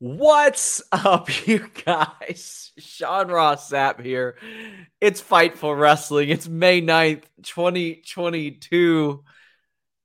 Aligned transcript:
What's 0.00 0.82
up, 0.90 1.28
you 1.46 1.68
guys? 1.84 2.72
Sean 2.78 3.28
Ross 3.28 3.70
Sapp 3.70 4.00
here. 4.00 4.36
It's 5.00 5.22
Fightful 5.22 5.78
Wrestling. 5.78 6.30
It's 6.30 6.48
May 6.48 6.82
9th, 6.82 7.22
2022. 7.44 9.22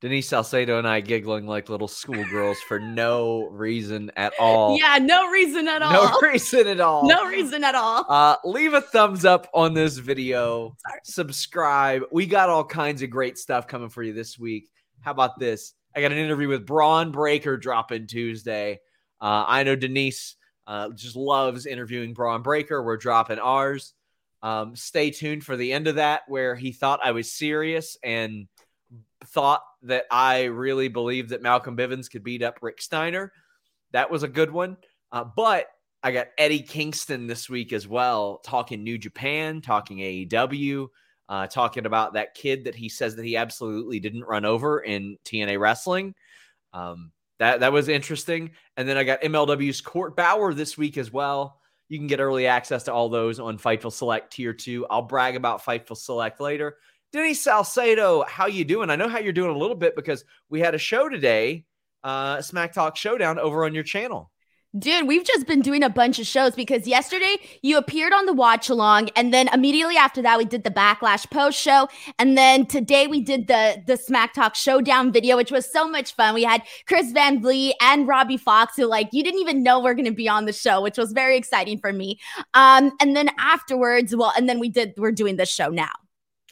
Denise 0.01 0.29
Salcedo 0.29 0.77
and 0.77 0.87
I 0.87 1.01
giggling 1.01 1.45
like 1.47 1.67
little 1.67 1.87
schoolgirls 1.87 2.59
for 2.61 2.79
no 2.79 3.49
reason 3.49 4.11
at 4.15 4.31
all. 4.39 4.77
Yeah, 4.77 4.99
no 4.99 5.29
reason 5.29 5.67
at 5.67 5.81
all. 5.81 5.91
No 5.91 6.19
reason 6.21 6.67
at 6.67 6.79
all. 6.79 7.07
No 7.07 7.25
reason 7.25 7.63
at 7.63 7.75
all. 7.75 8.05
Uh, 8.07 8.37
leave 8.45 8.73
a 8.73 8.81
thumbs 8.81 9.25
up 9.25 9.49
on 9.53 9.73
this 9.73 9.97
video. 9.97 10.77
Sorry. 10.87 10.99
Subscribe. 11.03 12.03
We 12.11 12.27
got 12.27 12.49
all 12.49 12.63
kinds 12.63 13.01
of 13.01 13.09
great 13.09 13.37
stuff 13.37 13.67
coming 13.67 13.89
for 13.89 14.03
you 14.03 14.13
this 14.13 14.39
week. 14.39 14.69
How 15.01 15.11
about 15.11 15.39
this? 15.39 15.73
I 15.95 16.01
got 16.01 16.11
an 16.11 16.19
interview 16.19 16.47
with 16.47 16.65
Bron 16.65 17.11
Breakker 17.11 17.57
dropping 17.57 18.07
Tuesday. 18.07 18.79
Uh, 19.21 19.45
I 19.47 19.63
know 19.63 19.75
Denise 19.75 20.35
uh, 20.67 20.89
just 20.89 21.15
loves 21.15 21.65
interviewing 21.65 22.13
Bron 22.13 22.41
Breakker. 22.41 22.83
We're 22.83 22.97
dropping 22.97 23.39
ours. 23.39 23.93
Um, 24.41 24.75
stay 24.75 25.11
tuned 25.11 25.43
for 25.43 25.57
the 25.57 25.73
end 25.73 25.87
of 25.87 25.95
that, 25.95 26.21
where 26.27 26.55
he 26.55 26.71
thought 26.71 27.01
I 27.03 27.11
was 27.11 27.31
serious 27.31 27.97
and 28.03 28.47
thought 29.25 29.63
that 29.83 30.05
I 30.11 30.45
really 30.45 30.87
believed 30.87 31.29
that 31.29 31.41
Malcolm 31.41 31.75
Bivens 31.75 32.09
could 32.09 32.23
beat 32.23 32.43
up 32.43 32.59
Rick 32.61 32.81
Steiner. 32.81 33.33
That 33.91 34.11
was 34.11 34.23
a 34.23 34.27
good 34.27 34.51
one. 34.51 34.77
Uh, 35.11 35.23
but 35.23 35.67
I 36.01 36.11
got 36.11 36.27
Eddie 36.37 36.61
Kingston 36.61 37.27
this 37.27 37.49
week 37.49 37.73
as 37.73 37.87
well, 37.87 38.37
talking 38.45 38.83
New 38.83 38.97
Japan, 38.97 39.61
talking 39.61 39.97
AEW, 39.97 40.87
uh, 41.27 41.47
talking 41.47 41.85
about 41.85 42.13
that 42.13 42.35
kid 42.35 42.65
that 42.65 42.75
he 42.75 42.87
says 42.87 43.15
that 43.15 43.25
he 43.25 43.35
absolutely 43.35 43.99
didn't 43.99 44.23
run 44.23 44.45
over 44.45 44.79
in 44.79 45.17
TNA 45.25 45.59
wrestling. 45.59 46.15
Um, 46.73 47.11
that 47.39 47.61
that 47.61 47.73
was 47.73 47.87
interesting. 47.87 48.51
And 48.77 48.87
then 48.87 48.97
I 48.97 49.03
got 49.03 49.21
MLW's 49.21 49.81
Court 49.81 50.15
Bauer 50.15 50.53
this 50.53 50.77
week 50.77 50.97
as 50.97 51.11
well. 51.11 51.59
You 51.87 51.97
can 51.97 52.07
get 52.07 52.19
early 52.19 52.45
access 52.45 52.83
to 52.83 52.93
all 52.93 53.09
those 53.09 53.39
on 53.39 53.57
Fightful 53.57 53.91
Select 53.91 54.31
Tier 54.31 54.53
2. 54.53 54.85
I'll 54.89 55.01
brag 55.01 55.35
about 55.35 55.65
Fightful 55.65 55.97
Select 55.97 56.39
later. 56.39 56.77
Denny 57.11 57.33
Salcedo, 57.33 58.23
how 58.27 58.45
you 58.45 58.63
doing? 58.63 58.91
I 58.91 58.95
know 58.95 59.09
how 59.09 59.17
you're 59.17 59.33
doing 59.33 59.55
a 59.55 59.57
little 59.57 59.75
bit 59.75 59.95
because 59.95 60.23
we 60.49 60.59
had 60.59 60.75
a 60.75 60.77
show 60.77 61.09
today, 61.09 61.65
uh, 62.03 62.41
Smack 62.41 62.73
Talk 62.73 62.95
Showdown 62.95 63.39
over 63.39 63.65
on 63.65 63.73
your 63.73 63.83
channel. 63.83 64.31
Dude, 64.77 65.07
we've 65.07 65.23
just 65.23 65.47
been 65.47 65.61
doing 65.61 65.81
a 65.81 65.89
bunch 65.89 66.19
of 66.19 66.27
shows 66.27 66.53
because 66.53 66.85
yesterday 66.85 67.37
you 67.63 67.75
appeared 67.75 68.13
on 68.13 68.27
the 68.27 68.33
watch 68.33 68.69
along, 68.69 69.09
and 69.15 69.33
then 69.33 69.47
immediately 69.51 69.97
after 69.97 70.21
that 70.21 70.37
we 70.37 70.45
did 70.45 70.63
the 70.63 70.69
backlash 70.69 71.27
post 71.31 71.59
show, 71.59 71.87
and 72.19 72.37
then 72.37 72.67
today 72.67 73.07
we 73.07 73.19
did 73.19 73.47
the 73.47 73.81
the 73.87 73.97
Smack 73.97 74.33
Talk 74.33 74.53
showdown 74.53 75.11
video, 75.11 75.37
which 75.37 75.51
was 75.51 75.71
so 75.71 75.89
much 75.89 76.13
fun. 76.13 76.35
We 76.35 76.43
had 76.43 76.61
Chris 76.87 77.11
Van 77.11 77.41
Vliet 77.41 77.77
and 77.81 78.07
Robbie 78.07 78.37
Fox, 78.37 78.75
who 78.75 78.85
like 78.85 79.09
you 79.11 79.23
didn't 79.23 79.39
even 79.39 79.63
know 79.63 79.79
we're 79.79 79.95
gonna 79.95 80.11
be 80.11 80.29
on 80.29 80.45
the 80.45 80.53
show, 80.53 80.83
which 80.83 80.99
was 80.99 81.13
very 81.13 81.35
exciting 81.35 81.79
for 81.79 81.91
me. 81.91 82.19
Um, 82.53 82.91
and 83.01 83.15
then 83.15 83.31
afterwards, 83.39 84.15
well, 84.15 84.33
and 84.37 84.47
then 84.47 84.59
we 84.59 84.69
did 84.69 84.93
we're 84.97 85.11
doing 85.11 85.37
this 85.37 85.49
show 85.49 85.69
now. 85.69 85.89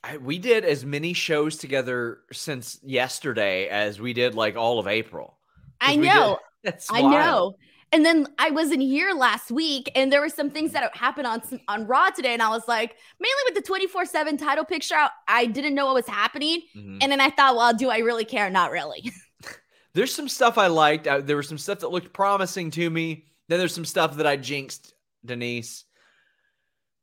I, 0.03 0.17
we 0.17 0.39
did 0.39 0.65
as 0.65 0.83
many 0.83 1.13
shows 1.13 1.57
together 1.57 2.21
since 2.31 2.79
yesterday 2.81 3.67
as 3.67 4.01
we 4.01 4.13
did 4.13 4.33
like 4.33 4.55
all 4.55 4.79
of 4.79 4.87
April. 4.87 5.37
I 5.79 5.95
know. 5.95 6.39
I 6.89 7.01
know. 7.03 7.55
And 7.93 8.05
then 8.05 8.27
I 8.37 8.51
wasn't 8.51 8.81
here 8.81 9.13
last 9.13 9.49
week, 9.49 9.89
and 9.95 10.11
there 10.11 10.19
were 10.19 10.29
some 10.29 10.49
things 10.49 10.73
that 10.73 10.95
happened 10.95 11.25
on 11.25 11.41
on 11.69 11.87
Raw 11.87 12.09
today, 12.09 12.33
and 12.33 12.41
I 12.41 12.49
was 12.49 12.67
like, 12.67 12.95
mainly 13.19 13.41
with 13.45 13.55
the 13.55 13.61
twenty 13.61 13.87
four 13.87 14.05
seven 14.05 14.35
title 14.35 14.65
picture, 14.65 14.95
I 15.27 15.45
didn't 15.45 15.73
know 15.73 15.85
what 15.85 15.95
was 15.95 16.07
happening, 16.07 16.63
mm-hmm. 16.75 16.97
and 17.01 17.11
then 17.11 17.21
I 17.21 17.29
thought, 17.29 17.55
well, 17.55 17.73
do 17.73 17.89
I 17.89 17.99
really 17.99 18.25
care? 18.25 18.49
Not 18.49 18.71
really. 18.71 19.11
there's 19.93 20.13
some 20.13 20.27
stuff 20.27 20.57
I 20.57 20.67
liked. 20.67 21.07
Uh, 21.07 21.21
there 21.21 21.37
was 21.37 21.47
some 21.47 21.57
stuff 21.57 21.79
that 21.79 21.91
looked 21.91 22.11
promising 22.11 22.71
to 22.71 22.89
me. 22.89 23.25
Then 23.47 23.59
there's 23.59 23.73
some 23.73 23.85
stuff 23.85 24.17
that 24.17 24.27
I 24.27 24.35
jinxed, 24.35 24.93
Denise. 25.23 25.85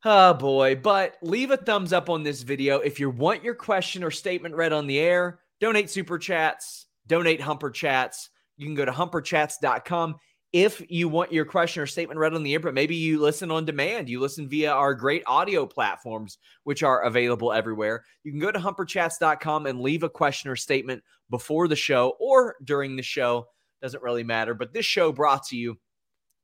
Oh 0.03 0.35
boy, 0.35 0.75
but 0.75 1.15
leave 1.23 1.49
a 1.49 1.57
thumbs 1.57 1.93
up 1.93 2.11
on 2.11 2.21
this 2.21 2.43
video 2.43 2.77
if 2.77 2.99
you 2.99 3.09
want 3.09 3.43
your 3.43 3.55
question 3.55 4.03
or 4.03 4.11
statement 4.11 4.53
read 4.53 4.71
on 4.71 4.85
the 4.85 4.99
air. 4.99 5.39
Donate 5.59 5.89
super 5.89 6.19
chats, 6.19 6.85
donate 7.07 7.41
humper 7.41 7.71
chats. 7.71 8.29
You 8.55 8.67
can 8.67 8.75
go 8.75 8.85
to 8.85 8.91
humperchats.com 8.91 10.17
if 10.55 10.81
you 10.87 11.09
want 11.09 11.33
your 11.33 11.43
question 11.43 11.83
or 11.83 11.85
statement 11.85 12.17
read 12.17 12.33
on 12.33 12.41
the 12.41 12.53
air, 12.53 12.61
but 12.61 12.73
maybe 12.73 12.95
you 12.95 13.19
listen 13.19 13.51
on 13.51 13.65
demand, 13.65 14.07
you 14.07 14.21
listen 14.21 14.47
via 14.47 14.71
our 14.71 14.93
great 14.93 15.21
audio 15.27 15.65
platforms, 15.65 16.37
which 16.63 16.81
are 16.81 17.03
available 17.03 17.51
everywhere. 17.51 18.05
You 18.23 18.31
can 18.31 18.39
go 18.39 18.53
to 18.53 18.59
humperchats.com 18.59 19.65
and 19.65 19.81
leave 19.81 20.03
a 20.03 20.09
question 20.09 20.49
or 20.49 20.55
statement 20.55 21.03
before 21.29 21.67
the 21.67 21.75
show 21.75 22.13
or 22.21 22.55
during 22.63 22.95
the 22.95 23.03
show. 23.03 23.47
Doesn't 23.81 24.01
really 24.01 24.23
matter. 24.23 24.53
But 24.53 24.71
this 24.71 24.85
show 24.85 25.11
brought 25.11 25.43
to 25.47 25.57
you 25.57 25.77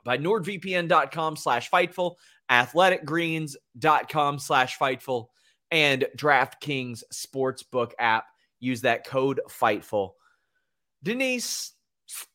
by 0.04 0.18
nordvpn.com 0.18 1.38
slash 1.38 1.72
fightful, 1.72 2.16
athleticgreens.com 2.52 4.40
slash 4.40 4.78
fightful, 4.78 5.28
and 5.72 6.06
DraftKings 6.18 7.04
Sportsbook 7.14 7.92
app. 7.98 8.26
Use 8.60 8.82
that 8.82 9.08
code 9.08 9.40
fightful. 9.50 10.16
Denise, 11.02 11.72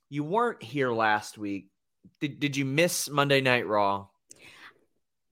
you 0.08 0.24
weren't 0.24 0.62
here 0.62 0.92
last 0.92 1.38
week. 1.38 1.68
Did, 2.20 2.40
did 2.40 2.56
you 2.56 2.64
miss 2.64 3.10
Monday 3.10 3.40
Night 3.40 3.66
Raw? 3.66 4.06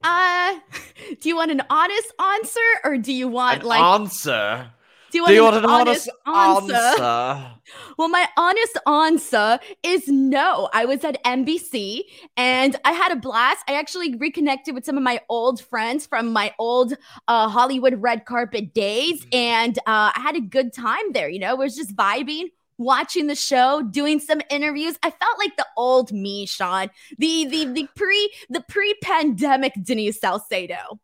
Uh, 0.02 0.58
do 1.20 1.28
you 1.28 1.36
want 1.36 1.50
an 1.50 1.62
honest 1.70 2.12
answer 2.20 2.60
or 2.84 2.98
do 2.98 3.12
you 3.12 3.28
want 3.28 3.62
an 3.62 3.68
like 3.68 3.80
answer? 3.80 4.70
Do 5.10 5.18
you 5.18 5.22
want, 5.22 5.30
do 5.30 5.34
you 5.34 5.46
an, 5.46 5.52
want 5.52 5.64
an, 5.64 5.70
honest, 5.70 6.10
honest 6.26 6.74
answer? 6.74 7.02
answer? 7.04 7.50
Well, 7.96 8.08
my 8.08 8.28
honest 8.36 8.78
answer 8.84 9.60
is 9.84 10.08
no. 10.08 10.68
I 10.72 10.86
was 10.86 11.04
at 11.04 11.22
NBC 11.22 12.00
and 12.36 12.74
I 12.84 12.90
had 12.90 13.12
a 13.12 13.16
blast. 13.16 13.64
I 13.68 13.74
actually 13.74 14.16
reconnected 14.16 14.74
with 14.74 14.84
some 14.84 14.96
of 14.96 15.04
my 15.04 15.20
old 15.28 15.60
friends 15.60 16.04
from 16.04 16.32
my 16.32 16.52
old 16.58 16.94
uh, 17.28 17.48
Hollywood 17.48 18.02
red 18.02 18.24
carpet 18.24 18.74
days, 18.74 19.24
mm-hmm. 19.24 19.36
and 19.36 19.78
uh, 19.78 20.10
I 20.16 20.20
had 20.20 20.34
a 20.34 20.40
good 20.40 20.72
time 20.72 21.12
there. 21.12 21.28
You 21.28 21.38
know, 21.38 21.52
it 21.52 21.58
was 21.58 21.76
just 21.76 21.94
vibing 21.94 22.48
watching 22.78 23.26
the 23.26 23.34
show, 23.34 23.82
doing 23.82 24.20
some 24.20 24.40
interviews. 24.50 24.96
I 25.02 25.10
felt 25.10 25.38
like 25.38 25.56
the 25.56 25.66
old 25.76 26.12
me, 26.12 26.46
Sean. 26.46 26.90
The 27.18 27.46
the 27.46 27.64
the 27.72 27.88
pre 27.94 28.32
the 28.50 28.64
pre-pandemic 28.68 29.72
Denise 29.82 30.20
Salcedo. 30.20 31.00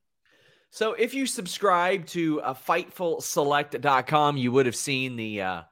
So 0.70 0.92
if 0.92 1.14
you 1.14 1.26
subscribe 1.26 2.06
to 2.06 2.40
uh, 2.42 2.54
FightfulSelect.com, 2.54 4.36
you 4.36 4.52
would 4.52 4.66
have 4.66 4.76
seen 4.76 5.16
the 5.16 5.42
uh, 5.42 5.62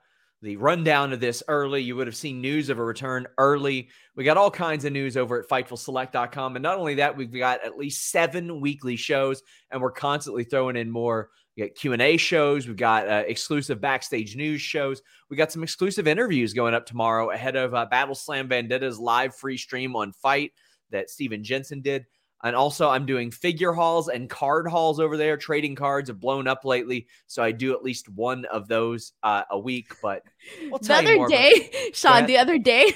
the 0.43 0.57
rundown 0.57 1.13
of 1.13 1.21
this 1.21 1.43
early. 1.47 1.83
You 1.83 1.95
would 1.97 2.09
have 2.09 2.17
seen 2.17 2.41
news 2.41 2.69
of 2.69 2.79
a 2.79 2.85
return 2.85 3.27
early. 3.39 3.89
We 4.17 4.25
got 4.25 4.37
all 4.37 4.51
kinds 4.51 4.85
of 4.85 4.93
news 4.93 5.17
over 5.17 5.41
at 5.41 5.49
FightfulSelect.com, 5.49 6.57
and 6.57 6.63
not 6.63 6.79
only 6.79 6.97
that, 6.97 7.17
we've 7.17 7.33
got 7.33 7.65
at 7.65 7.77
least 7.77 8.11
seven 8.11 8.61
weekly 8.61 8.97
shows, 8.97 9.43
and 9.71 9.81
we're 9.81 9.93
constantly 9.93 10.45
throwing 10.45 10.77
in 10.77 10.91
more 10.91 11.31
we 11.59 11.67
got 11.67 11.75
Q&A 11.75 12.17
shows. 12.17 12.69
We've 12.69 12.77
got 12.77 13.09
uh, 13.09 13.25
exclusive 13.27 13.81
backstage 13.81 14.37
news 14.37 14.61
shows. 14.61 15.03
We 15.29 15.37
got 15.37 15.51
some 15.51 15.63
exclusive 15.63 16.07
interviews 16.07 16.53
going 16.53 16.75
up 16.75 16.87
tomorrow 16.87 17.31
ahead 17.31 17.57
of 17.57 17.75
uh, 17.75 17.87
Battle 17.87 18.15
Slam 18.15 18.49
Vendetta's 18.49 18.99
live 18.99 19.35
free 19.35 19.57
stream 19.57 19.97
on 19.97 20.13
Fight 20.13 20.53
that 20.91 21.11
Steven 21.11 21.43
Jensen 21.43 21.81
did. 21.81 22.07
And 22.45 22.55
also, 22.55 22.89
I'm 22.89 23.05
doing 23.05 23.33
figure 23.33 23.73
hauls 23.73 24.09
and 24.09 24.31
card 24.31 24.69
hauls 24.69 25.01
over 25.01 25.17
there. 25.17 25.37
Trading 25.37 25.75
cards 25.75 26.09
have 26.09 26.21
blown 26.21 26.47
up 26.47 26.65
lately, 26.65 27.09
so 27.27 27.43
I 27.43 27.51
do 27.51 27.75
at 27.75 27.83
least 27.83 28.09
one 28.09 28.45
of 28.45 28.69
those 28.69 29.13
uh, 29.25 29.43
a 29.51 29.59
week. 29.59 29.93
But 30.01 30.23
we'll 30.71 30.79
the 30.79 30.95
other 30.95 31.27
day, 31.27 31.91
Sean, 31.93 32.27
the 32.27 32.39
other 32.39 32.59
day, 32.59 32.95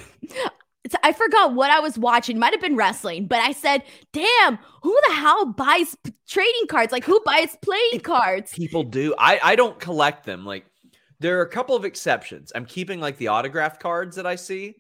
I 1.03 1.13
forgot 1.13 1.55
what 1.55 1.71
I 1.71 1.81
was 1.81 1.97
watching. 1.97 2.39
Might 2.39 2.53
have 2.53 2.61
been 2.61 2.77
wrestling, 2.77 3.27
but 3.27 3.39
I 3.39 3.53
said, 3.53 3.83
"Damn, 4.13 4.59
who 4.83 4.99
the 5.09 5.15
hell 5.15 5.47
buys 5.47 5.97
p- 6.03 6.13
trading 6.29 6.67
cards? 6.69 6.93
Like 6.93 7.05
who 7.05 7.21
buys 7.25 7.57
playing 7.63 8.01
cards?" 8.01 8.53
People 8.53 8.83
do. 8.83 9.15
I 9.19 9.39
I 9.43 9.57
don't 9.57 9.79
collect 9.79 10.27
them. 10.27 10.45
Like 10.45 10.67
there 11.21 11.39
are 11.39 11.43
a 11.43 11.49
couple 11.49 11.77
of 11.77 11.85
exceptions. 11.85 12.53
I'm 12.55 12.67
keeping 12.67 13.01
like 13.01 13.17
the 13.17 13.29
autograph 13.29 13.79
cards 13.79 14.17
that 14.17 14.27
I 14.27 14.35
see, 14.35 14.75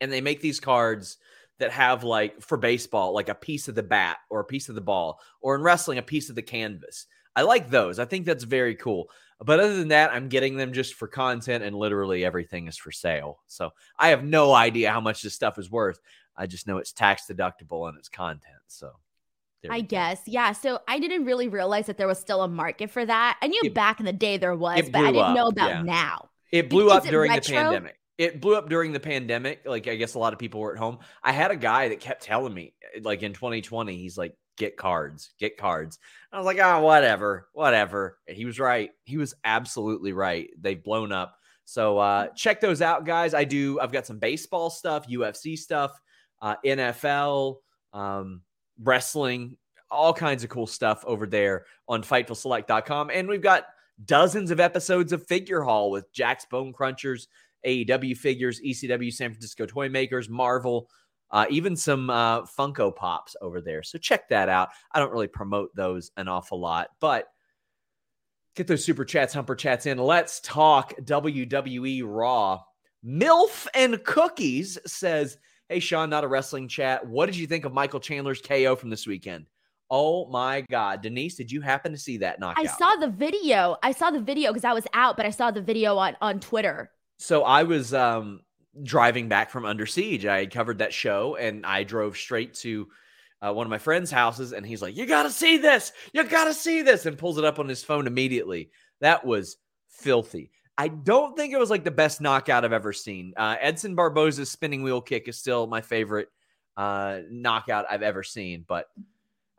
and 0.00 0.12
they 0.12 0.20
make 0.20 0.40
these 0.40 0.58
cards 0.58 1.18
that 1.60 1.70
have 1.70 2.02
like 2.02 2.42
for 2.42 2.56
baseball, 2.56 3.14
like 3.14 3.28
a 3.28 3.34
piece 3.34 3.68
of 3.68 3.76
the 3.76 3.82
bat 3.82 4.18
or 4.30 4.40
a 4.40 4.44
piece 4.44 4.68
of 4.68 4.74
the 4.74 4.80
ball, 4.80 5.20
or 5.40 5.54
in 5.54 5.62
wrestling, 5.62 5.98
a 5.98 6.02
piece 6.02 6.28
of 6.28 6.34
the 6.34 6.42
canvas. 6.42 7.06
I 7.36 7.42
like 7.42 7.70
those. 7.70 7.98
I 7.98 8.04
think 8.04 8.26
that's 8.26 8.44
very 8.44 8.74
cool. 8.74 9.08
But 9.40 9.60
other 9.60 9.76
than 9.76 9.88
that, 9.88 10.12
I'm 10.12 10.28
getting 10.28 10.56
them 10.56 10.72
just 10.72 10.94
for 10.94 11.08
content, 11.08 11.64
and 11.64 11.76
literally 11.76 12.24
everything 12.24 12.68
is 12.68 12.76
for 12.76 12.92
sale. 12.92 13.40
So 13.46 13.70
I 13.98 14.08
have 14.08 14.24
no 14.24 14.54
idea 14.54 14.92
how 14.92 15.00
much 15.00 15.22
this 15.22 15.34
stuff 15.34 15.58
is 15.58 15.70
worth. 15.70 16.00
I 16.36 16.46
just 16.46 16.66
know 16.66 16.78
it's 16.78 16.92
tax 16.92 17.24
deductible 17.30 17.88
and 17.88 17.98
it's 17.98 18.08
content. 18.08 18.62
So 18.66 18.92
I 19.70 19.80
guess. 19.80 20.22
Yeah. 20.26 20.52
So 20.52 20.80
I 20.86 20.98
didn't 20.98 21.24
really 21.24 21.48
realize 21.48 21.86
that 21.86 21.96
there 21.96 22.06
was 22.06 22.18
still 22.18 22.42
a 22.42 22.48
market 22.48 22.90
for 22.90 23.04
that. 23.04 23.38
I 23.40 23.48
knew 23.48 23.62
it, 23.64 23.74
back 23.74 24.00
in 24.00 24.06
the 24.06 24.12
day 24.12 24.36
there 24.36 24.54
was, 24.54 24.88
but 24.90 25.00
I 25.00 25.12
didn't 25.12 25.22
up, 25.22 25.36
know 25.36 25.46
about 25.46 25.70
yeah. 25.70 25.82
now. 25.82 26.28
It 26.52 26.70
blew 26.70 26.86
is 26.88 26.92
up 26.92 27.04
during 27.04 27.32
the 27.32 27.40
pandemic. 27.40 27.96
It 28.16 28.40
blew 28.40 28.54
up 28.56 28.68
during 28.68 28.92
the 28.92 29.00
pandemic. 29.00 29.62
Like 29.64 29.88
I 29.88 29.96
guess 29.96 30.14
a 30.14 30.18
lot 30.18 30.32
of 30.32 30.38
people 30.38 30.60
were 30.60 30.72
at 30.72 30.78
home. 30.78 30.98
I 31.22 31.32
had 31.32 31.50
a 31.50 31.56
guy 31.56 31.88
that 31.88 32.00
kept 32.00 32.22
telling 32.22 32.54
me, 32.54 32.74
like 33.02 33.22
in 33.22 33.32
2020, 33.32 33.96
he's 33.96 34.16
like, 34.16 34.36
get 34.56 34.76
cards, 34.76 35.32
get 35.38 35.56
cards. 35.56 35.98
I 36.32 36.36
was 36.38 36.46
like, 36.46 36.58
oh, 36.58 36.80
whatever, 36.80 37.48
whatever. 37.52 38.18
And 38.28 38.36
he 38.36 38.44
was 38.44 38.58
right. 38.58 38.90
He 39.04 39.16
was 39.16 39.34
absolutely 39.44 40.12
right. 40.12 40.50
They've 40.60 40.82
blown 40.82 41.12
up. 41.12 41.36
So 41.64 41.98
uh, 41.98 42.28
check 42.36 42.60
those 42.60 42.82
out, 42.82 43.06
guys. 43.06 43.34
I 43.34 43.44
do. 43.44 43.80
I've 43.80 43.92
got 43.92 44.06
some 44.06 44.18
baseball 44.18 44.70
stuff, 44.70 45.08
UFC 45.08 45.58
stuff. 45.58 45.98
uh, 46.44 46.56
NFL, 46.64 47.56
um, 47.94 48.42
wrestling, 48.82 49.56
all 49.90 50.12
kinds 50.12 50.44
of 50.44 50.50
cool 50.50 50.66
stuff 50.66 51.02
over 51.06 51.26
there 51.26 51.64
on 51.88 52.02
FightfulSelect.com. 52.02 53.10
And 53.10 53.28
we've 53.28 53.40
got 53.40 53.64
dozens 54.04 54.50
of 54.50 54.60
episodes 54.60 55.12
of 55.12 55.26
Figure 55.26 55.62
Haul 55.62 55.90
with 55.90 56.12
Jack's 56.12 56.44
Bone 56.44 56.72
Crunchers, 56.72 57.28
AEW 57.66 58.16
figures, 58.16 58.60
ECW, 58.60 59.10
San 59.10 59.30
Francisco 59.30 59.64
Toy 59.64 59.88
Makers, 59.88 60.28
Marvel, 60.28 60.88
uh, 61.30 61.46
even 61.50 61.76
some 61.76 62.10
uh, 62.10 62.42
Funko 62.42 62.94
Pops 62.94 63.36
over 63.40 63.60
there. 63.60 63.82
So 63.82 63.98
check 63.98 64.28
that 64.28 64.48
out. 64.48 64.70
I 64.92 65.00
don't 65.00 65.12
really 65.12 65.26
promote 65.26 65.74
those 65.74 66.10
an 66.16 66.28
awful 66.28 66.60
lot, 66.60 66.88
but 67.00 67.28
get 68.54 68.66
those 68.66 68.84
super 68.84 69.04
chats, 69.04 69.34
humper 69.34 69.54
chats 69.54 69.86
in. 69.86 69.98
Let's 69.98 70.40
talk 70.40 70.94
WWE 71.02 72.02
Raw. 72.04 72.60
MILF 73.04 73.66
and 73.74 74.02
Cookies 74.04 74.78
says, 74.86 75.36
Hey, 75.68 75.80
Sean, 75.80 76.10
not 76.10 76.24
a 76.24 76.28
wrestling 76.28 76.68
chat. 76.68 77.06
What 77.06 77.26
did 77.26 77.36
you 77.36 77.46
think 77.46 77.64
of 77.64 77.72
Michael 77.72 78.00
Chandler's 78.00 78.40
KO 78.40 78.76
from 78.76 78.90
this 78.90 79.06
weekend? 79.06 79.46
Oh 79.90 80.26
my 80.26 80.62
God. 80.70 81.02
Denise, 81.02 81.36
did 81.36 81.50
you 81.50 81.60
happen 81.60 81.92
to 81.92 81.98
see 81.98 82.18
that 82.18 82.40
knockout? 82.40 82.66
I 82.66 82.68
saw 82.68 82.96
the 82.96 83.08
video. 83.08 83.76
I 83.82 83.92
saw 83.92 84.10
the 84.10 84.20
video 84.20 84.52
because 84.52 84.64
I 84.64 84.72
was 84.72 84.86
out, 84.92 85.16
but 85.16 85.26
I 85.26 85.30
saw 85.30 85.50
the 85.50 85.62
video 85.62 85.96
on, 85.96 86.16
on 86.20 86.40
Twitter. 86.40 86.90
So 87.18 87.44
I 87.44 87.62
was 87.62 87.94
um, 87.94 88.40
driving 88.82 89.28
back 89.28 89.50
from 89.50 89.64
Under 89.64 89.86
Siege. 89.86 90.26
I 90.26 90.38
had 90.38 90.52
covered 90.52 90.78
that 90.78 90.92
show 90.92 91.36
and 91.36 91.64
I 91.64 91.84
drove 91.84 92.16
straight 92.16 92.54
to 92.54 92.88
uh, 93.40 93.52
one 93.52 93.66
of 93.66 93.70
my 93.70 93.78
friend's 93.78 94.10
houses 94.10 94.52
and 94.52 94.64
he's 94.64 94.82
like, 94.82 94.96
You 94.96 95.06
got 95.06 95.24
to 95.24 95.30
see 95.30 95.58
this. 95.58 95.92
You 96.12 96.24
got 96.24 96.44
to 96.44 96.54
see 96.54 96.82
this. 96.82 97.06
And 97.06 97.18
pulls 97.18 97.38
it 97.38 97.44
up 97.44 97.58
on 97.58 97.68
his 97.68 97.84
phone 97.84 98.06
immediately. 98.06 98.70
That 99.00 99.24
was 99.24 99.56
filthy. 99.88 100.50
I 100.76 100.88
don't 100.88 101.36
think 101.36 101.52
it 101.52 101.58
was 101.58 101.70
like 101.70 101.84
the 101.84 101.90
best 101.90 102.20
knockout 102.20 102.64
I've 102.64 102.72
ever 102.72 102.92
seen. 102.92 103.32
Uh, 103.36 103.56
Edson 103.60 103.94
Barboza's 103.94 104.50
spinning 104.50 104.82
wheel 104.82 105.00
kick 105.00 105.28
is 105.28 105.38
still 105.38 105.66
my 105.66 105.80
favorite 105.80 106.28
uh, 106.76 107.20
knockout 107.30 107.86
I've 107.88 108.02
ever 108.02 108.24
seen. 108.24 108.64
But 108.66 108.88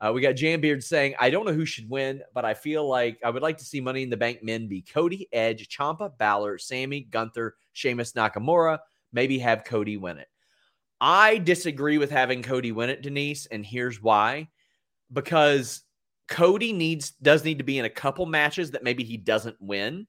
uh, 0.02 0.12
we 0.14 0.22
got 0.22 0.36
Jambeard 0.36 0.84
saying, 0.84 1.16
I 1.20 1.30
don't 1.30 1.46
know 1.46 1.54
who 1.54 1.66
should 1.66 1.90
win, 1.90 2.22
but 2.34 2.44
I 2.44 2.54
feel 2.54 2.88
like 2.88 3.18
I 3.24 3.30
would 3.30 3.44
like 3.44 3.58
to 3.60 3.66
see 3.66 3.80
Money 3.80 4.04
in 4.04 4.10
the 4.10 4.18
Bank 4.18 4.44
men 4.44 4.68
be 4.68 4.82
Cody, 4.82 5.30
Edge, 5.32 5.70
Ciampa, 5.70 6.18
Balor, 6.18 6.58
Sammy, 6.58 7.02
Gunther, 7.02 7.56
Sheamus, 7.72 8.12
Nakamura. 8.12 8.80
Maybe 9.16 9.40
have 9.40 9.64
Cody 9.64 9.98
win 9.98 10.20
it. 10.20 10.28
I 11.02 11.40
disagree 11.40 11.98
with 11.98 12.12
having 12.12 12.44
Cody 12.44 12.72
win 12.72 12.92
it, 12.92 13.02
Denise, 13.02 13.48
and 13.48 13.66
here's 13.66 14.00
why. 14.00 14.50
Because 15.12 15.82
Cody 16.28 16.72
needs 16.72 17.12
does 17.12 17.44
need 17.44 17.58
to 17.58 17.64
be 17.64 17.80
in 17.80 17.86
a 17.86 17.90
couple 17.90 18.28
matches 18.28 18.72
that 18.72 18.84
maybe 18.84 19.04
he 19.04 19.18
doesn't 19.18 19.58
win 19.60 20.06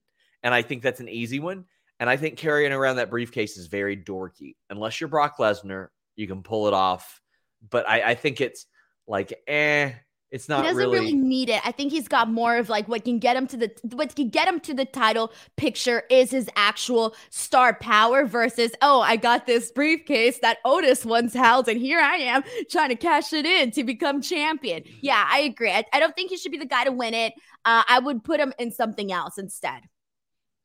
and 0.46 0.54
I 0.54 0.62
think 0.62 0.82
that's 0.82 1.00
an 1.00 1.08
easy 1.08 1.40
one. 1.40 1.64
And 1.98 2.08
I 2.08 2.16
think 2.16 2.36
carrying 2.36 2.72
around 2.72 2.96
that 2.96 3.10
briefcase 3.10 3.56
is 3.56 3.66
very 3.66 3.96
dorky. 3.96 4.54
Unless 4.70 5.00
you're 5.00 5.08
Brock 5.08 5.38
Lesnar, 5.38 5.88
you 6.14 6.28
can 6.28 6.44
pull 6.44 6.68
it 6.68 6.72
off. 6.72 7.20
But 7.68 7.88
I, 7.88 8.10
I 8.10 8.14
think 8.14 8.40
it's 8.40 8.66
like, 9.08 9.32
eh, 9.48 9.90
it's 10.30 10.48
not. 10.48 10.64
He 10.64 10.70
doesn't 10.70 10.76
really... 10.76 10.98
really... 10.98 11.12
need 11.14 11.48
it. 11.48 11.60
I 11.64 11.72
think 11.72 11.92
he's 11.92 12.08
got 12.08 12.28
more 12.30 12.56
of 12.56 12.68
like 12.68 12.88
what 12.88 13.04
can 13.04 13.18
get 13.18 13.36
him 13.36 13.46
to 13.46 13.56
the 13.56 13.70
what 13.82 14.14
can 14.16 14.28
get 14.28 14.48
him 14.48 14.58
to 14.60 14.74
the 14.74 14.84
title 14.84 15.32
picture 15.56 16.02
is 16.10 16.30
his 16.30 16.50
actual 16.56 17.14
star 17.30 17.74
power 17.74 18.26
versus 18.26 18.72
oh 18.82 19.00
I 19.00 19.16
got 19.16 19.46
this 19.46 19.70
briefcase 19.70 20.40
that 20.40 20.58
Otis 20.64 21.04
once 21.04 21.32
held 21.32 21.68
and 21.68 21.80
here 21.80 22.00
I 22.00 22.16
am 22.16 22.42
trying 22.70 22.88
to 22.88 22.96
cash 22.96 23.32
it 23.32 23.46
in 23.46 23.70
to 23.72 23.84
become 23.84 24.20
champion. 24.20 24.82
Yeah, 25.00 25.24
I 25.30 25.40
agree. 25.40 25.70
I, 25.70 25.84
I 25.92 26.00
don't 26.00 26.14
think 26.16 26.30
he 26.30 26.36
should 26.36 26.52
be 26.52 26.58
the 26.58 26.66
guy 26.66 26.84
to 26.84 26.92
win 26.92 27.14
it. 27.14 27.34
Uh, 27.64 27.84
I 27.88 28.00
would 28.00 28.24
put 28.24 28.40
him 28.40 28.52
in 28.58 28.72
something 28.72 29.12
else 29.12 29.38
instead. 29.38 29.82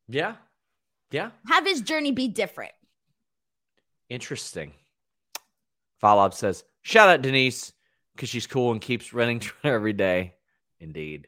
Yeah. 0.07 0.35
Yeah. 1.11 1.31
Have 1.47 1.65
his 1.65 1.81
journey 1.81 2.11
be 2.11 2.27
different. 2.27 2.71
Interesting. 4.09 4.73
Follow 5.99 6.29
says, 6.31 6.63
shout 6.81 7.09
out 7.09 7.21
Denise 7.21 7.73
because 8.15 8.29
she's 8.29 8.47
cool 8.47 8.71
and 8.71 8.81
keeps 8.81 9.13
running 9.13 9.39
Twitter 9.41 9.75
every 9.75 9.93
day. 9.93 10.33
Indeed. 10.79 11.27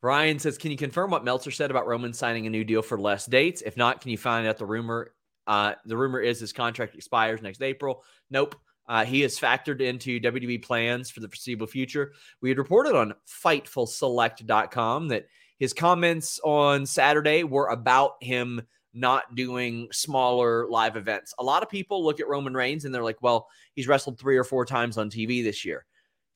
Brian 0.00 0.38
says, 0.38 0.58
can 0.58 0.70
you 0.70 0.76
confirm 0.76 1.10
what 1.10 1.24
Meltzer 1.24 1.50
said 1.50 1.70
about 1.70 1.86
Roman 1.86 2.12
signing 2.12 2.46
a 2.46 2.50
new 2.50 2.64
deal 2.64 2.82
for 2.82 2.98
less 2.98 3.26
dates? 3.26 3.62
If 3.62 3.76
not, 3.76 4.00
can 4.00 4.10
you 4.10 4.18
find 4.18 4.46
out 4.46 4.58
the 4.58 4.66
rumor? 4.66 5.12
Uh, 5.46 5.74
the 5.84 5.96
rumor 5.96 6.20
is 6.20 6.38
his 6.38 6.52
contract 6.52 6.94
expires 6.94 7.42
next 7.42 7.62
April. 7.62 8.04
Nope. 8.30 8.56
Uh, 8.88 9.04
he 9.04 9.22
is 9.22 9.38
factored 9.38 9.80
into 9.80 10.20
WWE 10.20 10.62
plans 10.62 11.10
for 11.10 11.20
the 11.20 11.28
foreseeable 11.28 11.66
future. 11.66 12.12
We 12.40 12.50
had 12.50 12.58
reported 12.58 12.94
on 12.94 13.14
FightfulSelect.com 13.44 15.08
that 15.08 15.26
his 15.58 15.72
comments 15.72 16.38
on 16.44 16.86
Saturday 16.86 17.42
were 17.42 17.68
about 17.68 18.12
him 18.20 18.62
not 18.94 19.34
doing 19.34 19.88
smaller 19.92 20.68
live 20.68 20.96
events. 20.96 21.34
A 21.38 21.44
lot 21.44 21.62
of 21.62 21.68
people 21.68 22.04
look 22.04 22.20
at 22.20 22.28
Roman 22.28 22.54
Reigns 22.54 22.84
and 22.84 22.94
they're 22.94 23.02
like, 23.02 23.20
well, 23.22 23.48
he's 23.74 23.88
wrestled 23.88 24.18
three 24.18 24.36
or 24.36 24.44
four 24.44 24.64
times 24.64 24.98
on 24.98 25.10
TV 25.10 25.42
this 25.42 25.64
year. 25.64 25.84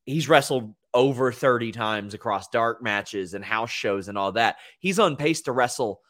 He's 0.05 0.29
wrestled 0.29 0.73
over 0.93 1.31
30 1.31 1.71
times 1.71 2.13
across 2.13 2.49
dark 2.49 2.83
matches 2.83 3.33
and 3.33 3.43
house 3.43 3.69
shows 3.69 4.07
and 4.07 4.17
all 4.17 4.33
that. 4.33 4.57
He's 4.79 4.99
on 4.99 5.15
pace 5.15 5.41
to 5.43 5.51
wrestle 5.51 6.01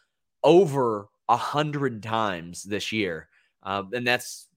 over 0.43 1.07
a 1.29 1.37
hundred 1.37 2.01
times 2.03 2.63
this 2.63 2.91
year. 2.91 3.27
Uh, 3.63 3.83
and 3.93 4.05
that's 4.05 4.47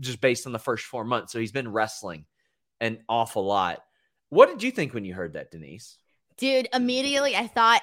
just 0.00 0.20
based 0.20 0.46
on 0.46 0.52
the 0.52 0.58
first 0.58 0.84
four 0.84 1.04
months. 1.04 1.32
So 1.32 1.38
he's 1.38 1.52
been 1.52 1.72
wrestling 1.72 2.26
an 2.80 2.98
awful 3.08 3.44
lot. 3.44 3.82
What 4.28 4.48
did 4.48 4.62
you 4.62 4.70
think 4.70 4.94
when 4.94 5.04
you 5.04 5.14
heard 5.14 5.34
that, 5.34 5.50
Denise? 5.50 5.96
Dude, 6.36 6.68
immediately 6.72 7.36
I 7.36 7.46
thought 7.46 7.82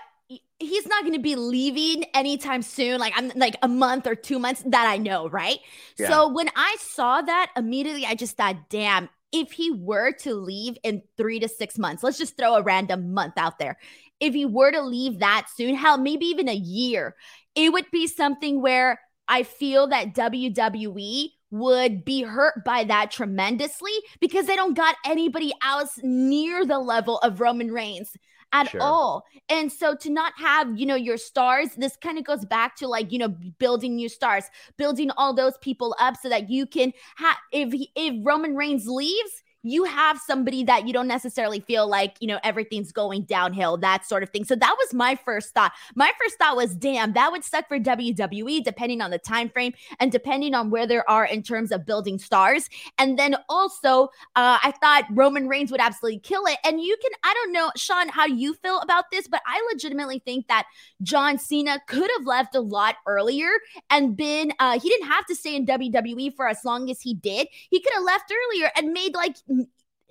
he's 0.59 0.87
not 0.87 1.01
going 1.01 1.13
to 1.13 1.19
be 1.19 1.35
leaving 1.35 2.05
anytime 2.13 2.61
soon. 2.61 2.99
Like 2.99 3.13
I'm 3.15 3.31
like 3.35 3.55
a 3.61 3.67
month 3.67 4.07
or 4.07 4.15
two 4.15 4.39
months 4.39 4.63
that 4.67 4.87
I 4.87 4.97
know, 4.97 5.29
right? 5.29 5.59
Yeah. 5.97 6.09
So 6.09 6.27
when 6.29 6.49
I 6.55 6.75
saw 6.79 7.21
that, 7.21 7.51
immediately 7.57 8.05
I 8.05 8.15
just 8.15 8.37
thought, 8.37 8.69
damn, 8.69 9.09
if 9.31 9.51
he 9.51 9.71
were 9.71 10.11
to 10.11 10.33
leave 10.35 10.77
in 10.83 11.01
three 11.17 11.39
to 11.39 11.47
six 11.47 11.77
months, 11.77 12.03
let's 12.03 12.17
just 12.17 12.37
throw 12.37 12.55
a 12.55 12.63
random 12.63 13.13
month 13.13 13.33
out 13.37 13.59
there. 13.59 13.77
If 14.19 14.33
he 14.33 14.45
were 14.45 14.71
to 14.71 14.81
leave 14.81 15.19
that 15.19 15.47
soon, 15.55 15.75
hell, 15.75 15.97
maybe 15.97 16.25
even 16.25 16.47
a 16.47 16.55
year, 16.55 17.15
it 17.55 17.71
would 17.71 17.89
be 17.91 18.07
something 18.07 18.61
where 18.61 18.99
I 19.27 19.43
feel 19.43 19.87
that 19.87 20.13
WWE 20.13 21.29
would 21.51 22.05
be 22.05 22.21
hurt 22.21 22.63
by 22.65 22.83
that 22.85 23.11
tremendously 23.11 23.91
because 24.19 24.45
they 24.45 24.55
don't 24.55 24.75
got 24.75 24.95
anybody 25.05 25.53
else 25.63 25.91
near 26.01 26.65
the 26.65 26.79
level 26.79 27.17
of 27.19 27.41
Roman 27.41 27.71
Reigns 27.71 28.13
at 28.53 28.69
sure. 28.69 28.81
all. 28.81 29.25
And 29.49 29.71
so 29.71 29.95
to 29.95 30.09
not 30.09 30.33
have, 30.37 30.77
you 30.77 30.85
know, 30.85 30.95
your 30.95 31.17
stars, 31.17 31.69
this 31.77 31.95
kind 31.97 32.17
of 32.17 32.23
goes 32.23 32.45
back 32.45 32.75
to 32.77 32.87
like, 32.87 33.11
you 33.11 33.19
know, 33.19 33.29
building 33.59 33.95
new 33.95 34.09
stars, 34.09 34.45
building 34.77 35.11
all 35.11 35.33
those 35.33 35.57
people 35.59 35.95
up 35.99 36.15
so 36.21 36.29
that 36.29 36.49
you 36.49 36.65
can 36.65 36.93
have 37.15 37.37
if 37.51 37.73
if 37.95 38.15
Roman 38.23 38.55
Reigns 38.55 38.87
leaves, 38.87 39.43
you 39.63 39.83
have 39.83 40.19
somebody 40.19 40.63
that 40.63 40.87
you 40.87 40.93
don't 40.93 41.07
necessarily 41.07 41.59
feel 41.59 41.87
like, 41.87 42.15
you 42.19 42.27
know, 42.27 42.39
everything's 42.43 42.91
going 42.91 43.23
downhill, 43.23 43.77
that 43.77 44.05
sort 44.05 44.23
of 44.23 44.29
thing. 44.29 44.43
So 44.43 44.55
that 44.55 44.75
was 44.79 44.93
my 44.93 45.15
first 45.15 45.53
thought. 45.53 45.71
My 45.95 46.11
first 46.19 46.37
thought 46.37 46.55
was, 46.55 46.75
damn, 46.75 47.13
that 47.13 47.31
would 47.31 47.43
suck 47.43 47.67
for 47.67 47.79
WWE, 47.79 48.63
depending 48.63 49.01
on 49.01 49.11
the 49.11 49.19
time 49.19 49.49
frame 49.49 49.73
and 49.99 50.11
depending 50.11 50.55
on 50.55 50.69
where 50.69 50.87
they 50.87 50.99
are 51.07 51.25
in 51.25 51.43
terms 51.43 51.71
of 51.71 51.85
building 51.85 52.17
stars. 52.17 52.69
And 52.97 53.19
then 53.19 53.35
also, 53.49 54.05
uh, 54.35 54.57
I 54.63 54.73
thought 54.81 55.05
Roman 55.11 55.47
Reigns 55.47 55.71
would 55.71 55.81
absolutely 55.81 56.19
kill 56.19 56.45
it. 56.45 56.57
And 56.65 56.81
you 56.81 56.97
can, 57.01 57.11
I 57.23 57.33
don't 57.33 57.51
know, 57.51 57.71
Sean, 57.75 58.09
how 58.09 58.25
you 58.25 58.53
feel 58.55 58.79
about 58.79 59.11
this, 59.11 59.27
but 59.27 59.41
I 59.45 59.61
legitimately 59.71 60.19
think 60.19 60.47
that 60.47 60.65
John 61.03 61.37
Cena 61.37 61.79
could 61.87 62.09
have 62.17 62.25
left 62.25 62.55
a 62.55 62.61
lot 62.61 62.95
earlier 63.07 63.49
and 63.89 64.17
been, 64.17 64.53
uh, 64.59 64.79
he 64.79 64.89
didn't 64.89 65.07
have 65.07 65.25
to 65.27 65.35
stay 65.35 65.55
in 65.55 65.65
WWE 65.65 66.35
for 66.35 66.47
as 66.47 66.65
long 66.65 66.89
as 66.89 67.01
he 67.01 67.13
did. 67.13 67.47
He 67.69 67.79
could 67.79 67.93
have 67.93 68.03
left 68.03 68.31
earlier 68.31 68.71
and 68.75 68.91
made 68.91 69.13
like 69.13 69.35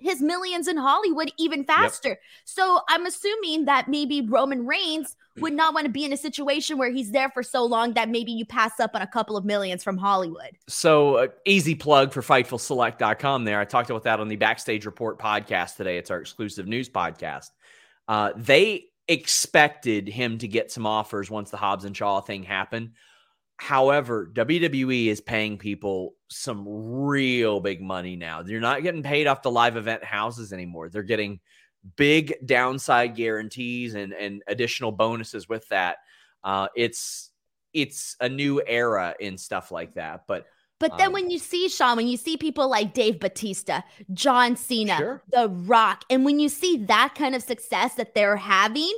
his 0.01 0.21
millions 0.21 0.67
in 0.67 0.77
Hollywood 0.77 1.31
even 1.37 1.63
faster. 1.63 2.09
Yep. 2.09 2.19
So 2.45 2.81
I'm 2.89 3.05
assuming 3.05 3.65
that 3.65 3.87
maybe 3.87 4.21
Roman 4.21 4.65
Reigns 4.65 5.15
would 5.37 5.53
not 5.53 5.73
want 5.73 5.85
to 5.85 5.91
be 5.91 6.03
in 6.03 6.11
a 6.11 6.17
situation 6.17 6.77
where 6.77 6.91
he's 6.91 7.11
there 7.11 7.29
for 7.29 7.41
so 7.41 7.63
long 7.63 7.93
that 7.93 8.09
maybe 8.09 8.31
you 8.31 8.45
pass 8.45 8.79
up 8.79 8.91
on 8.93 9.01
a 9.01 9.07
couple 9.07 9.37
of 9.37 9.45
millions 9.45 9.83
from 9.83 9.97
Hollywood. 9.97 10.57
So, 10.67 11.15
uh, 11.15 11.27
easy 11.45 11.75
plug 11.75 12.11
for 12.11 12.21
FightfulSelect.com 12.21 13.45
there. 13.45 13.59
I 13.59 13.65
talked 13.65 13.89
about 13.89 14.03
that 14.03 14.19
on 14.19 14.27
the 14.27 14.35
Backstage 14.35 14.85
Report 14.85 15.17
podcast 15.19 15.77
today. 15.77 15.97
It's 15.97 16.11
our 16.11 16.19
exclusive 16.19 16.67
news 16.67 16.89
podcast. 16.89 17.51
Uh, 18.07 18.31
they 18.35 18.85
expected 19.07 20.07
him 20.07 20.37
to 20.37 20.47
get 20.47 20.71
some 20.71 20.85
offers 20.85 21.29
once 21.29 21.49
the 21.49 21.57
Hobbs 21.57 21.85
and 21.85 21.95
Shaw 21.95 22.21
thing 22.21 22.43
happened. 22.43 22.91
However, 23.61 24.27
WWE 24.33 25.05
is 25.05 25.21
paying 25.21 25.55
people 25.55 26.15
some 26.29 26.65
real 26.67 27.59
big 27.59 27.79
money 27.79 28.15
now. 28.15 28.41
They're 28.41 28.59
not 28.59 28.81
getting 28.81 29.03
paid 29.03 29.27
off 29.27 29.43
the 29.43 29.51
live 29.51 29.77
event 29.77 30.03
houses 30.03 30.51
anymore. 30.51 30.89
They're 30.89 31.03
getting 31.03 31.39
big 31.95 32.33
downside 32.43 33.15
guarantees 33.15 33.93
and, 33.93 34.13
and 34.13 34.41
additional 34.47 34.91
bonuses 34.91 35.47
with 35.47 35.69
that. 35.69 35.97
Uh, 36.43 36.69
it's 36.75 37.29
it's 37.71 38.15
a 38.19 38.27
new 38.27 38.63
era 38.65 39.13
in 39.19 39.37
stuff 39.37 39.71
like 39.71 39.93
that. 39.93 40.23
But 40.27 40.47
but 40.79 40.97
then 40.97 41.07
um, 41.07 41.13
when 41.13 41.29
you 41.29 41.37
see 41.37 41.69
Sean, 41.69 41.97
when 41.97 42.07
you 42.07 42.17
see 42.17 42.37
people 42.37 42.67
like 42.67 42.95
Dave 42.95 43.19
Batista, 43.19 43.81
John 44.11 44.55
Cena, 44.55 44.97
sure. 44.97 45.23
The 45.29 45.49
Rock, 45.49 46.03
and 46.09 46.25
when 46.25 46.39
you 46.39 46.49
see 46.49 46.77
that 46.85 47.13
kind 47.15 47.35
of 47.35 47.43
success 47.43 47.93
that 47.93 48.15
they're 48.15 48.37
having, 48.37 48.91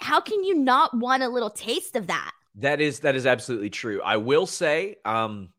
how 0.00 0.22
can 0.22 0.44
you 0.44 0.54
not 0.54 0.96
want 0.96 1.22
a 1.22 1.28
little 1.28 1.50
taste 1.50 1.94
of 1.94 2.06
that? 2.06 2.32
That 2.56 2.80
is 2.80 3.00
that 3.00 3.16
is 3.16 3.26
absolutely 3.26 3.70
true. 3.70 4.02
I 4.02 4.18
will 4.18 4.46
say, 4.46 4.96
um, 5.04 5.50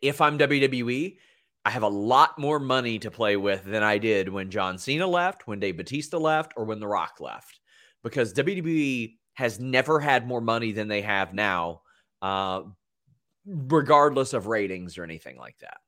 if 0.00 0.20
I'm 0.20 0.38
WWE, 0.38 1.16
I 1.64 1.70
have 1.70 1.82
a 1.82 1.88
lot 1.88 2.38
more 2.38 2.58
money 2.58 2.98
to 3.00 3.10
play 3.10 3.36
with 3.36 3.64
than 3.64 3.82
I 3.82 3.98
did 3.98 4.28
when 4.28 4.50
John 4.50 4.78
Cena 4.78 5.06
left, 5.06 5.46
when 5.46 5.60
Dave 5.60 5.76
Batista 5.76 6.18
left, 6.18 6.54
or 6.56 6.64
when 6.64 6.80
The 6.80 6.88
Rock 6.88 7.20
left, 7.20 7.60
because 8.02 8.32
WWE 8.32 9.14
has 9.34 9.60
never 9.60 10.00
had 10.00 10.26
more 10.26 10.40
money 10.40 10.72
than 10.72 10.88
they 10.88 11.02
have 11.02 11.34
now, 11.34 11.82
uh, 12.20 12.62
regardless 13.46 14.32
of 14.32 14.46
ratings 14.46 14.98
or 14.98 15.04
anything 15.04 15.36
like 15.36 15.58
that. 15.60 15.78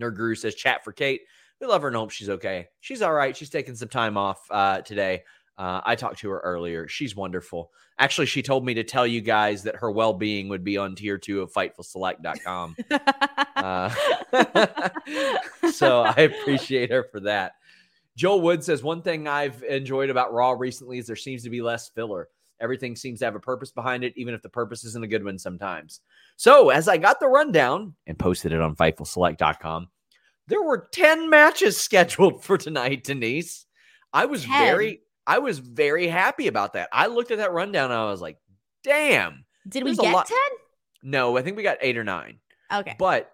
Nerd 0.00 0.16
Guru 0.16 0.34
says, 0.34 0.54
chat 0.54 0.84
for 0.84 0.92
Kate. 0.92 1.22
We 1.60 1.66
love 1.66 1.82
her 1.82 1.88
and 1.88 1.96
hope 1.96 2.10
she's 2.10 2.30
okay. 2.30 2.68
She's 2.80 3.02
all 3.02 3.12
right. 3.12 3.36
She's 3.36 3.50
taking 3.50 3.76
some 3.76 3.88
time 3.88 4.16
off 4.16 4.40
uh, 4.50 4.80
today. 4.80 5.22
Uh, 5.56 5.80
I 5.84 5.94
talked 5.94 6.18
to 6.20 6.30
her 6.30 6.40
earlier. 6.40 6.88
She's 6.88 7.14
wonderful. 7.14 7.70
Actually, 7.98 8.26
she 8.26 8.42
told 8.42 8.64
me 8.64 8.74
to 8.74 8.82
tell 8.82 9.06
you 9.06 9.20
guys 9.20 9.62
that 9.62 9.76
her 9.76 9.90
well 9.90 10.12
being 10.12 10.48
would 10.48 10.64
be 10.64 10.76
on 10.76 10.96
tier 10.96 11.16
two 11.16 11.42
of 11.42 11.52
FightfulSelect.com. 11.52 12.76
uh, 13.56 13.94
so 15.70 16.02
I 16.02 16.14
appreciate 16.22 16.90
her 16.90 17.04
for 17.04 17.20
that. 17.20 17.52
Joel 18.16 18.40
Wood 18.40 18.64
says 18.64 18.82
one 18.82 19.02
thing 19.02 19.28
I've 19.28 19.62
enjoyed 19.62 20.10
about 20.10 20.32
Raw 20.32 20.52
recently 20.52 20.98
is 20.98 21.06
there 21.06 21.16
seems 21.16 21.42
to 21.44 21.50
be 21.50 21.62
less 21.62 21.88
filler. 21.88 22.28
Everything 22.60 22.94
seems 22.94 23.18
to 23.18 23.24
have 23.24 23.34
a 23.34 23.40
purpose 23.40 23.72
behind 23.72 24.04
it, 24.04 24.12
even 24.16 24.34
if 24.34 24.42
the 24.42 24.48
purpose 24.48 24.84
isn't 24.84 25.04
a 25.04 25.08
good 25.08 25.24
one 25.24 25.38
sometimes. 25.38 26.00
So, 26.36 26.70
as 26.70 26.88
I 26.88 26.96
got 26.96 27.18
the 27.20 27.28
rundown 27.28 27.94
and 28.06 28.18
posted 28.18 28.52
it 28.52 28.60
on 28.60 28.76
FightfulSelect.com, 28.76 29.88
there 30.46 30.62
were 30.62 30.88
10 30.92 31.28
matches 31.28 31.76
scheduled 31.76 32.44
for 32.44 32.56
tonight, 32.56 33.04
Denise. 33.04 33.66
I 34.12 34.26
was 34.26 34.44
10. 34.44 34.52
very 34.52 35.00
I 35.26 35.38
was 35.38 35.58
very 35.58 36.06
happy 36.06 36.48
about 36.48 36.74
that. 36.74 36.88
I 36.92 37.06
looked 37.06 37.30
at 37.30 37.38
that 37.38 37.52
rundown 37.52 37.90
and 37.90 38.00
I 38.00 38.10
was 38.10 38.20
like, 38.20 38.38
damn. 38.82 39.44
Did 39.68 39.84
we 39.84 39.96
get 39.96 40.26
10? 40.26 40.36
No, 41.02 41.36
I 41.36 41.42
think 41.42 41.56
we 41.56 41.62
got 41.62 41.78
8 41.80 41.96
or 41.96 42.04
9. 42.04 42.38
Okay. 42.72 42.96
But 42.98 43.30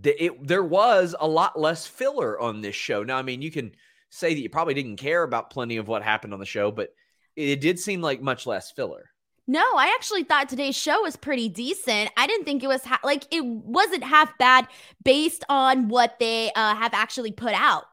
the, 0.00 0.24
it, 0.24 0.46
there 0.46 0.64
was 0.64 1.14
a 1.18 1.26
lot 1.26 1.58
less 1.58 1.86
filler 1.86 2.38
on 2.38 2.60
this 2.60 2.74
show. 2.74 3.02
Now, 3.02 3.18
I 3.18 3.22
mean, 3.22 3.42
you 3.42 3.50
can 3.50 3.72
say 4.10 4.34
that 4.34 4.40
you 4.40 4.50
probably 4.50 4.74
didn't 4.74 4.96
care 4.96 5.22
about 5.22 5.50
plenty 5.50 5.78
of 5.78 5.88
what 5.88 6.02
happened 6.02 6.34
on 6.34 6.40
the 6.40 6.46
show, 6.46 6.70
but 6.70 6.94
it 7.36 7.60
did 7.60 7.78
seem 7.78 8.02
like 8.02 8.20
much 8.20 8.46
less 8.46 8.70
filler. 8.70 9.10
No, 9.46 9.60
I 9.76 9.92
actually 9.96 10.22
thought 10.22 10.48
today's 10.48 10.76
show 10.76 11.02
was 11.02 11.16
pretty 11.16 11.48
decent. 11.48 12.10
I 12.16 12.26
didn't 12.26 12.44
think 12.44 12.62
it 12.62 12.68
was 12.68 12.84
ha- 12.84 13.00
like 13.02 13.24
it 13.32 13.44
wasn't 13.44 14.04
half 14.04 14.36
bad 14.38 14.68
based 15.04 15.44
on 15.48 15.88
what 15.88 16.18
they 16.20 16.52
uh, 16.54 16.76
have 16.76 16.94
actually 16.94 17.32
put 17.32 17.52
out. 17.52 17.84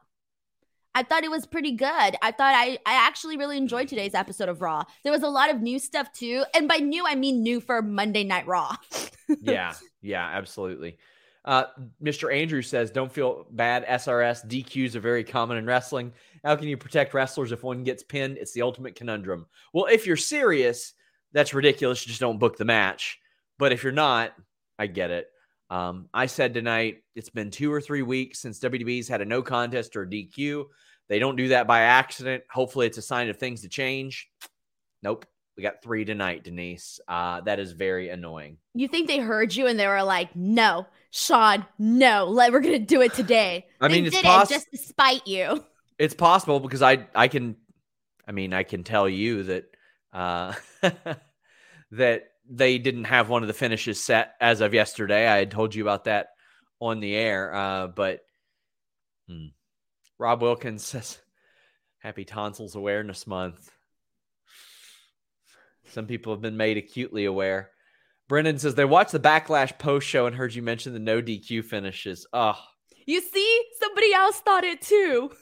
I 0.94 1.02
thought 1.02 1.24
it 1.24 1.30
was 1.30 1.46
pretty 1.46 1.72
good. 1.72 1.88
I 2.22 2.32
thought 2.32 2.54
I, 2.54 2.78
I 2.84 2.94
actually 2.94 3.36
really 3.36 3.56
enjoyed 3.56 3.88
today's 3.88 4.14
episode 4.14 4.48
of 4.48 4.60
Raw. 4.60 4.84
There 5.04 5.12
was 5.12 5.22
a 5.22 5.28
lot 5.28 5.50
of 5.50 5.62
new 5.62 5.78
stuff 5.78 6.12
too. 6.12 6.44
And 6.54 6.66
by 6.66 6.76
new, 6.76 7.06
I 7.06 7.14
mean 7.14 7.42
new 7.42 7.60
for 7.60 7.80
Monday 7.80 8.24
Night 8.24 8.46
Raw. 8.46 8.74
yeah, 9.40 9.74
yeah, 10.02 10.26
absolutely. 10.26 10.98
Uh, 11.44 11.64
Mr. 12.02 12.34
Andrew 12.34 12.60
says, 12.60 12.90
don't 12.90 13.12
feel 13.12 13.46
bad. 13.50 13.86
SRS 13.86 14.46
DQs 14.46 14.94
are 14.94 15.00
very 15.00 15.24
common 15.24 15.56
in 15.56 15.64
wrestling. 15.64 16.12
How 16.44 16.56
can 16.56 16.68
you 16.68 16.76
protect 16.76 17.14
wrestlers 17.14 17.52
if 17.52 17.62
one 17.62 17.84
gets 17.84 18.02
pinned? 18.02 18.36
It's 18.36 18.52
the 18.52 18.62
ultimate 18.62 18.96
conundrum. 18.96 19.46
Well, 19.72 19.86
if 19.86 20.06
you're 20.06 20.16
serious, 20.16 20.92
that's 21.32 21.54
ridiculous. 21.54 22.04
You 22.04 22.10
just 22.10 22.20
don't 22.20 22.38
book 22.38 22.56
the 22.56 22.64
match. 22.64 23.18
But 23.58 23.72
if 23.72 23.84
you're 23.84 23.92
not, 23.92 24.32
I 24.78 24.86
get 24.86 25.10
it. 25.10 25.28
Um, 25.70 26.08
I 26.12 26.26
said 26.26 26.52
tonight, 26.52 27.04
it's 27.14 27.30
been 27.30 27.50
two 27.50 27.72
or 27.72 27.80
three 27.80 28.02
weeks 28.02 28.40
since 28.40 28.58
WWE's 28.58 29.08
had 29.08 29.20
a 29.20 29.24
no 29.24 29.40
contest 29.40 29.96
or 29.96 30.04
DQ. 30.04 30.66
They 31.08 31.18
don't 31.18 31.36
do 31.36 31.48
that 31.48 31.66
by 31.66 31.80
accident. 31.82 32.44
Hopefully, 32.50 32.86
it's 32.86 32.98
a 32.98 33.02
sign 33.02 33.28
of 33.28 33.36
things 33.36 33.62
to 33.62 33.68
change. 33.68 34.28
Nope. 35.02 35.26
We 35.56 35.62
got 35.62 35.82
three 35.82 36.04
tonight, 36.04 36.44
Denise. 36.44 37.00
Uh, 37.06 37.42
that 37.42 37.58
is 37.58 37.72
very 37.72 38.08
annoying. 38.08 38.56
You 38.74 38.88
think 38.88 39.08
they 39.08 39.18
heard 39.18 39.54
you 39.54 39.66
and 39.66 39.78
they 39.78 39.86
were 39.86 40.02
like, 40.02 40.34
no, 40.34 40.86
Sean, 41.10 41.66
no, 41.78 42.24
let, 42.24 42.52
we're 42.52 42.60
going 42.60 42.78
to 42.78 42.86
do 42.86 43.02
it 43.02 43.12
today. 43.14 43.66
I 43.80 43.88
mean, 43.88 44.04
they 44.04 44.08
it's 44.08 44.22
poss- 44.22 44.50
it 44.50 44.54
just 44.54 44.70
to 44.70 44.78
spite 44.78 45.26
you. 45.26 45.62
It's 45.98 46.14
possible 46.14 46.60
because 46.60 46.80
I, 46.80 47.06
I 47.14 47.28
can, 47.28 47.56
I 48.26 48.32
mean, 48.32 48.54
I 48.54 48.62
can 48.62 48.84
tell 48.84 49.08
you 49.08 49.42
that, 49.42 49.64
uh, 50.12 50.54
that 51.90 52.30
they 52.50 52.78
didn't 52.78 53.04
have 53.04 53.28
one 53.28 53.42
of 53.42 53.48
the 53.48 53.54
finishes 53.54 54.02
set 54.02 54.34
as 54.40 54.60
of 54.60 54.74
yesterday. 54.74 55.26
I 55.28 55.38
had 55.38 55.50
told 55.50 55.74
you 55.74 55.82
about 55.82 56.04
that 56.04 56.30
on 56.80 57.00
the 57.00 57.14
air. 57.14 57.54
Uh, 57.54 57.86
but 57.86 58.20
hmm. 59.28 59.46
Rob 60.18 60.42
Wilkins 60.42 60.84
says, 60.84 61.18
Happy 61.98 62.24
Tonsils 62.24 62.74
Awareness 62.74 63.26
Month. 63.26 63.70
Some 65.90 66.06
people 66.06 66.32
have 66.32 66.42
been 66.42 66.56
made 66.56 66.76
acutely 66.76 67.24
aware. 67.24 67.70
Brendan 68.28 68.58
says 68.58 68.74
they 68.74 68.84
watched 68.84 69.12
the 69.12 69.18
backlash 69.18 69.76
post 69.78 70.06
show 70.06 70.26
and 70.26 70.36
heard 70.36 70.54
you 70.54 70.62
mention 70.62 70.92
the 70.92 71.00
no 71.00 71.20
DQ 71.20 71.64
finishes. 71.64 72.26
Oh, 72.32 72.58
you 73.06 73.20
see, 73.20 73.64
somebody 73.80 74.14
else 74.14 74.38
thought 74.40 74.62
it 74.62 74.80
too. 74.82 75.32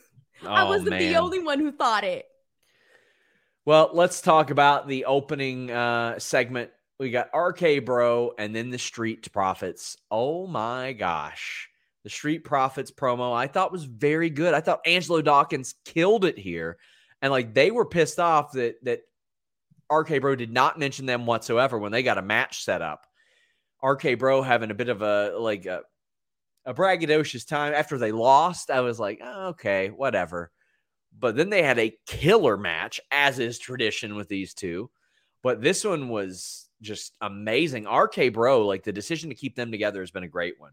Oh, 0.43 0.49
I 0.49 0.65
wasn't 0.65 0.91
man. 0.91 1.01
the 1.01 1.17
only 1.17 1.43
one 1.43 1.59
who 1.59 1.71
thought 1.71 2.05
it. 2.05 2.25
Well, 3.67 3.91
let's 3.93 4.23
talk 4.23 4.51
about 4.51 4.89
the 4.89 5.05
opening 5.05 5.71
uh, 5.71 6.19
segment. 6.19 6.71
We 6.99 7.11
got 7.11 7.31
RK 7.35 7.85
Bro 7.85 8.33
and 8.39 8.55
then 8.55 8.71
the 8.71 8.79
Street 8.79 9.31
Profits. 9.33 9.97
Oh 10.11 10.47
my 10.47 10.93
gosh. 10.93 11.69
The 12.03 12.11
Street 12.11 12.45
Profits 12.45 12.91
promo 12.91 13.35
I 13.35 13.47
thought 13.47 13.73
was 13.73 13.85
very 13.85 14.31
good. 14.31 14.55
I 14.55 14.61
thought 14.61 14.87
Angelo 14.87 15.23
Dawkins 15.23 15.75
killed 15.85 16.25
it 16.25 16.39
here. 16.39 16.79
And 17.23 17.31
like 17.31 17.55
they 17.55 17.71
were 17.71 17.85
pissed 17.85 18.19
off 18.19 18.53
that 18.53 18.83
that 18.85 19.01
RK 19.91 20.21
Bro 20.21 20.37
did 20.37 20.53
not 20.53 20.79
mention 20.79 21.07
them 21.07 21.27
whatsoever 21.27 21.79
when 21.79 21.93
they 21.93 22.03
got 22.03 22.19
a 22.19 22.23
match 22.23 22.65
set 22.65 22.83
up. 22.83 23.07
RK 23.83 24.19
Bro 24.19 24.43
having 24.43 24.71
a 24.71 24.75
bit 24.75 24.89
of 24.89 25.03
a 25.03 25.37
like 25.39 25.67
a, 25.67 25.83
a 26.67 26.75
braggadocious 26.75 27.47
time 27.47 27.75
after 27.75 27.97
they 27.97 28.13
lost. 28.13 28.71
I 28.71 28.81
was 28.81 28.99
like, 28.99 29.21
oh, 29.23 29.49
okay, 29.49 29.89
whatever. 29.89 30.51
But 31.17 31.37
then 31.37 31.49
they 31.51 31.63
had 31.63 31.79
a 31.79 31.97
killer 32.07 32.57
match, 32.57 33.01
as 33.11 33.39
is 33.39 33.59
tradition 33.59 34.17
with 34.17 34.29
these 34.29 34.55
two. 34.55 34.91
But 35.43 35.63
this 35.63 35.85
one 35.85 36.09
was 36.09 36.68
just 36.83 37.15
amazing. 37.21 37.87
RK 37.87 38.33
Bro, 38.33 38.67
like 38.67 38.85
the 38.85 38.93
decision 38.93 39.31
to 39.31 39.35
keep 39.35 39.57
them 39.57 39.71
together 39.71 40.01
has 40.01 40.11
been 40.11 40.25
a 40.25 40.29
great 40.29 40.59
one. 40.59 40.73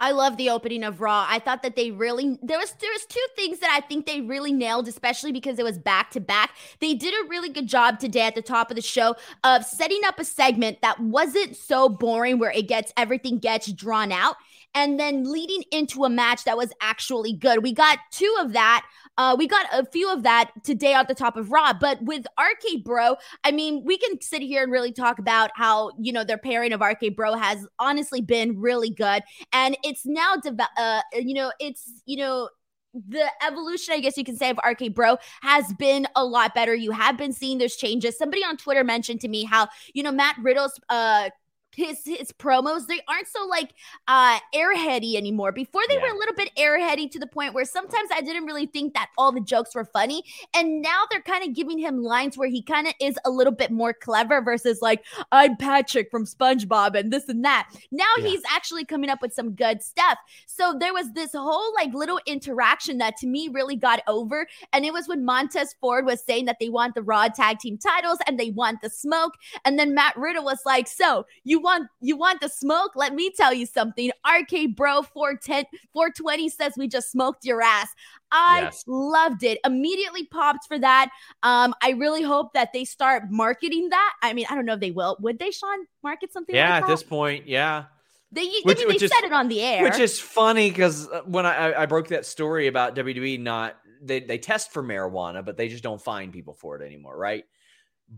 I 0.00 0.12
love 0.12 0.36
the 0.36 0.50
opening 0.50 0.84
of 0.84 1.00
Raw. 1.00 1.26
I 1.28 1.38
thought 1.38 1.62
that 1.62 1.74
they 1.74 1.90
really 1.90 2.38
there 2.42 2.58
was 2.58 2.72
there 2.72 2.92
was 2.92 3.04
two 3.06 3.24
things 3.36 3.58
that 3.60 3.70
I 3.70 3.84
think 3.86 4.06
they 4.06 4.20
really 4.20 4.52
nailed, 4.52 4.86
especially 4.86 5.32
because 5.32 5.58
it 5.58 5.64
was 5.64 5.78
back 5.78 6.10
to 6.12 6.20
back. 6.20 6.56
They 6.80 6.94
did 6.94 7.14
a 7.14 7.28
really 7.28 7.48
good 7.48 7.66
job 7.66 7.98
today 7.98 8.20
at 8.20 8.34
the 8.34 8.42
top 8.42 8.70
of 8.70 8.76
the 8.76 8.82
show 8.82 9.16
of 9.44 9.64
setting 9.64 10.00
up 10.06 10.18
a 10.18 10.24
segment 10.24 10.82
that 10.82 11.00
wasn't 11.00 11.56
so 11.56 11.88
boring 11.88 12.38
where 12.38 12.52
it 12.52 12.68
gets 12.68 12.92
everything 12.96 13.38
gets 13.38 13.72
drawn 13.72 14.12
out 14.12 14.36
and 14.74 15.00
then 15.00 15.24
leading 15.24 15.64
into 15.72 16.04
a 16.04 16.10
match 16.10 16.44
that 16.44 16.56
was 16.56 16.72
actually 16.80 17.32
good. 17.32 17.62
We 17.62 17.72
got 17.72 17.98
two 18.10 18.34
of 18.40 18.52
that. 18.52 18.86
Uh, 19.18 19.34
we 19.36 19.48
got 19.48 19.66
a 19.72 19.84
few 19.84 20.10
of 20.10 20.22
that 20.22 20.52
today 20.64 20.94
at 20.94 21.08
the 21.08 21.14
top 21.14 21.36
of 21.36 21.50
Raw, 21.50 21.72
but 21.72 22.00
with 22.02 22.24
RK 22.38 22.84
Bro, 22.84 23.16
I 23.42 23.50
mean, 23.50 23.84
we 23.84 23.98
can 23.98 24.20
sit 24.20 24.40
here 24.40 24.62
and 24.62 24.70
really 24.70 24.92
talk 24.92 25.18
about 25.18 25.50
how 25.54 25.90
you 25.98 26.12
know 26.12 26.22
their 26.24 26.38
pairing 26.38 26.72
of 26.72 26.80
RK 26.80 27.16
Bro 27.16 27.34
has 27.34 27.66
honestly 27.80 28.20
been 28.20 28.58
really 28.58 28.90
good, 28.90 29.24
and 29.52 29.76
it's 29.82 30.06
now, 30.06 30.36
de- 30.36 30.56
uh, 30.78 31.00
you 31.14 31.34
know, 31.34 31.52
it's 31.58 31.90
you 32.06 32.16
know 32.16 32.48
the 32.94 33.30
evolution, 33.46 33.94
I 33.94 34.00
guess 34.00 34.16
you 34.16 34.24
can 34.24 34.36
say, 34.36 34.50
of 34.50 34.58
RK 34.66 34.94
Bro 34.94 35.18
has 35.42 35.72
been 35.74 36.06
a 36.16 36.24
lot 36.24 36.54
better. 36.54 36.74
You 36.74 36.92
have 36.92 37.18
been 37.18 37.32
seeing 37.32 37.58
those 37.58 37.76
changes. 37.76 38.16
Somebody 38.16 38.42
on 38.44 38.56
Twitter 38.56 38.84
mentioned 38.84 39.20
to 39.22 39.28
me 39.28 39.44
how, 39.44 39.68
you 39.94 40.02
know, 40.02 40.12
Matt 40.12 40.36
Riddle's 40.40 40.80
uh 40.88 41.30
his 41.78 42.04
his 42.04 42.32
promos 42.32 42.86
they 42.88 43.00
aren't 43.08 43.28
so 43.28 43.46
like 43.46 43.72
uh 44.08 44.38
airheady 44.54 45.14
anymore 45.14 45.52
before 45.52 45.80
they 45.88 45.94
yeah. 45.94 46.02
were 46.02 46.08
a 46.08 46.18
little 46.18 46.34
bit 46.34 46.50
airheady 46.56 47.08
to 47.08 47.20
the 47.20 47.26
point 47.26 47.54
where 47.54 47.64
sometimes 47.64 48.10
i 48.12 48.20
didn't 48.20 48.44
really 48.44 48.66
think 48.66 48.94
that 48.94 49.08
all 49.16 49.30
the 49.30 49.40
jokes 49.40 49.74
were 49.74 49.84
funny 49.84 50.22
and 50.54 50.82
now 50.82 51.04
they're 51.10 51.22
kind 51.22 51.46
of 51.48 51.54
giving 51.54 51.78
him 51.78 52.02
lines 52.02 52.36
where 52.36 52.48
he 52.48 52.60
kind 52.60 52.88
of 52.88 52.94
is 53.00 53.16
a 53.24 53.30
little 53.30 53.52
bit 53.52 53.70
more 53.70 53.92
clever 53.92 54.42
versus 54.42 54.82
like 54.82 55.04
i'm 55.30 55.56
patrick 55.56 56.10
from 56.10 56.24
spongebob 56.24 56.98
and 56.98 57.12
this 57.12 57.28
and 57.28 57.44
that 57.44 57.68
now 57.92 58.04
yeah. 58.18 58.26
he's 58.26 58.42
actually 58.50 58.84
coming 58.84 59.08
up 59.08 59.22
with 59.22 59.32
some 59.32 59.52
good 59.52 59.80
stuff 59.80 60.18
so 60.46 60.74
there 60.80 60.92
was 60.92 61.12
this 61.12 61.32
whole 61.32 61.72
like 61.74 61.94
little 61.94 62.20
interaction 62.26 62.98
that 62.98 63.16
to 63.16 63.28
me 63.28 63.48
really 63.52 63.76
got 63.76 64.00
over 64.08 64.48
and 64.72 64.84
it 64.84 64.92
was 64.92 65.06
when 65.06 65.24
montez 65.24 65.76
ford 65.80 66.04
was 66.04 66.20
saying 66.24 66.44
that 66.44 66.56
they 66.58 66.68
want 66.68 66.96
the 66.96 67.02
raw 67.02 67.28
tag 67.28 67.60
team 67.60 67.78
titles 67.78 68.18
and 68.26 68.38
they 68.38 68.50
want 68.50 68.80
the 68.82 68.90
smoke 68.90 69.34
and 69.64 69.78
then 69.78 69.94
matt 69.94 70.16
riddle 70.16 70.44
was 70.44 70.60
like 70.66 70.88
so 70.88 71.24
you 71.44 71.67
want 71.68 71.88
you 72.00 72.16
want 72.16 72.40
the 72.40 72.48
smoke? 72.48 72.92
Let 72.96 73.14
me 73.14 73.30
tell 73.30 73.52
you 73.52 73.66
something. 73.66 74.10
RK 74.26 74.74
Bro 74.74 75.02
410 75.02 75.64
420 75.92 76.48
says 76.48 76.72
we 76.76 76.88
just 76.88 77.10
smoked 77.10 77.44
your 77.44 77.62
ass. 77.62 77.88
I 78.32 78.62
yes. 78.62 78.84
loved 78.86 79.42
it. 79.42 79.58
Immediately 79.64 80.26
popped 80.26 80.66
for 80.66 80.78
that. 80.78 81.10
Um, 81.42 81.74
I 81.82 81.90
really 81.90 82.22
hope 82.22 82.52
that 82.54 82.72
they 82.72 82.84
start 82.84 83.24
marketing 83.30 83.88
that. 83.90 84.14
I 84.22 84.32
mean, 84.32 84.46
I 84.50 84.54
don't 84.54 84.66
know 84.66 84.74
if 84.74 84.80
they 84.80 84.90
will. 84.90 85.16
Would 85.20 85.38
they, 85.38 85.50
Sean, 85.50 85.86
market 86.02 86.32
something? 86.32 86.54
Yeah, 86.54 86.74
like 86.74 86.82
at 86.82 86.88
this 86.88 87.02
point, 87.02 87.46
yeah. 87.46 87.84
They, 88.30 88.46
which, 88.64 88.78
I 88.78 88.80
mean, 88.80 88.98
they 88.98 89.04
is, 89.06 89.10
said 89.10 89.26
it 89.26 89.32
on 89.32 89.48
the 89.48 89.62
air, 89.62 89.82
which 89.82 89.98
is 89.98 90.20
funny 90.20 90.70
because 90.70 91.08
uh, 91.08 91.22
when 91.24 91.46
I, 91.46 91.82
I 91.82 91.86
broke 91.86 92.08
that 92.08 92.26
story 92.26 92.66
about 92.66 92.94
WWE 92.94 93.40
not 93.40 93.76
they 94.02 94.20
they 94.20 94.36
test 94.36 94.70
for 94.70 94.82
marijuana, 94.82 95.42
but 95.42 95.56
they 95.56 95.68
just 95.68 95.82
don't 95.82 96.00
find 96.00 96.30
people 96.30 96.52
for 96.52 96.76
it 96.76 96.84
anymore, 96.84 97.16
right? 97.16 97.44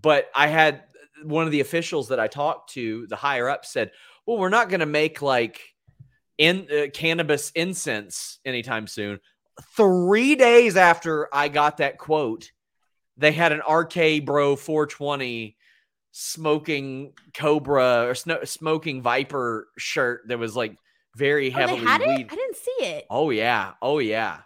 But 0.03 0.29
I 0.35 0.49
had 0.49 0.83
one 1.25 1.47
of 1.47 1.53
the 1.53 1.61
officials 1.61 2.09
that 2.09 2.21
I 2.21 2.27
talked 2.27 2.73
to, 2.75 3.07
the 3.09 3.17
higher 3.17 3.49
up, 3.49 3.65
said, 3.65 3.93
"Well, 4.27 4.39
we're 4.39 4.49
not 4.49 4.69
going 4.69 4.81
to 4.81 4.87
make 4.87 5.23
like 5.23 5.61
in 6.41 6.67
uh, 6.73 6.87
cannabis 6.95 7.51
incense 7.51 8.39
anytime 8.47 8.87
soon. 8.87 9.21
Three 9.77 10.37
days 10.37 10.75
after 10.75 11.29
I 11.35 11.49
got 11.49 11.77
that 11.77 11.99
quote, 11.99 12.51
they 13.19 13.33
had 13.33 13.53
an 13.53 13.61
RK 13.71 14.25
Bro 14.25 14.57
420 14.57 15.59
smoking 16.13 17.13
Cobra 17.35 18.07
or 18.09 18.15
sno- 18.15 18.45
smoking 18.45 19.03
Viper 19.03 19.69
shirt 19.77 20.23
that 20.29 20.39
was 20.39 20.57
like 20.57 20.77
very 21.15 21.51
heavily. 21.51 21.83
Oh, 21.83 21.85
had 21.85 22.01
it? 22.01 22.09
I 22.09 22.23
didn't 22.23 22.57
see 22.57 22.85
it. 22.87 23.07
Oh 23.11 23.29
yeah, 23.29 23.73
oh 23.83 23.99
yeah, 23.99 24.39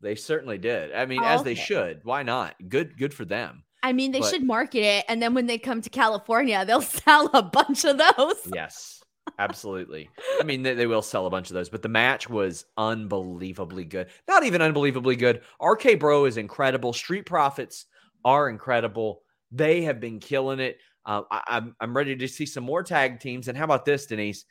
they 0.00 0.14
certainly 0.14 0.58
did. 0.58 0.94
I 0.94 1.06
mean, 1.06 1.24
oh, 1.24 1.26
as 1.26 1.40
okay. 1.40 1.54
they 1.54 1.60
should. 1.60 2.04
Why 2.04 2.22
not? 2.22 2.54
Good, 2.68 2.96
good 2.96 3.12
for 3.12 3.24
them. 3.24 3.64
I 3.82 3.92
mean, 3.92 4.12
they 4.12 4.20
but, 4.20 4.30
should 4.30 4.44
market 4.44 4.82
it, 4.82 5.04
and 5.08 5.20
then 5.20 5.34
when 5.34 5.46
they 5.46 5.58
come 5.58 5.82
to 5.82 5.90
California, 5.90 6.64
they'll 6.66 6.80
sell 6.80 7.30
a 7.34 7.42
bunch 7.42 7.84
of 7.84 7.98
those. 7.98 8.36
Yes, 8.54 9.02
absolutely. 9.38 10.08
I 10.40 10.44
mean, 10.44 10.62
they, 10.62 10.74
they, 10.74 10.86
will 10.86 11.02
sell 11.02 11.26
a 11.26 11.30
bunch 11.30 11.50
of 11.50 11.54
those, 11.54 11.68
but 11.68 11.82
the 11.82 11.88
match 11.88 12.28
was 12.28 12.64
unbelievably 12.76 13.86
good. 13.86 14.08
Not 14.28 14.44
even 14.44 14.62
unbelievably 14.62 15.16
good. 15.16 15.42
RK 15.60 15.98
Bro 15.98 16.26
is 16.26 16.36
incredible. 16.36 16.92
Street 16.92 17.26
Profits 17.26 17.86
are 18.24 18.48
incredible. 18.48 19.22
They 19.50 19.82
have 19.82 20.00
been 20.00 20.20
killing 20.20 20.60
it. 20.60 20.78
Uh, 21.04 21.22
I, 21.30 21.42
I'm 21.48 21.76
I'm 21.80 21.96
ready 21.96 22.14
to 22.14 22.28
see 22.28 22.46
some 22.46 22.64
more 22.64 22.82
tag 22.82 23.20
teams. 23.20 23.48
And 23.48 23.58
how 23.58 23.64
about 23.64 23.84
this, 23.84 24.06
Denise? 24.06 24.44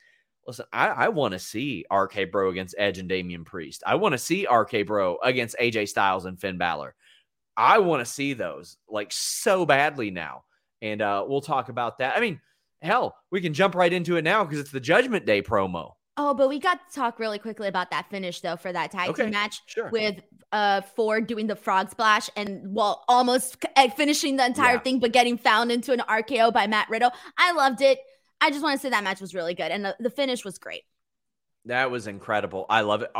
Listen, 0.46 0.66
I, 0.72 0.88
I 0.88 1.08
want 1.08 1.32
to 1.32 1.38
see 1.38 1.84
RK 1.90 2.30
Bro 2.32 2.50
against 2.50 2.74
Edge 2.76 2.98
and 2.98 3.08
Damian 3.08 3.44
Priest. 3.44 3.82
I 3.86 3.94
want 3.94 4.12
to 4.12 4.18
see 4.18 4.46
RK 4.50 4.86
Bro 4.86 5.18
against 5.22 5.56
AJ 5.60 5.88
Styles 5.88 6.24
and 6.24 6.38
Finn 6.38 6.58
Balor. 6.58 6.94
I 7.56 7.78
want 7.78 8.00
to 8.00 8.10
see 8.10 8.34
those 8.34 8.76
like 8.88 9.12
so 9.12 9.66
badly 9.66 10.10
now. 10.10 10.44
And 10.80 11.00
uh, 11.00 11.24
we'll 11.26 11.40
talk 11.40 11.68
about 11.68 11.98
that. 11.98 12.16
I 12.16 12.20
mean, 12.20 12.40
hell, 12.80 13.16
we 13.30 13.40
can 13.40 13.54
jump 13.54 13.74
right 13.74 13.92
into 13.92 14.16
it 14.16 14.22
now 14.22 14.44
because 14.44 14.58
it's 14.58 14.70
the 14.70 14.80
Judgment 14.80 15.26
Day 15.26 15.42
promo. 15.42 15.92
Oh, 16.16 16.34
but 16.34 16.48
we 16.48 16.58
got 16.58 16.78
to 16.88 16.94
talk 16.94 17.18
really 17.18 17.38
quickly 17.38 17.68
about 17.68 17.90
that 17.90 18.10
finish 18.10 18.40
though 18.40 18.56
for 18.56 18.70
that 18.70 18.90
tag 18.90 19.10
okay, 19.10 19.24
team 19.24 19.32
match 19.32 19.62
sure. 19.66 19.88
with 19.88 20.20
uh 20.52 20.82
Ford 20.82 21.26
doing 21.26 21.46
the 21.46 21.56
frog 21.56 21.90
splash 21.90 22.28
and 22.36 22.74
well 22.74 23.02
almost 23.08 23.64
eh, 23.76 23.88
finishing 23.88 24.36
the 24.36 24.44
entire 24.44 24.74
yeah. 24.74 24.80
thing 24.80 24.98
but 24.98 25.12
getting 25.12 25.38
found 25.38 25.72
into 25.72 25.90
an 25.92 26.00
RKO 26.00 26.52
by 26.52 26.66
Matt 26.66 26.90
Riddle. 26.90 27.12
I 27.38 27.52
loved 27.52 27.80
it. 27.80 27.98
I 28.42 28.50
just 28.50 28.62
want 28.62 28.78
to 28.78 28.82
say 28.82 28.90
that 28.90 29.04
match 29.04 29.22
was 29.22 29.34
really 29.34 29.54
good 29.54 29.70
and 29.70 29.84
the, 29.86 29.96
the 30.00 30.10
finish 30.10 30.44
was 30.44 30.58
great. 30.58 30.82
That 31.64 31.90
was 31.90 32.06
incredible. 32.06 32.66
I 32.68 32.82
love 32.82 33.02
it. 33.02 33.10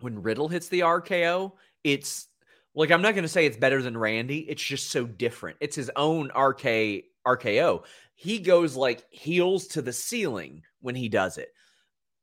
When 0.00 0.20
Riddle 0.20 0.48
hits 0.48 0.68
the 0.68 0.80
RKO, 0.80 1.52
it's 1.84 2.28
like 2.74 2.90
I'm 2.90 3.02
not 3.02 3.14
going 3.14 3.24
to 3.24 3.28
say 3.28 3.46
it's 3.46 3.56
better 3.56 3.82
than 3.82 3.96
Randy. 3.96 4.40
It's 4.48 4.62
just 4.62 4.90
so 4.90 5.04
different. 5.06 5.56
It's 5.60 5.76
his 5.76 5.90
own 5.96 6.26
RK 6.36 7.04
RKO. 7.26 7.84
He 8.14 8.38
goes 8.38 8.76
like 8.76 9.04
heels 9.10 9.68
to 9.68 9.82
the 9.82 9.92
ceiling 9.92 10.62
when 10.80 10.94
he 10.94 11.08
does 11.08 11.38
it. 11.38 11.52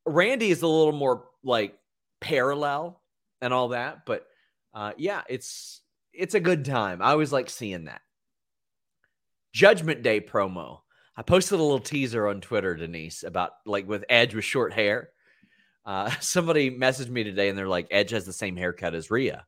Randy 0.05 0.51
is 0.51 0.61
a 0.61 0.67
little 0.67 0.93
more 0.93 1.25
like 1.43 1.77
parallel 2.21 3.01
and 3.41 3.53
all 3.53 3.69
that, 3.69 4.05
but 4.05 4.25
uh, 4.73 4.93
yeah, 4.97 5.21
it's 5.27 5.81
it's 6.13 6.35
a 6.35 6.39
good 6.39 6.65
time. 6.65 7.01
I 7.01 7.11
always 7.11 7.33
like 7.33 7.49
seeing 7.49 7.85
that. 7.85 8.01
Judgment 9.53 10.01
Day 10.01 10.21
promo. 10.21 10.79
I 11.15 11.23
posted 11.23 11.59
a 11.59 11.63
little 11.63 11.79
teaser 11.79 12.27
on 12.27 12.41
Twitter, 12.41 12.75
Denise, 12.75 13.23
about 13.23 13.51
like 13.65 13.87
with 13.87 14.05
Edge 14.07 14.35
with 14.35 14.45
short 14.45 14.71
hair. 14.73 15.09
Uh, 15.85 16.11
somebody 16.19 16.69
messaged 16.69 17.09
me 17.09 17.23
today 17.23 17.49
and 17.49 17.57
they're 17.57 17.67
like, 17.67 17.87
Edge 17.91 18.11
has 18.11 18.25
the 18.25 18.33
same 18.33 18.55
haircut 18.55 18.93
as 18.93 19.09
Rhea. 19.09 19.45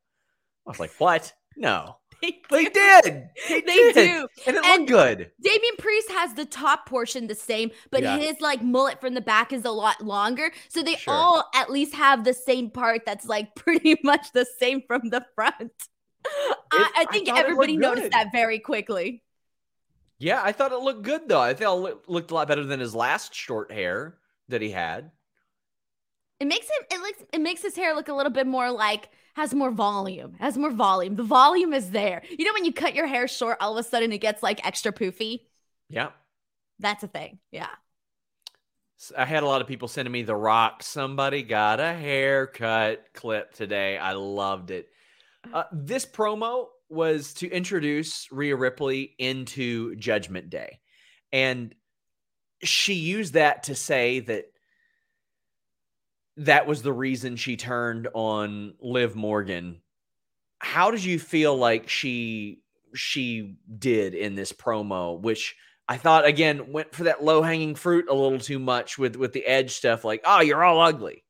I 0.69 0.71
was 0.71 0.79
like, 0.79 0.93
what? 0.99 1.33
No. 1.57 1.95
They, 2.21 2.41
they 2.51 2.65
did. 2.65 3.29
They, 3.47 3.61
they 3.61 3.61
did. 3.61 3.93
do. 3.93 4.27
And 4.45 4.57
it 4.57 4.65
and 4.65 4.81
looked 4.81 4.89
good. 4.89 5.31
Damian 5.41 5.75
Priest 5.77 6.11
has 6.11 6.33
the 6.33 6.43
top 6.43 6.85
portion 6.85 7.27
the 7.27 7.33
same, 7.33 7.71
but 7.91 8.03
yeah. 8.03 8.17
his 8.17 8.41
like 8.41 8.61
mullet 8.61 8.99
from 8.99 9.13
the 9.13 9.21
back 9.21 9.53
is 9.53 9.63
a 9.63 9.71
lot 9.71 10.01
longer. 10.01 10.51
So 10.67 10.83
they 10.83 10.95
sure. 10.95 11.13
all 11.13 11.49
at 11.55 11.69
least 11.69 11.95
have 11.95 12.25
the 12.25 12.33
same 12.33 12.71
part 12.71 13.03
that's 13.05 13.25
like 13.25 13.55
pretty 13.55 13.97
much 14.03 14.33
the 14.33 14.45
same 14.59 14.81
from 14.85 15.03
the 15.11 15.25
front. 15.34 15.71
I, 16.25 16.91
I, 16.97 17.05
think 17.10 17.29
I 17.29 17.39
everybody 17.39 17.77
noticed 17.77 18.12
that 18.12 18.34
very 18.34 18.60
quickly. 18.60 19.23
Yeah, 20.17 20.41
I 20.43 20.51
thought 20.51 20.73
it 20.73 20.79
looked 20.79 21.03
good 21.03 21.29
though. 21.29 21.39
I 21.39 21.53
thought 21.53 21.86
it 21.88 22.10
looked 22.10 22.32
a 22.32 22.34
lot 22.34 22.49
better 22.49 22.65
than 22.65 22.82
his 22.82 22.93
last 22.93 23.34
short 23.34 23.71
hair 23.71 24.17
that 24.49 24.62
he 24.62 24.71
had. 24.71 25.12
It 26.39 26.47
makes 26.47 26.65
him 26.65 26.86
it 26.91 27.02
looks 27.02 27.23
it 27.34 27.41
makes 27.41 27.62
his 27.62 27.75
hair 27.75 27.93
look 27.95 28.08
a 28.08 28.13
little 28.13 28.32
bit 28.32 28.47
more 28.47 28.71
like 28.71 29.10
has 29.36 29.54
more 29.54 29.71
volume, 29.71 30.36
has 30.39 30.58
more 30.58 30.71
volume. 30.71 31.15
The 31.15 31.23
volume 31.23 31.73
is 31.73 31.91
there. 31.91 32.21
You 32.30 32.45
know, 32.45 32.54
when 32.54 32.65
you 32.65 32.73
cut 32.73 32.95
your 32.95 33.08
hair 33.08 33.28
short, 33.28 33.58
all 33.60 33.78
of 33.78 33.86
a 33.86 33.88
sudden 33.88 34.12
it 34.12 34.19
gets 34.19 34.43
like 34.43 34.65
extra 34.65 34.91
poofy. 34.91 35.41
Yeah. 35.89 36.10
That's 36.80 37.04
a 37.04 37.08
thing. 37.08 37.39
Yeah. 37.52 37.69
I 39.17 39.25
had 39.25 39.43
a 39.43 39.45
lot 39.45 39.62
of 39.62 39.67
people 39.67 39.88
sending 39.88 40.12
me 40.12 40.23
the 40.23 40.36
rock. 40.36 40.84
Somebody 40.84 41.43
got 41.43 41.80
a 41.80 41.93
haircut 41.93 43.06
clip 43.13 43.54
today. 43.54 43.97
I 43.97 44.13
loved 44.13 44.71
it. 44.71 44.89
Uh, 45.54 45.63
this 45.71 46.06
promo 46.06 46.67
was 46.89 47.34
to 47.36 47.49
introduce 47.49 48.30
Rhea 48.32 48.56
Ripley 48.56 49.15
into 49.17 49.95
Judgment 49.95 50.49
Day. 50.49 50.80
And 51.32 51.73
she 52.62 52.95
used 52.95 53.36
that 53.36 53.63
to 53.63 53.75
say 53.75 54.19
that 54.21 54.45
that 56.39 56.65
was 56.65 56.82
the 56.82 56.93
reason 56.93 57.36
she 57.36 57.58
turned 57.58 58.08
on 58.13 58.73
Liv 58.80 59.15
Morgan. 59.15 59.82
How 60.60 60.89
did 60.89 61.04
you 61.04 61.19
feel 61.19 61.56
like 61.56 61.89
she 61.89 62.62
she 62.95 63.56
did 63.78 64.13
in 64.13 64.36
this 64.36 64.52
promo, 64.52 65.19
which 65.19 65.56
I 65.88 65.97
thought 65.97 66.25
again 66.25 66.71
went 66.71 66.95
for 66.95 67.04
that 67.04 67.23
low 67.23 67.41
hanging 67.41 67.75
fruit 67.75 68.06
a 68.10 68.13
little 68.13 68.39
too 68.39 68.60
much 68.60 68.97
with 68.97 69.15
with 69.17 69.34
the 69.34 69.45
edge 69.45 69.71
stuff, 69.71 70.06
like 70.06 70.21
oh 70.25 70.39
you're 70.39 70.63
all 70.63 70.80
ugly. 70.80 71.23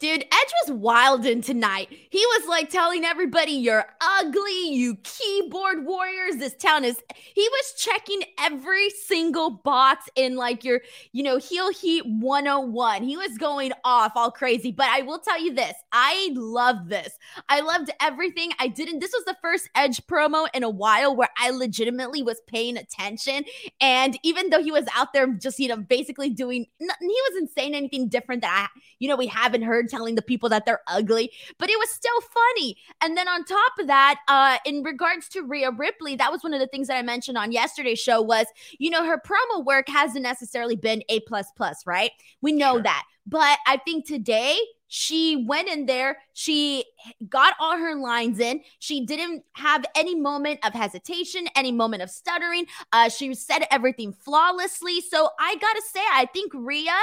Dude, 0.00 0.22
Edge 0.22 0.52
was 0.64 0.76
wild 0.76 1.26
in 1.26 1.42
tonight. 1.42 1.88
He 1.90 2.20
was 2.20 2.46
like 2.48 2.70
telling 2.70 3.04
everybody, 3.04 3.50
You're 3.50 3.84
ugly, 4.00 4.68
you 4.68 4.96
keyboard 5.02 5.84
warriors. 5.84 6.36
This 6.36 6.54
town 6.54 6.84
is. 6.84 7.02
He 7.34 7.48
was 7.50 7.74
checking 7.76 8.22
every 8.38 8.90
single 8.90 9.50
box 9.50 10.08
in 10.14 10.36
like 10.36 10.62
your, 10.62 10.82
you 11.12 11.24
know, 11.24 11.38
heel 11.38 11.72
heat 11.72 12.06
101. 12.06 13.02
He 13.02 13.16
was 13.16 13.36
going 13.38 13.72
off 13.84 14.12
all 14.14 14.30
crazy. 14.30 14.70
But 14.70 14.86
I 14.86 15.02
will 15.02 15.18
tell 15.18 15.42
you 15.42 15.52
this 15.52 15.74
I 15.90 16.30
love 16.34 16.88
this. 16.88 17.18
I 17.48 17.60
loved 17.60 17.90
everything. 18.00 18.52
I 18.60 18.68
didn't. 18.68 19.00
This 19.00 19.12
was 19.12 19.24
the 19.24 19.36
first 19.42 19.68
Edge 19.74 20.00
promo 20.06 20.46
in 20.54 20.62
a 20.62 20.70
while 20.70 21.16
where 21.16 21.30
I 21.38 21.50
legitimately 21.50 22.22
was 22.22 22.40
paying 22.46 22.76
attention. 22.76 23.44
And 23.80 24.16
even 24.22 24.50
though 24.50 24.62
he 24.62 24.70
was 24.70 24.86
out 24.94 25.12
there 25.12 25.26
just, 25.26 25.58
you 25.58 25.66
know, 25.66 25.76
basically 25.76 26.30
doing, 26.30 26.66
he 26.78 27.20
wasn't 27.30 27.50
saying 27.50 27.74
anything 27.74 28.08
different 28.08 28.42
that 28.42 28.68
I, 28.70 28.80
you 29.00 29.08
know, 29.08 29.16
we 29.16 29.26
haven't 29.26 29.62
heard 29.62 29.87
telling 29.88 30.14
the 30.14 30.22
people 30.22 30.48
that 30.48 30.66
they're 30.66 30.82
ugly, 30.86 31.32
but 31.58 31.70
it 31.70 31.78
was 31.78 31.90
still 31.90 32.20
funny. 32.20 32.76
And 33.00 33.16
then 33.16 33.28
on 33.28 33.44
top 33.44 33.72
of 33.80 33.86
that, 33.86 34.20
uh, 34.28 34.58
in 34.64 34.82
regards 34.82 35.28
to 35.30 35.42
Rhea 35.42 35.70
Ripley, 35.70 36.16
that 36.16 36.30
was 36.30 36.42
one 36.42 36.54
of 36.54 36.60
the 36.60 36.66
things 36.66 36.88
that 36.88 36.96
I 36.96 37.02
mentioned 37.02 37.38
on 37.38 37.52
yesterday's 37.52 37.98
show 37.98 38.20
was, 38.22 38.46
you 38.78 38.90
know, 38.90 39.04
her 39.04 39.20
promo 39.20 39.64
work 39.64 39.88
hasn't 39.88 40.22
necessarily 40.22 40.76
been 40.76 41.02
A 41.08 41.20
plus 41.20 41.50
plus, 41.56 41.86
right? 41.86 42.10
We 42.40 42.52
know 42.52 42.74
sure. 42.74 42.82
that. 42.82 43.04
But 43.26 43.58
I 43.66 43.76
think 43.78 44.06
today 44.06 44.58
she 44.88 45.44
went 45.46 45.68
in 45.68 45.86
there, 45.86 46.18
she 46.32 46.84
got 47.28 47.54
all 47.60 47.76
her 47.76 47.94
lines 47.94 48.40
in. 48.40 48.62
She 48.78 49.04
didn't 49.04 49.44
have 49.52 49.84
any 49.94 50.14
moment 50.14 50.60
of 50.64 50.72
hesitation, 50.72 51.46
any 51.54 51.72
moment 51.72 52.02
of 52.02 52.10
stuttering. 52.10 52.66
Uh, 52.92 53.08
she 53.08 53.34
said 53.34 53.66
everything 53.70 54.12
flawlessly. 54.12 55.00
So 55.00 55.28
I 55.38 55.56
gotta 55.56 55.82
say, 55.92 56.00
I 56.12 56.26
think 56.32 56.52
Rhea 56.54 56.96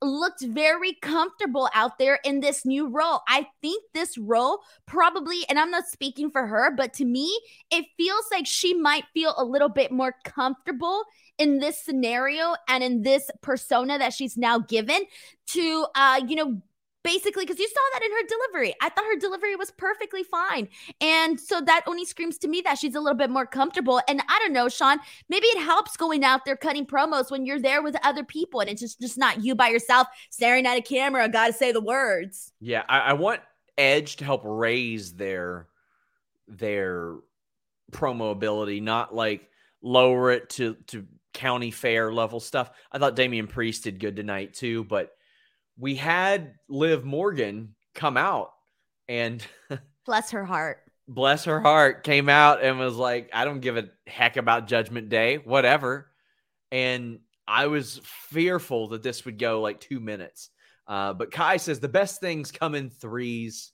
looked 0.00 0.42
very 0.42 0.94
comfortable 1.02 1.68
out 1.74 1.98
there 1.98 2.20
in 2.24 2.40
this 2.40 2.64
new 2.64 2.88
role. 2.88 3.20
I 3.28 3.48
think 3.60 3.82
this 3.92 4.16
role 4.16 4.60
probably, 4.86 5.40
and 5.48 5.58
I'm 5.58 5.70
not 5.70 5.86
speaking 5.86 6.30
for 6.30 6.46
her, 6.46 6.70
but 6.70 6.94
to 6.94 7.04
me, 7.04 7.38
it 7.70 7.86
feels 7.96 8.24
like 8.30 8.46
she 8.46 8.72
might 8.74 9.04
feel 9.12 9.34
a 9.36 9.44
little 9.44 9.68
bit 9.68 9.90
more 9.90 10.14
comfortable 10.24 11.02
in 11.38 11.58
this 11.58 11.82
scenario 11.82 12.54
and 12.68 12.84
in 12.84 13.02
this 13.02 13.30
persona 13.40 13.98
that 13.98 14.12
she's 14.12 14.36
now 14.36 14.58
given 14.58 15.00
to 15.46 15.86
uh 15.94 16.20
you 16.28 16.36
know 16.36 16.60
basically 17.04 17.44
because 17.44 17.58
you 17.58 17.68
saw 17.68 17.80
that 17.92 18.04
in 18.04 18.10
her 18.10 18.26
delivery. 18.28 18.74
I 18.80 18.88
thought 18.88 19.04
her 19.04 19.18
delivery 19.18 19.56
was 19.56 19.70
perfectly 19.70 20.22
fine. 20.22 20.68
And 21.00 21.38
so 21.38 21.60
that 21.60 21.82
only 21.86 22.04
screams 22.04 22.38
to 22.38 22.48
me 22.48 22.60
that 22.62 22.78
she's 22.78 22.94
a 22.94 23.00
little 23.00 23.16
bit 23.16 23.30
more 23.30 23.46
comfortable. 23.46 24.00
And 24.08 24.22
I 24.28 24.38
don't 24.40 24.52
know, 24.52 24.68
Sean, 24.68 24.98
maybe 25.28 25.46
it 25.48 25.62
helps 25.62 25.96
going 25.96 26.24
out 26.24 26.44
there 26.44 26.56
cutting 26.56 26.86
promos 26.86 27.30
when 27.30 27.46
you're 27.46 27.60
there 27.60 27.82
with 27.82 27.96
other 28.04 28.24
people 28.24 28.60
and 28.60 28.70
it's 28.70 28.80
just, 28.80 29.00
just 29.00 29.18
not 29.18 29.44
you 29.44 29.54
by 29.54 29.68
yourself 29.68 30.06
staring 30.30 30.66
at 30.66 30.78
a 30.78 30.82
camera, 30.82 31.28
gotta 31.28 31.52
say 31.52 31.72
the 31.72 31.80
words. 31.80 32.52
Yeah, 32.60 32.84
I, 32.88 33.00
I 33.00 33.12
want 33.14 33.40
Edge 33.78 34.16
to 34.16 34.24
help 34.24 34.42
raise 34.44 35.14
their 35.14 35.68
their 36.46 37.16
promo 37.90 38.32
ability, 38.32 38.80
not 38.80 39.14
like 39.14 39.48
lower 39.80 40.30
it 40.30 40.50
to 40.50 40.74
to 40.88 41.06
county 41.32 41.70
fair 41.70 42.12
level 42.12 42.40
stuff. 42.40 42.70
I 42.90 42.98
thought 42.98 43.16
Damian 43.16 43.46
Priest 43.46 43.84
did 43.84 43.98
good 43.98 44.16
tonight 44.16 44.54
too, 44.54 44.84
but 44.84 45.12
we 45.82 45.96
had 45.96 46.54
Liv 46.68 47.04
Morgan 47.04 47.74
come 47.92 48.16
out 48.16 48.52
and 49.08 49.44
bless 50.06 50.30
her 50.30 50.44
heart. 50.44 50.78
Bless 51.08 51.44
her 51.46 51.60
heart 51.60 52.04
came 52.04 52.28
out 52.28 52.62
and 52.62 52.78
was 52.78 52.94
like, 52.94 53.30
I 53.32 53.44
don't 53.44 53.58
give 53.58 53.76
a 53.76 53.88
heck 54.06 54.36
about 54.36 54.68
Judgment 54.68 55.08
Day, 55.08 55.38
whatever. 55.38 56.06
And 56.70 57.18
I 57.48 57.66
was 57.66 58.00
fearful 58.04 58.90
that 58.90 59.02
this 59.02 59.24
would 59.24 59.40
go 59.40 59.60
like 59.60 59.80
two 59.80 59.98
minutes. 59.98 60.50
Uh, 60.86 61.14
but 61.14 61.32
Kai 61.32 61.56
says 61.56 61.80
the 61.80 61.88
best 61.88 62.20
things 62.20 62.52
come 62.52 62.76
in 62.76 62.88
threes. 62.88 63.72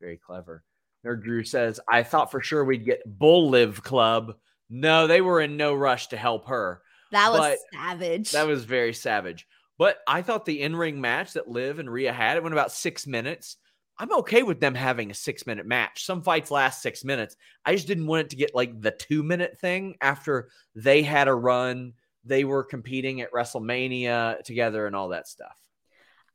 Very 0.00 0.18
clever. 0.18 0.64
Nerd 1.06 1.22
Drew 1.22 1.44
says, 1.44 1.78
I 1.88 2.02
thought 2.02 2.32
for 2.32 2.40
sure 2.40 2.64
we'd 2.64 2.84
get 2.84 3.02
Bull 3.06 3.48
Live 3.50 3.80
Club. 3.80 4.34
No, 4.68 5.06
they 5.06 5.20
were 5.20 5.40
in 5.40 5.56
no 5.56 5.72
rush 5.72 6.08
to 6.08 6.16
help 6.16 6.48
her. 6.48 6.82
That 7.12 7.30
was 7.30 7.58
savage. 7.72 8.32
That 8.32 8.48
was 8.48 8.64
very 8.64 8.92
savage. 8.92 9.46
But 9.78 9.98
I 10.06 10.22
thought 10.22 10.44
the 10.44 10.62
in 10.62 10.76
ring 10.76 11.00
match 11.00 11.32
that 11.32 11.48
Liv 11.48 11.78
and 11.78 11.90
Rhea 11.90 12.12
had, 12.12 12.36
it 12.36 12.42
went 12.42 12.54
about 12.54 12.72
six 12.72 13.06
minutes. 13.06 13.56
I'm 13.98 14.12
okay 14.12 14.42
with 14.42 14.60
them 14.60 14.74
having 14.74 15.10
a 15.10 15.14
six 15.14 15.46
minute 15.46 15.66
match. 15.66 16.04
Some 16.04 16.22
fights 16.22 16.50
last 16.50 16.82
six 16.82 17.04
minutes. 17.04 17.36
I 17.64 17.74
just 17.74 17.86
didn't 17.86 18.06
want 18.06 18.26
it 18.26 18.30
to 18.30 18.36
get 18.36 18.54
like 18.54 18.80
the 18.80 18.90
two 18.90 19.22
minute 19.22 19.58
thing 19.60 19.96
after 20.00 20.50
they 20.74 21.02
had 21.02 21.28
a 21.28 21.34
run. 21.34 21.92
They 22.24 22.44
were 22.44 22.64
competing 22.64 23.20
at 23.20 23.32
WrestleMania 23.32 24.42
together 24.42 24.86
and 24.86 24.96
all 24.96 25.08
that 25.10 25.28
stuff. 25.28 25.56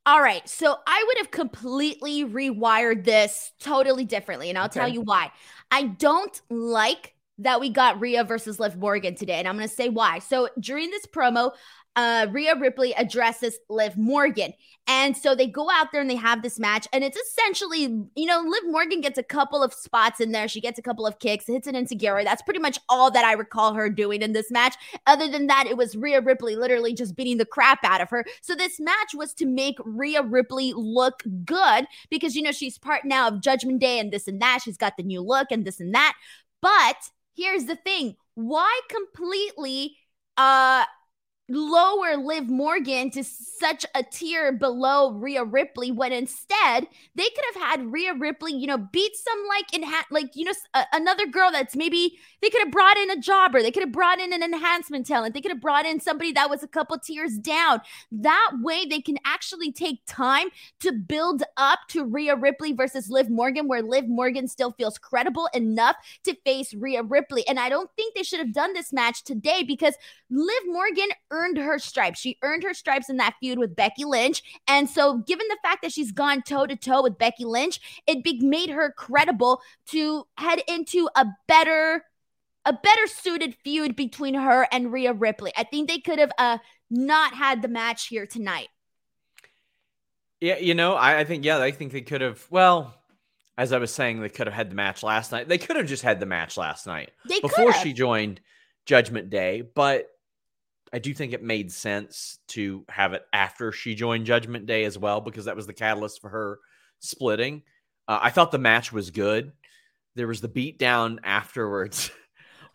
All 0.06 0.21
right. 0.21 0.47
So 0.47 0.75
I 0.88 1.04
would 1.08 1.17
have 1.17 1.32
completely 1.32 2.25
rewired 2.25 3.04
this 3.04 3.52
totally 3.60 4.06
differently. 4.06 4.49
And 4.49 4.58
I'll 4.58 4.65
okay. 4.65 4.80
tell 4.80 4.89
you 4.89 5.02
why. 5.02 5.32
I 5.69 5.84
don't 5.84 6.41
like 6.49 7.13
that 7.39 7.60
we 7.60 7.69
got 7.69 7.99
Rhea 7.99 8.23
versus 8.23 8.60
Liv 8.60 8.78
Morgan 8.78 9.15
today. 9.15 9.36
And 9.36 9.47
I'm 9.47 9.56
going 9.56 9.67
to 9.67 9.73
say 9.73 9.89
why. 9.89 10.19
So 10.19 10.49
during 10.60 10.89
this 10.89 11.06
promo, 11.06 11.52
uh, 11.95 12.28
Rhea 12.32 12.56
Ripley 12.56 12.93
addresses 12.95 13.60
Liv 13.69 13.97
Morgan. 13.97 14.54
And 14.88 15.15
so 15.15 15.36
they 15.36 15.47
go 15.47 15.69
out 15.69 15.91
there 15.91 16.02
and 16.02 16.10
they 16.10 16.15
have 16.15 16.41
this 16.41 16.58
match. 16.58 16.88
And 16.93 17.04
it's 17.04 17.17
essentially, 17.17 17.82
you 18.15 18.25
know, 18.25 18.41
Liv 18.41 18.63
Morgan 18.67 19.02
gets 19.02 19.17
a 19.17 19.23
couple 19.23 19.62
of 19.62 19.73
spots 19.73 20.19
in 20.19 20.32
there. 20.32 20.47
She 20.47 20.62
gets 20.62 20.80
a 20.80 20.82
couple 20.82 21.06
of 21.06 21.19
kicks, 21.19 21.45
hits 21.45 21.67
it 21.67 21.75
into 21.75 21.95
Gary. 21.95 22.23
That's 22.23 22.41
pretty 22.41 22.60
much 22.60 22.80
all 22.89 23.12
that 23.12 23.25
I 23.25 23.34
recall 23.34 23.73
her 23.73 23.89
doing 23.89 24.21
in 24.21 24.34
this 24.34 24.49
match. 24.49 24.75
Other 25.08 25.30
than 25.30 25.47
that, 25.47 25.67
it 25.67 25.78
was 25.78 25.95
Rhea 25.95 26.21
Ripley 26.21 26.56
literally 26.56 26.93
just 26.93 27.15
beating 27.15 27.38
the 27.38 27.45
crap 27.45 27.80
out 27.84 28.02
of 28.02 28.10
her. 28.10 28.25
So 28.41 28.56
this 28.56 28.80
match 28.80 29.13
was 29.13 29.34
to 29.36 29.45
make 29.45 29.75
Rhea 29.84 30.23
Ripley 30.23 30.73
look 30.75 31.23
good 31.43 31.86
because, 32.10 32.36
you 32.36 32.41
know, 32.41 32.52
she's 32.52 32.78
part 32.78 33.06
now 33.06 33.28
of 33.28 33.41
Judgment 33.41 33.80
Day 33.80 33.99
and 33.99 34.12
this 34.12 34.28
and 34.28 34.41
that. 34.41 34.62
She's 34.63 34.78
got 34.78 34.95
the 34.97 35.04
new 35.04 35.21
look 35.21 35.47
and 35.52 35.65
this 35.65 35.80
and 35.80 35.93
that. 35.93 36.15
But 36.62 36.97
here's 37.36 37.65
the 37.65 37.75
thing 37.75 38.15
why 38.36 38.80
completely 38.89 39.97
uh 40.38 40.86
lower 41.49 42.17
Liv 42.17 42.49
Morgan 42.49 43.09
to 43.12 43.23
such 43.23 43.85
a 43.95 44.03
tier 44.03 44.51
below 44.51 45.12
Rhea 45.12 45.43
Ripley 45.43 45.91
when 45.91 46.13
instead 46.13 46.88
they 47.15 47.23
could 47.23 47.45
have 47.53 47.63
had 47.63 47.91
Rhea 47.91 48.13
Ripley, 48.13 48.53
you 48.53 48.67
know, 48.67 48.77
beat 48.77 49.15
some 49.15 49.45
like 49.47 49.73
in 49.73 49.83
like 50.12 50.35
you 50.35 50.45
know 50.45 50.53
a- 50.73 50.85
another 50.93 51.27
girl 51.27 51.51
that's 51.51 51.75
maybe 51.75 52.17
they 52.41 52.49
could 52.49 52.62
have 52.62 52.71
brought 52.71 52.97
in 52.97 53.12
a 53.12 53.19
jobber, 53.19 53.62
they 53.62 53.71
could 53.71 53.83
have 53.83 53.91
brought 53.91 54.19
in 54.19 54.31
an 54.31 54.43
enhancement 54.43 55.05
talent, 55.05 55.33
they 55.33 55.41
could 55.41 55.51
have 55.51 55.62
brought 55.62 55.85
in 55.85 55.99
somebody 55.99 56.31
that 56.31 56.49
was 56.49 56.63
a 56.63 56.67
couple 56.67 56.97
tiers 56.97 57.38
down. 57.38 57.81
That 58.12 58.51
way 58.62 58.85
they 58.85 59.01
can 59.01 59.17
actually 59.25 59.71
take 59.71 59.99
time 60.07 60.47
to 60.81 60.91
build 60.91 61.43
up 61.57 61.79
to 61.89 62.05
Rhea 62.05 62.35
Ripley 62.35 62.73
versus 62.73 63.09
Liv 63.09 63.29
Morgan 63.29 63.67
where 63.67 63.81
Liv 63.81 64.07
Morgan 64.07 64.47
still 64.47 64.71
feels 64.71 64.97
credible 64.97 65.49
enough 65.53 65.95
to 66.23 66.35
face 66.45 66.73
Rhea 66.73 67.03
Ripley. 67.03 67.47
And 67.47 67.59
I 67.59 67.69
don't 67.69 67.89
think 67.95 68.15
they 68.15 68.23
should 68.23 68.39
have 68.39 68.53
done 68.53 68.73
this 68.73 68.93
match 68.93 69.23
today 69.23 69.63
because 69.63 69.95
Liv 70.29 70.62
Morgan 70.67 71.09
earned 71.39 71.58
her 71.58 71.80
stripes. 71.80 72.19
She 72.19 72.38
earned 72.41 72.63
her 72.63 72.73
stripes 72.73 73.10
in 73.10 73.17
that 73.17 73.36
feud 73.39 73.58
with 73.58 73.75
Becky 73.75 74.06
Lynch. 74.06 74.43
And 74.67 74.89
so, 74.89 75.17
given 75.17 75.47
the 75.49 75.58
fact 75.63 75.82
that 75.82 75.91
she's 75.91 76.12
gone 76.12 76.41
toe 76.41 76.65
to 76.65 76.75
toe 76.75 77.02
with 77.04 77.17
Becky 77.17 77.45
Lynch, 77.45 77.80
it 78.08 78.23
be- 78.23 78.39
made 78.41 78.69
her 78.69 78.91
credible 78.91 79.62
to 79.88 80.28
head 80.38 80.62
into 80.67 81.10
a 81.15 81.25
better 81.47 82.06
a 82.65 82.73
better 82.73 83.08
suited 83.08 83.56
feud 83.63 83.95
between 83.95 84.34
her 84.34 84.67
and 84.71 84.91
Rhea 84.91 85.13
Ripley. 85.13 85.52
I 85.56 85.63
think 85.63 85.89
they 85.89 85.99
could 85.99 86.19
have 86.19 86.32
uh 86.38 86.58
not 86.89 87.34
had 87.34 87.62
the 87.62 87.67
match 87.67 88.08
here 88.08 88.25
tonight. 88.25 88.67
Yeah, 90.41 90.58
you 90.58 90.73
know, 90.73 90.95
I, 90.95 91.19
I 91.19 91.23
think 91.23 91.45
yeah, 91.45 91.60
I 91.60 91.71
think 91.71 91.91
they 91.91 92.02
could 92.02 92.21
have. 92.21 92.45
Well, 92.49 92.93
as 93.58 93.73
I 93.73 93.78
was 93.78 93.93
saying, 93.93 94.21
they 94.21 94.30
could 94.30 94.47
have 94.47 94.54
had 94.54 94.69
the 94.69 94.75
match 94.75 95.04
last 95.04 95.32
night. 95.32 95.47
They 95.47 95.58
could 95.58 95.75
have 95.75 95.88
just 95.88 96.04
had 96.04 96.19
the 96.19 96.25
match 96.25 96.58
last 96.58 96.88
night 96.88 97.12
they 97.28 97.39
before 97.39 97.73
she 97.73 97.93
joined 97.93 98.39
Judgment 98.86 99.30
Day, 99.30 99.62
but 99.62 100.10
I 100.93 100.99
do 100.99 101.13
think 101.13 101.34
it 101.34 101.43
made 101.43 101.71
sense 101.71 102.39
to 102.49 102.84
have 102.89 103.13
it 103.13 103.23
after 103.34 103.71
she 103.71 103.95
joined 103.95 104.25
Judgment 104.25 104.65
Day 104.65 104.86
as 104.86 104.97
well 104.97 105.21
because 105.21 105.45
that 105.45 105.56
was 105.56 105.67
the 105.67 105.73
catalyst 105.73 106.21
for 106.21 106.30
her 106.30 106.60
splitting. 106.99 107.63
Uh, 108.08 108.19
I 108.21 108.30
thought 108.32 108.52
the 108.52 108.58
match 108.58 108.91
was 108.91 109.12
good. 109.12 109.52
There 110.15 110.28
was 110.28 110.41
the 110.41 110.49
beatdown 110.49 111.19
afterwards. 111.23 112.12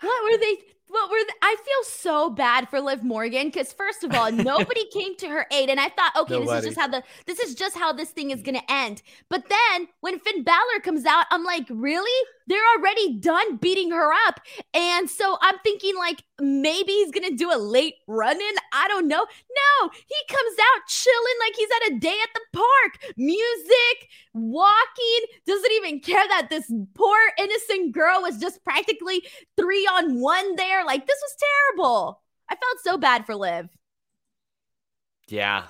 What 0.00 0.33
were 0.33 0.38
they? 0.38 0.57
What 0.88 1.11
were 1.11 1.16
the, 1.16 1.35
I 1.42 1.57
feel 1.57 1.85
so 1.85 2.31
bad 2.31 2.68
for 2.68 2.81
Liv 2.81 3.03
Morgan 3.03 3.46
because 3.46 3.72
first 3.72 4.05
of 4.05 4.14
all, 4.14 4.31
nobody 4.31 4.85
came 4.92 5.16
to 5.16 5.29
her 5.29 5.46
aid, 5.50 5.70
and 5.70 5.81
I 5.81 5.88
thought, 5.88 6.12
okay, 6.16 6.35
nobody. 6.35 6.61
this 6.61 6.64
is 6.66 6.74
just 6.74 6.79
how 6.79 6.88
the 6.88 7.03
this 7.27 7.38
is 7.40 7.55
just 7.55 7.77
how 7.77 7.92
this 7.92 8.11
thing 8.11 8.31
is 8.31 8.42
gonna 8.42 8.62
end. 8.68 9.03
But 9.29 9.44
then 9.48 9.88
when 10.00 10.18
Finn 10.20 10.42
Balor 10.42 10.81
comes 10.83 11.07
out, 11.07 11.27
I'm 11.31 11.44
like, 11.44 11.66
really? 11.70 12.29
They're 12.46 12.59
already 12.76 13.18
done 13.18 13.57
beating 13.57 13.90
her 13.90 14.12
up, 14.26 14.40
and 14.74 15.09
so 15.09 15.38
I'm 15.40 15.57
thinking 15.64 15.96
like 15.96 16.22
maybe 16.40 16.92
he's 16.92 17.11
gonna 17.11 17.30
do 17.30 17.50
a 17.52 17.57
late 17.59 17.94
run 18.07 18.37
in. 18.37 18.54
I 18.72 18.88
don't 18.88 19.09
know. 19.09 19.24
No, 19.24 19.90
he 19.90 20.16
comes 20.28 20.57
out 20.61 20.87
chilling 20.88 21.38
like 21.40 21.57
he's 21.57 21.68
at 21.76 21.92
a 21.92 21.98
day 21.98 22.18
at 22.22 22.28
the 22.35 22.40
park, 22.52 23.14
music, 23.16 24.09
walking, 24.35 25.20
doesn't 25.46 25.72
even 25.72 26.00
care 26.00 26.26
that 26.28 26.48
this 26.50 26.70
poor 26.94 27.18
innocent 27.38 27.92
girl 27.92 28.20
was 28.22 28.38
just 28.38 28.62
practically 28.64 29.22
three 29.57 29.87
on 29.87 30.20
one 30.20 30.57
there. 30.57 30.85
Like 30.85 31.07
this 31.07 31.18
was 31.22 31.37
terrible. 31.76 32.20
I 32.48 32.57
felt 32.57 32.78
so 32.83 32.98
bad 32.98 33.26
for 33.26 33.35
Liv. 33.35 33.68
Yeah. 35.28 35.64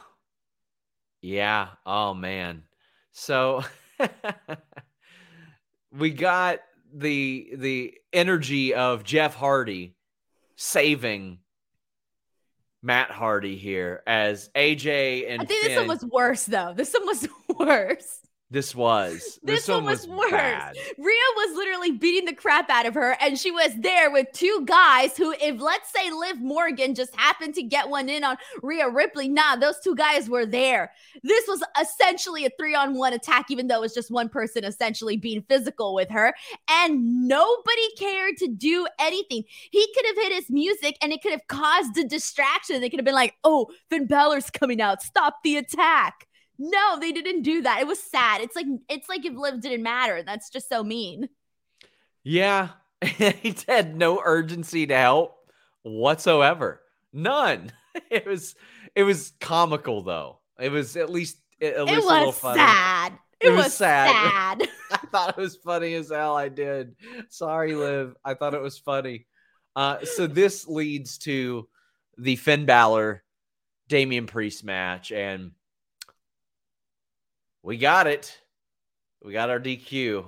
Yeah. 1.21 1.69
Oh 1.87 2.15
man. 2.15 2.65
So 3.13 3.63
we 5.97 6.11
got 6.11 6.61
the 6.93 7.51
the 7.57 7.95
energy 8.13 8.75
of 8.75 9.05
Jeff 9.05 9.35
Hardy 9.35 9.95
saving 10.57 11.39
Matt 12.83 13.11
Hardy 13.11 13.57
here 13.57 14.03
as 14.07 14.51
AJ 14.55 15.31
and 15.31 15.43
I 15.43 15.45
think 15.45 15.63
Finn, 15.63 15.71
this 15.71 15.79
one 15.79 15.89
was 15.89 16.05
worse 16.05 16.45
though. 16.45 16.75
This 16.77 16.93
one 16.93 17.07
was 17.07 17.29
worse. 17.59 18.19
This 18.55 18.73
was. 18.73 19.33
This, 19.45 19.67
this 19.67 19.69
one, 19.69 19.85
was, 19.85 20.07
was 20.07 20.17
worse. 20.17 20.31
Bad. 20.31 20.77
Rhea 20.97 21.17
was 21.37 21.57
literally 21.57 21.91
beating 21.91 22.25
the 22.25 22.35
crap 22.35 22.71
out 22.71 22.87
of 22.87 22.95
her, 22.95 23.15
and 23.21 23.39
she 23.39 23.51
was 23.51 23.73
there 23.77 24.11
with 24.11 24.29
two 24.33 24.65
guys 24.65 25.17
who, 25.17 25.33
if 25.33 25.61
let's 25.61 25.93
say 25.93 26.11
Liv 26.11 26.41
Morgan 26.41 26.95
just 26.95 27.15
happened 27.15 27.55
to 27.57 27.63
get 27.63 27.91
one 27.91 28.09
in 28.09 28.25
on 28.25 28.39
Rhea 28.63 28.89
Ripley, 28.89 29.29
nah, 29.29 29.57
those 29.57 29.81
two 29.81 29.95
guys 29.95 30.31
were 30.31 30.47
there. 30.47 30.93
This 31.23 31.47
was 31.47 31.63
essentially 31.79 32.47
a 32.47 32.51
three 32.59 32.75
on 32.75 32.95
one 32.95 33.13
attack, 33.13 33.51
even 33.51 33.67
though 33.67 33.77
it 33.77 33.83
was 33.83 33.95
just 33.95 34.11
one 34.11 34.31
person 34.31 34.65
essentially 34.65 35.19
being 35.19 35.43
physical 35.43 35.95
with 35.95 36.09
her, 36.09 36.35
and 36.71 37.29
nobody 37.29 37.95
cared 37.99 38.39
to 38.39 38.49
do 38.49 38.87
anything. 38.99 39.45
He 39.71 39.93
could 39.95 40.07
have 40.07 40.17
hit 40.17 40.33
his 40.33 40.49
music, 40.49 40.97
and 41.03 41.13
it 41.13 41.21
could 41.23 41.33
have 41.33 41.47
caused 41.49 41.99
a 41.99 42.05
distraction. 42.05 42.81
They 42.81 42.89
could 42.89 43.01
have 43.01 43.05
been 43.05 43.15
like, 43.15 43.35
"Oh, 43.45 43.71
Finn 43.91 44.07
Balor's 44.07 44.49
coming 44.49 44.81
out, 44.81 45.03
stop 45.03 45.43
the 45.43 45.57
attack." 45.57 46.27
No, 46.59 46.99
they 47.01 47.13
didn't 47.13 47.43
do 47.43 47.63
that. 47.63 47.81
It 47.81 47.87
was 47.87 48.03
sad. 48.03 48.41
It's 48.41 48.55
like 48.55 48.67
it's 48.89 49.09
like 49.09 49.25
if 49.25 49.35
Liv 49.35 49.61
didn't 49.61 49.83
matter. 49.83 50.23
That's 50.23 50.51
just 50.51 50.69
so 50.69 50.85
mean. 50.85 51.29
Yeah. 52.23 52.71
he 53.03 53.55
had 53.69 53.97
no 53.97 54.21
urgency 54.25 54.87
to 54.87 54.97
help 54.97 55.37
whatsoever. 55.83 56.81
None. 57.13 57.73
It 58.11 58.27
was 58.27 58.57
it 58.97 59.05
was 59.05 59.35
comical 59.41 60.03
though. 60.03 60.41
It 60.59 60.73
was 60.73 60.97
at 60.97 61.11
least 61.11 61.37
at 61.63 61.85
least 61.85 61.99
it 61.99 62.05
was 62.05 62.37
sad. 62.37 63.13
It, 63.41 63.47
it 63.47 63.51
was, 63.51 63.67
was, 63.67 63.75
sad. 63.75 64.63
sad. 64.63 64.69
I 64.91 65.07
thought 65.13 65.29
it 65.31 65.37
was 65.41 65.55
funny 65.55 65.95
as 65.95 66.11
hell. 66.11 66.37
I 66.37 66.49
did. 66.49 66.97
Sorry, 67.29 67.77
Liv. 67.77 68.17
I 68.25 68.35
thought 68.35 68.55
it 68.55 68.61
was 68.61 68.79
funny. 68.79 69.27
Uh, 69.77 70.05
so 70.05 70.27
this 70.27 70.67
leads 70.67 71.19
to 71.19 71.69
the 72.19 72.35
Finn 72.35 72.67
Balor 72.67 73.23
Damian 73.87 74.27
Priest 74.27 74.65
match, 74.65 75.13
and 75.13 75.53
we 77.65 77.79
got 77.79 78.07
it. 78.07 78.39
We 79.25 79.33
got 79.33 79.49
our 79.49 79.59
DQ. 79.59 80.27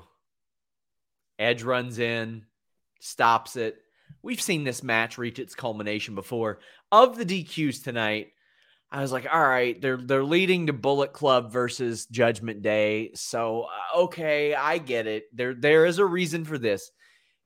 Edge 1.39 1.63
runs 1.63 1.99
in, 1.99 2.47
stops 2.99 3.57
it. 3.57 3.77
We've 4.23 4.41
seen 4.41 4.65
this 4.65 4.83
match 4.83 5.19
reach 5.19 5.39
its 5.39 5.55
culmination 5.55 6.15
before. 6.15 6.61
Of 6.91 7.19
the 7.19 7.27
DQs 7.27 7.85
tonight, 7.85 8.29
I 8.91 9.03
was 9.03 9.13
like, 9.13 9.27
all 9.31 9.47
right, 9.47 9.79
they're 9.81 9.99
they're 9.99 10.25
leading 10.25 10.69
to 10.69 10.73
Bullet 10.73 11.13
Club 11.13 11.53
versus 11.53 12.07
Judgment 12.07 12.63
Day. 12.63 13.11
So 13.15 13.65
uh, 13.65 13.99
okay, 14.05 14.55
I 14.55 14.79
get 14.79 15.07
it. 15.07 15.25
There 15.35 15.53
there 15.53 15.85
is 15.85 15.99
a 15.99 16.07
reason 16.07 16.47
for 16.47 16.57
this. 16.57 16.91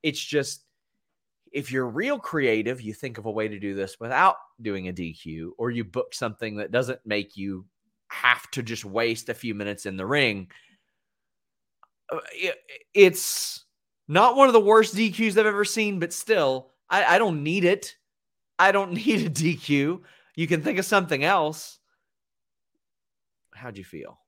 It's 0.04 0.22
just 0.22 0.64
if 1.50 1.72
you're 1.72 1.88
real 1.88 2.20
creative, 2.20 2.80
you 2.80 2.94
think 2.94 3.18
of 3.18 3.26
a 3.26 3.30
way 3.30 3.48
to 3.48 3.58
do 3.58 3.74
this 3.74 3.98
without 3.98 4.36
doing 4.62 4.86
a 4.86 4.92
DQ, 4.92 5.50
or 5.58 5.72
you 5.72 5.82
book 5.82 6.14
something 6.14 6.56
that 6.56 6.70
doesn't 6.70 7.00
make 7.04 7.36
you 7.36 7.64
have 8.10 8.50
to 8.52 8.62
just 8.62 8.84
waste 8.84 9.28
a 9.28 9.34
few 9.34 9.54
minutes 9.54 9.86
in 9.86 9.96
the 9.96 10.06
ring. 10.06 10.50
Uh, 12.12 12.18
it's 12.92 13.64
not 14.08 14.36
one 14.36 14.48
of 14.48 14.52
the 14.52 14.60
worst 14.60 14.94
DQs 14.94 15.38
I've 15.38 15.46
ever 15.46 15.64
seen, 15.64 15.98
but 15.98 16.12
still, 16.12 16.72
I, 16.88 17.16
I 17.16 17.18
don't 17.18 17.42
need 17.42 17.64
it. 17.64 17.96
I 18.58 18.72
don't 18.72 18.92
need 19.06 19.26
a 19.26 19.30
DQ. 19.30 20.00
You 20.34 20.46
can 20.46 20.62
think 20.62 20.78
of 20.78 20.84
something 20.84 21.24
else. 21.24 21.78
How'd 23.54 23.78
you 23.78 23.84
feel? 23.84 24.18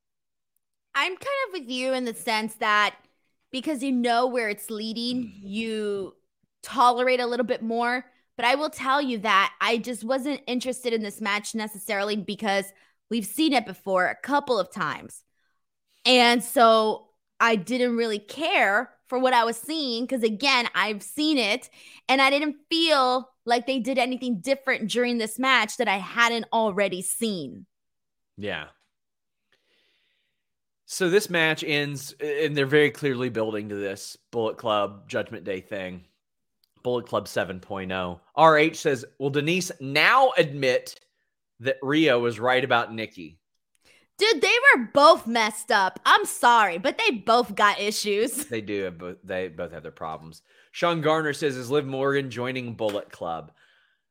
I'm 0.95 1.13
kind 1.13 1.21
of 1.49 1.53
with 1.61 1.71
you 1.71 1.93
in 1.95 2.05
the 2.05 2.15
sense 2.15 2.55
that 2.57 2.97
because 3.51 3.83
you 3.83 3.93
know 3.93 4.27
where 4.27 4.49
it's 4.49 4.71
leading, 4.71 5.33
you 5.43 6.15
tolerate 6.63 7.21
a 7.21 7.27
little 7.27 7.47
bit 7.47 7.63
more. 7.63 8.05
But 8.37 8.47
I 8.47 8.55
will 8.55 8.71
tell 8.71 9.01
you 9.01 9.19
that 9.19 9.53
I 9.61 9.79
just 9.79 10.05
wasn't 10.05 10.41
interested 10.47 10.93
in 10.93 11.03
this 11.03 11.21
match 11.21 11.55
necessarily 11.55 12.17
because 12.17 12.73
we've 13.13 13.27
seen 13.27 13.53
it 13.53 13.67
before 13.67 14.07
a 14.07 14.17
couple 14.17 14.59
of 14.59 14.73
times. 14.73 15.23
And 16.07 16.43
so 16.43 17.09
I 17.39 17.57
didn't 17.57 17.95
really 17.95 18.19
care 18.19 18.91
for 19.07 19.19
what 19.19 19.35
I 19.35 19.45
was 19.45 19.59
seeing 19.59 20.05
because, 20.05 20.23
again, 20.23 20.67
I've 20.75 21.03
seen 21.03 21.37
it 21.37 21.69
and 22.09 22.23
I 22.23 22.31
didn't 22.31 22.57
feel 22.71 23.29
like 23.45 23.67
they 23.67 23.81
did 23.81 23.99
anything 23.99 24.41
different 24.41 24.91
during 24.91 25.19
this 25.19 25.39
match 25.39 25.77
that 25.77 25.89
I 25.89 25.99
hadn't 25.99 26.47
already 26.55 27.03
seen. 27.03 27.67
Yeah. 28.39 28.69
So 30.87 31.11
this 31.11 31.29
match 31.29 31.63
ends, 31.63 32.15
and 32.19 32.57
they're 32.57 32.65
very 32.65 32.91
clearly 32.91 33.29
building 33.29 33.69
to 33.69 33.75
this 33.75 34.17
Bullet 34.31 34.57
Club 34.57 35.07
Judgment 35.07 35.45
Day 35.45 35.61
thing. 35.61 36.07
Bullet 36.83 37.07
Club 37.07 37.27
7.0. 37.27 38.21
RH 38.39 38.75
says, 38.75 39.05
Will 39.19 39.29
Denise 39.29 39.71
now 39.81 40.33
admit 40.39 40.99
that 41.63 41.79
Rhea 41.83 42.19
was 42.19 42.39
right 42.39 42.63
about 42.63 42.95
Nikki? 42.95 43.39
Dude, 44.19 44.41
they 44.41 44.55
were 44.77 44.89
both 44.93 45.27
messed 45.27 45.73
up. 45.73 45.99
I'm 46.05 46.25
sorry, 46.27 46.79
but 46.79 46.99
they 46.99 47.11
both 47.17 47.55
got 47.55 47.81
issues. 47.81 48.47
They 48.47 48.61
do. 48.61 49.17
They 49.25 49.49
both 49.49 49.73
have 49.73 49.83
their 49.83 49.91
problems. 49.91 50.43
Sean 50.71 51.01
Garner 51.01 51.33
says, 51.33 51.57
Is 51.57 51.71
Liv 51.71 51.87
Morgan 51.87 52.31
joining 52.31 52.75
Bullet 52.75 53.11
Club? 53.11 53.53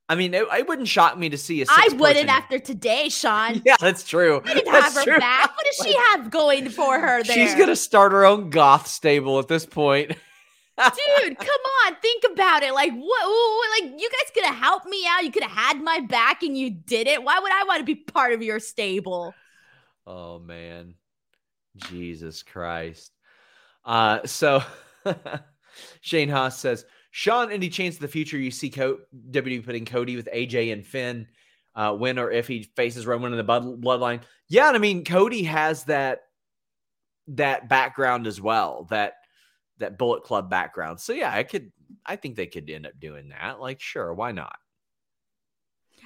I 0.10 0.16
mean, 0.16 0.34
it, 0.34 0.46
it 0.52 0.68
wouldn't 0.68 0.90
shock 0.90 1.18
me 1.18 1.30
to 1.30 1.38
see 1.38 1.62
a. 1.62 1.66
I 1.70 1.88
wouldn't 1.94 2.28
after 2.28 2.60
today, 2.60 3.08
Sean. 3.08 3.62
yeah, 3.66 3.78
that's 3.80 4.04
true. 4.04 4.42
I 4.44 4.56
didn't 4.56 4.72
that's 4.72 4.96
have 4.96 5.06
her 5.06 5.12
true. 5.12 5.20
back. 5.20 5.56
What 5.56 5.66
does 5.66 5.88
she 5.88 5.96
have 6.12 6.30
going 6.30 6.68
for 6.68 7.00
her 7.00 7.24
there? 7.24 7.34
She's 7.34 7.56
gonna 7.56 7.78
start 7.78 8.12
her 8.12 8.26
own 8.26 8.50
goth 8.50 8.88
stable 8.88 9.40
at 9.40 9.48
this 9.48 9.66
point. 9.66 10.12
Dude, 10.78 11.38
come 11.38 11.62
on, 11.86 11.96
think 12.02 12.24
about 12.32 12.64
it. 12.64 12.74
Like, 12.74 12.94
what? 12.94 13.82
Like, 13.82 13.92
you 14.00 14.10
guys 14.10 14.32
could 14.34 14.46
have 14.46 14.56
helped 14.56 14.88
me 14.88 15.06
out. 15.08 15.24
You 15.24 15.32
could 15.32 15.44
have 15.44 15.52
had 15.52 15.82
my 15.82 16.00
back, 16.00 16.44
and 16.44 16.58
you 16.58 16.70
did 16.72 17.08
it. 17.08 17.24
Why 17.24 17.40
would 17.40 17.52
I 17.52 17.64
want 17.66 17.80
to 17.80 17.86
be 17.86 17.96
part 17.96 18.34
of 18.34 18.42
your 18.42 18.60
stable? 18.60 19.34
Oh 20.08 20.40
man, 20.40 20.96
Jesus 21.78 22.42
Christ. 22.44 23.12
Uh, 23.86 24.26
so 24.26 24.64
Shane 26.02 26.30
Haas 26.30 26.58
says 26.58 26.86
Sean, 27.12 27.52
any 27.52 27.70
chance 27.70 27.96
in 27.96 28.02
the 28.02 28.08
future 28.08 28.38
you 28.38 28.52
see 28.52 28.70
Co- 28.70 29.00
WWE 29.32 29.66
putting 29.66 29.86
Cody 29.86 30.16
with 30.16 30.30
AJ 30.34 30.74
and 30.74 30.86
Finn, 30.86 31.28
uh, 31.76 31.94
when 31.94 32.18
or 32.18 32.32
if 32.32 32.48
he 32.48 32.64
faces 32.76 33.06
Roman 33.06 33.34
in 33.34 33.38
the 33.38 33.44
bloodline? 33.44 34.22
Yeah, 34.48 34.70
I 34.70 34.78
mean 34.78 35.04
Cody 35.04 35.44
has 35.44 35.84
that 35.86 36.22
that 37.28 37.70
background 37.70 38.28
as 38.28 38.42
well, 38.42 38.88
that 38.90 39.14
that 39.82 39.98
Bullet 39.98 40.24
Club 40.24 40.50
background. 40.50 41.00
So 41.00 41.14
yeah, 41.14 41.34
I 41.34 41.44
could, 41.44 41.72
I 42.06 42.16
think 42.16 42.36
they 42.36 42.48
could 42.48 42.70
end 42.70 42.86
up 42.86 43.00
doing 43.00 43.30
that. 43.30 43.60
Like, 43.60 43.80
sure, 43.80 44.14
why 44.14 44.32
not? 44.32 44.58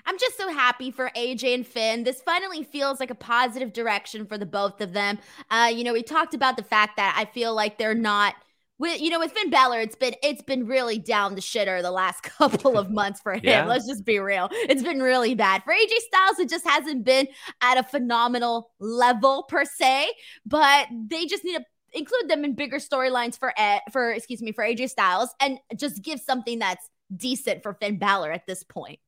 I'm 0.06 0.18
just 0.20 0.38
so 0.38 0.50
happy 0.50 0.92
for 0.92 1.10
AJ 1.16 1.54
and 1.54 1.66
Finn. 1.66 2.04
This 2.04 2.22
finally 2.22 2.64
feels 2.64 3.00
like 3.00 3.12
a 3.12 3.16
positive 3.16 3.74
direction 3.74 4.26
for 4.26 4.38
the 4.38 4.46
both 4.46 4.82
of 4.82 4.94
them. 4.94 5.18
Uh, 5.50 5.72
you 5.74 5.84
know, 5.84 5.94
we 5.94 6.04
talked 6.04 6.34
about 6.34 6.58
the 6.58 6.64
fact 6.64 6.98
that 6.98 7.16
I 7.18 7.26
feel 7.32 7.56
like 7.56 7.78
they're 7.78 7.96
not 7.96 8.36
with 8.78 9.00
you 9.00 9.10
know 9.10 9.20
with 9.20 9.32
Finn 9.32 9.50
Balor, 9.50 9.80
it's 9.80 9.96
been 9.96 10.16
it's 10.22 10.42
been 10.42 10.68
really 10.68 11.00
down 11.00 11.36
the 11.36 11.42
shitter 11.42 11.82
the 11.82 11.92
last 11.92 12.24
couple 12.24 12.78
of 12.78 12.92
months 12.92 13.22
for 13.22 13.34
him. 13.34 13.42
Yeah. 13.44 13.66
Let's 13.66 13.88
just 13.88 14.06
be 14.06 14.20
real. 14.20 14.50
It's 14.52 14.84
been 14.84 15.02
really 15.02 15.36
bad. 15.36 15.64
For 15.64 15.74
AJ 15.74 15.94
Styles, 16.08 16.40
it 16.40 16.50
just 16.50 16.68
hasn't 16.68 17.04
been 17.04 17.28
at 17.62 17.78
a 17.78 17.84
phenomenal 17.84 18.72
level 18.80 19.44
per 19.44 19.64
se, 19.66 20.10
but 20.46 20.88
they 20.92 21.26
just 21.26 21.44
need 21.44 21.58
to 21.58 21.66
include 21.96 22.30
them 22.30 22.46
in 22.46 22.54
bigger 22.54 22.78
storylines 22.78 23.38
for 23.38 23.54
Ed, 23.58 23.82
for 23.92 24.12
excuse 24.12 24.42
me 24.42 24.52
for 24.52 24.64
AJ 24.64 24.90
Styles 24.90 25.30
and 25.40 25.60
just 25.76 26.02
give 26.02 26.20
something 26.20 26.60
that's 26.60 26.90
decent 27.16 27.64
for 27.64 27.74
Finn 27.74 27.98
Balor 27.98 28.32
at 28.32 28.46
this 28.46 28.64
point. 28.64 29.00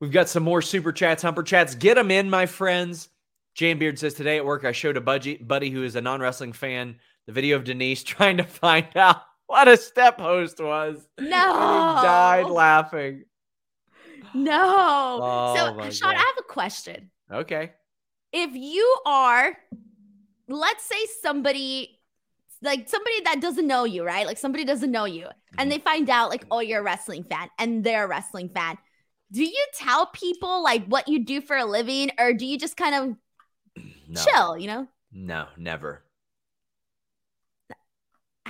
We've 0.00 0.12
got 0.12 0.28
some 0.28 0.42
more 0.42 0.62
super 0.62 0.92
chats, 0.92 1.22
humper 1.22 1.42
chats. 1.42 1.74
Get 1.74 1.96
them 1.96 2.10
in, 2.10 2.30
my 2.30 2.46
friends. 2.46 3.08
Jan 3.54 3.78
Beard 3.78 3.98
says 3.98 4.14
today 4.14 4.36
at 4.38 4.44
work 4.44 4.64
I 4.64 4.72
showed 4.72 4.96
a 4.96 5.00
buddy, 5.00 5.36
buddy 5.36 5.70
who 5.70 5.82
is 5.82 5.96
a 5.96 6.00
non 6.00 6.20
wrestling 6.20 6.52
fan 6.52 6.96
the 7.26 7.32
video 7.32 7.56
of 7.56 7.64
Denise 7.64 8.02
trying 8.04 8.38
to 8.38 8.44
find 8.44 8.96
out 8.96 9.22
what 9.46 9.68
a 9.68 9.76
step 9.76 10.20
host 10.20 10.60
was. 10.60 11.08
No, 11.18 11.26
and 11.26 11.98
he 11.98 12.06
died 12.06 12.46
laughing. 12.46 13.24
No. 14.34 15.18
Oh, 15.22 15.54
so, 15.56 15.90
Sean, 15.90 16.12
God. 16.12 16.16
I 16.16 16.20
have 16.20 16.38
a 16.38 16.42
question. 16.44 17.10
Okay. 17.32 17.72
If 18.32 18.54
you 18.54 18.96
are, 19.06 19.56
let's 20.50 20.84
say 20.84 21.06
somebody 21.22 22.00
like 22.62 22.88
somebody 22.88 23.22
that 23.24 23.40
doesn't 23.40 23.66
know 23.66 23.84
you, 23.84 24.04
right? 24.04 24.26
Like 24.26 24.38
somebody 24.38 24.64
doesn't 24.64 24.90
know 24.90 25.06
you, 25.06 25.24
mm-hmm. 25.24 25.56
and 25.58 25.72
they 25.72 25.78
find 25.78 26.10
out 26.10 26.30
like, 26.30 26.44
oh, 26.50 26.60
you're 26.60 26.80
a 26.80 26.84
wrestling 26.84 27.24
fan, 27.24 27.48
and 27.58 27.82
they're 27.82 28.04
a 28.04 28.08
wrestling 28.08 28.48
fan. 28.50 28.76
Do 29.32 29.44
you 29.44 29.66
tell 29.74 30.06
people 30.06 30.62
like 30.62 30.84
what 30.86 31.08
you 31.08 31.24
do 31.24 31.40
for 31.40 31.56
a 31.56 31.64
living, 31.64 32.10
or 32.18 32.34
do 32.34 32.44
you 32.44 32.58
just 32.58 32.76
kind 32.76 32.94
of 32.94 33.16
no. 34.08 34.20
chill? 34.22 34.58
You 34.58 34.66
know? 34.66 34.88
No, 35.12 35.46
never 35.56 36.02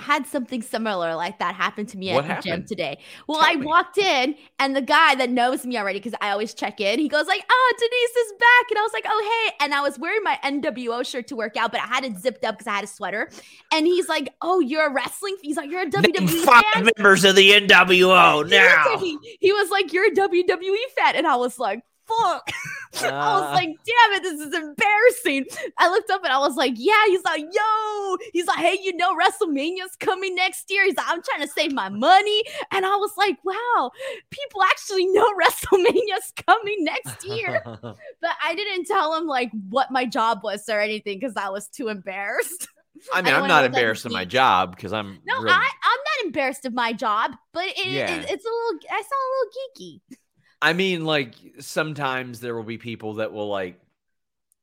had 0.00 0.26
something 0.26 0.62
similar 0.62 1.14
like 1.14 1.38
that 1.38 1.54
happen 1.54 1.86
to 1.86 1.98
me 1.98 2.12
what 2.12 2.24
at 2.24 2.30
happened? 2.30 2.42
the 2.52 2.56
gym 2.58 2.64
today. 2.66 2.98
Well, 3.28 3.40
Tell 3.40 3.48
I 3.50 3.54
me. 3.56 3.66
walked 3.66 3.98
in 3.98 4.34
and 4.58 4.74
the 4.74 4.82
guy 4.82 5.14
that 5.16 5.30
knows 5.30 5.64
me 5.66 5.76
already 5.78 5.98
because 5.98 6.14
I 6.20 6.30
always 6.30 6.54
check 6.54 6.80
in, 6.80 6.98
he 6.98 7.08
goes 7.08 7.26
like, 7.26 7.44
"Oh, 7.50 7.72
Denise 7.78 8.16
is 8.26 8.32
back," 8.38 8.70
and 8.70 8.78
I 8.78 8.82
was 8.82 8.92
like, 8.92 9.04
"Oh, 9.06 9.44
hey!" 9.50 9.56
And 9.64 9.74
I 9.74 9.80
was 9.82 9.98
wearing 9.98 10.22
my 10.22 10.38
NWO 10.44 11.04
shirt 11.06 11.26
to 11.28 11.36
work 11.36 11.56
out, 11.56 11.70
but 11.72 11.80
I 11.80 11.86
had 11.86 12.04
it 12.04 12.16
zipped 12.18 12.44
up 12.44 12.56
because 12.58 12.66
I 12.66 12.74
had 12.76 12.84
a 12.84 12.88
sweater. 12.88 13.28
And 13.72 13.86
he's 13.86 14.08
like, 14.08 14.32
"Oh, 14.42 14.60
you're 14.60 14.86
a 14.86 14.92
wrestling?" 14.92 15.36
He's 15.42 15.56
like, 15.56 15.70
"You're 15.70 15.82
a 15.82 15.90
WWE 15.90 16.20
Name 16.20 16.44
five 16.44 16.64
fan?" 16.74 16.88
members 16.96 17.24
of 17.24 17.36
the 17.36 17.50
NWO 17.52 18.48
now. 18.48 18.98
He, 18.98 19.18
he 19.40 19.52
was 19.52 19.70
like, 19.70 19.92
"You're 19.92 20.06
a 20.06 20.14
WWE 20.14 20.76
fan," 20.96 21.16
and 21.16 21.26
I 21.26 21.36
was 21.36 21.58
like, 21.58 21.82
Uh, 22.10 22.40
I 22.94 23.04
was 23.04 23.42
ah. 23.42 23.52
like, 23.54 23.68
damn 23.68 24.12
it, 24.12 24.22
this 24.22 24.40
is 24.40 24.54
embarrassing. 24.54 25.46
I 25.78 25.88
looked 25.88 26.10
up 26.10 26.24
and 26.24 26.32
I 26.32 26.38
was 26.38 26.56
like, 26.56 26.74
yeah. 26.76 27.06
He's 27.06 27.22
like, 27.22 27.40
yo. 27.40 28.16
He's 28.32 28.46
like, 28.46 28.58
hey, 28.58 28.78
you 28.82 28.96
know, 28.96 29.16
WrestleMania's 29.16 29.96
coming 29.98 30.34
next 30.34 30.70
year. 30.70 30.84
He's 30.84 30.96
like, 30.96 31.06
I'm 31.08 31.22
trying 31.22 31.40
to 31.42 31.48
save 31.48 31.72
my 31.72 31.88
money. 31.88 32.42
And 32.72 32.84
I 32.84 32.96
was 32.96 33.12
like, 33.16 33.38
wow, 33.44 33.90
people 34.30 34.62
actually 34.64 35.06
know 35.06 35.26
WrestleMania's 35.40 36.32
coming 36.46 36.84
next 36.84 37.24
year. 37.24 37.62
but 37.82 38.30
I 38.42 38.54
didn't 38.54 38.86
tell 38.86 39.14
him 39.14 39.26
like 39.26 39.50
what 39.68 39.90
my 39.90 40.04
job 40.04 40.40
was 40.42 40.68
or 40.68 40.80
anything 40.80 41.18
because 41.20 41.36
I 41.36 41.48
was 41.48 41.68
too 41.68 41.88
embarrassed. 41.88 42.68
I 43.12 43.22
mean, 43.22 43.32
I 43.32 43.38
am 43.38 43.48
not 43.48 43.64
embarrassed 43.64 44.04
of 44.04 44.12
my 44.12 44.24
job 44.24 44.76
because 44.76 44.92
I'm 44.92 45.20
no, 45.24 45.38
really... 45.38 45.50
I, 45.50 45.56
I'm 45.56 45.98
not 46.20 46.26
embarrassed 46.26 46.66
of 46.66 46.74
my 46.74 46.92
job, 46.92 47.32
but 47.52 47.64
it, 47.64 47.86
yeah. 47.86 48.14
it, 48.14 48.30
it's 48.30 48.44
a 48.44 48.48
little. 48.48 48.80
I 48.90 49.00
sound 49.00 49.22
a 49.24 49.30
little 49.32 49.52
geeky. 49.56 50.18
I 50.62 50.72
mean, 50.72 51.04
like 51.04 51.34
sometimes 51.60 52.40
there 52.40 52.54
will 52.54 52.64
be 52.64 52.78
people 52.78 53.14
that 53.14 53.32
will 53.32 53.48
like 53.48 53.80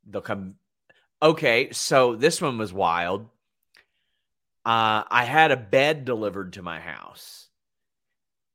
they'll 0.08 0.22
come. 0.22 0.56
Okay, 1.22 1.72
so 1.74 2.16
this 2.16 2.42
one 2.42 2.58
was 2.58 2.74
wild. 2.74 3.28
Uh, 4.66 5.04
I 5.10 5.24
had 5.24 5.50
a 5.52 5.58
bed 5.58 6.06
delivered 6.06 6.54
to 6.54 6.62
my 6.62 6.80
house, 6.80 7.50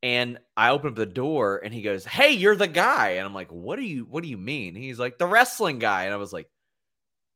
and 0.02 0.38
I 0.56 0.70
opened 0.70 0.92
up 0.92 0.96
the 0.96 1.06
door, 1.06 1.60
and 1.62 1.72
he 1.72 1.82
goes, 1.82 2.04
"Hey, 2.04 2.32
you're 2.32 2.56
the 2.56 2.68
guy," 2.68 3.10
and 3.10 3.26
I'm 3.26 3.34
like, 3.34 3.50
"What 3.50 3.76
do 3.76 3.82
you 3.82 4.04
What 4.04 4.22
do 4.22 4.28
you 4.28 4.36
mean?" 4.38 4.74
He's 4.74 4.98
like, 4.98 5.18
"The 5.18 5.26
wrestling 5.26 5.78
guy," 5.78 6.04
and 6.04 6.14
I 6.14 6.16
was 6.16 6.32
like, 6.32 6.48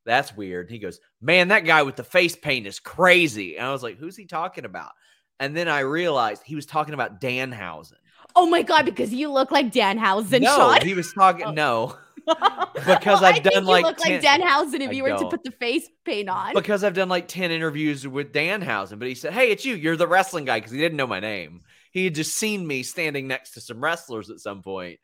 "That's 0.06 0.36
weird." 0.36 0.70
He 0.70 0.78
goes, 0.80 1.00
"Man, 1.20 1.48
that 1.48 1.66
guy 1.66 1.82
with 1.84 1.96
the 1.96 2.04
face 2.04 2.36
paint 2.36 2.66
is 2.66 2.80
crazy," 2.80 3.56
and 3.58 3.66
I 3.66 3.72
was 3.72 3.82
like, 3.82 3.98
"Who's 3.98 4.16
he 4.16 4.26
talking 4.26 4.64
about?" 4.64 4.92
And 5.40 5.56
then 5.56 5.68
I 5.68 5.80
realized 5.80 6.42
he 6.44 6.56
was 6.56 6.66
talking 6.66 6.94
about 6.94 7.20
Danhausen. 7.20 7.98
Oh 8.34 8.46
my 8.46 8.62
god, 8.62 8.84
because 8.84 9.12
you 9.14 9.30
look 9.30 9.50
like 9.50 9.72
Danhausen. 9.72 10.42
No, 10.42 10.56
Sean. 10.56 10.80
he 10.82 10.94
was 10.94 11.12
talking. 11.12 11.46
Oh. 11.46 11.52
No, 11.52 11.96
because 12.74 13.20
well, 13.20 13.24
I've 13.24 13.42
done 13.42 13.64
like 13.64 13.84
look 13.84 13.96
10, 13.98 14.12
like 14.12 14.22
Danhausen 14.22 14.80
if 14.80 14.90
I 14.90 14.92
you 14.92 15.02
were 15.04 15.10
don't. 15.10 15.20
to 15.20 15.28
put 15.28 15.44
the 15.44 15.52
face 15.52 15.88
paint 16.04 16.28
on. 16.28 16.54
Because 16.54 16.84
I've 16.84 16.94
done 16.94 17.08
like 17.08 17.28
ten 17.28 17.50
interviews 17.50 18.06
with 18.06 18.32
Danhausen, 18.32 18.98
but 18.98 19.08
he 19.08 19.14
said, 19.14 19.32
"Hey, 19.32 19.50
it's 19.50 19.64
you. 19.64 19.74
You're 19.74 19.96
the 19.96 20.08
wrestling 20.08 20.44
guy." 20.44 20.58
Because 20.58 20.72
he 20.72 20.78
didn't 20.78 20.96
know 20.96 21.06
my 21.06 21.20
name. 21.20 21.62
He 21.92 22.04
had 22.04 22.14
just 22.14 22.34
seen 22.34 22.66
me 22.66 22.82
standing 22.82 23.26
next 23.26 23.52
to 23.52 23.60
some 23.60 23.82
wrestlers 23.82 24.28
at 24.28 24.40
some 24.40 24.62
point, 24.62 24.98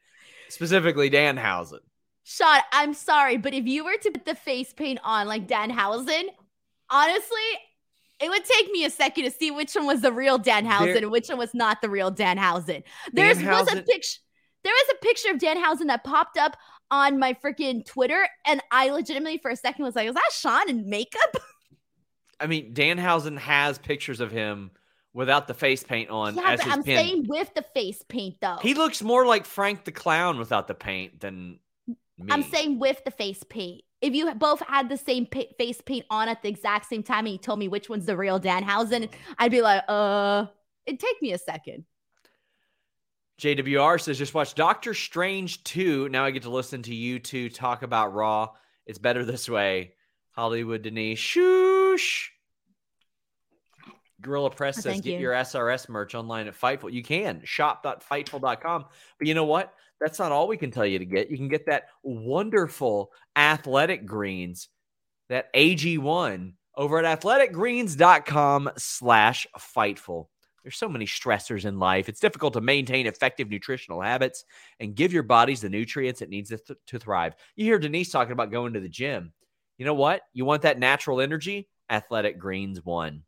specifically 0.48 1.10
Danhausen. 1.10 1.78
Sean, 2.24 2.60
I'm 2.70 2.92
sorry, 2.92 3.36
but 3.36 3.54
if 3.54 3.66
you 3.66 3.84
were 3.84 3.96
to 3.96 4.10
put 4.10 4.24
the 4.24 4.34
face 4.34 4.72
paint 4.72 5.00
on 5.02 5.26
like 5.26 5.48
Danhausen, 5.48 6.24
honestly, 6.90 7.38
it 8.22 8.28
would 8.28 8.44
take 8.44 8.70
me 8.70 8.84
a 8.84 8.90
second 8.90 9.24
to 9.24 9.30
see 9.30 9.50
which 9.50 9.74
one 9.74 9.86
was 9.86 10.00
the 10.00 10.12
real 10.12 10.38
Danhausen 10.38 10.84
there, 10.84 10.96
and 10.98 11.10
which 11.10 11.28
one 11.28 11.38
was 11.38 11.52
not 11.54 11.82
the 11.82 11.90
real 11.90 12.12
Danhausen. 12.12 12.82
There 13.12 13.28
was 13.28 13.42
a 13.42 13.82
picture. 13.82 14.20
There 14.64 14.72
was 14.72 14.94
a 14.94 15.04
picture 15.04 15.30
of 15.32 15.38
Danhausen 15.38 15.88
that 15.88 16.04
popped 16.04 16.38
up 16.38 16.56
on 16.90 17.18
my 17.18 17.34
freaking 17.34 17.84
Twitter, 17.84 18.28
and 18.46 18.62
I 18.70 18.90
legitimately 18.90 19.38
for 19.38 19.50
a 19.50 19.56
second 19.56 19.84
was 19.84 19.96
like, 19.96 20.06
"Was 20.06 20.14
that 20.14 20.30
Sean 20.32 20.70
in 20.70 20.88
makeup?" 20.88 21.36
I 22.40 22.46
mean, 22.46 22.72
Danhausen 22.74 23.38
has 23.38 23.78
pictures 23.78 24.20
of 24.20 24.30
him 24.30 24.70
without 25.14 25.46
the 25.46 25.54
face 25.54 25.82
paint 25.82 26.10
on. 26.10 26.36
Yeah, 26.36 26.56
but 26.56 26.66
I'm 26.66 26.82
pin. 26.82 26.96
saying 26.96 27.24
with 27.28 27.52
the 27.54 27.64
face 27.74 28.02
paint 28.08 28.36
though. 28.40 28.58
He 28.62 28.74
looks 28.74 29.02
more 29.02 29.26
like 29.26 29.46
Frank 29.46 29.84
the 29.84 29.92
Clown 29.92 30.38
without 30.38 30.68
the 30.68 30.74
paint 30.74 31.20
than 31.20 31.58
Me. 32.24 32.32
I'm 32.32 32.42
saying 32.42 32.78
with 32.78 33.04
the 33.04 33.10
face 33.10 33.44
paint. 33.48 33.82
If 34.00 34.14
you 34.14 34.34
both 34.34 34.60
had 34.60 34.88
the 34.88 34.96
same 34.96 35.26
pa- 35.26 35.42
face 35.58 35.80
paint 35.80 36.06
on 36.10 36.28
at 36.28 36.42
the 36.42 36.48
exact 36.48 36.86
same 36.88 37.02
time 37.02 37.26
and 37.26 37.32
you 37.34 37.38
told 37.38 37.58
me 37.58 37.68
which 37.68 37.88
one's 37.88 38.06
the 38.06 38.16
real 38.16 38.40
Danhausen, 38.40 39.08
I'd 39.38 39.52
be 39.52 39.62
like, 39.62 39.84
uh, 39.88 40.46
it'd 40.86 40.98
take 41.00 41.22
me 41.22 41.32
a 41.32 41.38
second. 41.38 41.84
JWR 43.40 44.00
says, 44.00 44.18
just 44.18 44.34
watch 44.34 44.54
Doctor 44.54 44.94
Strange 44.94 45.64
2. 45.64 46.08
Now 46.08 46.24
I 46.24 46.30
get 46.30 46.42
to 46.44 46.50
listen 46.50 46.82
to 46.82 46.94
you 46.94 47.18
two 47.18 47.48
talk 47.48 47.82
about 47.82 48.14
Raw. 48.14 48.50
It's 48.86 48.98
better 48.98 49.24
this 49.24 49.48
way. 49.48 49.94
Hollywood 50.30 50.82
Denise, 50.82 51.18
shoosh. 51.18 52.28
Gorilla 54.20 54.50
Press 54.50 54.78
oh, 54.78 54.82
says, 54.82 55.00
get 55.00 55.14
you. 55.14 55.18
your 55.18 55.32
SRS 55.32 55.88
merch 55.88 56.14
online 56.14 56.46
at 56.46 56.58
Fightful. 56.58 56.92
You 56.92 57.02
can 57.02 57.42
shop.fightful.com. 57.44 58.84
But 59.18 59.28
you 59.28 59.34
know 59.34 59.44
what? 59.44 59.74
That's 60.02 60.18
not 60.18 60.32
all 60.32 60.48
we 60.48 60.56
can 60.56 60.72
tell 60.72 60.84
you 60.84 60.98
to 60.98 61.04
get. 61.04 61.30
You 61.30 61.36
can 61.36 61.46
get 61.48 61.66
that 61.66 61.84
wonderful 62.02 63.12
athletic 63.36 64.04
greens, 64.04 64.68
that 65.28 65.54
AG1 65.54 66.54
over 66.76 66.98
at 66.98 67.20
athleticgreens.com 67.20 68.70
slash 68.76 69.46
Fightful. 69.56 70.26
There's 70.64 70.76
so 70.76 70.88
many 70.88 71.06
stressors 71.06 71.64
in 71.66 71.78
life. 71.78 72.08
It's 72.08 72.20
difficult 72.20 72.54
to 72.54 72.60
maintain 72.60 73.06
effective 73.06 73.48
nutritional 73.48 74.00
habits 74.00 74.44
and 74.80 74.96
give 74.96 75.12
your 75.12 75.22
bodies 75.22 75.60
the 75.60 75.68
nutrients 75.68 76.20
it 76.20 76.30
needs 76.30 76.50
to, 76.50 76.58
th- 76.58 76.78
to 76.88 76.98
thrive. 76.98 77.34
You 77.54 77.64
hear 77.64 77.78
Denise 77.78 78.10
talking 78.10 78.32
about 78.32 78.50
going 78.50 78.72
to 78.72 78.80
the 78.80 78.88
gym. 78.88 79.32
You 79.78 79.86
know 79.86 79.94
what? 79.94 80.22
You 80.32 80.44
want 80.44 80.62
that 80.62 80.78
natural 80.78 81.20
energy? 81.20 81.68
Athletic 81.90 82.38
Greens 82.38 82.84
1. 82.84 83.22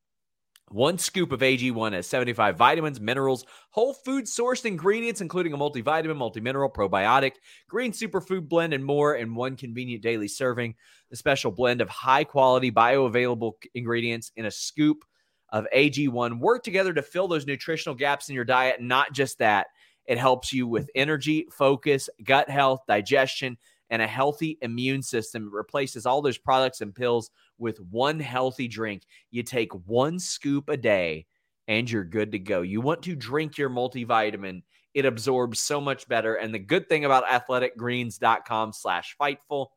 One 0.71 0.99
scoop 0.99 1.31
of 1.31 1.41
AG1 1.41 1.93
has 1.93 2.07
75 2.07 2.57
vitamins, 2.57 3.01
minerals, 3.01 3.45
whole 3.71 3.93
food 3.93 4.25
sourced 4.25 4.65
ingredients, 4.65 5.21
including 5.21 5.53
a 5.53 5.59
multivitamin, 5.59 6.17
multimineral, 6.17 6.73
probiotic, 6.73 7.33
green 7.69 7.93
superfood 7.93 8.49
blend, 8.49 8.73
and 8.73 8.85
more 8.85 9.15
in 9.15 9.35
one 9.35 9.57
convenient 9.57 10.03
daily 10.03 10.27
serving. 10.27 10.75
The 11.11 11.17
special 11.17 11.53
blend 11.53 11.81
of 11.81 11.89
high 11.89 12.25
quality, 12.25 12.73
bioavailable 12.73 13.53
ingredients 13.75 14.33
in 14.37 14.47
a 14.47 14.51
scoop 14.51 15.05
of 15.51 15.67
AG1 15.73 16.41
work 16.41 16.65
together 16.65 16.93
to 16.95 17.03
fill 17.03 17.29
those 17.29 17.47
nutritional 17.47 17.95
gaps 17.95 18.29
in 18.29 18.35
your 18.35 18.45
diet. 18.45 18.81
Not 18.81 19.13
just 19.13 19.39
that, 19.39 19.67
it 20.07 20.19
helps 20.19 20.53
you 20.53 20.67
with 20.67 20.91
energy, 20.95 21.47
focus, 21.53 22.09
gut 22.25 22.51
health, 22.51 22.81
digestion, 22.89 23.59
and 23.91 24.01
a 24.03 24.07
healthy 24.07 24.59
immune 24.63 25.03
system. 25.03 25.47
It 25.47 25.53
replaces 25.53 26.07
all 26.07 26.23
those 26.23 26.39
products 26.39 26.81
and 26.81 26.95
pills 26.95 27.31
with 27.59 27.79
one 27.91 28.21
healthy 28.21 28.69
drink. 28.69 29.03
You 29.31 29.43
take 29.43 29.73
one 29.87 30.19
scoop 30.19 30.69
a 30.69 30.77
day 30.77 31.27
and 31.69 31.91
you're 31.91 32.05
good 32.05 32.33
to 32.33 32.39
go. 32.39 32.63
You 32.63 32.81
want 32.81 33.03
to 33.03 33.17
drink 33.17 33.59
your 33.59 33.71
multivitamin. 33.71 34.63
It 34.93 35.07
absorbs 35.07 35.61
so 35.61 35.81
much 35.81 36.07
better. 36.09 36.37
And 36.37 36.55
the 36.55 36.59
good 36.59 36.89
thing 36.89 37.05
about 37.05 37.27
athleticgreens.com 37.27 38.73
slash 38.73 39.17
fightful, 39.21 39.69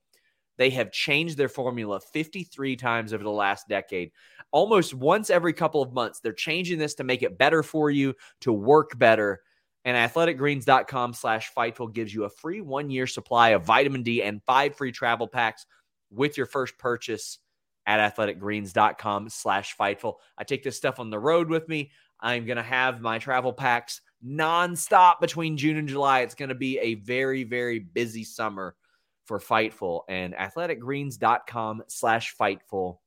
they 0.58 0.70
have 0.72 0.92
changed 0.92 1.38
their 1.38 1.50
formula 1.50 2.00
53 2.00 2.76
times 2.76 3.14
over 3.14 3.24
the 3.24 3.30
last 3.30 3.68
decade. 3.68 4.12
Almost 4.52 4.94
once 4.94 5.30
every 5.30 5.54
couple 5.54 5.82
of 5.82 5.94
months, 5.94 6.20
they're 6.20 6.34
changing 6.34 6.80
this 6.80 6.96
to 6.96 7.04
make 7.04 7.24
it 7.24 7.38
better 7.38 7.64
for 7.64 7.90
you, 7.90 8.14
to 8.42 8.54
work 8.54 8.98
better. 8.98 9.42
And 9.88 9.96
athleticgreens.com 9.96 11.14
slash 11.14 11.50
Fightful 11.56 11.94
gives 11.94 12.14
you 12.14 12.26
a 12.26 12.30
free 12.30 12.60
one 12.60 12.90
year 12.90 13.08
supply 13.08 13.52
of 13.52 13.64
vitamin 13.64 14.04
D 14.04 14.22
and 14.22 14.44
five 14.44 14.76
free 14.76 14.92
travel 14.92 15.30
packs 15.30 15.66
with 16.12 16.36
your 16.36 16.46
first 16.46 16.78
purchase 16.78 17.40
at 17.86 18.14
athleticgreens.com 18.14 19.30
slash 19.30 19.78
Fightful. 19.78 20.16
I 20.38 20.44
take 20.44 20.62
this 20.62 20.76
stuff 20.76 21.00
on 21.00 21.10
the 21.10 21.18
road 21.18 21.48
with 21.48 21.70
me. 21.70 21.92
I'm 22.20 22.46
going 22.46 22.58
to 22.58 22.64
have 22.64 23.00
my 23.00 23.18
travel 23.18 23.54
packs 23.54 24.02
nonstop 24.26 25.22
between 25.22 25.56
June 25.56 25.78
and 25.78 25.88
July. 25.88 26.20
It's 26.20 26.36
going 26.36 26.50
to 26.50 26.56
be 26.56 26.78
a 26.80 26.96
very, 26.96 27.46
very 27.46 27.80
busy 27.80 28.26
summer 28.26 28.76
for 29.24 29.40
Fightful. 29.40 30.02
And 30.10 30.34
athleticgreens.com 30.34 31.84
slash 31.88 32.36
Fightful 32.36 32.98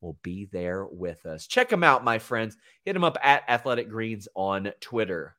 will 0.00 0.16
be 0.22 0.46
there 0.46 0.86
with 0.86 1.26
us. 1.26 1.46
Check 1.46 1.68
them 1.68 1.84
out, 1.84 2.04
my 2.04 2.18
friends. 2.18 2.56
Hit 2.86 2.94
them 2.94 3.04
up 3.04 3.18
at 3.22 3.42
Athletic 3.50 3.90
Greens 3.90 4.28
on 4.34 4.72
Twitter. 4.80 5.36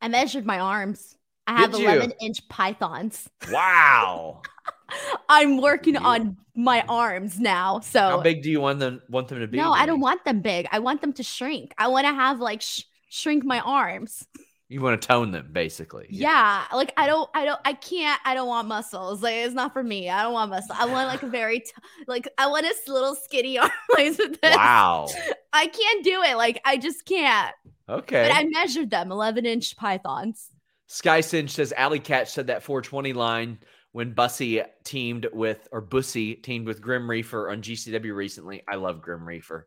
I 0.00 0.08
measured 0.08 0.46
my 0.46 0.58
arms. 0.58 1.16
I 1.46 1.60
have 1.60 1.74
11 1.74 2.12
inch 2.20 2.48
pythons. 2.48 3.28
Wow. 3.50 4.42
I'm 5.28 5.60
working 5.60 5.96
on 5.96 6.36
my 6.54 6.84
arms 6.88 7.38
now. 7.40 7.80
So 7.80 8.00
how 8.00 8.20
big 8.20 8.42
do 8.42 8.50
you 8.50 8.60
want 8.60 8.78
them 8.78 9.02
want 9.08 9.28
them 9.28 9.40
to 9.40 9.46
be? 9.46 9.56
No, 9.56 9.72
I 9.72 9.86
don't 9.86 10.00
want 10.00 10.24
them 10.24 10.40
big. 10.40 10.68
I 10.70 10.78
want 10.78 11.00
them 11.00 11.12
to 11.14 11.22
shrink. 11.22 11.74
I 11.78 11.88
want 11.88 12.06
to 12.06 12.12
have 12.12 12.40
like 12.40 12.60
sh- 12.60 12.82
shrink 13.08 13.44
my 13.44 13.60
arms. 13.60 14.26
You 14.70 14.80
want 14.80 15.02
to 15.02 15.08
tone 15.08 15.32
them 15.32 15.48
basically. 15.50 16.06
Yeah. 16.08 16.28
yeah. 16.70 16.76
Like 16.76 16.92
I 16.96 17.08
don't 17.08 17.28
I 17.34 17.44
don't 17.44 17.60
I 17.64 17.72
can't 17.72 18.20
I 18.24 18.34
don't 18.34 18.46
want 18.46 18.68
muscles. 18.68 19.20
Like 19.20 19.34
it's 19.34 19.52
not 19.52 19.72
for 19.72 19.82
me. 19.82 20.08
I 20.08 20.22
don't 20.22 20.32
want 20.32 20.48
muscle. 20.50 20.76
I 20.78 20.86
want 20.86 21.08
like 21.08 21.24
a 21.24 21.26
very 21.26 21.58
t- 21.58 21.72
like 22.06 22.28
I 22.38 22.46
want 22.46 22.64
a 22.64 22.92
little 22.92 23.16
skinny 23.16 23.58
arm 23.58 23.68
like 23.96 24.16
this. 24.16 24.38
Wow. 24.42 25.08
I 25.52 25.66
can't 25.66 26.04
do 26.04 26.22
it. 26.22 26.36
Like 26.36 26.60
I 26.64 26.76
just 26.76 27.04
can't. 27.04 27.52
Okay. 27.88 28.28
But 28.28 28.32
I 28.32 28.44
measured 28.44 28.90
them 28.90 29.10
11 29.10 29.44
inch 29.44 29.76
pythons. 29.76 30.50
Sky 30.86 31.20
Cinch 31.20 31.50
says 31.50 31.72
Allie 31.76 31.98
Katch 31.98 32.28
said 32.28 32.46
that 32.46 32.62
420 32.62 33.12
line 33.12 33.58
when 33.90 34.12
Bussy 34.12 34.62
teamed 34.84 35.26
with 35.32 35.66
or 35.72 35.80
Bussy 35.80 36.36
teamed 36.36 36.68
with 36.68 36.80
Grim 36.80 37.10
Reaper 37.10 37.50
on 37.50 37.60
GCW 37.60 38.14
recently. 38.14 38.62
I 38.68 38.76
love 38.76 39.02
Grim 39.02 39.26
Reaper. 39.26 39.66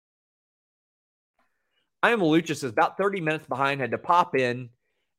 I 2.03 2.11
am 2.11 2.19
Luchas 2.19 2.63
is 2.63 2.63
about 2.63 2.97
30 2.97 3.21
minutes 3.21 3.45
behind, 3.45 3.79
had 3.79 3.91
to 3.91 3.97
pop 3.97 4.35
in 4.35 4.69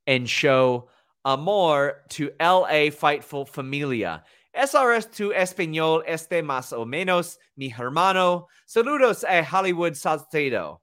and 0.07 0.29
show 0.29 0.89
uh, 1.25 1.35
amor 1.35 2.03
to 2.11 2.31
LA 2.41 2.91
Fightful 2.91 3.49
Familia. 3.49 4.25
SRS 4.57 5.11
to 5.13 5.31
Español 5.31 6.03
este 6.07 6.43
más 6.43 6.73
o 6.73 6.85
menos 6.85 7.39
mi 7.57 7.71
hermano. 7.71 8.49
Saludos 8.69 9.25
a 9.27 9.43
Hollywood 9.43 9.97
Salcedo. 9.97 10.81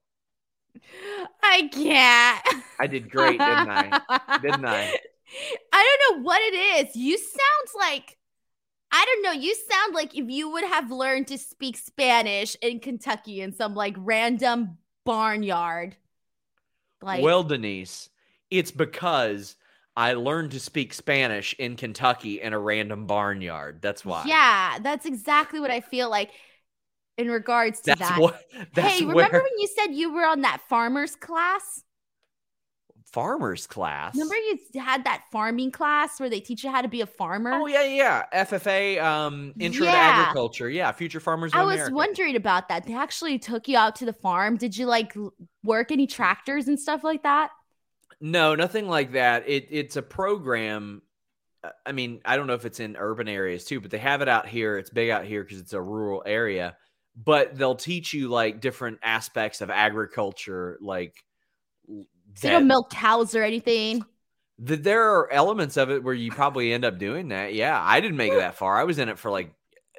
I 1.42 1.68
can't. 1.72 2.64
I 2.80 2.86
did 2.86 3.10
great, 3.10 3.38
didn't 3.38 3.68
I? 3.68 4.00
didn't 4.42 4.64
I? 4.64 4.96
I 5.72 5.98
don't 6.08 6.18
know 6.18 6.24
what 6.24 6.40
it 6.40 6.86
is. 6.88 6.96
You 6.96 7.16
sound 7.18 7.68
like 7.78 8.16
I 8.92 9.04
don't 9.04 9.22
know. 9.22 9.40
You 9.40 9.54
sound 9.70 9.94
like 9.94 10.16
if 10.16 10.28
you 10.28 10.50
would 10.50 10.64
have 10.64 10.90
learned 10.90 11.28
to 11.28 11.38
speak 11.38 11.76
Spanish 11.76 12.56
in 12.60 12.80
Kentucky 12.80 13.40
in 13.40 13.52
some 13.52 13.74
like 13.74 13.94
random 13.98 14.78
barnyard. 15.04 15.96
Like, 17.02 17.22
well, 17.22 17.42
Denise, 17.42 18.10
it's 18.50 18.70
because 18.70 19.56
I 19.96 20.14
learned 20.14 20.52
to 20.52 20.60
speak 20.60 20.92
Spanish 20.92 21.54
in 21.58 21.76
Kentucky 21.76 22.40
in 22.40 22.52
a 22.52 22.58
random 22.58 23.06
barnyard. 23.06 23.80
That's 23.82 24.04
why. 24.04 24.24
Yeah, 24.26 24.78
that's 24.80 25.06
exactly 25.06 25.60
what 25.60 25.70
I 25.70 25.80
feel 25.80 26.10
like 26.10 26.30
in 27.18 27.30
regards 27.30 27.80
to 27.80 27.86
that's 27.86 28.00
that. 28.00 28.20
What, 28.20 28.42
hey, 28.74 29.04
remember 29.04 29.38
when 29.38 29.58
you 29.58 29.66
said 29.66 29.94
you 29.94 30.12
were 30.12 30.24
on 30.24 30.42
that 30.42 30.62
farmer's 30.68 31.16
class? 31.16 31.84
Farmer's 33.12 33.66
class. 33.66 34.14
Remember 34.14 34.36
you 34.36 34.80
had 34.80 35.04
that 35.04 35.24
farming 35.32 35.70
class 35.70 36.20
where 36.20 36.30
they 36.30 36.40
teach 36.40 36.62
you 36.64 36.70
how 36.70 36.82
to 36.82 36.88
be 36.88 37.00
a 37.00 37.06
farmer? 37.06 37.52
Oh 37.52 37.66
yeah, 37.66 37.84
yeah. 37.84 38.24
FFA 38.32 39.02
um 39.02 39.52
intro 39.58 39.86
yeah. 39.86 39.92
to 39.92 39.98
agriculture. 39.98 40.70
Yeah, 40.70 40.92
future 40.92 41.20
farmers 41.20 41.52
I 41.54 41.64
was 41.64 41.90
wondering 41.90 42.36
about 42.36 42.68
that. 42.68 42.86
They 42.86 42.94
actually 42.94 43.38
took 43.38 43.68
you 43.68 43.76
out 43.76 43.96
to 43.96 44.04
the 44.04 44.12
farm. 44.12 44.56
Did 44.56 44.76
you 44.76 44.86
like 44.86 45.14
work 45.62 45.90
any 45.92 46.06
tractors 46.06 46.68
and 46.68 46.78
stuff 46.78 47.04
like 47.04 47.22
that? 47.22 47.50
No, 48.20 48.54
nothing 48.54 48.88
like 48.88 49.12
that. 49.12 49.48
It 49.48 49.66
it's 49.70 49.96
a 49.96 50.02
program 50.02 51.02
uh, 51.62 51.70
I 51.84 51.92
mean, 51.92 52.20
I 52.24 52.36
don't 52.36 52.46
know 52.46 52.54
if 52.54 52.64
it's 52.64 52.80
in 52.80 52.96
urban 52.96 53.28
areas 53.28 53.64
too, 53.64 53.80
but 53.80 53.90
they 53.90 53.98
have 53.98 54.22
it 54.22 54.28
out 54.28 54.48
here. 54.48 54.78
It's 54.78 54.90
big 54.90 55.10
out 55.10 55.24
here 55.24 55.42
because 55.42 55.60
it's 55.60 55.72
a 55.72 55.80
rural 55.80 56.22
area. 56.24 56.76
But 57.22 57.56
they'll 57.56 57.74
teach 57.74 58.14
you 58.14 58.28
like 58.28 58.60
different 58.60 58.98
aspects 59.02 59.60
of 59.60 59.68
agriculture, 59.68 60.78
like 60.80 61.14
so 62.34 62.48
you 62.48 62.52
don't 62.52 62.66
milk 62.66 62.90
cows 62.90 63.34
or 63.34 63.42
anything. 63.42 64.04
The, 64.58 64.76
there 64.76 65.14
are 65.14 65.32
elements 65.32 65.76
of 65.76 65.90
it 65.90 66.02
where 66.02 66.14
you 66.14 66.30
probably 66.30 66.72
end 66.72 66.84
up 66.84 66.98
doing 66.98 67.28
that. 67.28 67.54
Yeah, 67.54 67.80
I 67.82 68.00
didn't 68.00 68.16
make 68.16 68.32
it 68.32 68.38
that 68.38 68.56
far. 68.56 68.76
I 68.76 68.84
was 68.84 68.98
in 68.98 69.08
it 69.08 69.18
for 69.18 69.30
like 69.30 69.52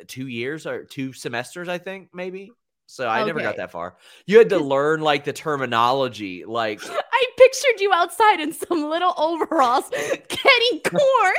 two 0.07 0.27
years 0.27 0.65
or 0.67 0.83
two 0.83 1.13
semesters, 1.13 1.67
I 1.67 1.77
think, 1.77 2.09
maybe. 2.13 2.51
So 2.85 3.07
I 3.07 3.19
okay. 3.19 3.27
never 3.27 3.39
got 3.39 3.57
that 3.57 3.71
far. 3.71 3.95
You 4.25 4.37
had 4.37 4.49
to 4.49 4.59
learn 4.59 5.01
like 5.01 5.23
the 5.23 5.33
terminology. 5.33 6.43
Like 6.45 6.81
I 6.89 7.25
pictured 7.37 7.79
you 7.79 7.93
outside 7.93 8.39
in 8.39 8.51
some 8.53 8.89
little 8.89 9.13
overalls 9.17 9.89
getting 9.89 10.81
corn 10.85 11.33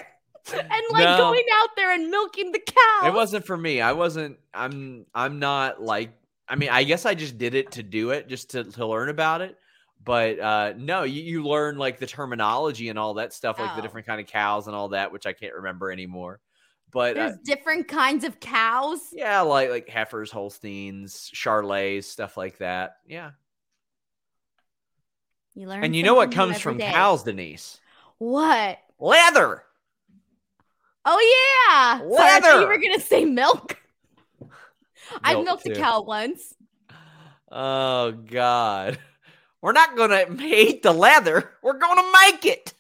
and 0.51 0.83
like 0.91 1.05
no, 1.05 1.19
going 1.19 1.45
out 1.55 1.69
there 1.77 1.95
and 1.95 2.11
milking 2.11 2.53
the 2.53 2.59
cow. 2.59 3.07
It 3.07 3.13
wasn't 3.13 3.45
for 3.45 3.57
me. 3.57 3.81
I 3.81 3.93
wasn't 3.93 4.39
I'm 4.55 5.05
I'm 5.15 5.39
not 5.39 5.83
like 5.83 6.13
I 6.49 6.57
mean, 6.57 6.71
I 6.71 6.85
guess 6.85 7.07
I 7.07 7.15
just 7.15 7.39
did 7.39 7.55
it 7.55 7.71
to 7.73 7.83
do 7.83 8.11
it, 8.11 8.29
just 8.29 8.51
to, 8.51 8.65
to 8.65 8.87
learn 8.87 9.09
about 9.09 9.41
it. 9.41 9.57
But 10.05 10.41
uh 10.41 10.75
no, 10.77 11.05
you, 11.05 11.23
you 11.23 11.45
learn 11.45 11.79
like 11.79 11.99
the 11.99 12.07
terminology 12.07 12.89
and 12.89 12.99
all 12.99 13.15
that 13.15 13.33
stuff, 13.33 13.59
like 13.59 13.71
oh. 13.73 13.77
the 13.77 13.83
different 13.83 14.07
kind 14.07 14.21
of 14.21 14.27
cows 14.27 14.67
and 14.67 14.75
all 14.75 14.89
that, 14.89 15.13
which 15.13 15.27
I 15.27 15.33
can't 15.33 15.55
remember 15.55 15.93
anymore. 15.93 16.41
But 16.93 17.15
there's 17.15 17.33
uh, 17.33 17.39
different 17.43 17.89
kinds 17.89 18.23
of 18.25 18.39
cows. 18.39 19.01
Yeah, 19.13 19.41
like 19.41 19.71
like 19.71 19.89
heifers, 19.89 20.31
Holsteins, 20.31 21.31
Charolais, 21.35 22.05
stuff 22.05 22.37
like 22.37 22.59
that. 22.59 22.97
Yeah. 23.07 23.31
You 25.55 25.69
learn. 25.69 25.85
And 25.85 25.97
you 25.97 26.03
know 26.03 26.15
what 26.15 26.33
comes 26.33 26.59
from 26.61 26.79
day. 26.79 26.91
cows, 26.91 27.23
Denise? 27.25 27.81
What? 28.19 28.79
Leather. 28.99 29.65
Oh 31.05 31.67
yeah. 31.69 32.05
Leather. 32.05 32.47
Sorry, 32.47 32.63
you 32.63 32.69
were 32.69 32.79
gonna 32.79 33.01
say 33.01 33.25
milk. 33.25 33.79
milk 34.41 34.53
I've 35.23 35.45
milked 35.45 35.65
too. 35.65 35.73
a 35.73 35.77
cow 35.77 36.03
once. 36.03 36.55
Oh 37.51 38.13
God. 38.13 38.99
We're 39.63 39.73
not 39.73 39.97
gonna 39.97 40.27
hate 40.37 40.83
the 40.83 40.93
leather. 40.93 41.53
We're 41.63 41.79
gonna 41.79 42.11
make 42.21 42.45
it. 42.45 42.75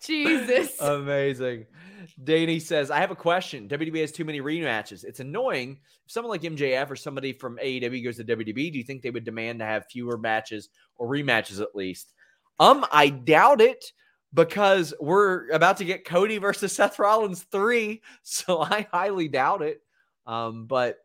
Jesus. 0.00 0.80
Amazing. 0.80 1.66
Danny 2.22 2.60
says, 2.60 2.90
I 2.90 2.98
have 3.00 3.10
a 3.10 3.16
question. 3.16 3.68
WWE 3.68 4.00
has 4.00 4.12
too 4.12 4.24
many 4.24 4.40
rematches. 4.40 5.04
It's 5.04 5.20
annoying. 5.20 5.80
If 6.06 6.12
someone 6.12 6.30
like 6.30 6.42
MJF 6.42 6.90
or 6.90 6.96
somebody 6.96 7.32
from 7.32 7.58
AEW 7.58 8.04
goes 8.04 8.16
to 8.18 8.24
WWE, 8.24 8.72
do 8.72 8.78
you 8.78 8.84
think 8.84 9.02
they 9.02 9.10
would 9.10 9.24
demand 9.24 9.58
to 9.58 9.64
have 9.64 9.86
fewer 9.86 10.16
matches 10.16 10.68
or 10.96 11.08
rematches 11.08 11.60
at 11.60 11.74
least? 11.74 12.12
Um, 12.60 12.86
I 12.92 13.08
doubt 13.08 13.60
it 13.60 13.92
because 14.32 14.94
we're 15.00 15.50
about 15.50 15.78
to 15.78 15.84
get 15.84 16.04
Cody 16.04 16.38
versus 16.38 16.72
Seth 16.74 16.98
Rollins 16.98 17.42
three. 17.42 18.02
So 18.22 18.60
I 18.60 18.86
highly 18.92 19.28
doubt 19.28 19.62
it. 19.62 19.82
Um, 20.26 20.66
but 20.66 20.98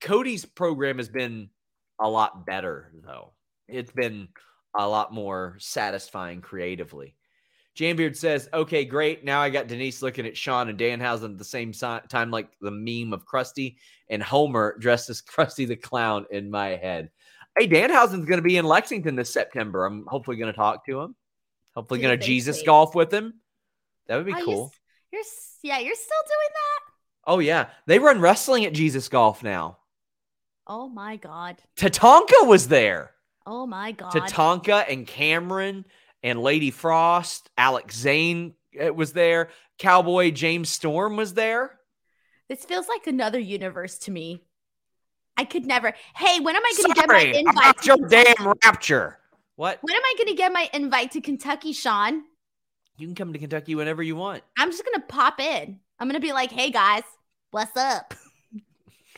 Cody's 0.00 0.44
program 0.44 0.98
has 0.98 1.08
been 1.08 1.50
a 2.00 2.08
lot 2.08 2.46
better, 2.46 2.92
though. 3.04 3.32
It's 3.68 3.92
been 3.92 4.28
a 4.76 4.88
lot 4.88 5.12
more 5.12 5.56
satisfying 5.58 6.40
creatively. 6.40 7.14
Jambeard 7.76 8.16
says, 8.16 8.48
okay, 8.52 8.84
great. 8.84 9.24
Now 9.24 9.40
I 9.40 9.50
got 9.50 9.68
Denise 9.68 10.02
looking 10.02 10.26
at 10.26 10.36
Sean 10.36 10.68
and 10.68 10.78
Danhausen 10.78 11.32
at 11.32 11.38
the 11.38 11.44
same 11.44 11.72
time, 11.72 12.30
like 12.30 12.48
the 12.60 12.72
meme 12.72 13.12
of 13.12 13.24
Krusty 13.24 13.76
and 14.08 14.22
Homer 14.22 14.76
dressed 14.78 15.10
as 15.10 15.22
Krusty 15.36 15.66
the 15.66 15.76
Clown 15.76 16.26
in 16.30 16.50
my 16.50 16.68
head. 16.70 17.10
Hey, 17.56 17.68
Danhausen's 17.68 18.26
going 18.26 18.38
to 18.38 18.42
be 18.42 18.56
in 18.56 18.64
Lexington 18.64 19.16
this 19.16 19.32
September. 19.32 19.84
I'm 19.84 20.06
hopefully 20.06 20.36
going 20.36 20.52
to 20.52 20.56
talk 20.56 20.86
to 20.86 21.00
him. 21.00 21.14
Hopefully, 21.74 22.00
going 22.00 22.18
to 22.18 22.24
Jesus 22.24 22.62
golf 22.62 22.94
with 22.94 23.12
him. 23.12 23.34
That 24.08 24.16
would 24.16 24.26
be 24.26 24.32
oh, 24.32 24.44
cool. 24.44 24.72
You're, 25.12 25.20
you're, 25.20 25.24
yeah, 25.62 25.78
you're 25.78 25.94
still 25.94 26.22
doing 26.26 26.48
that. 26.52 26.88
Oh 27.28 27.38
yeah, 27.40 27.68
they 27.86 27.98
run 27.98 28.20
wrestling 28.20 28.64
at 28.64 28.72
Jesus 28.72 29.08
Golf 29.08 29.42
now. 29.42 29.78
Oh 30.68 30.88
my 30.88 31.16
God. 31.16 31.56
Tatanka 31.76 32.46
was 32.46 32.68
there. 32.68 33.12
Oh 33.46 33.66
my 33.66 33.92
god. 33.92 34.12
Tatanka 34.12 34.84
and 34.90 35.06
Cameron 35.06 35.86
and 36.22 36.42
Lady 36.42 36.70
Frost, 36.70 37.48
Alex 37.56 37.96
Zayne 37.96 38.54
uh, 38.78 38.92
was 38.92 39.12
there, 39.14 39.48
Cowboy 39.78 40.30
James 40.30 40.68
Storm 40.68 41.16
was 41.16 41.34
there. 41.34 41.78
This 42.48 42.64
feels 42.64 42.88
like 42.88 43.06
another 43.06 43.38
universe 43.38 43.98
to 44.00 44.10
me. 44.10 44.42
I 45.36 45.44
could 45.44 45.64
never. 45.64 45.94
Hey, 46.16 46.40
when 46.40 46.56
am 46.56 46.62
I 46.64 46.72
going 46.76 46.94
to 46.94 47.00
get 47.00 47.08
my 47.08 47.20
invite? 47.20 47.78
to 47.78 47.86
your 47.86 47.96
Kentucky? 47.96 48.34
damn 48.36 48.52
rapture. 48.64 49.18
What? 49.56 49.78
When 49.82 49.94
am 49.94 50.02
I 50.04 50.14
going 50.18 50.28
to 50.28 50.34
get 50.34 50.52
my 50.52 50.68
invite 50.74 51.12
to 51.12 51.20
Kentucky, 51.20 51.72
Sean? 51.72 52.24
You 52.96 53.06
can 53.06 53.14
come 53.14 53.32
to 53.32 53.38
Kentucky 53.38 53.74
whenever 53.74 54.02
you 54.02 54.16
want. 54.16 54.42
I'm 54.58 54.70
just 54.70 54.84
going 54.84 55.00
to 55.00 55.06
pop 55.06 55.40
in. 55.40 55.78
I'm 55.98 56.08
going 56.08 56.20
to 56.20 56.26
be 56.26 56.32
like, 56.32 56.50
"Hey 56.50 56.70
guys, 56.70 57.02
what's 57.52 57.76
up?" 57.76 58.14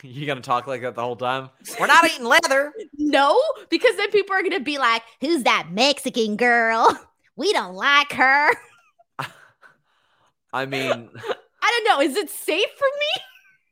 You 0.05 0.27
gonna 0.27 0.41
talk 0.41 0.67
like 0.67 0.83
that 0.83 0.95
the 0.95 1.03
whole 1.03 1.17
time? 1.17 1.51
We're 1.79 1.87
not 1.87 2.05
eating 2.05 2.25
leather. 2.25 2.73
No, 2.99 3.43
because 3.71 3.97
then 3.97 4.11
people 4.13 4.35
are 4.37 4.43
gonna 4.43 4.61
be 4.61 4.79
like, 4.79 5.03
"Who's 5.21 5.43
that 5.43 5.69
Mexican 5.73 6.37
girl? 6.37 6.89
We 7.37 7.53
don't 7.55 7.75
like 7.75 8.13
her." 8.13 8.51
I 10.53 10.67
mean, 10.67 11.09
I 11.63 11.83
don't 11.85 11.85
know. 11.85 12.01
Is 12.01 12.17
it 12.17 12.29
safe 12.29 12.69
for 12.77 12.85
me? 12.85 13.23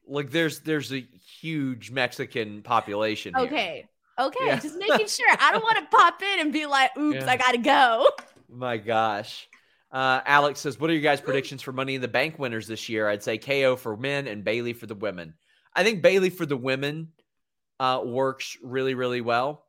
Like, 0.07 0.31
there's 0.31 0.61
there's 0.61 0.93
a 0.93 1.07
huge 1.41 1.91
Mexican 1.91 2.63
population. 2.63 3.37
Okay, 3.37 3.87
here. 4.17 4.27
okay, 4.27 4.47
yeah. 4.47 4.59
just 4.59 4.79
making 4.79 5.07
sure. 5.07 5.29
I 5.39 5.53
don't 5.53 5.63
want 5.63 5.77
to 5.79 5.97
pop 5.97 6.23
in 6.23 6.41
and 6.41 6.53
be 6.53 6.67
like, 6.67 6.97
"Oops, 6.97 7.17
yeah. 7.17 7.31
I 7.31 7.37
gotta 7.37 7.59
go." 7.59 8.09
My 8.49 8.79
gosh. 8.79 9.49
Uh, 9.93 10.21
Alex 10.25 10.61
says, 10.61 10.81
"What 10.81 10.89
are 10.91 10.95
your 10.95 11.03
guys' 11.03 11.21
predictions 11.21 11.61
for 11.61 11.73
Money 11.73 11.95
in 11.97 12.01
the 12.01 12.09
Bank 12.09 12.39
winners 12.39 12.67
this 12.67 12.89
year?" 12.89 13.09
I'd 13.09 13.23
say 13.23 13.39
KO 13.39 13.77
for 13.77 13.97
men 13.97 14.27
and 14.27 14.43
Bayley 14.43 14.73
for 14.73 14.87
the 14.87 14.95
women. 14.95 15.35
I 15.79 15.85
think 15.85 16.03
Bayley 16.03 16.31
for 16.31 16.45
the 16.45 16.57
women 16.57 17.13
uh, 17.79 18.03
works 18.05 18.57
really, 18.65 18.95
really 18.95 19.21
well. 19.21 19.65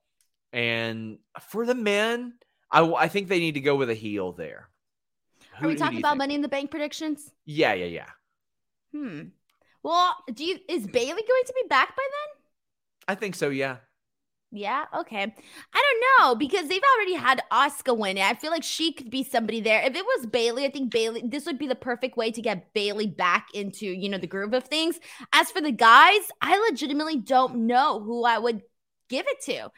And 0.51 1.19
for 1.51 1.67
the 1.67 1.75
men, 1.75 2.33
I, 2.71 2.81
I 2.81 3.07
think 3.07 3.27
they 3.27 3.37
need 3.37 3.53
to 3.53 3.61
go 3.61 3.75
with 3.75 3.91
a 3.91 3.93
heel 3.93 4.31
there. 4.31 4.69
Who, 5.59 5.67
Are 5.67 5.69
we 5.69 5.75
talking 5.75 5.99
about 5.99 6.13
think? 6.13 6.17
Money 6.17 6.33
in 6.33 6.41
the 6.41 6.47
Bank 6.47 6.71
predictions? 6.71 7.31
Yeah, 7.45 7.73
yeah, 7.73 7.85
yeah. 7.85 8.09
Hmm. 8.91 9.21
Well, 9.83 10.15
do 10.33 10.43
you 10.43 10.57
is 10.67 10.87
Bayley 10.87 11.21
going 11.21 11.43
to 11.45 11.53
be 11.53 11.67
back 11.69 11.95
by 11.95 12.03
then? 12.03 12.43
I 13.07 13.13
think 13.13 13.35
so. 13.35 13.49
Yeah. 13.49 13.77
Yeah. 14.51 14.85
Okay. 14.97 15.21
I 15.21 15.83
don't 15.83 16.27
know 16.27 16.35
because 16.35 16.67
they've 16.67 16.81
already 16.95 17.13
had 17.13 17.41
Oscar 17.51 17.93
win 17.93 18.17
it. 18.17 18.23
I 18.23 18.33
feel 18.33 18.49
like 18.49 18.63
she 18.63 18.91
could 18.91 19.11
be 19.11 19.23
somebody 19.23 19.61
there. 19.61 19.81
If 19.81 19.95
it 19.95 20.03
was 20.03 20.25
Bayley, 20.25 20.65
I 20.65 20.71
think 20.71 20.91
Bayley. 20.91 21.21
This 21.23 21.45
would 21.45 21.59
be 21.59 21.67
the 21.67 21.75
perfect 21.75 22.17
way 22.17 22.31
to 22.31 22.41
get 22.41 22.73
Bayley 22.73 23.05
back 23.05 23.49
into 23.53 23.85
you 23.85 24.09
know 24.09 24.17
the 24.17 24.27
groove 24.27 24.53
of 24.53 24.63
things. 24.63 24.99
As 25.33 25.51
for 25.51 25.61
the 25.61 25.71
guys, 25.71 26.21
I 26.41 26.57
legitimately 26.69 27.17
don't 27.17 27.67
know 27.67 27.99
who 27.99 28.25
I 28.25 28.39
would 28.39 28.63
give 29.07 29.27
it 29.27 29.41
to. 29.43 29.69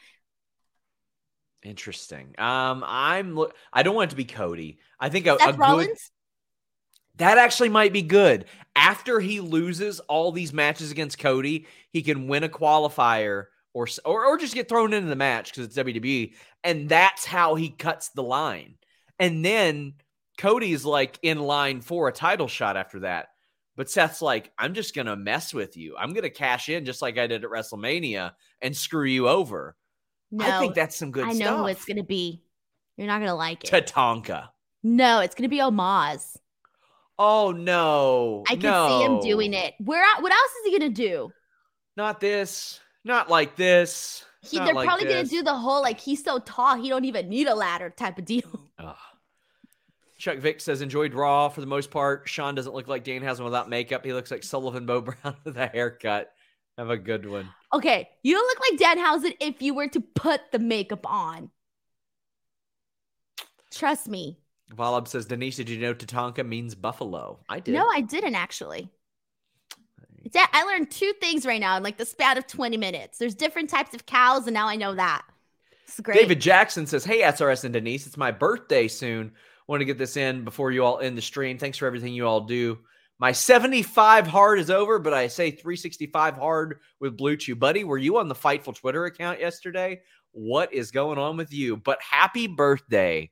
Interesting. 1.63 2.34
Um, 2.38 2.84
I'm. 2.88 3.38
I 3.74 3.84
don't 3.84 3.95
want 3.95 4.09
it 4.09 4.11
to 4.11 4.15
be 4.15 4.26
Cody. 4.26 4.80
I 4.97 5.09
think 5.09 5.28
a, 5.28 5.36
a 5.36 5.51
good. 5.51 5.89
That 7.17 7.38
actually 7.38 7.69
might 7.69 7.91
be 7.91 8.03
good. 8.03 8.45
After 8.74 9.19
he 9.19 9.41
loses 9.41 9.99
all 9.99 10.32
these 10.32 10.53
matches 10.53 10.91
against 10.91 11.19
Cody, 11.19 11.67
he 11.91 12.01
can 12.01 12.30
win 12.30 12.45
a 12.45 12.49
qualifier 12.49 13.47
or 13.74 13.88
or, 14.05 14.26
or 14.26 14.38
just 14.38 14.53
get 14.53 14.69
thrown 14.69 14.93
into 14.93 15.09
the 15.09 15.15
match 15.15 15.51
because 15.51 15.65
it's 15.65 15.78
WWE, 15.78 16.34
and 16.63 16.89
that's 16.89 17.26
how 17.26 17.55
he 17.55 17.69
cuts 17.69 18.09
the 18.09 18.24
line. 18.24 18.76
And 19.19 19.45
then 19.45 19.93
Cody's 20.38 20.86
like 20.86 21.19
in 21.22 21.39
line 21.39 21.82
for 21.82 22.07
a 22.07 22.11
title 22.13 22.47
shot 22.47 22.78
after 22.78 23.01
that. 23.01 23.28
But 23.78 23.89
Seth's 23.89 24.22
like, 24.22 24.51
I'm 24.57 24.74
just 24.74 24.95
gonna 24.95 25.15
mess 25.15 25.53
with 25.53 25.78
you. 25.78 25.95
I'm 25.97 26.13
gonna 26.13 26.30
cash 26.30 26.69
in 26.69 26.86
just 26.86 27.01
like 27.01 27.17
I 27.17 27.28
did 27.28 27.43
at 27.43 27.49
WrestleMania 27.49 28.34
and 28.61 28.76
screw 28.76 29.05
you 29.05 29.28
over. 29.28 29.76
No, 30.32 30.45
I 30.45 30.59
think 30.59 30.76
that's 30.76 30.95
some 30.95 31.11
good 31.11 31.26
I 31.26 31.32
know 31.32 31.36
stuff. 31.36 31.59
who 31.59 31.65
it's 31.67 31.86
gonna 31.86 32.03
be. 32.03 32.43
You're 32.97 33.07
not 33.07 33.19
gonna 33.19 33.36
like 33.36 33.63
it. 33.63 33.72
Tatanka. 33.72 34.49
No, 34.84 35.19
it's 35.19 35.36
gonna 35.36 35.49
be 35.49 35.59
Omos. 35.59 36.38
Oh 37.17 37.51
no. 37.51 38.43
I 38.49 38.55
can 38.55 38.63
no. 38.63 38.88
see 38.88 39.05
him 39.05 39.19
doing 39.19 39.53
it. 39.53 39.74
Where 39.80 40.03
what 40.22 40.32
else 40.32 40.51
is 40.59 40.65
he 40.65 40.80
gonna 40.80 40.89
do? 40.89 41.32
Not 41.95 42.19
this. 42.19 42.80
Not 43.04 43.30
like 43.30 43.56
this. 43.56 44.26
He, 44.41 44.58
they're 44.58 44.74
like 44.74 44.88
probably 44.88 45.06
this. 45.06 45.30
gonna 45.30 45.41
do 45.41 45.43
the 45.43 45.56
whole 45.56 45.82
like 45.82 45.99
he's 45.99 46.24
so 46.24 46.39
tall 46.39 46.76
he 46.76 46.89
don't 46.89 47.06
even 47.06 47.30
need 47.30 47.47
a 47.47 47.56
ladder 47.56 47.89
type 47.89 48.18
of 48.18 48.26
deal. 48.26 48.70
Ugh. 48.80 48.95
Chuck 50.18 50.38
Vick 50.38 50.62
says 50.62 50.82
enjoyed 50.82 51.16
Raw 51.16 51.49
for 51.49 51.62
the 51.62 51.68
most 51.68 51.89
part. 51.89 52.30
Sean 52.30 52.54
doesn't 52.54 52.74
look 52.74 52.88
like 52.88 53.04
Dan 53.04 53.22
Danhausen 53.22 53.43
without 53.43 53.70
makeup. 53.70 54.06
He 54.06 54.14
looks 54.14 54.30
like 54.30 54.43
Sullivan 54.43 54.86
Bo 54.86 55.02
Brown 55.02 55.36
with 55.43 55.58
a 55.58 55.68
haircut. 55.68 56.32
Have 56.78 56.91
a 56.91 56.97
good 56.97 57.28
one. 57.28 57.49
Okay, 57.74 58.08
you 58.24 58.36
look 58.36 58.58
like 58.70 58.80
Danhausen 58.80 59.36
if 59.39 59.62
you 59.62 59.74
were 59.74 59.88
to 59.88 59.99
put 59.99 60.52
the 60.52 60.60
makeup 60.60 61.10
on. 61.10 61.49
Trust 63.72 64.08
me. 64.08 64.38
Valab 64.76 65.08
says, 65.08 65.26
Denise, 65.26 65.58
did 65.58 65.70
you 65.70 65.80
know 65.80 65.93
Tatanka 65.93 66.45
means 66.47 66.76
buffalo? 66.76 67.39
I 67.49 67.60
did. 67.60 67.74
No, 67.74 67.88
I 67.88 68.02
didn't 68.02 68.36
actually. 68.36 68.89
Dad, 70.32 70.48
I 70.54 70.64
learned 70.64 70.90
two 70.92 71.14
things 71.20 71.46
right 71.46 71.60
now 71.60 71.78
in 71.78 71.84
like 71.84 71.98
the 71.98 72.06
span 72.06 72.38
of 72.38 72.48
20 72.48 72.78
minutes. 72.78 73.18
There's 73.18 73.36
different 73.36 73.70
types 73.70 73.94
of 73.94 74.06
cows, 74.06 74.48
and 74.48 74.54
now 74.54 74.68
I 74.68 74.76
know 74.76 74.96
that. 74.96 75.24
It's 75.84 76.00
great. 76.00 76.18
David 76.18 76.40
Jackson 76.40 76.88
says, 76.88 77.04
Hey, 77.04 77.22
SRS 77.22 77.66
and 77.66 77.74
Denise, 77.74 78.08
it's 78.08 78.18
my 78.18 78.32
birthday 78.32 78.88
soon. 78.88 79.34
Want 79.68 79.82
to 79.82 79.86
get 79.86 79.98
this 79.98 80.18
in 80.18 80.44
before 80.44 80.72
you 80.72 80.84
all 80.84 81.00
end 81.00 81.18
the 81.18 81.22
stream. 81.22 81.58
Thanks 81.58 81.78
for 81.78 81.86
everything 81.86 82.14
you 82.14 82.26
all 82.26 82.42
do. 82.42 82.80
My 83.20 83.32
75 83.32 84.26
hard 84.26 84.58
is 84.58 84.72
over, 84.72 84.98
but 84.98 85.14
I 85.14 85.28
say 85.28 85.52
365 85.52 86.36
hard 86.36 86.80
with 87.00 87.18
Blue 87.18 87.38
Chew. 87.38 87.56
Buddy, 87.56 87.84
were 87.84 87.98
you 87.98 88.18
on 88.18 88.28
the 88.28 88.36
Fightful 88.36 88.76
Twitter 88.76 89.06
account 89.06 89.40
yesterday? 89.40 90.02
What 90.32 90.74
is 90.74 90.92
going 90.92 91.20
on 91.20 91.38
with 91.38 91.54
you? 91.54 91.78
But 91.78 92.02
happy 92.02 92.48
birthday, 92.48 93.30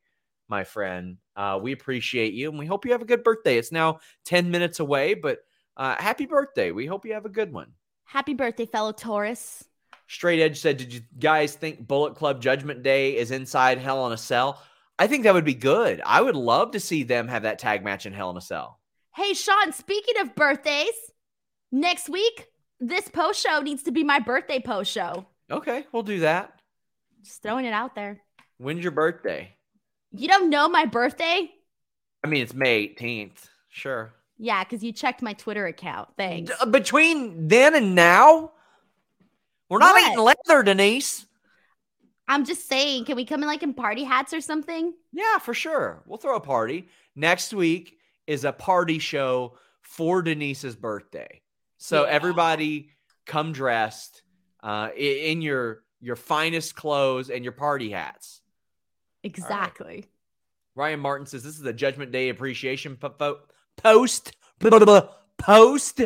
my 0.48 0.64
friend. 0.64 1.18
Uh, 1.36 1.60
we 1.62 1.72
appreciate 1.72 2.34
you 2.34 2.50
and 2.50 2.60
we 2.60 2.68
hope 2.68 2.86
you 2.86 2.92
have 2.92 3.02
a 3.02 3.06
good 3.06 3.24
birthday. 3.24 3.58
It's 3.58 3.72
now 3.72 4.00
10 4.26 4.52
minutes 4.52 4.80
away, 4.80 5.16
but 5.16 5.40
uh, 5.80 5.96
happy 5.98 6.26
birthday. 6.26 6.72
We 6.72 6.86
hope 6.86 7.06
you 7.06 7.14
have 7.14 7.26
a 7.26 7.30
good 7.30 7.52
one. 7.52 7.72
Happy 8.04 8.34
birthday, 8.34 8.66
fellow 8.66 8.92
Taurus. 8.92 9.64
Straight 10.08 10.42
Edge 10.42 10.60
said, 10.60 10.78
Did 10.78 10.94
you 10.94 11.02
guys 11.20 11.56
think 11.56 11.88
Bullet 11.88 12.16
Club 12.16 12.42
Judgment 12.42 12.84
Day 12.84 13.16
is 13.16 13.32
inside 13.32 13.78
Hell 13.78 14.06
in 14.06 14.12
a 14.12 14.18
Cell? 14.18 14.62
I 15.00 15.08
think 15.08 15.24
that 15.24 15.34
would 15.34 15.46
be 15.46 15.54
good. 15.54 16.02
I 16.06 16.22
would 16.22 16.36
love 16.36 16.72
to 16.72 16.80
see 16.80 17.04
them 17.04 17.30
have 17.30 17.44
that 17.44 17.60
tag 17.60 17.84
match 17.84 18.06
in 18.06 18.14
Hell 18.14 18.30
in 18.32 18.38
a 18.38 18.42
Cell. 18.42 18.80
Hey, 19.16 19.34
Sean, 19.34 19.72
speaking 19.72 20.16
of 20.20 20.36
birthdays, 20.36 21.12
next 21.72 22.10
week, 22.10 22.48
this 22.80 23.08
post 23.08 23.42
show 23.42 23.62
needs 23.62 23.84
to 23.84 23.92
be 23.92 24.04
my 24.04 24.20
birthday 24.20 24.60
post 24.60 24.92
show. 24.92 25.26
Okay, 25.50 25.86
we'll 25.94 26.04
do 26.04 26.20
that. 26.20 26.60
Just 27.24 27.42
throwing 27.42 27.66
it 27.66 27.74
out 27.74 27.96
there. 27.96 28.22
When's 28.58 28.84
your 28.84 28.92
birthday? 28.92 29.56
You 30.12 30.28
don't 30.28 30.50
know 30.50 30.68
my 30.68 30.86
birthday? 30.86 31.50
I 32.24 32.28
mean, 32.28 32.44
it's 32.44 32.54
May 32.54 32.88
18th. 32.90 33.48
Sure. 33.70 34.14
Yeah, 34.40 34.64
because 34.64 34.84
you 34.84 34.92
checked 34.94 35.22
my 35.22 35.34
Twitter 35.34 35.68
account. 35.68 36.10
Thanks. 36.18 36.52
D- 36.64 36.72
between 36.72 37.50
then 37.50 37.76
and 37.76 37.94
now, 37.94 38.54
we're 39.70 39.80
not 39.80 39.94
what? 39.94 40.12
eating 40.12 40.24
leather, 40.24 40.64
Denise. 40.64 41.28
I'm 42.28 42.46
just 42.46 42.68
saying, 42.68 43.06
can 43.06 43.16
we 43.16 43.26
come 43.26 43.42
in 43.42 43.48
like 43.48 43.64
in 43.64 43.74
party 43.74 44.04
hats 44.04 44.34
or 44.34 44.40
something? 44.40 44.94
Yeah, 45.12 45.40
for 45.40 45.54
sure. 45.54 46.04
We'll 46.06 46.20
throw 46.20 46.38
a 46.38 46.42
party. 46.42 46.88
Next 47.16 47.54
week, 47.54 47.98
is 48.30 48.46
a 48.46 48.52
party 48.52 49.00
show 49.00 49.58
for 49.82 50.22
Denise's 50.22 50.76
birthday. 50.76 51.42
So 51.78 52.04
yeah. 52.04 52.12
everybody 52.12 52.92
come 53.26 53.52
dressed 53.54 54.22
uh, 54.62 54.90
in 54.96 55.42
your 55.42 55.82
your 56.00 56.16
finest 56.16 56.76
clothes 56.76 57.30
and 57.32 57.44
your 57.44 57.54
party 57.54 57.90
hats. 57.90 58.42
Exactly. 59.24 59.96
Right. 59.96 60.08
Ryan 60.76 61.00
Martin 61.00 61.26
says 61.26 61.44
this 61.44 61.60
is 61.60 61.66
a 61.66 61.74
Judgment 61.74 62.12
Day 62.12 62.30
appreciation 62.30 62.96
po- 62.96 63.40
post 63.84 64.36
blah, 64.60 64.70
blah, 64.70 64.86
blah, 64.86 65.10
post. 65.38 66.02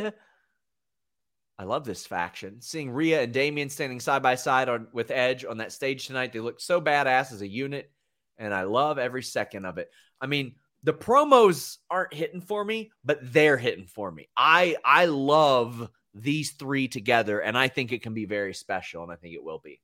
I 1.59 1.63
love 1.63 1.85
this 1.85 2.05
faction. 2.05 2.61
Seeing 2.61 2.91
Rhea 2.91 3.21
and 3.21 3.33
Damian 3.33 3.69
standing 3.69 3.99
side 3.99 4.23
by 4.23 4.35
side 4.35 4.69
on 4.69 4.87
with 4.91 5.11
Edge 5.11 5.45
on 5.45 5.57
that 5.57 5.71
stage 5.71 6.07
tonight, 6.07 6.33
they 6.33 6.39
look 6.39 6.59
so 6.59 6.81
badass 6.81 7.31
as 7.31 7.41
a 7.41 7.47
unit, 7.47 7.91
and 8.37 8.53
I 8.53 8.63
love 8.63 8.97
every 8.97 9.23
second 9.23 9.65
of 9.65 9.77
it. 9.77 9.89
I 10.19 10.27
mean, 10.27 10.55
the 10.83 10.93
promos 10.93 11.77
aren't 11.89 12.13
hitting 12.13 12.41
for 12.41 12.63
me, 12.63 12.91
but 13.03 13.19
they're 13.21 13.57
hitting 13.57 13.87
for 13.87 14.11
me. 14.11 14.29
I 14.35 14.75
I 14.83 15.05
love 15.05 15.89
these 16.13 16.51
three 16.51 16.87
together, 16.87 17.39
and 17.39 17.57
I 17.57 17.67
think 17.67 17.91
it 17.91 18.03
can 18.03 18.13
be 18.13 18.25
very 18.25 18.53
special, 18.53 19.03
and 19.03 19.11
I 19.11 19.15
think 19.15 19.33
it 19.33 19.43
will 19.43 19.61
be 19.63 19.79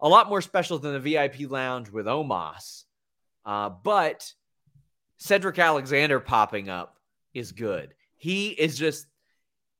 a 0.00 0.08
lot 0.08 0.28
more 0.28 0.42
special 0.42 0.78
than 0.78 0.92
the 0.92 1.00
VIP 1.00 1.50
lounge 1.50 1.90
with 1.90 2.06
Omos. 2.06 2.84
Uh, 3.44 3.70
but 3.70 4.32
Cedric 5.16 5.58
Alexander 5.58 6.20
popping 6.20 6.68
up 6.68 6.98
is 7.32 7.52
good. 7.52 7.94
He 8.16 8.48
is 8.48 8.76
just 8.78 9.06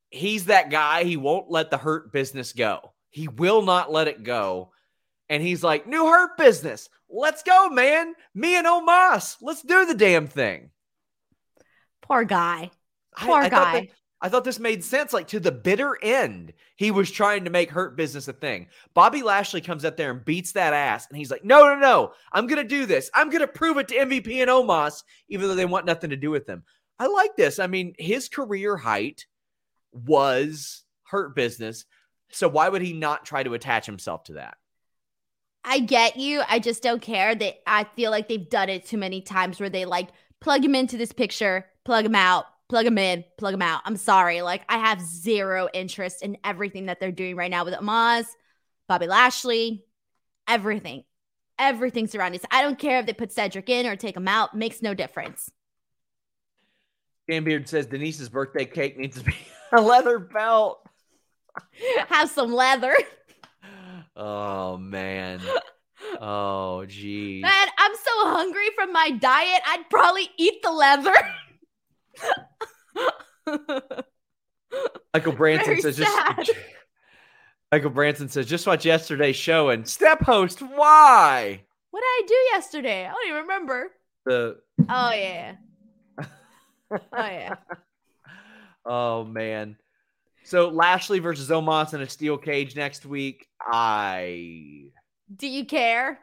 he's 0.09 0.45
that 0.45 0.69
guy. 0.69 1.03
He 1.03 1.17
won't 1.17 1.51
let 1.51 1.69
the 1.69 1.77
hurt 1.77 2.11
business 2.11 2.53
go. 2.53 2.93
He 3.09 3.27
will 3.27 3.61
not 3.61 3.91
let 3.91 4.07
it 4.07 4.23
go. 4.23 4.71
And 5.29 5.41
he's 5.41 5.63
like, 5.63 5.87
new 5.87 6.05
hurt 6.05 6.37
business. 6.37 6.89
Let's 7.09 7.43
go, 7.43 7.69
man. 7.69 8.13
Me 8.33 8.55
and 8.57 8.67
Omos. 8.67 9.37
Let's 9.41 9.61
do 9.61 9.85
the 9.85 9.95
damn 9.95 10.27
thing. 10.27 10.69
Poor 12.01 12.23
guy. 12.23 12.71
Poor 13.17 13.41
I, 13.41 13.45
I 13.45 13.49
guy. 13.49 13.73
That, 13.73 13.89
I 14.21 14.29
thought 14.29 14.43
this 14.43 14.59
made 14.59 14.83
sense. 14.83 15.13
Like 15.13 15.27
to 15.27 15.39
the 15.39 15.51
bitter 15.51 15.97
end, 16.01 16.53
he 16.75 16.91
was 16.91 17.11
trying 17.11 17.43
to 17.45 17.51
make 17.51 17.69
hurt 17.69 17.97
business 17.97 18.27
a 18.27 18.33
thing. 18.33 18.67
Bobby 18.93 19.21
Lashley 19.21 19.61
comes 19.61 19.85
up 19.85 19.97
there 19.97 20.11
and 20.11 20.25
beats 20.25 20.53
that 20.53 20.73
ass. 20.73 21.07
And 21.07 21.17
he's 21.17 21.29
like, 21.29 21.43
no, 21.43 21.65
no, 21.65 21.75
no. 21.75 22.13
I'm 22.31 22.47
going 22.47 22.61
to 22.61 22.67
do 22.67 22.85
this. 22.85 23.09
I'm 23.13 23.29
going 23.29 23.41
to 23.41 23.47
prove 23.47 23.77
it 23.77 23.87
to 23.89 23.95
MVP 23.95 24.41
and 24.41 24.49
Omos, 24.49 25.03
even 25.29 25.47
though 25.47 25.55
they 25.55 25.65
want 25.65 25.85
nothing 25.85 26.09
to 26.11 26.15
do 26.15 26.31
with 26.31 26.47
him. 26.47 26.63
I 26.97 27.07
like 27.07 27.35
this. 27.35 27.59
I 27.59 27.67
mean, 27.67 27.93
his 27.99 28.29
career 28.29 28.77
height 28.77 29.25
was 29.91 30.83
hurt 31.03 31.35
business. 31.35 31.85
So 32.31 32.47
why 32.47 32.69
would 32.69 32.81
he 32.81 32.93
not 32.93 33.25
try 33.25 33.43
to 33.43 33.53
attach 33.53 33.85
himself 33.85 34.23
to 34.25 34.33
that? 34.33 34.57
I 35.63 35.79
get 35.79 36.15
you. 36.17 36.41
I 36.47 36.59
just 36.59 36.83
don't 36.83 37.01
care. 37.01 37.35
That 37.35 37.55
I 37.67 37.85
feel 37.95 38.11
like 38.11 38.29
they've 38.29 38.49
done 38.49 38.69
it 38.69 38.85
too 38.85 38.97
many 38.97 39.21
times 39.21 39.59
where 39.59 39.69
they 39.69 39.85
like 39.85 40.09
plug 40.39 40.63
him 40.63 40.75
into 40.75 40.95
this 40.95 41.11
picture, 41.11 41.65
plug 41.83 42.05
him 42.05 42.15
out, 42.15 42.45
plug 42.69 42.85
them 42.85 42.97
in, 42.97 43.23
plug 43.37 43.53
them 43.53 43.61
out. 43.61 43.81
I'm 43.85 43.97
sorry. 43.97 44.41
Like 44.41 44.63
I 44.69 44.77
have 44.77 45.01
zero 45.01 45.69
interest 45.73 46.21
in 46.21 46.37
everything 46.43 46.87
that 46.87 46.99
they're 46.99 47.11
doing 47.11 47.35
right 47.35 47.51
now 47.51 47.65
with 47.65 47.73
Omos, 47.73 48.25
Bobby 48.87 49.07
Lashley, 49.07 49.85
everything. 50.47 51.03
Everything 51.57 52.07
surrounding 52.07 52.41
this. 52.41 52.47
I 52.51 52.61
don't 52.61 52.77
care 52.77 52.99
if 52.99 53.05
they 53.05 53.13
put 53.13 53.31
Cedric 53.31 53.69
in 53.69 53.85
or 53.85 53.95
take 53.95 54.17
him 54.17 54.27
out. 54.27 54.53
Makes 54.55 54.81
no 54.81 54.93
difference. 54.93 55.49
Dan 57.29 57.45
Beard 57.45 57.69
says 57.69 57.85
Denise's 57.85 58.27
birthday 58.29 58.65
cake 58.65 58.97
needs 58.97 59.17
to 59.17 59.23
be 59.23 59.35
a 59.71 59.81
leather 59.81 60.19
belt. 60.19 60.85
have 62.09 62.29
some 62.29 62.53
leather. 62.53 62.95
Oh 64.15 64.77
man. 64.77 65.41
Oh 66.21 66.85
geez. 66.85 67.41
Man, 67.41 67.67
I'm 67.77 67.93
so 67.95 68.11
hungry 68.29 68.67
from 68.75 68.93
my 68.93 69.11
diet. 69.11 69.61
I'd 69.65 69.89
probably 69.89 70.29
eat 70.37 70.61
the 70.61 70.71
leather. 70.71 71.13
Michael 75.13 75.33
Branson 75.33 75.65
Very 75.65 75.81
says 75.81 75.97
sad. 75.97 76.45
just 76.45 76.59
Michael 77.71 77.89
Branson 77.89 78.29
says 78.29 78.47
just 78.47 78.67
watch 78.67 78.85
yesterday's 78.85 79.35
show 79.35 79.69
and 79.69 79.87
step 79.87 80.21
host. 80.21 80.61
Why? 80.61 81.61
What 81.91 82.01
did 82.01 82.05
I 82.05 82.23
do 82.27 82.35
yesterday? 82.53 83.05
I 83.05 83.11
don't 83.11 83.27
even 83.27 83.41
remember. 83.43 83.91
The 84.25 84.57
Oh 84.89 85.11
yeah. 85.13 85.55
oh 86.19 86.25
yeah. 87.13 87.55
oh 88.85 89.23
man. 89.23 89.77
So 90.43 90.69
Lashley 90.69 91.19
versus 91.19 91.49
Omos 91.49 91.93
in 91.93 92.01
a 92.01 92.09
steel 92.09 92.37
cage 92.37 92.75
next 92.75 93.05
week. 93.05 93.47
I 93.61 94.91
do 95.35 95.47
you 95.47 95.65
care? 95.65 96.19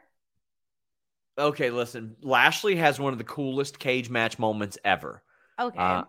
Okay, 1.37 1.71
listen. 1.71 2.15
Lashley 2.21 2.75
has 2.75 2.99
one 2.99 3.11
of 3.11 3.17
the 3.17 3.25
coolest 3.25 3.79
cage 3.79 4.09
match 4.09 4.37
moments 4.37 4.77
ever. 4.85 5.23
Okay. 5.59 5.77
Uh, 5.77 6.03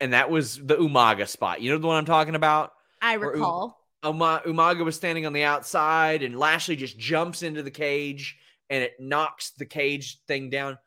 and 0.00 0.12
that 0.12 0.30
was 0.30 0.56
the 0.56 0.76
Umaga 0.76 1.26
spot. 1.28 1.60
You 1.60 1.70
know 1.70 1.78
the 1.78 1.86
one 1.86 1.96
I'm 1.96 2.04
talking 2.04 2.34
about? 2.34 2.72
I 3.00 3.14
recall. 3.14 3.82
Uma- 4.04 4.42
Umaga 4.46 4.84
was 4.84 4.96
standing 4.96 5.26
on 5.26 5.32
the 5.32 5.44
outside, 5.44 6.22
and 6.22 6.38
Lashley 6.38 6.76
just 6.76 6.98
jumps 6.98 7.42
into 7.42 7.62
the 7.62 7.70
cage, 7.70 8.36
and 8.70 8.82
it 8.82 8.94
knocks 9.00 9.50
the 9.50 9.64
cage 9.66 10.20
thing 10.26 10.50
down. 10.50 10.78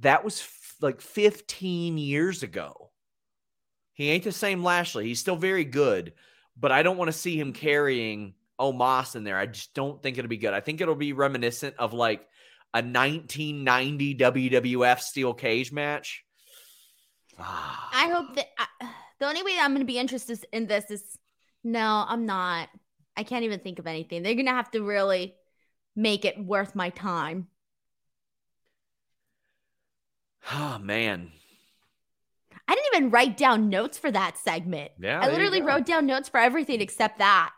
That 0.00 0.24
was 0.24 0.40
f- 0.40 0.76
like 0.80 1.00
15 1.00 1.98
years 1.98 2.42
ago. 2.42 2.90
He 3.94 4.10
ain't 4.10 4.24
the 4.24 4.32
same 4.32 4.62
Lashley. 4.62 5.06
He's 5.06 5.20
still 5.20 5.36
very 5.36 5.64
good, 5.64 6.12
but 6.56 6.70
I 6.70 6.82
don't 6.82 6.96
want 6.96 7.08
to 7.08 7.16
see 7.16 7.38
him 7.38 7.52
carrying 7.52 8.34
Omos 8.60 9.16
in 9.16 9.24
there. 9.24 9.36
I 9.36 9.46
just 9.46 9.74
don't 9.74 10.02
think 10.02 10.18
it'll 10.18 10.28
be 10.28 10.36
good. 10.36 10.54
I 10.54 10.60
think 10.60 10.80
it'll 10.80 10.94
be 10.94 11.12
reminiscent 11.12 11.74
of 11.78 11.92
like 11.92 12.20
a 12.74 12.78
1990 12.78 14.14
WWF 14.16 15.00
steel 15.00 15.34
cage 15.34 15.72
match. 15.72 16.24
I 17.40 18.10
hope 18.12 18.34
that 18.34 18.46
I, 18.58 18.66
the 19.18 19.26
only 19.26 19.42
way 19.42 19.56
I'm 19.60 19.70
going 19.70 19.80
to 19.80 19.86
be 19.86 19.98
interested 19.98 20.44
in 20.52 20.66
this 20.66 20.90
is 20.90 21.18
no, 21.64 22.04
I'm 22.06 22.26
not. 22.26 22.68
I 23.16 23.22
can't 23.24 23.44
even 23.44 23.60
think 23.60 23.78
of 23.78 23.86
anything. 23.86 24.22
They're 24.22 24.34
going 24.34 24.46
to 24.46 24.52
have 24.52 24.70
to 24.72 24.82
really 24.82 25.34
make 25.96 26.24
it 26.24 26.38
worth 26.42 26.74
my 26.74 26.90
time. 26.90 27.48
Oh 30.52 30.78
man, 30.78 31.30
I 32.66 32.74
didn't 32.74 32.94
even 32.94 33.10
write 33.10 33.36
down 33.36 33.68
notes 33.68 33.98
for 33.98 34.10
that 34.10 34.38
segment. 34.38 34.92
Yeah, 34.98 35.20
I 35.20 35.28
literally 35.28 35.60
wrote 35.62 35.84
down 35.84 36.06
notes 36.06 36.28
for 36.28 36.38
everything 36.38 36.80
except 36.80 37.18
that. 37.18 37.50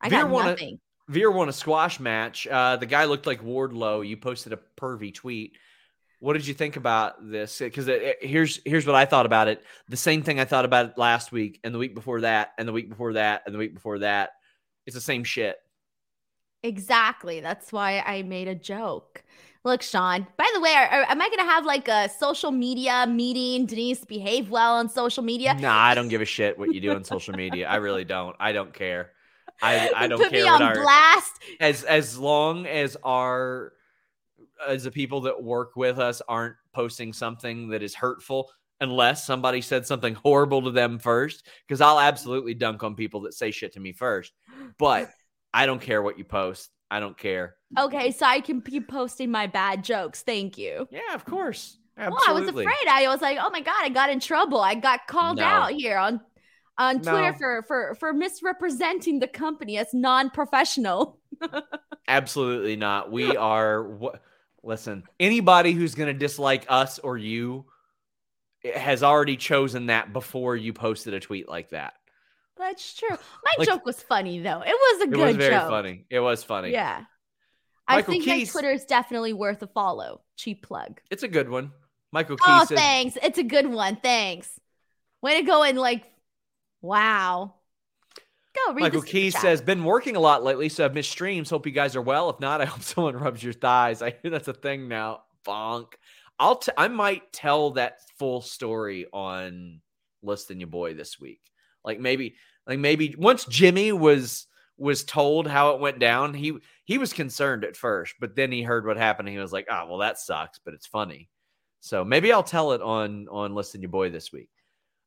I 0.00 0.08
Veer 0.08 0.22
got 0.22 0.30
won 0.30 0.46
nothing. 0.46 0.78
A, 1.08 1.12
Veer 1.12 1.30
won 1.30 1.48
a 1.48 1.52
squash 1.52 2.00
match. 2.00 2.46
Uh, 2.46 2.76
the 2.76 2.86
guy 2.86 3.04
looked 3.04 3.26
like 3.26 3.42
Wardlow. 3.42 4.06
You 4.06 4.16
posted 4.16 4.52
a 4.52 4.58
pervy 4.80 5.12
tweet. 5.12 5.56
What 6.24 6.32
did 6.32 6.46
you 6.46 6.54
think 6.54 6.76
about 6.76 7.30
this? 7.30 7.58
Because 7.58 7.86
here's 8.22 8.58
here's 8.64 8.86
what 8.86 8.94
I 8.94 9.04
thought 9.04 9.26
about 9.26 9.46
it. 9.46 9.62
The 9.90 9.96
same 9.98 10.22
thing 10.22 10.40
I 10.40 10.46
thought 10.46 10.64
about 10.64 10.86
it 10.86 10.92
last 10.96 11.32
week, 11.32 11.60
and 11.62 11.74
the 11.74 11.78
week 11.78 11.94
before 11.94 12.22
that, 12.22 12.52
and 12.56 12.66
the 12.66 12.72
week 12.72 12.88
before 12.88 13.12
that, 13.12 13.42
and 13.44 13.54
the 13.54 13.58
week 13.58 13.74
before 13.74 13.98
that. 13.98 14.30
It's 14.86 14.94
the 14.94 15.02
same 15.02 15.22
shit. 15.22 15.56
Exactly. 16.62 17.40
That's 17.40 17.74
why 17.74 18.02
I 18.06 18.22
made 18.22 18.48
a 18.48 18.54
joke. 18.54 19.22
Look, 19.66 19.82
Sean, 19.82 20.26
by 20.38 20.50
the 20.54 20.62
way, 20.62 20.72
are, 20.72 20.86
are, 20.86 21.10
am 21.10 21.20
I 21.20 21.26
going 21.26 21.40
to 21.40 21.44
have 21.44 21.66
like 21.66 21.88
a 21.88 22.08
social 22.08 22.50
media 22.50 23.06
meeting? 23.06 23.66
Denise, 23.66 24.06
behave 24.06 24.48
well 24.48 24.76
on 24.76 24.88
social 24.88 25.22
media? 25.22 25.52
Nah, 25.60 25.76
I 25.76 25.94
don't 25.94 26.08
give 26.08 26.22
a 26.22 26.24
shit 26.24 26.58
what 26.58 26.72
you 26.72 26.80
do 26.80 26.92
on 26.94 27.04
social 27.04 27.34
media. 27.34 27.68
I 27.68 27.76
really 27.76 28.06
don't. 28.06 28.34
I 28.40 28.52
don't 28.52 28.72
care. 28.72 29.10
I 29.60 29.90
I 29.94 30.06
don't 30.08 30.22
Put 30.22 30.30
care 30.30 30.40
me 30.42 30.50
what 30.50 30.62
on 30.62 30.68
our 30.68 30.74
blast. 30.82 31.32
as 31.60 31.84
as 31.84 32.18
long 32.18 32.64
as 32.64 32.96
our 33.04 33.74
as 34.66 34.84
the 34.84 34.90
people 34.90 35.22
that 35.22 35.42
work 35.42 35.76
with 35.76 35.98
us 35.98 36.22
aren't 36.28 36.56
posting 36.72 37.12
something 37.12 37.68
that 37.68 37.82
is 37.82 37.94
hurtful 37.94 38.50
unless 38.80 39.24
somebody 39.24 39.60
said 39.60 39.86
something 39.86 40.14
horrible 40.14 40.62
to 40.62 40.70
them 40.70 40.98
first 40.98 41.46
because 41.66 41.80
I'll 41.80 42.00
absolutely 42.00 42.54
dunk 42.54 42.82
on 42.82 42.94
people 42.94 43.20
that 43.22 43.34
say 43.34 43.50
shit 43.50 43.72
to 43.74 43.80
me 43.80 43.92
first. 43.92 44.32
But 44.78 45.10
I 45.52 45.66
don't 45.66 45.80
care 45.80 46.02
what 46.02 46.18
you 46.18 46.24
post. 46.24 46.70
I 46.90 47.00
don't 47.00 47.16
care. 47.16 47.56
Okay, 47.78 48.10
so 48.10 48.26
I 48.26 48.40
can 48.40 48.60
keep 48.60 48.88
posting 48.88 49.30
my 49.30 49.46
bad 49.46 49.82
jokes. 49.84 50.22
Thank 50.22 50.58
you. 50.58 50.86
Yeah, 50.90 51.14
of 51.14 51.24
course. 51.24 51.78
Absolutely. 51.96 52.26
Well, 52.26 52.36
I 52.36 52.40
was 52.40 52.48
afraid. 52.48 52.88
I 52.90 53.08
was 53.08 53.22
like, 53.22 53.38
oh 53.40 53.50
my 53.50 53.60
god, 53.60 53.82
I 53.82 53.88
got 53.88 54.10
in 54.10 54.20
trouble. 54.20 54.60
I 54.60 54.74
got 54.74 55.06
called 55.06 55.38
No. 55.38 55.44
out 55.44 55.72
here 55.72 55.96
on 55.96 56.20
on 56.76 56.96
Twitter 57.00 57.30
No. 57.30 57.38
for 57.38 57.62
for 57.68 57.94
for 58.00 58.12
misrepresenting 58.12 59.20
the 59.20 59.28
company 59.28 59.78
as 59.78 59.94
non-professional. 59.94 61.20
Absolutely 62.08 62.76
not. 62.76 63.10
We 63.12 63.36
are 63.36 63.82
what 63.82 64.20
listen, 64.64 65.04
anybody 65.20 65.72
who's 65.72 65.94
going 65.94 66.12
to 66.12 66.18
dislike 66.18 66.66
us 66.68 66.98
or 66.98 67.16
you 67.18 67.66
has 68.74 69.02
already 69.02 69.36
chosen 69.36 69.86
that 69.86 70.12
before 70.12 70.56
you 70.56 70.72
posted 70.72 71.12
a 71.14 71.20
tweet 71.20 71.48
like 71.48 71.70
that. 71.70 71.94
That's 72.56 72.94
true. 72.94 73.10
My 73.10 73.52
Like- 73.58 73.68
joke 73.68 73.84
was 73.84 74.02
funny 74.02 74.38
though. 74.38 74.62
It 74.62 74.68
was 74.68 75.00
a 75.00 75.04
It 75.04 75.10
good 75.10 75.26
was 75.26 75.36
very 75.36 75.54
joke. 75.54 75.68
funny. 75.68 76.04
It 76.08 76.20
was 76.20 76.42
funny. 76.44 76.70
Yeah. 76.70 77.04
I 77.86 78.00
think 78.00 78.24
Keys- 78.24 78.48
my 78.48 78.52
Twitter 78.60 78.70
is 78.72 78.84
definitely 78.86 79.32
worth 79.34 79.62
a 79.62 79.66
follow. 79.66 80.22
Cheap 80.36 80.62
plug. 80.62 81.00
It's 81.10 81.22
a 81.22 81.28
good 81.28 81.50
one. 81.50 81.72
Michael 82.12 82.36
Key 82.36 82.44
Oh, 82.46 82.64
thanks. 82.64 83.18
It's 83.22 83.38
a 83.38 83.42
good 83.42 83.66
one. 83.66 83.96
Thanks. 83.96 84.48
Way 85.20 85.40
to 85.40 85.46
go 85.46 85.62
and 85.64 85.76
like, 85.76 86.04
wow. 86.80 87.54
Go 88.54 88.72
read 88.74 88.80
Michael 88.80 89.00
the 89.00 89.06
super 89.06 89.12
Key 89.12 89.30
chat. 89.30 89.40
says, 89.40 89.60
been 89.62 89.84
working 89.84 90.16
a 90.16 90.20
lot 90.20 90.44
lately, 90.44 90.68
so 90.68 90.84
I've 90.84 90.94
missed 90.94 91.10
streams. 91.10 91.50
Hope 91.50 91.66
you 91.66 91.72
guys 91.72 91.96
are 91.96 92.02
well. 92.02 92.30
If 92.30 92.40
not, 92.40 92.60
I 92.60 92.66
hope 92.66 92.82
someone 92.82 93.16
rubs 93.16 93.42
your 93.42 93.52
thighs. 93.52 94.02
I 94.02 94.14
hear 94.22 94.30
that's 94.30 94.48
a 94.48 94.54
thing 94.54 94.88
now. 94.88 95.22
Bonk. 95.46 95.94
I'll 96.38 96.56
t- 96.56 96.72
I 96.76 96.88
might 96.88 97.32
tell 97.32 97.72
that 97.72 97.98
full 98.18 98.40
story 98.40 99.06
on 99.12 99.80
listing 100.22 100.60
your 100.60 100.68
boy 100.68 100.94
this 100.94 101.20
week. 101.20 101.40
Like 101.84 102.00
maybe 102.00 102.36
like 102.66 102.78
maybe 102.78 103.14
once 103.18 103.44
Jimmy 103.44 103.92
was 103.92 104.46
was 104.76 105.04
told 105.04 105.46
how 105.46 105.70
it 105.70 105.80
went 105.80 105.98
down, 106.00 106.34
he 106.34 106.56
he 106.84 106.98
was 106.98 107.12
concerned 107.12 107.64
at 107.64 107.76
first, 107.76 108.14
but 108.20 108.34
then 108.34 108.50
he 108.50 108.62
heard 108.62 108.86
what 108.86 108.96
happened. 108.96 109.28
And 109.28 109.36
he 109.36 109.40
was 109.40 109.52
like, 109.52 109.66
"Oh, 109.70 109.86
well, 109.88 109.98
that 109.98 110.18
sucks, 110.18 110.58
but 110.64 110.74
it's 110.74 110.86
funny." 110.86 111.28
So 111.80 112.04
maybe 112.04 112.32
I'll 112.32 112.42
tell 112.42 112.72
it 112.72 112.80
on 112.82 113.28
on 113.30 113.54
listing 113.54 113.82
your 113.82 113.90
boy 113.90 114.10
this 114.10 114.32
week. 114.32 114.48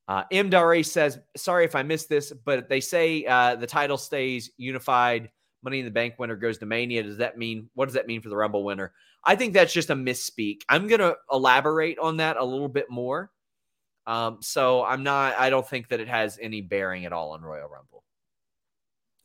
Uh, 0.08 0.24
M. 0.32 0.50
Dare 0.50 0.84
says, 0.84 1.20
"Sorry 1.36 1.66
if 1.66 1.76
I 1.76 1.84
missed 1.84 2.08
this, 2.08 2.32
but 2.32 2.70
they 2.70 2.80
say 2.80 3.26
uh, 3.26 3.56
the 3.56 3.68
title 3.68 3.98
stays 3.98 4.52
unified. 4.58 5.30
Money 5.64 5.80
in 5.80 5.86
the 5.86 5.92
Bank 5.92 6.16
winner 6.18 6.36
goes 6.36 6.58
to 6.60 6.66
Mania. 6.66 7.04
Does 7.04 7.18
that 7.18 7.38
mean 7.38 7.70
what 7.74 7.86
does 7.86 7.96
that 7.96 8.08
mean 8.08 8.22
for 8.22 8.30
the 8.30 8.38
Rumble 8.38 8.64
winner? 8.64 8.94
I 9.24 9.36
think 9.36 9.54
that's 9.54 9.74
just 9.74 9.90
a 9.90 9.96
misspeak. 9.96 10.62
I'm 10.70 10.88
gonna 10.88 11.16
elaborate 11.32 12.00
on 12.00 12.18
that 12.18 12.38
a 12.38 12.46
little 12.46 12.70
bit 12.70 12.90
more. 12.90 13.32
Um, 14.06 14.38
so 14.42 14.86
I'm 14.86 15.04
not. 15.04 15.38
I 15.38 15.50
don't 15.50 15.68
think 15.68 15.90
that 15.90 16.00
it 16.00 16.08
has 16.08 16.40
any 16.42 16.62
bearing 16.62 17.06
at 17.06 17.12
all 17.12 17.32
on 17.32 17.42
Royal 17.42 17.68
Rumble. 17.68 18.04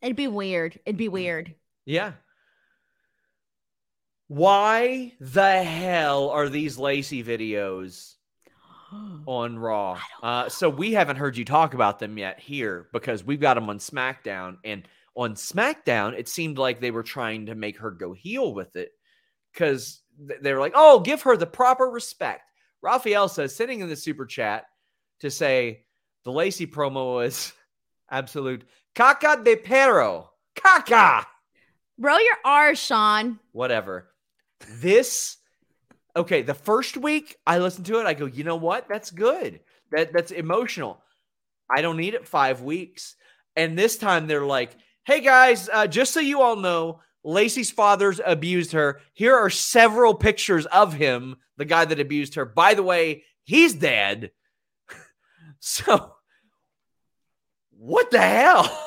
It'd 0.01 0.17
be 0.17 0.27
weird. 0.27 0.81
It'd 0.85 0.97
be 0.97 1.09
weird. 1.09 1.55
Yeah. 1.85 2.13
Why 4.27 5.13
the 5.21 5.63
hell 5.63 6.31
are 6.31 6.49
these 6.49 6.79
Lacey 6.79 7.23
videos 7.23 8.17
on 9.27 9.59
Raw. 9.59 9.99
Uh, 10.23 10.49
so 10.49 10.69
we 10.69 10.93
haven't 10.93 11.17
heard 11.17 11.37
you 11.37 11.45
talk 11.45 11.75
about 11.75 11.99
them 11.99 12.19
yet 12.19 12.39
here 12.39 12.89
because 12.93 13.25
we've 13.25 13.41
got 13.41 13.55
them 13.55 13.69
on 13.69 13.79
SmackDown. 13.79 14.59
And 14.65 14.87
on 15.15 15.35
SmackDown, 15.35 16.19
it 16.19 16.29
seemed 16.29 16.59
like 16.59 16.81
they 16.81 16.91
were 16.91 17.03
trying 17.03 17.47
to 17.47 17.55
make 17.55 17.79
her 17.79 17.91
go 17.91 18.13
heel 18.13 18.55
with 18.55 18.77
it 18.77 18.93
because 19.53 20.03
they 20.19 20.53
were 20.53 20.61
like, 20.61 20.73
oh, 20.75 21.01
give 21.01 21.23
her 21.23 21.37
the 21.37 21.47
proper 21.47 21.87
respect. 21.87 22.43
Raphael 22.83 23.29
says, 23.29 23.55
sitting 23.55 23.81
in 23.81 23.89
the 23.89 23.97
super 23.97 24.27
chat 24.27 24.65
to 25.21 25.31
say 25.31 25.85
the 26.25 26.33
Lacey 26.33 26.67
promo 26.67 27.15
was 27.15 27.53
absolute 28.11 28.65
caca 28.95 29.43
de 29.43 29.57
perro. 29.57 30.31
Caca. 30.55 31.25
Roll 31.99 32.23
your 32.23 32.37
R, 32.45 32.75
Sean. 32.75 33.39
Whatever. 33.53 34.09
This 34.69 35.39
okay, 36.17 36.43
the 36.43 36.55
first 36.55 36.97
week 36.97 37.37
I 37.47 37.59
listen 37.59 37.85
to 37.85 38.01
it, 38.01 38.07
I 38.07 38.15
go, 38.15 38.27
you 38.27 38.45
know 38.45 38.57
what? 38.57 38.89
That's 38.89 39.11
good. 39.11 39.61
That 39.91 40.13
that's 40.13 40.31
emotional. 40.31 41.03
I 41.71 41.83
don't 41.83 41.97
need 41.97 42.15
it 42.15 42.29
five 42.29 42.63
weeks. 42.63 43.17
And 43.57 43.79
this 43.79 43.97
time 43.97 44.27
they're 44.27 44.47
like, 44.47 44.73
hey 45.05 45.21
guys, 45.21 45.69
uh, 45.73 45.87
just 45.87 46.13
so 46.13 46.21
you 46.21 46.43
all 46.43 46.57
know, 46.57 47.01
Lacey's 47.25 47.71
father's 47.71 48.21
abused 48.25 48.73
her. 48.73 49.01
Here 49.13 49.37
are 49.37 49.51
several 49.51 50.15
pictures 50.15 50.67
of 50.67 50.95
him, 50.95 51.37
the 51.57 51.65
guy 51.65 51.85
that 51.85 52.01
abused 52.01 52.35
her. 52.35 52.45
By 52.45 52.75
the 52.75 52.83
way, 52.83 53.25
he's 53.45 53.75
dead. 53.75 54.33
so 55.61 56.15
what 57.71 58.11
the 58.11 58.21
hell? 58.21 58.82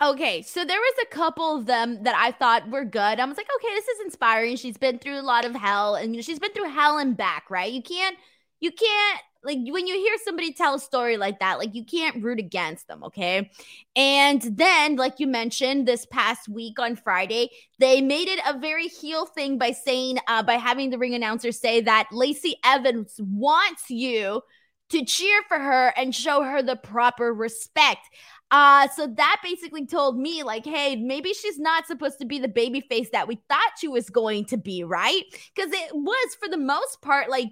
Okay, 0.00 0.42
so 0.42 0.64
there 0.64 0.78
was 0.78 0.94
a 1.02 1.14
couple 1.14 1.56
of 1.56 1.66
them 1.66 2.04
that 2.04 2.14
I 2.14 2.30
thought 2.30 2.70
were 2.70 2.84
good. 2.84 3.18
I 3.18 3.24
was 3.24 3.36
like, 3.36 3.48
okay, 3.56 3.74
this 3.74 3.88
is 3.88 4.00
inspiring. 4.04 4.54
She's 4.54 4.76
been 4.76 5.00
through 5.00 5.18
a 5.18 5.22
lot 5.22 5.44
of 5.44 5.56
hell, 5.56 5.96
and 5.96 6.24
she's 6.24 6.38
been 6.38 6.52
through 6.52 6.70
hell 6.70 6.98
and 6.98 7.16
back, 7.16 7.50
right? 7.50 7.72
You 7.72 7.82
can't, 7.82 8.16
you 8.60 8.70
can't 8.70 9.20
like 9.44 9.58
when 9.68 9.86
you 9.86 9.94
hear 9.94 10.16
somebody 10.24 10.52
tell 10.52 10.74
a 10.74 10.78
story 10.80 11.16
like 11.16 11.38
that, 11.40 11.58
like 11.58 11.74
you 11.74 11.84
can't 11.84 12.22
root 12.22 12.38
against 12.38 12.88
them, 12.88 13.04
okay? 13.04 13.50
And 13.94 14.42
then, 14.42 14.96
like 14.96 15.20
you 15.20 15.26
mentioned, 15.26 15.86
this 15.86 16.06
past 16.06 16.48
week 16.48 16.78
on 16.78 16.96
Friday, 16.96 17.50
they 17.78 18.00
made 18.00 18.28
it 18.28 18.40
a 18.46 18.58
very 18.58 18.88
heel 18.88 19.26
thing 19.26 19.58
by 19.58 19.72
saying, 19.72 20.18
uh, 20.26 20.42
by 20.42 20.54
having 20.54 20.90
the 20.90 20.98
ring 20.98 21.14
announcer 21.14 21.52
say 21.52 21.80
that 21.82 22.08
Lacey 22.12 22.56
Evans 22.64 23.14
wants 23.18 23.90
you 23.90 24.42
to 24.90 25.04
cheer 25.04 25.42
for 25.48 25.58
her 25.58 25.92
and 25.96 26.14
show 26.14 26.42
her 26.42 26.62
the 26.62 26.76
proper 26.76 27.32
respect. 27.32 28.08
Uh, 28.50 28.88
so 28.88 29.06
that 29.06 29.40
basically 29.42 29.86
told 29.86 30.18
me, 30.18 30.42
like, 30.42 30.64
hey, 30.64 30.96
maybe 30.96 31.34
she's 31.34 31.58
not 31.58 31.86
supposed 31.86 32.18
to 32.18 32.26
be 32.26 32.38
the 32.38 32.48
baby 32.48 32.80
face 32.80 33.10
that 33.12 33.28
we 33.28 33.38
thought 33.48 33.72
she 33.78 33.88
was 33.88 34.08
going 34.08 34.44
to 34.46 34.56
be, 34.56 34.84
right? 34.84 35.22
Because 35.54 35.72
it 35.72 35.90
was, 35.92 36.36
for 36.40 36.48
the 36.48 36.56
most 36.56 37.02
part, 37.02 37.28
like 37.28 37.48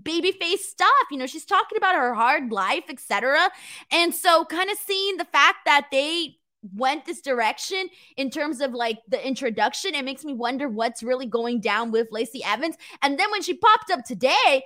baby 0.00 0.32
face 0.32 0.68
stuff. 0.68 0.88
You 1.10 1.18
know, 1.18 1.26
she's 1.26 1.44
talking 1.44 1.76
about 1.76 1.94
her 1.94 2.14
hard 2.14 2.52
life, 2.52 2.84
etc. 2.88 3.50
And 3.90 4.14
so, 4.14 4.44
kind 4.44 4.70
of 4.70 4.78
seeing 4.78 5.16
the 5.16 5.26
fact 5.26 5.58
that 5.66 5.88
they 5.90 6.36
went 6.74 7.04
this 7.04 7.20
direction 7.20 7.88
in 8.16 8.30
terms 8.30 8.60
of 8.60 8.72
like 8.72 8.98
the 9.08 9.26
introduction, 9.26 9.94
it 9.94 10.04
makes 10.04 10.24
me 10.24 10.32
wonder 10.32 10.68
what's 10.68 11.02
really 11.02 11.26
going 11.26 11.60
down 11.60 11.90
with 11.90 12.08
Lacey 12.12 12.42
Evans. 12.44 12.76
And 13.02 13.18
then 13.18 13.30
when 13.30 13.42
she 13.42 13.54
popped 13.54 13.90
up 13.90 14.04
today, 14.04 14.62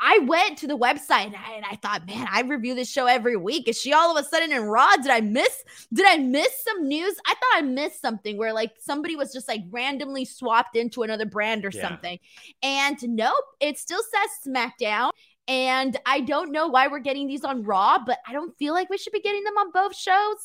I 0.00 0.18
went 0.20 0.58
to 0.58 0.66
the 0.66 0.76
website 0.76 1.26
and 1.26 1.36
I, 1.36 1.52
and 1.56 1.64
I 1.64 1.76
thought, 1.76 2.06
man, 2.06 2.26
I 2.30 2.42
review 2.42 2.74
this 2.74 2.90
show 2.90 3.06
every 3.06 3.36
week. 3.36 3.66
Is 3.68 3.80
she 3.80 3.92
all 3.92 4.16
of 4.16 4.22
a 4.22 4.28
sudden 4.28 4.52
in 4.52 4.62
Raw? 4.62 4.94
Did 4.96 5.10
I 5.10 5.20
miss? 5.20 5.64
Did 5.92 6.06
I 6.06 6.18
miss 6.18 6.48
some 6.64 6.86
news? 6.86 7.14
I 7.26 7.30
thought 7.34 7.58
I 7.58 7.62
missed 7.62 8.00
something 8.00 8.36
where 8.36 8.52
like 8.52 8.72
somebody 8.78 9.16
was 9.16 9.32
just 9.32 9.48
like 9.48 9.62
randomly 9.70 10.24
swapped 10.24 10.76
into 10.76 11.02
another 11.02 11.26
brand 11.26 11.64
or 11.64 11.70
Yeah. 11.72 11.80
something. 11.88 12.18
And 12.62 12.96
nope, 13.02 13.44
it 13.60 13.78
still 13.78 14.02
says 14.02 14.52
SmackDown. 14.54 15.10
And 15.48 15.96
I 16.04 16.20
don't 16.20 16.50
know 16.52 16.66
why 16.66 16.88
we're 16.88 16.98
getting 16.98 17.28
these 17.28 17.44
on 17.44 17.62
Raw, 17.62 17.98
but 18.04 18.18
I 18.26 18.32
don't 18.32 18.56
feel 18.58 18.74
like 18.74 18.90
we 18.90 18.98
should 18.98 19.12
be 19.12 19.20
getting 19.20 19.44
them 19.44 19.56
on 19.56 19.70
both 19.72 19.96
shows. 19.96 20.36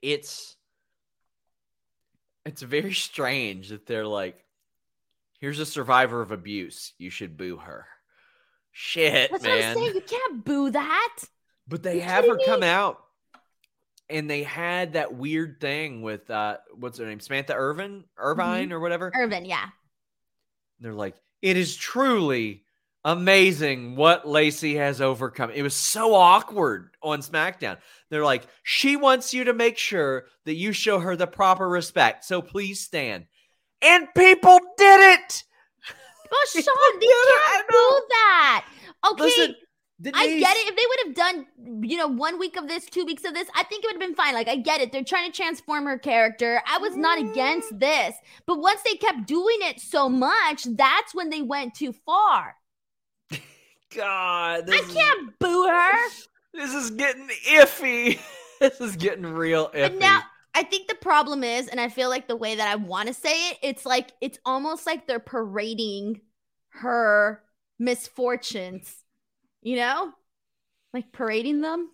it's 0.00 0.56
it's 2.44 2.62
very 2.62 2.94
strange 2.94 3.70
that 3.70 3.84
they're 3.84 4.06
like 4.06 4.44
here's 5.38 5.58
a 5.58 5.66
survivor 5.66 6.20
of 6.20 6.30
abuse 6.32 6.92
you 6.98 7.10
should 7.10 7.36
boo 7.36 7.56
her 7.56 7.86
shit 8.72 9.30
That's 9.30 9.42
what 9.42 9.50
I'm 9.52 9.58
man 9.58 9.76
saying. 9.76 9.94
You 9.94 10.00
can't 10.00 10.44
boo 10.44 10.70
that. 10.70 11.16
but 11.66 11.82
they 11.82 11.96
you 11.96 12.00
have 12.02 12.26
her 12.26 12.38
come 12.44 12.60
me? 12.60 12.66
out 12.66 12.98
and 14.10 14.28
they 14.28 14.42
had 14.42 14.94
that 14.94 15.14
weird 15.14 15.60
thing 15.60 16.02
with 16.02 16.30
uh 16.30 16.58
what's 16.78 16.98
her 16.98 17.06
name 17.06 17.20
samantha 17.20 17.54
irvin 17.54 18.04
irvine 18.16 18.72
or 18.72 18.80
whatever 18.80 19.12
Irvin, 19.14 19.44
yeah. 19.44 19.66
they're 20.80 20.94
like 20.94 21.14
it 21.42 21.56
is 21.56 21.76
truly 21.76 22.64
amazing 23.04 23.96
what 23.96 24.28
Lacey 24.28 24.76
has 24.76 25.00
overcome. 25.00 25.50
It 25.54 25.62
was 25.62 25.74
so 25.74 26.14
awkward 26.14 26.90
on 27.02 27.20
SmackDown. 27.20 27.78
They're 28.10 28.24
like, 28.24 28.46
she 28.64 28.96
wants 28.96 29.32
you 29.32 29.44
to 29.44 29.54
make 29.54 29.78
sure 29.78 30.26
that 30.44 30.56
you 30.56 30.72
show 30.72 30.98
her 30.98 31.16
the 31.16 31.26
proper 31.26 31.68
respect. 31.68 32.24
So 32.24 32.42
please 32.42 32.80
stand. 32.80 33.26
And 33.82 34.08
people 34.16 34.58
did 34.76 35.18
it. 35.18 35.44
Well, 36.30 36.40
Sean, 36.46 37.00
they. 37.00 37.06
Can't 37.06 37.68
do 37.70 38.02
that. 38.10 38.66
Okay. 39.12 39.22
Listen, 39.24 39.54
I 40.14 40.38
get 40.38 40.56
it. 40.56 40.68
If 40.68 40.76
they 40.76 40.82
would 40.88 41.06
have 41.06 41.14
done, 41.14 41.82
you 41.88 41.96
know, 41.96 42.06
one 42.06 42.38
week 42.38 42.56
of 42.56 42.68
this, 42.68 42.84
two 42.84 43.04
weeks 43.04 43.24
of 43.24 43.34
this, 43.34 43.48
I 43.54 43.64
think 43.64 43.84
it 43.84 43.88
would 43.88 44.00
have 44.00 44.08
been 44.08 44.14
fine. 44.14 44.34
Like, 44.34 44.48
I 44.48 44.56
get 44.56 44.80
it. 44.80 44.92
They're 44.92 45.02
trying 45.02 45.30
to 45.30 45.36
transform 45.36 45.86
her 45.86 45.98
character. 45.98 46.62
I 46.66 46.78
was 46.78 46.96
not 46.96 47.18
mm. 47.18 47.30
against 47.30 47.78
this. 47.78 48.14
But 48.46 48.60
once 48.60 48.80
they 48.82 48.94
kept 48.94 49.26
doing 49.26 49.58
it 49.60 49.80
so 49.80 50.08
much, 50.08 50.64
that's 50.64 51.14
when 51.14 51.30
they 51.30 51.42
went 51.42 51.74
too 51.74 51.92
far. 52.06 52.54
God, 53.94 54.60
I 54.60 54.60
this 54.62 54.88
is- 54.88 54.94
can't 54.94 55.38
boo 55.38 55.66
her. 55.66 56.08
This 56.54 56.74
is 56.74 56.90
getting 56.90 57.28
iffy. 57.46 58.18
this 58.60 58.80
is 58.80 58.96
getting 58.96 59.26
real 59.26 59.68
iffy. 59.68 59.82
But 59.82 59.98
now 59.98 60.22
I 60.54 60.62
think 60.62 60.88
the 60.88 60.94
problem 60.94 61.44
is, 61.44 61.68
and 61.68 61.80
I 61.80 61.88
feel 61.88 62.08
like 62.08 62.26
the 62.26 62.36
way 62.36 62.56
that 62.56 62.68
I 62.68 62.76
want 62.76 63.08
to 63.08 63.14
say 63.14 63.50
it, 63.50 63.58
it's 63.62 63.86
like 63.86 64.12
it's 64.20 64.38
almost 64.44 64.86
like 64.86 65.06
they're 65.06 65.18
parading 65.18 66.20
her 66.70 67.42
misfortunes, 67.78 69.04
you 69.62 69.76
know? 69.76 70.12
Like 70.92 71.12
parading 71.12 71.60
them. 71.60 71.90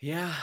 Yeah. 0.00 0.34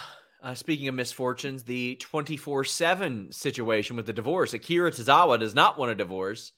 Uh, 0.42 0.56
speaking 0.56 0.88
of 0.88 0.96
misfortunes, 0.96 1.64
the 1.64 1.96
24 1.98 2.64
7 2.64 3.32
situation 3.32 3.96
with 3.96 4.06
the 4.06 4.14
divorce. 4.14 4.54
Akira 4.54 4.92
Tozawa 4.92 5.40
does 5.40 5.54
not 5.54 5.78
want 5.78 5.92
a 5.92 5.96
divorce. 5.96 6.54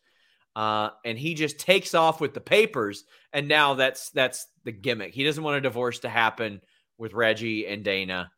Uh, 0.56 0.90
and 1.04 1.18
he 1.18 1.34
just 1.34 1.60
takes 1.60 1.94
off 1.96 2.22
with 2.22 2.34
the 2.34 2.40
papers. 2.40 3.04
And 3.34 3.48
now 3.48 3.74
that's 3.74 4.12
that's 4.12 4.48
the 4.64 4.72
gimmick. 4.72 5.14
He 5.14 5.24
doesn't 5.24 5.44
want 5.44 5.58
a 5.58 5.62
divorce 5.62 6.00
to 6.00 6.10
happen 6.10 6.62
with 6.98 7.14
Reggie 7.14 7.68
and 7.68 7.84
Dana. 7.84 8.32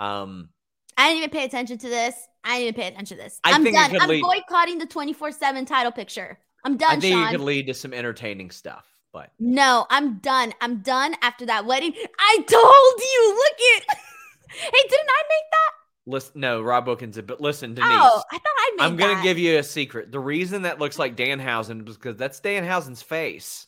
Um, 0.00 0.50
I 0.96 1.08
didn't 1.08 1.18
even 1.18 1.30
pay 1.30 1.44
attention 1.44 1.78
to 1.78 1.88
this. 1.88 2.14
I 2.44 2.58
didn't 2.58 2.62
even 2.62 2.74
pay 2.74 2.88
attention 2.88 3.16
to 3.16 3.22
this. 3.22 3.40
I 3.44 3.50
am 3.50 3.64
done. 3.64 3.96
I'm 4.00 4.08
lead- 4.08 4.22
boycotting 4.22 4.78
the 4.78 4.86
24 4.86 5.32
7 5.32 5.64
title 5.64 5.92
picture. 5.92 6.38
I'm 6.64 6.76
done. 6.76 6.96
I 6.96 7.00
think 7.00 7.14
Sean. 7.14 7.28
it 7.28 7.30
could 7.32 7.40
lead 7.40 7.66
to 7.66 7.74
some 7.74 7.92
entertaining 7.92 8.50
stuff. 8.50 8.86
But 9.12 9.30
no, 9.38 9.86
I'm 9.90 10.18
done. 10.18 10.54
I'm 10.60 10.78
done 10.78 11.14
after 11.20 11.44
that 11.46 11.66
wedding. 11.66 11.92
I 12.18 12.36
told 12.36 12.44
you. 12.48 13.34
Look 13.34 13.58
at. 13.76 13.96
hey, 14.48 14.88
didn't 14.88 15.08
I 15.08 15.22
make 15.28 15.50
that? 15.50 15.70
Listen, 16.04 16.40
no, 16.40 16.62
Rob 16.62 16.86
Wilkins 16.86 17.20
But 17.20 17.40
listen, 17.40 17.74
Denise. 17.74 17.90
Oh, 17.92 18.22
I 18.32 18.38
thought 18.38 18.42
I 18.46 18.72
made. 18.76 18.84
I'm 18.84 18.96
gonna 18.96 19.22
give 19.22 19.38
you 19.38 19.58
a 19.58 19.62
secret. 19.62 20.10
The 20.10 20.18
reason 20.18 20.62
that 20.62 20.78
looks 20.78 20.98
like 20.98 21.14
Danhausen 21.14 21.88
is 21.88 21.96
because 21.96 22.16
that's 22.16 22.40
Danhausen's 22.40 23.02
face. 23.02 23.66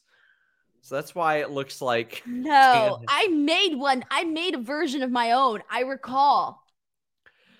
So 0.81 0.97
that's 0.97 1.15
why 1.15 1.37
it 1.37 1.51
looks 1.51 1.81
like. 1.81 2.23
No, 2.27 3.01
I 3.09 3.29
made 3.29 3.75
one. 3.77 4.05
I 4.11 4.25
made 4.25 4.55
a 4.55 4.59
version 4.59 5.03
of 5.03 5.11
my 5.11 5.33
own. 5.33 5.63
I 5.71 5.81
recall. 5.81 6.64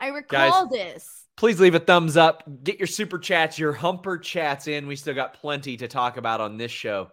I 0.01 0.09
recall 0.09 0.67
Guys, 0.67 0.71
this. 0.71 1.25
Please 1.37 1.61
leave 1.61 1.75
a 1.75 1.81
thumbs 1.81 2.17
up. 2.17 2.45
Get 2.63 2.79
your 2.79 2.87
super 2.87 3.19
chats, 3.19 3.59
your 3.59 3.73
humper 3.73 4.19
chats 4.19 4.69
in. 4.69 4.87
We 4.87 4.97
still 4.97 5.15
got 5.15 5.35
plenty 5.35 5.77
to 5.79 5.89
talk 5.89 6.17
about 6.17 6.41
on 6.41 6.57
this 6.57 6.71
show. 6.71 7.11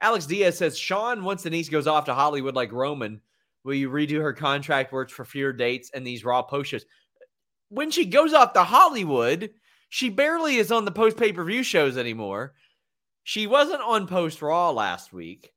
Alex 0.00 0.26
Diaz 0.26 0.58
says 0.58 0.78
Sean, 0.78 1.24
once 1.24 1.42
Denise 1.42 1.68
goes 1.68 1.86
off 1.86 2.04
to 2.04 2.14
Hollywood 2.14 2.54
like 2.54 2.72
Roman, 2.72 3.20
will 3.64 3.74
you 3.74 3.90
redo 3.90 4.20
her 4.20 4.32
contract 4.32 4.92
works 4.92 5.12
for 5.12 5.24
fewer 5.24 5.52
dates 5.52 5.90
and 5.92 6.06
these 6.06 6.24
raw 6.24 6.42
post 6.42 6.70
shows? 6.70 6.86
When 7.68 7.90
she 7.90 8.06
goes 8.06 8.32
off 8.32 8.52
to 8.52 8.62
Hollywood, 8.62 9.50
she 9.88 10.08
barely 10.08 10.56
is 10.56 10.70
on 10.70 10.84
the 10.84 10.92
post 10.92 11.16
pay 11.16 11.32
per 11.32 11.44
view 11.44 11.62
shows 11.62 11.96
anymore. 11.96 12.54
She 13.24 13.46
wasn't 13.46 13.82
on 13.82 14.06
post 14.06 14.40
Raw 14.40 14.70
last 14.70 15.12
week. 15.12 15.50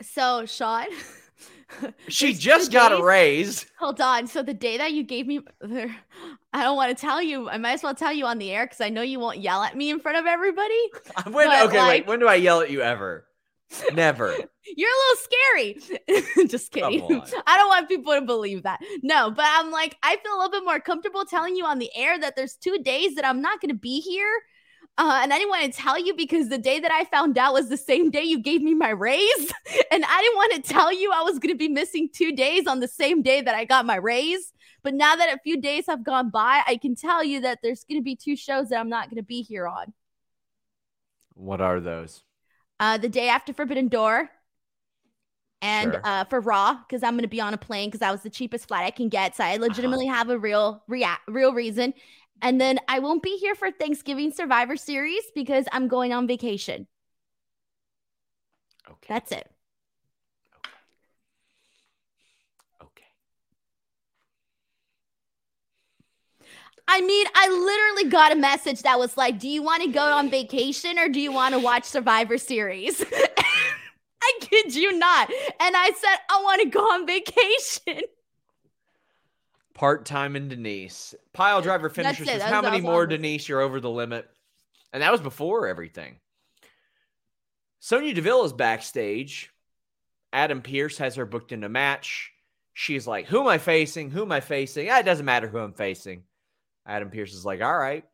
So, 0.00 0.46
Sean, 0.46 0.86
she 2.08 2.34
just 2.34 2.72
got 2.72 2.90
days, 2.90 2.98
a 2.98 3.02
raise. 3.02 3.66
Hold 3.78 4.00
on. 4.00 4.26
So 4.26 4.42
the 4.42 4.54
day 4.54 4.78
that 4.78 4.92
you 4.92 5.02
gave 5.02 5.26
me, 5.26 5.40
I 5.62 6.62
don't 6.62 6.76
want 6.76 6.96
to 6.96 7.00
tell 7.00 7.22
you. 7.22 7.48
I 7.48 7.58
might 7.58 7.72
as 7.72 7.82
well 7.82 7.94
tell 7.94 8.12
you 8.12 8.26
on 8.26 8.38
the 8.38 8.50
air 8.50 8.66
because 8.66 8.80
I 8.80 8.88
know 8.88 9.02
you 9.02 9.20
won't 9.20 9.38
yell 9.38 9.62
at 9.62 9.76
me 9.76 9.90
in 9.90 10.00
front 10.00 10.18
of 10.18 10.26
everybody. 10.26 10.90
when, 11.30 11.48
okay, 11.48 11.78
like, 11.78 11.88
wait. 11.88 12.06
When 12.06 12.20
do 12.20 12.28
I 12.28 12.36
yell 12.36 12.60
at 12.60 12.70
you 12.70 12.80
ever? 12.80 13.26
Never. 13.92 14.34
You're 14.76 14.90
a 14.90 15.00
little 15.02 16.22
scary. 16.36 16.46
Just 16.48 16.72
kidding. 16.72 17.22
I 17.46 17.56
don't 17.56 17.68
want 17.68 17.88
people 17.88 18.14
to 18.14 18.22
believe 18.22 18.62
that. 18.62 18.80
No, 19.02 19.30
but 19.30 19.44
I'm 19.46 19.70
like, 19.70 19.96
I 20.02 20.16
feel 20.16 20.34
a 20.34 20.36
little 20.36 20.50
bit 20.50 20.64
more 20.64 20.80
comfortable 20.80 21.24
telling 21.24 21.56
you 21.56 21.64
on 21.64 21.78
the 21.78 21.90
air 21.94 22.18
that 22.18 22.36
there's 22.36 22.56
two 22.56 22.78
days 22.78 23.14
that 23.16 23.26
I'm 23.26 23.42
not 23.42 23.60
going 23.60 23.70
to 23.70 23.78
be 23.78 24.00
here. 24.00 24.30
Uh, 24.98 25.20
and 25.22 25.32
I 25.32 25.38
didn't 25.38 25.50
want 25.50 25.72
to 25.72 25.80
tell 25.80 25.98
you 25.98 26.14
because 26.14 26.48
the 26.48 26.58
day 26.58 26.80
that 26.80 26.90
I 26.90 27.04
found 27.04 27.38
out 27.38 27.54
was 27.54 27.68
the 27.68 27.76
same 27.76 28.10
day 28.10 28.24
you 28.24 28.40
gave 28.40 28.62
me 28.62 28.74
my 28.74 28.90
raise. 28.90 29.52
and 29.92 30.04
I 30.04 30.20
didn't 30.20 30.36
want 30.36 30.52
to 30.54 30.72
tell 30.72 30.92
you 30.92 31.12
I 31.12 31.22
was 31.22 31.38
going 31.38 31.54
to 31.54 31.58
be 31.58 31.68
missing 31.68 32.08
two 32.12 32.34
days 32.34 32.66
on 32.66 32.80
the 32.80 32.88
same 32.88 33.22
day 33.22 33.40
that 33.40 33.54
I 33.54 33.64
got 33.64 33.86
my 33.86 33.96
raise. 33.96 34.52
But 34.82 34.94
now 34.94 35.16
that 35.16 35.32
a 35.32 35.38
few 35.38 35.60
days 35.60 35.86
have 35.86 36.04
gone 36.04 36.30
by, 36.30 36.62
I 36.66 36.76
can 36.76 36.94
tell 36.94 37.22
you 37.22 37.40
that 37.42 37.60
there's 37.62 37.84
going 37.84 38.00
to 38.00 38.04
be 38.04 38.16
two 38.16 38.36
shows 38.36 38.68
that 38.68 38.80
I'm 38.80 38.88
not 38.88 39.08
going 39.08 39.16
to 39.16 39.22
be 39.22 39.42
here 39.42 39.66
on. 39.66 39.94
What 41.34 41.60
are 41.60 41.78
those? 41.78 42.24
uh, 42.80 42.98
the 42.98 43.08
day 43.08 43.28
after 43.28 43.52
Forbidden 43.52 43.88
Door, 43.88 44.30
and 45.60 45.92
sure. 45.92 46.00
uh, 46.04 46.24
for 46.24 46.40
Raw 46.40 46.78
because 46.86 47.02
I'm 47.02 47.14
going 47.14 47.22
to 47.22 47.28
be 47.28 47.40
on 47.40 47.52
a 47.52 47.58
plane 47.58 47.88
because 47.88 47.98
that 47.98 48.12
was 48.12 48.22
the 48.22 48.30
cheapest 48.30 48.68
flight 48.68 48.84
I 48.84 48.92
can 48.92 49.08
get. 49.08 49.34
So 49.34 49.42
I 49.42 49.54
uh-huh. 49.54 49.62
legitimately 49.62 50.06
have 50.06 50.30
a 50.30 50.38
real 50.38 50.84
rea- 50.86 51.18
real 51.26 51.52
reason. 51.52 51.94
And 52.40 52.60
then 52.60 52.78
I 52.88 53.00
won't 53.00 53.22
be 53.22 53.36
here 53.38 53.54
for 53.54 53.70
Thanksgiving 53.70 54.32
Survivor 54.32 54.76
Series 54.76 55.24
because 55.34 55.66
I'm 55.72 55.88
going 55.88 56.12
on 56.12 56.26
vacation. 56.26 56.86
Okay. 58.88 59.06
That's 59.08 59.32
it. 59.32 59.50
Okay. 60.54 60.72
Okay. 62.82 63.04
I 66.86 67.00
mean, 67.02 67.26
I 67.34 67.48
literally 67.48 68.10
got 68.10 68.32
a 68.32 68.36
message 68.36 68.82
that 68.82 68.98
was 68.98 69.16
like, 69.16 69.38
"Do 69.38 69.48
you 69.48 69.62
want 69.62 69.82
to 69.82 69.90
go 69.90 70.04
on 70.12 70.30
vacation 70.30 70.98
or 70.98 71.08
do 71.08 71.20
you 71.20 71.32
want 71.32 71.54
to 71.54 71.60
watch 71.60 71.84
Survivor 71.84 72.38
Series?" 72.38 73.04
I 74.22 74.32
kid 74.40 74.74
you 74.74 74.98
not. 74.98 75.30
And 75.60 75.76
I 75.76 75.90
said, 75.96 76.18
"I 76.30 76.42
want 76.42 76.62
to 76.62 76.68
go 76.68 76.80
on 76.80 77.06
vacation." 77.06 78.02
Part 79.78 80.04
time 80.04 80.34
in 80.34 80.48
Denise. 80.48 81.14
Pile 81.32 81.62
driver 81.62 81.88
finisher 81.88 82.24
says, 82.24 82.42
"How 82.42 82.60
many 82.60 82.80
more, 82.80 83.06
Denise? 83.06 83.48
You're 83.48 83.60
over 83.60 83.80
the 83.80 83.88
limit." 83.88 84.28
And 84.92 85.02
that 85.02 85.12
was 85.12 85.20
before 85.20 85.68
everything. 85.68 86.18
Sonya 87.78 88.12
Deville 88.12 88.44
is 88.44 88.52
backstage. 88.52 89.52
Adam 90.32 90.62
Pearce 90.62 90.98
has 90.98 91.14
her 91.14 91.24
booked 91.24 91.52
in 91.52 91.62
a 91.64 91.68
match. 91.68 92.32
She's 92.74 93.06
like, 93.06 93.26
Who 93.26 93.40
am 93.40 93.46
I 93.48 93.58
facing? 93.58 94.10
Who 94.10 94.22
am 94.22 94.32
I 94.32 94.40
facing? 94.40 94.90
Ah, 94.90 94.98
it 94.98 95.04
doesn't 95.04 95.24
matter 95.24 95.46
who 95.48 95.58
I'm 95.58 95.72
facing. 95.72 96.24
Adam 96.86 97.10
Pearce 97.10 97.34
is 97.34 97.44
like, 97.44 97.60
all 97.60 97.78
right. 97.78 98.04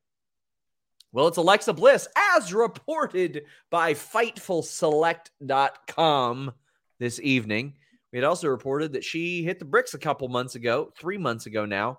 Well, 1.12 1.28
it's 1.28 1.36
Alexa 1.36 1.74
Bliss, 1.74 2.08
as 2.36 2.52
reported 2.52 3.44
by 3.70 3.94
FightfulSelect.com 3.94 6.52
this 6.98 7.20
evening. 7.20 7.74
We 8.14 8.20
had 8.20 8.26
also 8.26 8.46
reported 8.46 8.92
that 8.92 9.02
she 9.02 9.42
hit 9.42 9.58
the 9.58 9.64
bricks 9.64 9.92
a 9.92 9.98
couple 9.98 10.28
months 10.28 10.54
ago, 10.54 10.92
three 10.96 11.18
months 11.18 11.46
ago 11.46 11.66
now, 11.66 11.98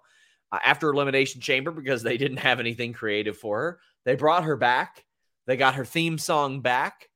uh, 0.50 0.60
after 0.64 0.90
Elimination 0.90 1.42
Chamber 1.42 1.72
because 1.72 2.04
they 2.04 2.16
didn't 2.16 2.38
have 2.38 2.62
anything 2.62 2.94
creative 2.94 3.36
for 3.38 3.60
her. 3.60 3.80
They 4.06 4.16
brought 4.16 4.46
her 4.46 4.56
back. 4.56 5.04
They 5.46 5.58
got 5.58 5.76
her 5.76 5.84
theme 5.84 6.18
song 6.18 6.62
back. 6.62 7.10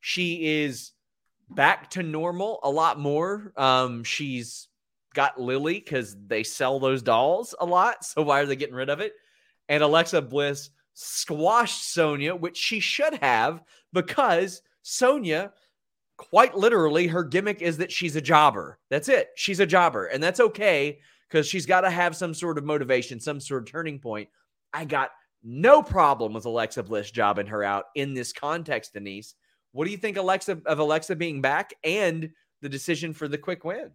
She 0.00 0.64
is 0.64 0.92
back 1.48 1.88
to 1.92 2.02
normal 2.02 2.60
a 2.62 2.68
lot 2.68 3.00
more. 3.00 3.54
Um, 3.56 4.04
she's 4.04 4.68
got 5.14 5.40
Lily 5.40 5.78
because 5.78 6.14
they 6.26 6.42
sell 6.42 6.78
those 6.78 7.00
dolls 7.00 7.54
a 7.58 7.64
lot. 7.64 7.96
So 8.04 8.20
why 8.20 8.40
are 8.40 8.46
they 8.46 8.56
getting 8.56 8.74
rid 8.74 8.90
of 8.90 9.00
it? 9.00 9.14
And 9.70 9.82
Alexa 9.82 10.20
Bliss 10.20 10.68
squashed 10.92 11.90
Sonya, 11.90 12.36
which 12.36 12.58
she 12.58 12.80
should 12.80 13.14
have 13.22 13.62
because 13.94 14.60
Sonya, 14.82 15.54
quite 16.30 16.56
literally, 16.56 17.06
her 17.08 17.24
gimmick 17.24 17.62
is 17.62 17.78
that 17.78 17.92
she's 17.92 18.16
a 18.16 18.20
jobber. 18.20 18.78
That's 18.90 19.08
it. 19.08 19.30
She's 19.36 19.60
a 19.60 19.66
jobber. 19.66 20.06
And 20.06 20.22
that's 20.22 20.40
okay 20.40 20.98
because 21.28 21.46
she's 21.46 21.66
got 21.66 21.82
to 21.82 21.90
have 21.90 22.16
some 22.16 22.34
sort 22.34 22.58
of 22.58 22.64
motivation, 22.64 23.20
some 23.20 23.40
sort 23.40 23.62
of 23.62 23.70
turning 23.70 23.98
point. 23.98 24.28
I 24.72 24.84
got 24.84 25.10
no 25.42 25.82
problem 25.82 26.32
with 26.32 26.44
Alexa 26.44 26.82
Bliss 26.84 27.10
jobbing 27.10 27.46
her 27.48 27.64
out 27.64 27.86
in 27.94 28.14
this 28.14 28.32
context, 28.32 28.92
Denise. 28.92 29.34
What 29.72 29.86
do 29.86 29.90
you 29.90 29.96
think 29.96 30.16
Alexa 30.16 30.60
of 30.66 30.78
Alexa 30.78 31.16
being 31.16 31.40
back 31.40 31.74
and 31.82 32.30
the 32.60 32.68
decision 32.68 33.12
for 33.12 33.26
the 33.26 33.38
quick 33.38 33.64
win? 33.64 33.90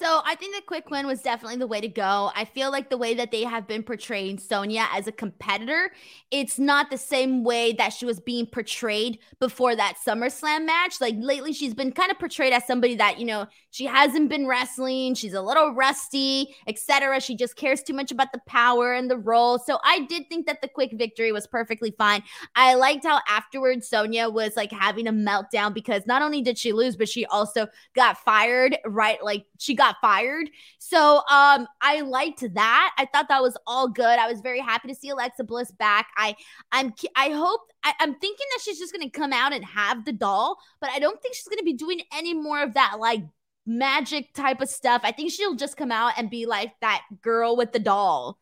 So 0.00 0.22
I 0.24 0.34
think 0.34 0.56
the 0.56 0.62
quick 0.62 0.88
win 0.88 1.06
was 1.06 1.20
definitely 1.20 1.58
the 1.58 1.66
way 1.66 1.78
to 1.82 1.88
go. 1.88 2.32
I 2.34 2.46
feel 2.46 2.70
like 2.70 2.88
the 2.88 2.96
way 2.96 3.12
that 3.12 3.30
they 3.30 3.44
have 3.44 3.68
been 3.68 3.82
portraying 3.82 4.38
Sonya 4.38 4.86
as 4.92 5.06
a 5.06 5.12
competitor, 5.12 5.90
it's 6.30 6.58
not 6.58 6.88
the 6.88 6.96
same 6.96 7.44
way 7.44 7.74
that 7.74 7.92
she 7.92 8.06
was 8.06 8.18
being 8.18 8.46
portrayed 8.46 9.18
before 9.40 9.76
that 9.76 9.98
SummerSlam 10.02 10.64
match. 10.64 11.02
Like 11.02 11.16
lately, 11.18 11.52
she's 11.52 11.74
been 11.74 11.92
kind 11.92 12.10
of 12.10 12.18
portrayed 12.18 12.54
as 12.54 12.66
somebody 12.66 12.94
that, 12.94 13.18
you 13.18 13.26
know, 13.26 13.46
she 13.72 13.84
hasn't 13.84 14.30
been 14.30 14.46
wrestling, 14.46 15.14
she's 15.14 15.34
a 15.34 15.42
little 15.42 15.74
rusty, 15.74 16.56
etc. 16.66 17.20
She 17.20 17.36
just 17.36 17.56
cares 17.56 17.82
too 17.82 17.92
much 17.92 18.10
about 18.10 18.32
the 18.32 18.40
power 18.46 18.94
and 18.94 19.10
the 19.10 19.18
role. 19.18 19.58
So 19.58 19.78
I 19.84 20.06
did 20.06 20.30
think 20.30 20.46
that 20.46 20.62
the 20.62 20.68
quick 20.68 20.92
victory 20.94 21.30
was 21.30 21.46
perfectly 21.46 21.94
fine. 21.98 22.22
I 22.56 22.74
liked 22.74 23.04
how 23.04 23.20
afterwards 23.28 23.86
Sonya 23.86 24.30
was 24.30 24.56
like 24.56 24.72
having 24.72 25.06
a 25.06 25.12
meltdown 25.12 25.74
because 25.74 26.06
not 26.06 26.22
only 26.22 26.40
did 26.40 26.56
she 26.56 26.72
lose, 26.72 26.96
but 26.96 27.08
she 27.08 27.26
also 27.26 27.68
got 27.94 28.16
fired, 28.16 28.78
right? 28.86 29.22
Like 29.22 29.44
she 29.58 29.74
got 29.74 29.89
got 29.90 30.00
fired. 30.00 30.50
So 30.78 31.18
um, 31.30 31.66
I 31.80 32.02
liked 32.02 32.44
that. 32.54 32.94
I 32.98 33.06
thought 33.06 33.28
that 33.28 33.42
was 33.42 33.56
all 33.66 33.88
good. 33.88 34.18
I 34.18 34.30
was 34.30 34.40
very 34.40 34.60
happy 34.60 34.88
to 34.88 34.94
see 34.94 35.10
Alexa 35.10 35.44
Bliss 35.44 35.70
back. 35.72 36.08
I 36.16 36.36
I'm 36.72 36.92
I 37.16 37.30
hope 37.30 37.60
I, 37.82 37.92
am 38.00 38.14
thinking 38.14 38.46
that 38.52 38.62
she's 38.62 38.78
just 38.78 38.92
gonna 38.92 39.10
come 39.10 39.32
out 39.32 39.52
and 39.52 39.64
have 39.64 40.04
the 40.04 40.12
doll, 40.12 40.58
but 40.80 40.90
I 40.90 40.98
don't 40.98 41.20
think 41.20 41.34
she's 41.34 41.48
gonna 41.48 41.62
be 41.62 41.74
doing 41.74 42.02
any 42.16 42.34
more 42.34 42.62
of 42.62 42.74
that 42.74 42.96
like 42.98 43.22
magic 43.66 44.32
type 44.34 44.60
of 44.60 44.68
stuff. 44.68 45.02
I 45.04 45.12
think 45.12 45.32
she'll 45.32 45.54
just 45.54 45.76
come 45.76 45.92
out 45.92 46.14
and 46.16 46.30
be 46.30 46.46
like 46.46 46.72
that 46.80 47.02
girl 47.22 47.56
with 47.56 47.72
the 47.72 47.78
doll. 47.78 48.38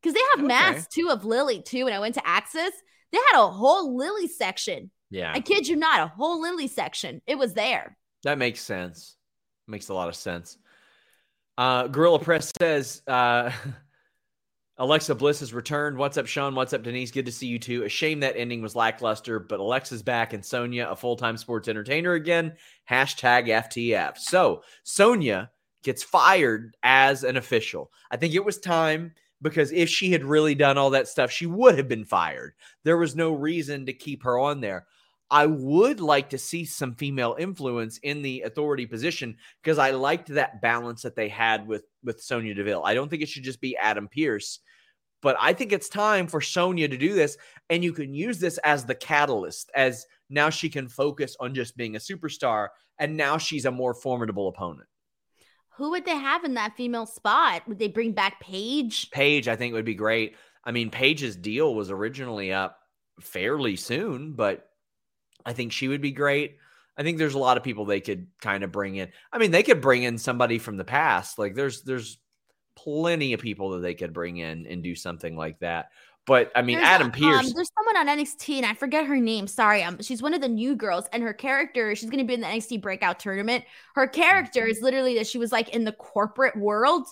Because 0.00 0.14
they 0.14 0.20
have 0.30 0.44
okay. 0.44 0.48
masks 0.48 0.94
too 0.94 1.10
of 1.10 1.24
Lily 1.24 1.60
too. 1.60 1.84
When 1.84 1.92
I 1.92 1.98
went 1.98 2.14
to 2.14 2.20
Axxess, 2.20 2.70
they 3.10 3.18
had 3.32 3.40
a 3.40 3.48
whole 3.48 3.96
Lily 3.96 4.28
section. 4.28 4.90
Yeah. 5.10 5.32
I 5.34 5.40
kid 5.40 5.66
you 5.66 5.74
not, 5.74 6.00
a 6.00 6.06
whole 6.06 6.40
Lily 6.40 6.68
section. 6.68 7.20
It 7.26 7.36
was 7.36 7.54
there. 7.54 7.96
That 8.22 8.38
makes 8.38 8.60
sense. 8.60 9.16
Makes 9.68 9.90
a 9.90 9.94
lot 9.94 10.08
of 10.08 10.16
sense. 10.16 10.58
Uh, 11.58 11.86
Gorilla 11.88 12.18
Press 12.18 12.52
says 12.58 13.02
uh, 13.06 13.50
Alexa 14.78 15.14
Bliss 15.16 15.40
has 15.40 15.52
returned. 15.52 15.98
What's 15.98 16.16
up, 16.16 16.26
Sean? 16.26 16.54
What's 16.54 16.72
up, 16.72 16.82
Denise? 16.82 17.10
Good 17.10 17.26
to 17.26 17.32
see 17.32 17.48
you 17.48 17.58
too. 17.58 17.82
A 17.82 17.88
shame 17.88 18.20
that 18.20 18.36
ending 18.36 18.62
was 18.62 18.76
lackluster, 18.76 19.40
but 19.40 19.60
Alexa's 19.60 20.02
back 20.02 20.32
and 20.32 20.44
Sonya, 20.44 20.88
a 20.88 20.96
full 20.96 21.16
time 21.16 21.36
sports 21.36 21.68
entertainer 21.68 22.14
again. 22.14 22.54
Hashtag 22.88 23.48
FTF. 23.48 24.16
So 24.18 24.62
Sonya 24.84 25.50
gets 25.82 26.02
fired 26.02 26.76
as 26.82 27.24
an 27.24 27.36
official. 27.36 27.90
I 28.10 28.16
think 28.16 28.34
it 28.34 28.44
was 28.44 28.58
time 28.58 29.12
because 29.42 29.72
if 29.72 29.88
she 29.88 30.10
had 30.12 30.24
really 30.24 30.54
done 30.54 30.78
all 30.78 30.90
that 30.90 31.08
stuff, 31.08 31.30
she 31.30 31.46
would 31.46 31.76
have 31.76 31.88
been 31.88 32.04
fired. 32.04 32.54
There 32.84 32.96
was 32.96 33.16
no 33.16 33.32
reason 33.32 33.86
to 33.86 33.92
keep 33.92 34.22
her 34.22 34.38
on 34.38 34.60
there. 34.60 34.86
I 35.30 35.46
would 35.46 36.00
like 36.00 36.30
to 36.30 36.38
see 36.38 36.64
some 36.64 36.94
female 36.94 37.36
influence 37.38 37.98
in 37.98 38.22
the 38.22 38.42
authority 38.42 38.86
position 38.86 39.36
because 39.62 39.78
I 39.78 39.90
liked 39.90 40.28
that 40.28 40.62
balance 40.62 41.02
that 41.02 41.16
they 41.16 41.28
had 41.28 41.66
with 41.66 41.84
with 42.02 42.22
Sonya 42.22 42.54
Deville. 42.54 42.82
I 42.84 42.94
don't 42.94 43.08
think 43.08 43.22
it 43.22 43.28
should 43.28 43.42
just 43.42 43.60
be 43.60 43.76
Adam 43.76 44.08
Pearce, 44.08 44.60
but 45.20 45.36
I 45.38 45.52
think 45.52 45.72
it's 45.72 45.88
time 45.88 46.28
for 46.28 46.40
Sonya 46.40 46.88
to 46.88 46.96
do 46.96 47.12
this, 47.12 47.36
and 47.68 47.84
you 47.84 47.92
can 47.92 48.14
use 48.14 48.38
this 48.38 48.58
as 48.58 48.84
the 48.84 48.94
catalyst. 48.94 49.70
As 49.74 50.06
now 50.30 50.48
she 50.48 50.70
can 50.70 50.88
focus 50.88 51.36
on 51.40 51.54
just 51.54 51.76
being 51.76 51.96
a 51.96 52.00
superstar, 52.00 52.68
and 52.98 53.16
now 53.16 53.36
she's 53.36 53.66
a 53.66 53.70
more 53.70 53.94
formidable 53.94 54.48
opponent. 54.48 54.88
Who 55.76 55.90
would 55.90 56.04
they 56.04 56.16
have 56.16 56.44
in 56.44 56.54
that 56.54 56.76
female 56.76 57.06
spot? 57.06 57.68
Would 57.68 57.78
they 57.78 57.88
bring 57.88 58.12
back 58.12 58.40
Paige? 58.40 59.10
Paige, 59.10 59.46
I 59.46 59.56
think 59.56 59.74
would 59.74 59.84
be 59.84 59.94
great. 59.94 60.36
I 60.64 60.72
mean, 60.72 60.90
Paige's 60.90 61.36
deal 61.36 61.74
was 61.74 61.90
originally 61.90 62.52
up 62.52 62.78
fairly 63.20 63.76
soon, 63.76 64.32
but 64.32 64.67
I 65.44 65.52
think 65.52 65.72
she 65.72 65.88
would 65.88 66.00
be 66.00 66.12
great. 66.12 66.58
I 66.96 67.02
think 67.02 67.18
there's 67.18 67.34
a 67.34 67.38
lot 67.38 67.56
of 67.56 67.62
people 67.62 67.84
they 67.84 68.00
could 68.00 68.26
kind 68.40 68.64
of 68.64 68.72
bring 68.72 68.96
in. 68.96 69.08
I 69.32 69.38
mean, 69.38 69.52
they 69.52 69.62
could 69.62 69.80
bring 69.80 70.02
in 70.02 70.18
somebody 70.18 70.58
from 70.58 70.76
the 70.76 70.84
past. 70.84 71.38
Like 71.38 71.54
there's 71.54 71.82
there's 71.82 72.18
plenty 72.76 73.32
of 73.32 73.40
people 73.40 73.70
that 73.70 73.80
they 73.80 73.94
could 73.94 74.12
bring 74.12 74.38
in 74.38 74.66
and 74.66 74.82
do 74.82 74.94
something 74.94 75.36
like 75.36 75.60
that. 75.60 75.90
But 76.26 76.52
I 76.54 76.60
mean, 76.60 76.76
there's 76.76 76.88
Adam 76.88 77.08
a, 77.08 77.10
Pearce. 77.10 77.46
Um, 77.46 77.52
there's 77.54 77.70
someone 77.74 77.96
on 77.96 78.18
NXT, 78.18 78.56
and 78.58 78.66
I 78.66 78.74
forget 78.74 79.06
her 79.06 79.16
name. 79.16 79.46
Sorry, 79.46 79.82
um, 79.82 80.02
she's 80.02 80.20
one 80.20 80.34
of 80.34 80.42
the 80.42 80.48
new 80.48 80.76
girls, 80.76 81.06
and 81.12 81.22
her 81.22 81.32
character, 81.32 81.94
she's 81.94 82.10
going 82.10 82.22
to 82.22 82.26
be 82.26 82.34
in 82.34 82.42
the 82.42 82.46
NXT 82.46 82.82
Breakout 82.82 83.18
Tournament. 83.18 83.64
Her 83.94 84.06
character 84.06 84.66
is 84.66 84.82
literally 84.82 85.14
that 85.14 85.26
she 85.26 85.38
was 85.38 85.52
like 85.52 85.70
in 85.70 85.84
the 85.84 85.92
corporate 85.92 86.54
world. 86.54 87.06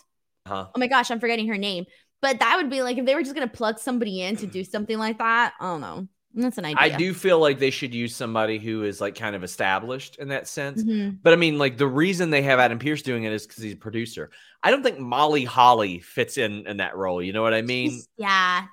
Uh-huh. 0.44 0.66
Oh 0.74 0.78
my 0.78 0.86
gosh, 0.86 1.10
I'm 1.10 1.20
forgetting 1.20 1.48
her 1.48 1.56
name. 1.56 1.86
But 2.20 2.40
that 2.40 2.56
would 2.56 2.68
be 2.68 2.82
like 2.82 2.98
if 2.98 3.06
they 3.06 3.14
were 3.14 3.22
just 3.22 3.34
going 3.34 3.48
to 3.48 3.56
plug 3.56 3.78
somebody 3.78 4.20
in 4.20 4.36
to 4.36 4.46
do 4.46 4.64
something 4.64 4.98
like 4.98 5.18
that. 5.18 5.54
I 5.60 5.64
don't 5.64 5.80
know. 5.80 6.08
That's 6.34 6.58
an 6.58 6.66
idea. 6.66 6.78
I 6.78 6.90
do 6.90 7.14
feel 7.14 7.38
like 7.38 7.58
they 7.58 7.70
should 7.70 7.94
use 7.94 8.14
somebody 8.14 8.58
who 8.58 8.82
is 8.84 9.00
like 9.00 9.14
kind 9.14 9.34
of 9.34 9.42
established 9.42 10.16
in 10.16 10.28
that 10.28 10.46
sense. 10.46 10.82
Mm-hmm. 10.82 11.16
But 11.22 11.32
I 11.32 11.36
mean, 11.36 11.58
like 11.58 11.78
the 11.78 11.86
reason 11.86 12.30
they 12.30 12.42
have 12.42 12.58
Adam 12.58 12.78
Pearce 12.78 13.00
doing 13.00 13.24
it 13.24 13.32
is 13.32 13.46
because 13.46 13.62
he's 13.62 13.72
a 13.72 13.76
producer. 13.76 14.30
I 14.62 14.70
don't 14.70 14.82
think 14.82 14.98
Molly 14.98 15.44
Holly 15.44 16.00
fits 16.00 16.36
in 16.36 16.66
in 16.66 16.76
that 16.76 16.94
role. 16.94 17.22
You 17.22 17.32
know 17.32 17.42
what 17.42 17.54
I 17.54 17.62
mean? 17.62 17.90
She's, 17.90 18.08
yeah. 18.18 18.64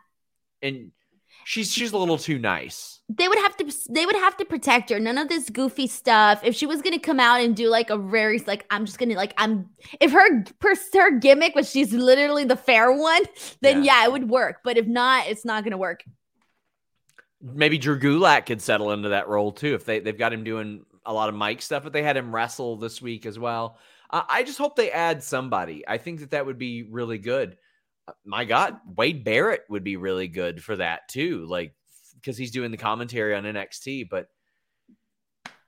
And 0.61 0.91
she's 1.45 1.71
she's 1.71 1.93
a 1.93 1.97
little 1.97 2.17
too 2.17 2.37
nice. 2.37 2.99
They 3.07 3.29
would 3.29 3.37
have 3.37 3.55
to 3.57 3.73
they 3.89 4.05
would 4.05 4.15
have 4.15 4.35
to 4.37 4.45
protect 4.45 4.89
her. 4.89 4.99
None 4.99 5.17
of 5.17 5.29
this 5.29 5.49
goofy 5.49 5.87
stuff. 5.87 6.41
If 6.43 6.55
she 6.55 6.65
was 6.65 6.81
gonna 6.81 6.99
come 6.99 7.19
out 7.19 7.39
and 7.39 7.55
do 7.55 7.69
like 7.69 7.89
a 7.89 7.97
very 7.97 8.39
like 8.39 8.65
I'm 8.71 8.85
just 8.85 8.97
gonna 8.97 9.15
like 9.15 9.33
I'm 9.37 9.69
if 10.01 10.11
her 10.11 10.43
her 10.93 11.19
gimmick 11.19 11.55
was 11.55 11.69
she's 11.69 11.93
literally 11.93 12.43
the 12.43 12.57
fair 12.57 12.91
one, 12.91 13.23
then 13.61 13.85
yeah. 13.85 14.01
yeah, 14.01 14.05
it 14.05 14.11
would 14.11 14.29
work. 14.29 14.57
But 14.65 14.77
if 14.77 14.87
not, 14.87 15.27
it's 15.27 15.45
not 15.45 15.63
gonna 15.63 15.77
work 15.77 16.03
maybe 17.43 17.77
Drew 17.77 17.99
Gulak 17.99 18.45
could 18.45 18.61
settle 18.61 18.91
into 18.91 19.09
that 19.09 19.27
role 19.27 19.51
too 19.51 19.75
if 19.75 19.85
they 19.85 19.99
they've 19.99 20.17
got 20.17 20.33
him 20.33 20.43
doing 20.43 20.85
a 21.05 21.13
lot 21.13 21.29
of 21.29 21.35
mic 21.35 21.61
stuff, 21.61 21.83
but 21.83 21.93
they 21.93 22.03
had 22.03 22.17
him 22.17 22.33
wrestle 22.33 22.77
this 22.77 23.01
week 23.01 23.25
as 23.25 23.37
well. 23.37 23.77
Uh, 24.09 24.23
I 24.29 24.43
just 24.43 24.57
hope 24.57 24.75
they 24.75 24.91
add 24.91 25.23
somebody. 25.23 25.83
I 25.87 25.97
think 25.97 26.21
that 26.21 26.31
that 26.31 26.45
would 26.45 26.57
be 26.57 26.83
really 26.83 27.17
good. 27.17 27.57
Uh, 28.07 28.13
my 28.23 28.45
God, 28.45 28.77
Wade 28.95 29.23
Barrett 29.23 29.65
would 29.69 29.83
be 29.83 29.97
really 29.97 30.27
good 30.27 30.63
for 30.63 30.77
that 30.77 31.07
too, 31.09 31.45
like 31.45 31.75
because 32.15 32.37
he's 32.37 32.51
doing 32.51 32.71
the 32.71 32.77
commentary 32.77 33.35
on 33.35 33.43
NXT. 33.43 34.09
But 34.09 34.29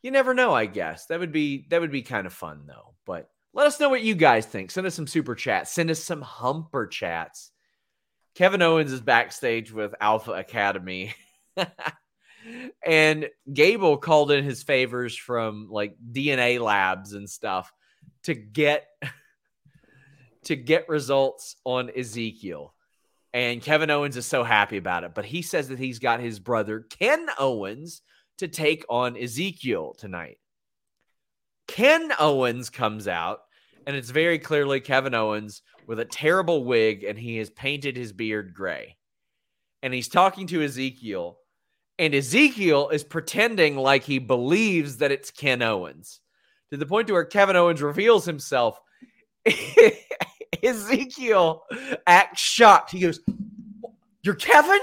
you 0.02 0.12
never 0.12 0.34
know. 0.34 0.54
I 0.54 0.68
guess 0.68 1.08
that 1.08 1.20
would 1.20 1.32
be 1.32 1.66
that 1.70 1.82
would 1.82 1.92
be 1.92 2.04
kind 2.04 2.26
of 2.26 2.34
fun 2.34 2.64
though. 2.68 2.94
But 3.06 3.30
let 3.54 3.68
us 3.68 3.80
know 3.80 3.90
what 3.90 4.04
you 4.04 4.16
guys 4.16 4.46
think. 4.46 4.72
Send 4.72 4.88
us 4.88 4.96
some 4.96 5.08
super 5.08 5.36
chats. 5.36 5.72
Send 5.72 5.90
us 5.90 6.04
some 6.04 6.22
humper 6.22 6.88
chats. 6.88 7.52
Kevin 8.36 8.62
Owens 8.62 8.92
is 8.92 9.02
backstage 9.02 9.72
with 9.72 9.96
Alpha 10.00 10.34
Academy. 10.34 11.14
and 12.86 13.30
Gable 13.52 13.98
called 13.98 14.32
in 14.32 14.44
his 14.44 14.64
favors 14.64 15.16
from 15.16 15.70
like 15.70 15.96
DNA 16.12 16.60
labs 16.60 17.14
and 17.14 17.30
stuff 17.30 17.72
to 18.24 18.34
get 18.34 18.86
to 20.46 20.56
get 20.56 20.90
results 20.90 21.56
on 21.64 21.90
Ezekiel. 21.96 22.74
And 23.34 23.62
Kevin 23.62 23.90
Owens 23.90 24.16
is 24.16 24.26
so 24.26 24.44
happy 24.44 24.78
about 24.78 25.04
it, 25.04 25.14
but 25.14 25.26
he 25.26 25.42
says 25.42 25.68
that 25.68 25.80
he's 25.80 26.00
got 26.00 26.22
his 26.22 26.40
brother 26.40 26.86
Ken 26.90 27.28
Owens 27.38 28.02
to 28.38 28.48
take 28.48 28.86
on 28.90 29.18
Ezekiel 29.18 29.94
tonight. 29.98 30.38
Ken 31.68 32.12
Owens 32.20 32.70
comes 32.70 33.08
out, 33.08 33.40
and 33.86 33.96
it's 33.96 34.10
very 34.10 34.40
clearly 34.40 34.80
Kevin 34.80 35.14
Owens 35.14 35.64
with 35.88 36.00
a 36.00 36.06
terrible 36.06 36.64
wig, 36.64 37.04
and 37.04 37.18
he 37.18 37.38
has 37.38 37.50
painted 37.50 37.98
his 37.98 38.14
beard 38.14 38.54
gray. 38.54 38.98
And 39.84 39.94
he's 39.94 40.08
talking 40.08 40.48
to 40.48 40.64
Ezekiel, 40.64 41.38
and 41.98 42.14
Ezekiel 42.14 42.90
is 42.90 43.04
pretending 43.04 43.78
like 43.78 44.04
he 44.04 44.20
believes 44.20 44.98
that 44.98 45.12
it's 45.12 45.32
Ken 45.32 45.62
Owens 45.62 46.20
to 46.72 46.78
the 46.78 46.86
point 46.86 47.08
to 47.08 47.14
where 47.14 47.26
Kevin 47.26 47.56
Owens 47.56 47.82
reveals 47.82 48.26
himself. 48.26 48.80
Ezekiel 50.64 51.64
acts 52.06 52.42
shocked. 52.42 52.92
He 52.92 53.00
goes, 53.00 53.20
You're 54.24 54.36
Kevin? 54.36 54.80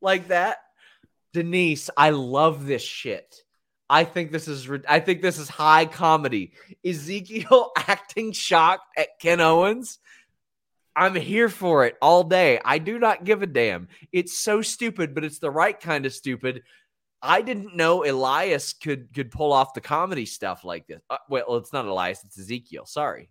Like 0.00 0.28
that. 0.28 0.58
Denise, 1.32 1.88
I 1.96 2.10
love 2.10 2.66
this 2.66 2.82
shit. 2.82 3.42
I 3.88 4.04
think 4.04 4.32
this 4.32 4.48
is 4.48 4.68
I 4.88 5.00
think 5.00 5.22
this 5.22 5.38
is 5.38 5.48
high 5.48 5.86
comedy. 5.86 6.52
Ezekiel 6.84 7.72
acting 7.76 8.32
shocked 8.32 8.86
at 8.96 9.18
Ken 9.20 9.40
Owens 9.40 9.98
I'm 10.94 11.14
here 11.14 11.48
for 11.48 11.86
it 11.86 11.96
all 12.02 12.24
day. 12.24 12.60
I 12.64 12.78
do 12.78 12.98
not 12.98 13.24
give 13.24 13.42
a 13.42 13.46
damn. 13.46 13.88
It's 14.12 14.36
so 14.36 14.62
stupid, 14.62 15.14
but 15.14 15.24
it's 15.24 15.38
the 15.38 15.50
right 15.50 15.78
kind 15.78 16.06
of 16.06 16.12
stupid. 16.12 16.62
I 17.22 17.40
didn't 17.40 17.76
know 17.76 18.04
Elias 18.04 18.72
could 18.72 19.14
could 19.14 19.30
pull 19.30 19.52
off 19.52 19.74
the 19.74 19.80
comedy 19.80 20.26
stuff 20.26 20.64
like 20.64 20.86
this. 20.86 21.00
Uh, 21.08 21.18
well, 21.28 21.56
it's 21.56 21.72
not 21.72 21.86
Elias, 21.86 22.24
it's 22.24 22.38
Ezekiel. 22.38 22.84
Sorry. 22.84 23.30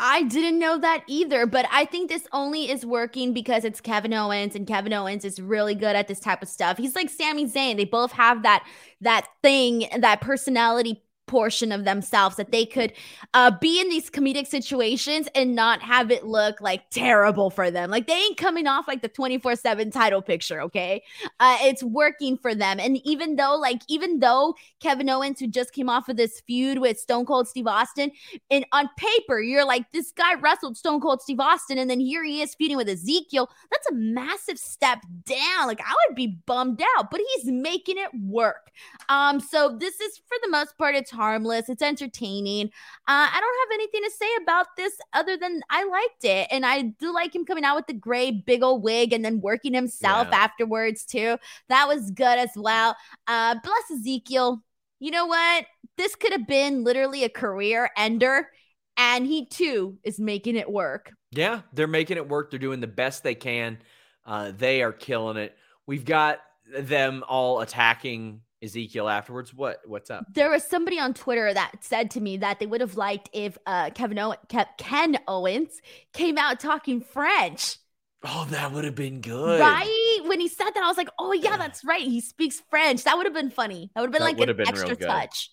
I 0.00 0.22
didn't 0.22 0.60
know 0.60 0.78
that 0.78 1.02
either, 1.08 1.44
but 1.44 1.66
I 1.72 1.84
think 1.84 2.08
this 2.08 2.28
only 2.32 2.70
is 2.70 2.86
working 2.86 3.32
because 3.32 3.64
it's 3.64 3.80
Kevin 3.80 4.14
Owens 4.14 4.54
and 4.54 4.64
Kevin 4.64 4.92
Owens 4.92 5.24
is 5.24 5.40
really 5.40 5.74
good 5.74 5.96
at 5.96 6.06
this 6.06 6.20
type 6.20 6.40
of 6.40 6.48
stuff. 6.48 6.78
He's 6.78 6.94
like 6.94 7.10
Sami 7.10 7.46
Zayn. 7.46 7.76
They 7.76 7.84
both 7.84 8.12
have 8.12 8.44
that 8.44 8.64
that 9.00 9.26
thing, 9.42 9.88
that 9.98 10.20
personality 10.20 11.02
portion 11.28 11.70
of 11.70 11.84
themselves 11.84 12.36
that 12.36 12.50
they 12.50 12.66
could 12.66 12.92
uh, 13.34 13.52
be 13.60 13.80
in 13.80 13.88
these 13.88 14.10
comedic 14.10 14.46
situations 14.46 15.28
and 15.34 15.54
not 15.54 15.80
have 15.82 16.10
it 16.10 16.24
look 16.24 16.60
like 16.60 16.88
terrible 16.90 17.50
for 17.50 17.70
them. 17.70 17.90
Like 17.90 18.06
they 18.06 18.14
ain't 18.14 18.36
coming 18.36 18.66
off 18.66 18.88
like 18.88 19.02
the 19.02 19.08
24 19.08 19.56
7 19.56 19.90
title 19.90 20.22
picture, 20.22 20.60
okay? 20.62 21.02
Uh, 21.38 21.56
it's 21.60 21.82
working 21.82 22.36
for 22.36 22.54
them. 22.54 22.80
And 22.80 22.98
even 23.04 23.36
though, 23.36 23.56
like, 23.56 23.82
even 23.88 24.20
though 24.20 24.54
Kevin 24.80 25.08
Owens, 25.08 25.40
who 25.40 25.46
just 25.46 25.72
came 25.72 25.88
off 25.88 26.08
of 26.08 26.16
this 26.16 26.40
feud 26.40 26.78
with 26.78 26.98
Stone 26.98 27.26
Cold 27.26 27.48
Steve 27.48 27.66
Austin, 27.66 28.10
and 28.50 28.64
on 28.72 28.88
paper, 28.96 29.40
you're 29.40 29.64
like, 29.64 29.90
this 29.92 30.12
guy 30.12 30.34
wrestled 30.34 30.76
Stone 30.76 31.00
Cold 31.00 31.22
Steve 31.22 31.40
Austin, 31.40 31.78
and 31.78 31.90
then 31.90 32.00
here 32.00 32.24
he 32.24 32.40
is 32.40 32.54
feuding 32.54 32.76
with 32.76 32.88
Ezekiel. 32.88 33.50
That's 33.70 33.88
a 33.88 33.94
massive 33.94 34.58
step 34.58 35.02
down. 35.24 35.66
Like, 35.66 35.80
I 35.80 35.94
would 36.08 36.16
be 36.16 36.38
bummed 36.46 36.82
out, 36.96 37.10
but 37.10 37.20
he's 37.34 37.46
making 37.46 37.98
it 37.98 38.10
work. 38.22 38.70
Um, 39.08 39.40
so 39.40 39.76
this 39.78 40.00
is 40.00 40.18
for 40.26 40.36
the 40.42 40.50
most 40.50 40.76
part, 40.78 40.94
it's 40.94 41.10
harmless. 41.18 41.68
It's 41.68 41.82
entertaining. 41.82 42.66
Uh, 42.66 43.28
I 43.30 43.38
don't 43.40 43.70
have 43.70 43.74
anything 43.74 44.02
to 44.04 44.10
say 44.10 44.28
about 44.42 44.66
this 44.76 44.92
other 45.12 45.36
than 45.36 45.60
I 45.68 45.84
liked 45.84 46.24
it. 46.24 46.48
And 46.50 46.64
I 46.64 46.94
do 46.98 47.12
like 47.12 47.34
him 47.34 47.44
coming 47.44 47.64
out 47.64 47.76
with 47.76 47.86
the 47.86 47.92
gray 47.92 48.30
big 48.30 48.62
old 48.62 48.82
wig 48.82 49.12
and 49.12 49.24
then 49.24 49.40
working 49.40 49.74
himself 49.74 50.28
yeah. 50.30 50.38
afterwards, 50.38 51.04
too. 51.04 51.36
That 51.68 51.88
was 51.88 52.10
good 52.10 52.38
as 52.38 52.50
well. 52.56 52.96
Uh, 53.26 53.56
bless 53.62 53.98
Ezekiel. 54.00 54.62
You 55.00 55.10
know 55.10 55.26
what? 55.26 55.66
This 55.96 56.14
could 56.14 56.32
have 56.32 56.46
been 56.46 56.84
literally 56.84 57.24
a 57.24 57.28
career 57.28 57.90
ender. 57.96 58.48
And 58.96 59.26
he 59.26 59.46
too 59.46 59.96
is 60.02 60.18
making 60.18 60.56
it 60.56 60.68
work. 60.68 61.12
Yeah, 61.30 61.60
they're 61.72 61.86
making 61.86 62.16
it 62.16 62.28
work. 62.28 62.50
They're 62.50 62.58
doing 62.58 62.80
the 62.80 62.88
best 62.88 63.22
they 63.22 63.36
can. 63.36 63.78
Uh, 64.26 64.50
they 64.56 64.82
are 64.82 64.92
killing 64.92 65.36
it. 65.36 65.56
We've 65.86 66.04
got 66.04 66.40
them 66.76 67.24
all 67.28 67.60
attacking 67.60 68.42
Ezekiel 68.62 69.08
afterwards. 69.08 69.54
What 69.54 69.80
what's 69.86 70.10
up? 70.10 70.26
There 70.32 70.50
was 70.50 70.64
somebody 70.64 70.98
on 70.98 71.14
Twitter 71.14 71.52
that 71.52 71.72
said 71.80 72.10
to 72.12 72.20
me 72.20 72.38
that 72.38 72.58
they 72.58 72.66
would 72.66 72.80
have 72.80 72.96
liked 72.96 73.30
if 73.32 73.56
uh, 73.66 73.90
Kevin 73.90 74.18
Owen, 74.18 74.38
Ken 74.78 75.18
Owens 75.28 75.80
came 76.12 76.38
out 76.38 76.60
talking 76.60 77.00
French. 77.00 77.78
Oh, 78.24 78.46
that 78.50 78.72
would 78.72 78.84
have 78.84 78.96
been 78.96 79.20
good. 79.20 79.60
Right? 79.60 80.18
When 80.26 80.40
he 80.40 80.48
said 80.48 80.70
that, 80.70 80.82
I 80.82 80.88
was 80.88 80.96
like, 80.96 81.08
oh, 81.20 81.32
yeah, 81.32 81.56
that's 81.56 81.84
right. 81.84 82.02
He 82.02 82.20
speaks 82.20 82.60
French. 82.68 83.04
That 83.04 83.16
would 83.16 83.26
have 83.26 83.34
been 83.34 83.50
funny. 83.50 83.92
That 83.94 84.00
would 84.00 84.08
have 84.08 84.12
been 84.12 84.36
that 84.36 84.38
like 84.40 84.48
an 84.48 84.56
been 84.56 84.68
extra 84.68 84.96
touch. 84.96 85.52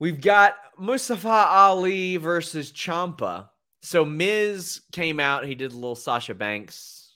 We've 0.00 0.20
got 0.20 0.56
Mustafa 0.78 1.28
Ali 1.28 2.16
versus 2.16 2.72
Ciampa. 2.72 3.50
So 3.82 4.04
Miz 4.04 4.80
came 4.90 5.20
out. 5.20 5.46
He 5.46 5.54
did 5.54 5.70
a 5.70 5.76
little 5.76 5.94
Sasha 5.94 6.34
Banks 6.34 7.14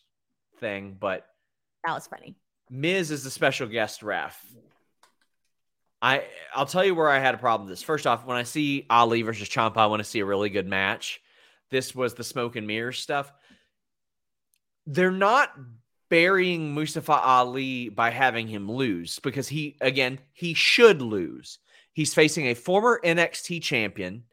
thing, 0.61 0.97
but 0.99 1.27
that 1.85 1.95
was 1.95 2.07
funny. 2.07 2.37
Miz 2.71 3.11
is 3.11 3.25
the 3.25 3.31
special 3.31 3.67
guest 3.67 4.03
ref. 4.03 4.45
I 6.03 6.25
I'll 6.55 6.67
tell 6.67 6.85
you 6.85 6.95
where 6.95 7.09
I 7.09 7.19
had 7.19 7.35
a 7.35 7.39
problem 7.39 7.69
with 7.69 7.77
this. 7.77 7.83
First 7.83 8.07
off, 8.07 8.25
when 8.25 8.37
I 8.37 8.45
see 8.45 8.87
Ali 8.89 9.23
versus 9.23 9.49
Ciampa, 9.49 9.77
I 9.79 9.87
want 9.87 10.01
to 10.01 10.09
see 10.09 10.21
a 10.21 10.25
really 10.25 10.51
good 10.51 10.67
match. 10.67 11.21
This 11.71 11.95
was 11.95 12.15
the 12.15 12.25
smoke 12.25 12.57
and 12.57 12.67
mirrors 12.67 12.99
stuff. 12.99 13.33
They're 14.87 15.11
not 15.11 15.53
burying 16.09 16.75
Mustafa 16.75 17.13
Ali 17.13 17.89
by 17.89 18.11
having 18.11 18.49
him 18.49 18.71
lose 18.71 19.19
because 19.21 19.49
he 19.49 19.77
again 19.81 20.19
he 20.33 20.55
should 20.55 21.03
lose. 21.03 21.59
He's 21.93 22.15
facing 22.15 22.47
a 22.47 22.55
former 22.55 23.01
NXT 23.05 23.63
champion 23.63 24.25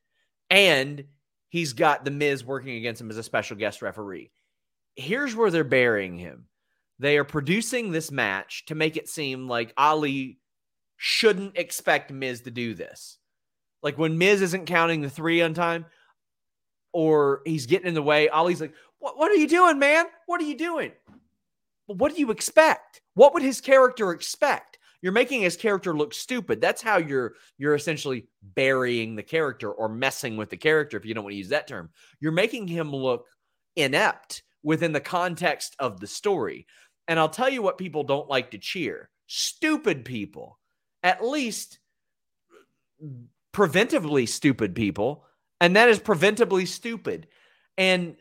and 0.50 1.04
he's 1.50 1.74
got 1.74 2.06
the 2.06 2.12
Miz 2.12 2.46
working 2.46 2.76
against 2.78 3.02
him 3.02 3.10
as 3.10 3.18
a 3.18 3.24
special 3.24 3.58
guest 3.58 3.82
referee. 3.82 4.32
Here's 4.96 5.36
where 5.36 5.52
they're 5.52 5.64
burying 5.64 6.18
him. 6.18 6.47
They 7.00 7.18
are 7.18 7.24
producing 7.24 7.92
this 7.92 8.12
match 8.12 8.66
to 8.68 8.76
make 8.76 8.98
it 8.98 9.08
seem 9.10 9.48
like 9.48 9.74
Ali 9.78 10.40
shouldn't 10.98 11.58
expect 11.58 12.12
Miz 12.12 12.42
to 12.42 12.52
do 12.52 12.74
this. 12.74 13.18
Like 13.84 13.98
when 13.98 14.18
Miz 14.18 14.42
isn't 14.42 14.66
counting 14.66 15.02
the 15.02 15.10
three 15.10 15.42
on 15.42 15.54
time 15.54 15.86
or 16.92 17.42
he's 17.46 17.68
getting 17.68 17.88
in 17.88 17.94
the 17.94 18.02
way, 18.02 18.30
Ali's 18.30 18.62
like, 18.62 18.74
What, 19.00 19.18
what 19.18 19.32
are 19.32 19.36
you 19.36 19.48
doing, 19.48 19.78
man? 19.78 20.06
What 20.26 20.42
are 20.42 20.46
you 20.46 20.58
doing? 20.58 20.92
what 21.88 22.14
do 22.14 22.20
you 22.20 22.32
expect? 22.32 23.02
What 23.14 23.34
would 23.34 23.44
his 23.44 23.62
character 23.62 24.12
expect? 24.12 24.78
You're 25.02 25.14
making 25.14 25.42
his 25.42 25.56
character 25.56 25.96
look 25.96 26.14
stupid. 26.14 26.60
That's 26.60 26.82
how 26.82 26.98
you're 26.98 27.36
you're 27.58 27.76
essentially 27.76 28.28
burying 28.42 29.16
the 29.16 29.24
character 29.24 29.72
or 29.72 29.88
messing 29.88 30.38
with 30.38 30.50
the 30.50 30.58
character 30.58 30.98
if 30.98 31.06
you 31.06 31.14
don't 31.14 31.24
want 31.24 31.34
to 31.34 31.38
use 31.38 31.50
that 31.50 31.68
term. 31.68 31.90
You're 32.20 32.32
making 32.32 32.68
him 32.68 32.94
look 32.94 33.26
inept 33.76 34.44
within 34.64 34.92
the 34.92 35.00
context 35.00 35.76
of 35.80 36.00
the 36.00 36.08
story. 36.08 36.66
And 37.08 37.20
I'll 37.20 37.30
tell 37.30 37.50
you 37.50 37.62
what 37.62 37.78
people 37.78 38.04
don't 38.04 38.30
like 38.30 38.52
to 38.52 38.58
cheer. 38.58 39.10
Stupid 39.28 40.06
people 40.06 40.60
at 41.04 41.24
least 41.24 41.80
preventively 43.54 44.28
stupid 44.28 44.76
people, 44.76 45.24
and 45.62 45.76
that 45.76 45.90
is 45.90 46.00
preventably 46.00 46.68
stupid. 46.68 47.28
And 47.78 48.18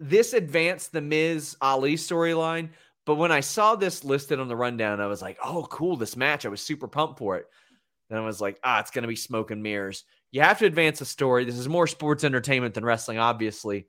this 0.00 0.32
advanced 0.32 0.92
the 0.92 1.00
Miz 1.00 1.56
Ali 1.60 1.94
storyline. 1.94 2.70
But 3.04 3.16
when 3.16 3.30
I 3.30 3.40
saw 3.40 3.76
this 3.76 4.04
listed 4.04 4.40
on 4.40 4.48
the 4.48 4.56
rundown, 4.56 5.00
I 5.00 5.06
was 5.06 5.22
like, 5.22 5.38
oh, 5.42 5.66
cool, 5.70 5.96
this 5.96 6.16
match. 6.16 6.44
I 6.44 6.48
was 6.48 6.60
super 6.60 6.88
pumped 6.88 7.18
for 7.18 7.36
it. 7.36 7.46
And 8.10 8.18
I 8.18 8.22
was 8.22 8.40
like, 8.40 8.58
ah, 8.64 8.80
it's 8.80 8.90
going 8.90 9.02
to 9.02 9.08
be 9.08 9.16
smoke 9.16 9.50
and 9.50 9.62
mirrors. 9.62 10.04
You 10.32 10.40
have 10.42 10.58
to 10.58 10.66
advance 10.66 11.00
a 11.00 11.04
story. 11.04 11.44
This 11.44 11.58
is 11.58 11.68
more 11.68 11.86
sports 11.86 12.24
entertainment 12.24 12.74
than 12.74 12.84
wrestling, 12.84 13.18
obviously. 13.18 13.86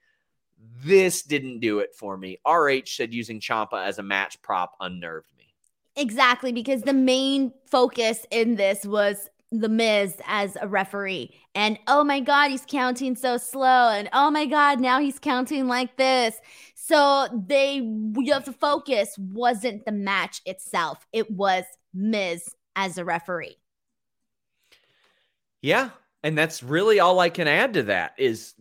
This 0.84 1.22
didn't 1.24 1.60
do 1.60 1.80
it 1.80 1.95
for 1.95 2.18
me. 2.18 2.38
RH 2.47 2.88
said 2.88 3.14
using 3.14 3.39
Ciampa 3.39 3.86
as 3.86 3.99
a 3.99 4.03
match 4.03 4.41
prop 4.41 4.76
unnerved 4.80 5.32
me. 5.38 5.53
Exactly, 5.95 6.51
because 6.51 6.84
the 6.84 6.93
main 6.93 7.51
focus 7.66 8.26
in 8.32 8.55
this 8.55 8.86
was 8.86 9.30
the 9.51 9.70
Miz 9.70 10.18
as 10.26 10.58
a 10.60 10.68
referee. 10.68 11.34
And 11.55 11.80
oh 11.88 12.03
my 12.03 12.20
God, 12.20 12.49
he's 12.49 12.66
counting 12.68 13.16
so 13.16 13.38
slow. 13.38 13.89
And 13.89 14.10
oh 14.14 14.30
my 14.30 14.45
God, 14.45 14.80
now 14.80 14.99
he's 14.99 15.20
counting 15.20 15.68
like 15.68 15.97
this. 15.97 16.36
So 16.76 17.28
they, 17.47 17.76
you 17.76 18.34
have 18.34 18.45
to 18.45 18.53
focus 18.53 19.18
wasn't 19.18 19.86
the 19.86 19.91
match 19.91 20.41
itself, 20.45 21.08
it 21.12 21.32
was 21.32 21.64
Miz 21.93 22.55
as 22.76 22.97
a 22.97 23.05
referee. 23.05 23.58
Yeah. 25.62 25.89
And 26.24 26.38
that's 26.38 26.64
really 26.64 26.99
all 26.99 27.20
I 27.20 27.30
can 27.30 27.47
add 27.47 27.74
to 27.76 27.84
that 27.84 28.14
is 28.18 28.53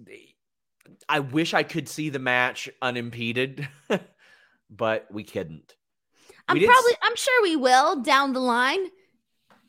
I 1.09 1.21
wish 1.21 1.55
I 1.55 1.63
could 1.63 1.89
see 1.89 2.11
the 2.11 2.19
match 2.19 2.69
unimpeded, 2.83 3.69
but 4.71 5.07
we 5.11 5.25
couldn't. 5.25 5.75
I'm 6.49 6.57
probably, 6.59 6.93
s- 6.93 6.99
I'm 7.03 7.17
sure 7.17 7.43
we 7.43 7.57
will 7.57 8.03
down 8.03 8.33
the 8.33 8.41
line 8.41 8.87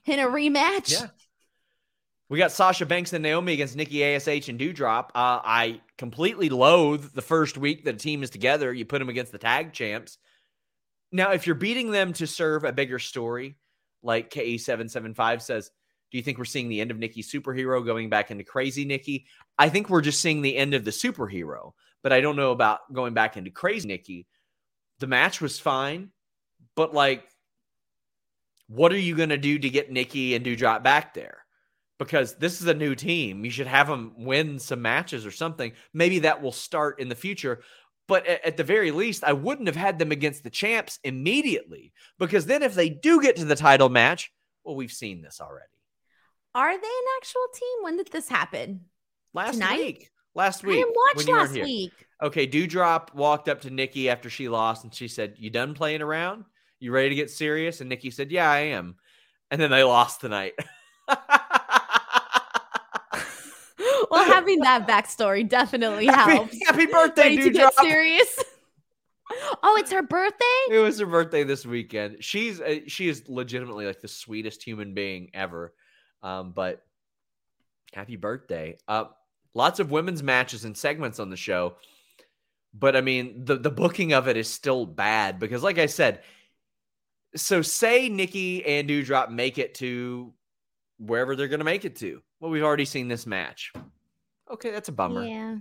in 0.05 0.19
a 0.19 0.27
rematch. 0.27 0.91
Yeah. 0.91 1.07
We 2.29 2.37
got 2.37 2.51
Sasha 2.51 2.85
Banks 2.85 3.13
and 3.13 3.23
Naomi 3.23 3.53
against 3.53 3.75
Nikki 3.75 4.03
Ash 4.03 4.27
and 4.27 4.59
Doudrop. 4.59 5.09
Uh, 5.15 5.39
I 5.43 5.81
completely 5.97 6.49
loathe 6.49 7.13
the 7.13 7.21
first 7.21 7.57
week 7.57 7.85
that 7.85 7.95
a 7.95 7.97
team 7.97 8.21
is 8.21 8.29
together. 8.29 8.73
You 8.73 8.85
put 8.85 8.99
them 8.99 9.09
against 9.09 9.31
the 9.31 9.37
tag 9.37 9.71
champs. 9.71 10.17
Now, 11.11 11.31
if 11.31 11.47
you're 11.47 11.55
beating 11.55 11.89
them 11.89 12.11
to 12.13 12.27
serve 12.27 12.65
a 12.65 12.73
bigger 12.73 12.99
story, 12.99 13.55
like 14.03 14.29
KE775 14.29 15.41
says, 15.41 15.71
do 16.11 16.17
you 16.17 16.23
think 16.23 16.37
we're 16.37 16.45
seeing 16.45 16.69
the 16.69 16.81
end 16.81 16.91
of 16.91 16.97
Nikki 16.97 17.21
superhero 17.21 17.85
going 17.85 18.09
back 18.09 18.31
into 18.31 18.43
crazy 18.43 18.85
Nikki? 18.85 19.25
I 19.57 19.69
think 19.69 19.89
we're 19.89 20.01
just 20.01 20.21
seeing 20.21 20.41
the 20.41 20.55
end 20.55 20.73
of 20.73 20.85
the 20.85 20.91
superhero, 20.91 21.73
but 22.03 22.13
I 22.13 22.21
don't 22.21 22.35
know 22.35 22.51
about 22.51 22.91
going 22.93 23.13
back 23.13 23.37
into 23.37 23.51
crazy 23.51 23.87
Nikki. 23.87 24.27
The 24.99 25.07
match 25.07 25.41
was 25.41 25.59
fine. 25.59 26.11
But 26.75 26.93
like, 26.93 27.23
what 28.67 28.91
are 28.91 28.99
you 28.99 29.15
going 29.15 29.29
to 29.29 29.37
do 29.37 29.57
to 29.57 29.69
get 29.69 29.91
Nikki 29.91 30.35
and 30.35 30.45
Doudrop 30.45 30.83
back 30.83 31.13
there? 31.13 31.39
Because 31.97 32.35
this 32.35 32.61
is 32.61 32.67
a 32.67 32.73
new 32.73 32.93
team. 32.93 33.43
You 33.43 33.49
should 33.49 33.67
have 33.67 33.87
them 33.87 34.13
win 34.17 34.59
some 34.59 34.81
matches 34.81 35.25
or 35.25 35.31
something. 35.31 35.71
Maybe 35.93 36.19
that 36.19 36.41
will 36.41 36.51
start 36.51 36.99
in 36.99 37.09
the 37.09 37.15
future. 37.15 37.63
But 38.07 38.27
at, 38.27 38.55
the 38.55 38.63
very 38.63 38.91
least, 38.91 39.23
I 39.23 39.33
wouldn't 39.33 39.67
have 39.67 39.75
had 39.75 39.99
them 39.99 40.11
against 40.11 40.43
the 40.43 40.49
champs 40.49 40.99
immediately. 41.03 41.91
Because 42.19 42.45
then 42.45 42.61
if 42.61 42.75
they 42.75 42.89
do 42.89 43.21
get 43.21 43.35
to 43.37 43.45
the 43.45 43.55
title 43.55 43.89
match, 43.89 44.31
well, 44.63 44.75
we've 44.75 44.91
seen 44.91 45.21
this 45.21 45.41
already. 45.41 45.65
Are 46.57 46.71
they 46.71 46.87
an 46.87 47.05
actual 47.17 47.45
team? 47.53 47.83
When 47.83 47.97
did 47.97 48.11
this 48.11 48.27
happen? 48.27 48.81
Last 49.35 49.53
Tonight? 49.53 49.77
week. 49.77 50.09
Last 50.33 50.63
week. 50.63 50.73
I 50.73 50.81
didn't 50.81 50.95
watch 50.95 51.27
last 51.27 51.53
week. 51.53 51.93
Okay, 52.23 52.47
Doudrop 52.47 53.13
walked 53.13 53.47
up 53.47 53.61
to 53.61 53.69
Nikki 53.69 54.09
after 54.09 54.27
she 54.27 54.49
lost 54.49 54.83
and 54.83 54.91
she 54.91 55.07
said, 55.07 55.35
You 55.37 55.51
done 55.51 55.75
playing 55.75 56.01
around? 56.01 56.45
You 56.79 56.91
ready 56.91 57.09
to 57.09 57.15
get 57.15 57.29
serious? 57.29 57.79
And 57.79 57.89
Nikki 57.89 58.09
said, 58.09 58.31
Yeah, 58.31 58.49
I 58.49 58.57
am. 58.57 58.95
And 59.51 59.61
then 59.61 59.69
they 59.69 59.83
lost 59.83 60.19
tonight. 60.19 60.53
well, 61.07 61.17
having 64.25 64.59
that 64.61 64.87
backstory 64.87 65.47
definitely 65.47 66.07
happy, 66.07 66.31
helps. 66.31 66.57
Happy 66.65 66.87
birthday, 66.87 67.35
ready 67.35 67.43
to 67.43 67.49
get 67.51 67.71
serious. 67.75 68.43
oh, 69.61 69.77
it's 69.77 69.91
her 69.91 70.01
birthday. 70.01 70.45
It 70.71 70.79
was 70.79 70.97
her 70.99 71.05
birthday 71.05 71.43
this 71.43 71.67
weekend. 71.67 72.23
She's 72.23 72.59
uh, 72.59 72.79
she 72.87 73.09
is 73.09 73.29
legitimately 73.29 73.85
like 73.85 74.01
the 74.01 74.07
sweetest 74.07 74.63
human 74.63 74.95
being 74.95 75.29
ever. 75.35 75.75
Um, 76.23 76.51
but 76.51 76.83
happy 77.93 78.15
birthday. 78.15 78.77
Uh, 78.87 79.05
lots 79.53 79.79
of 79.79 79.91
women's 79.91 80.23
matches 80.23 80.65
and 80.65 80.77
segments 80.77 81.19
on 81.19 81.29
the 81.29 81.37
show. 81.37 81.75
But 82.73 82.95
I 82.95 83.01
mean, 83.01 83.45
the 83.45 83.55
the 83.55 83.71
booking 83.71 84.13
of 84.13 84.27
it 84.27 84.37
is 84.37 84.47
still 84.47 84.85
bad 84.85 85.39
because, 85.39 85.63
like 85.63 85.79
I 85.79 85.87
said, 85.87 86.21
so 87.35 87.61
say 87.61 88.09
Nikki 88.09 88.63
and 88.65 88.87
Doudrop 88.87 89.31
make 89.31 89.57
it 89.57 89.75
to 89.75 90.33
wherever 90.99 91.35
they're 91.35 91.47
going 91.47 91.59
to 91.59 91.65
make 91.65 91.85
it 91.85 91.95
to. 91.97 92.21
Well, 92.39 92.51
we've 92.51 92.63
already 92.63 92.85
seen 92.85 93.07
this 93.07 93.25
match. 93.25 93.71
Okay, 94.51 94.71
that's 94.71 94.89
a 94.89 94.91
bummer. 94.91 95.25
Yeah. 95.25 95.57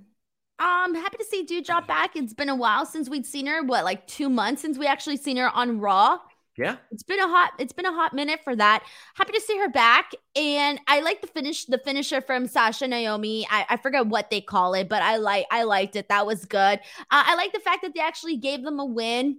I'm 0.59 0.95
happy 0.95 1.19
to 1.19 1.25
see 1.25 1.45
Doudrop 1.45 1.87
back. 1.87 2.17
It's 2.17 2.33
been 2.33 2.49
a 2.49 2.57
while 2.57 2.87
since 2.87 3.09
we'd 3.09 3.27
seen 3.27 3.47
her. 3.47 3.63
What, 3.63 3.85
like 3.85 4.07
two 4.07 4.31
months 4.31 4.63
since 4.63 4.79
we 4.79 4.87
actually 4.87 5.19
seen 5.19 5.37
her 5.37 5.51
on 5.51 5.81
Raw? 5.81 6.19
Yeah. 6.57 6.77
It's 6.91 7.03
been 7.03 7.21
a 7.21 7.29
hot 7.29 7.53
it's 7.59 7.75
been 7.75 7.85
a 7.85 7.93
hot 7.93 8.15
minute 8.15 8.41
for 8.43 8.57
that. 8.57 8.83
Happy 9.15 9.33
to 9.33 9.41
see 9.41 9.59
her 9.59 9.69
back. 9.69 10.13
And 10.35 10.81
I 10.87 11.01
like 11.01 11.21
the 11.21 11.27
finish 11.27 11.67
the 11.67 11.79
finisher 11.79 12.21
from 12.21 12.47
Sasha 12.47 12.89
Naomi. 12.89 13.47
I, 13.51 13.67
I 13.71 13.77
forget 13.77 14.07
what 14.07 14.31
they 14.31 14.41
call 14.41 14.73
it, 14.75 14.89
but 14.89 15.03
I 15.03 15.17
like 15.19 15.47
I 15.51 15.65
liked 15.65 15.97
it. 15.97 16.09
That 16.09 16.27
was 16.27 16.47
good. 16.47 16.79
Uh, 16.79 17.03
I 17.11 17.35
like 17.35 17.53
the 17.53 17.61
fact 17.61 17.83
that 17.83 17.93
they 17.95 18.01
actually 18.01 18.39
gave 18.39 18.63
them 18.63 18.81
a 18.81 18.87
win 18.87 19.39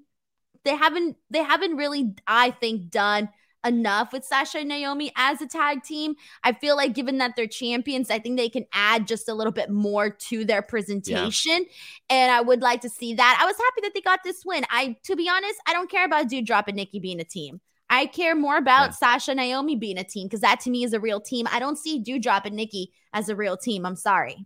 they 0.64 0.76
haven't 0.76 1.16
they 1.30 1.44
haven't 1.44 1.78
really 1.78 2.14
I 2.28 2.52
think 2.52 2.90
done 2.90 3.30
enough 3.68 4.14
with 4.14 4.26
Sasha 4.26 4.60
and 4.60 4.70
Naomi 4.70 5.12
as 5.16 5.42
a 5.42 5.48
tag 5.48 5.84
team. 5.84 6.16
I 6.44 6.54
feel 6.54 6.76
like 6.76 6.94
given 6.94 7.20
that 7.20 7.36
they're 7.36 7.48
champions, 7.48 8.10
I 8.10 8.20
think 8.20 8.38
they 8.38 8.50
can 8.50 8.66
add 8.74 9.08
just 9.08 9.30
a 9.30 9.34
little 9.34 9.52
bit 9.52 9.70
more 9.70 10.10
to 10.10 10.46
their 10.46 10.62
presentation. 10.62 11.66
Yeah. 11.66 11.66
And 12.10 12.32
I 12.32 12.42
would 12.42 12.62
like 12.62 12.82
to 12.82 12.90
see 12.90 13.14
that. 13.14 13.38
I 13.40 13.46
was 13.46 13.58
happy 13.58 13.82
that 13.82 13.94
they 13.94 14.02
got 14.02 14.22
this 14.24 14.44
win. 14.46 14.66
I 14.70 14.98
to 15.04 15.16
be 15.16 15.30
honest, 15.30 15.60
I 15.68 15.74
don't 15.74 15.92
care 15.92 16.06
about 16.06 16.30
Doudrop 16.30 16.64
and 16.68 16.76
Nikki 16.78 17.00
being 17.00 17.20
a 17.20 17.26
team. 17.26 17.62
I 17.90 18.06
care 18.06 18.36
more 18.36 18.58
about 18.58 18.90
yeah. 18.90 18.92
Sasha 18.92 19.32
and 19.32 19.38
Naomi 19.38 19.76
being 19.76 19.98
a 19.98 20.04
team 20.04 20.28
because 20.28 20.42
that 20.42 20.60
to 20.62 20.70
me 20.70 20.84
is 20.84 20.94
a 20.94 21.00
real 21.00 21.22
team. 21.22 21.48
I 21.52 21.60
don't 21.60 21.78
see 21.78 22.04
Doudrop 22.04 22.46
and 22.46 22.56
Nikki 22.56 22.92
as 23.14 23.30
a 23.30 23.36
real 23.36 23.58
team. 23.58 23.86
I'm 23.86 23.96
sorry. 23.96 24.46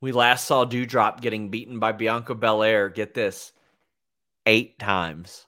We 0.00 0.12
last 0.12 0.46
saw 0.46 0.64
Doudrop 0.64 1.20
getting 1.20 1.50
beaten 1.50 1.78
by 1.78 1.92
Bianca 1.92 2.34
Belair. 2.34 2.88
Get 2.88 3.12
this 3.14 3.52
eight 4.46 4.78
times. 4.78 5.46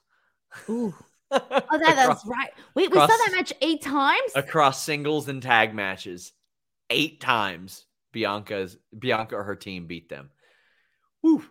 Ooh. 0.69 0.93
Oh, 1.71 1.79
that, 1.79 1.95
that's 1.95 2.25
right. 2.25 2.51
Wait, 2.75 2.91
we 2.91 2.97
saw 2.97 3.07
that 3.07 3.29
match 3.31 3.51
eight 3.61 3.81
times 3.81 4.31
across 4.35 4.83
singles 4.83 5.27
and 5.27 5.41
tag 5.41 5.73
matches. 5.73 6.31
Eight 6.89 7.19
times, 7.19 7.85
Bianca's 8.11 8.77
Bianca 8.97 9.35
or 9.35 9.43
her 9.43 9.55
team 9.55 9.87
beat 9.87 10.09
them. 10.09 10.29
Woo. 11.23 11.43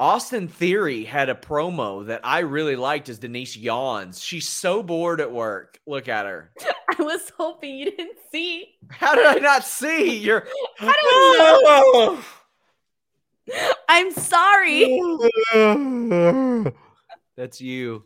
Austin 0.00 0.46
Theory 0.46 1.04
had 1.04 1.28
a 1.28 1.34
promo 1.34 2.06
that 2.06 2.20
I 2.22 2.40
really 2.40 2.76
liked 2.76 3.08
as 3.08 3.18
Denise 3.18 3.56
yawns. 3.56 4.22
She's 4.22 4.48
so 4.48 4.82
bored 4.82 5.20
at 5.20 5.32
work. 5.32 5.80
Look 5.86 6.08
at 6.08 6.26
her. 6.26 6.52
I 6.98 7.02
was 7.02 7.32
hoping 7.36 7.76
you 7.76 7.90
didn't 7.90 8.18
see. 8.30 8.74
How 8.90 9.14
did 9.14 9.26
I 9.26 9.34
not 9.36 9.64
see? 9.64 10.18
You're 10.18 10.46
I 10.80 10.92
don't 11.38 12.14
know. 12.14 12.20
I'm 13.88 14.12
sorry. 14.12 15.00
That's 17.36 17.60
you. 17.60 18.04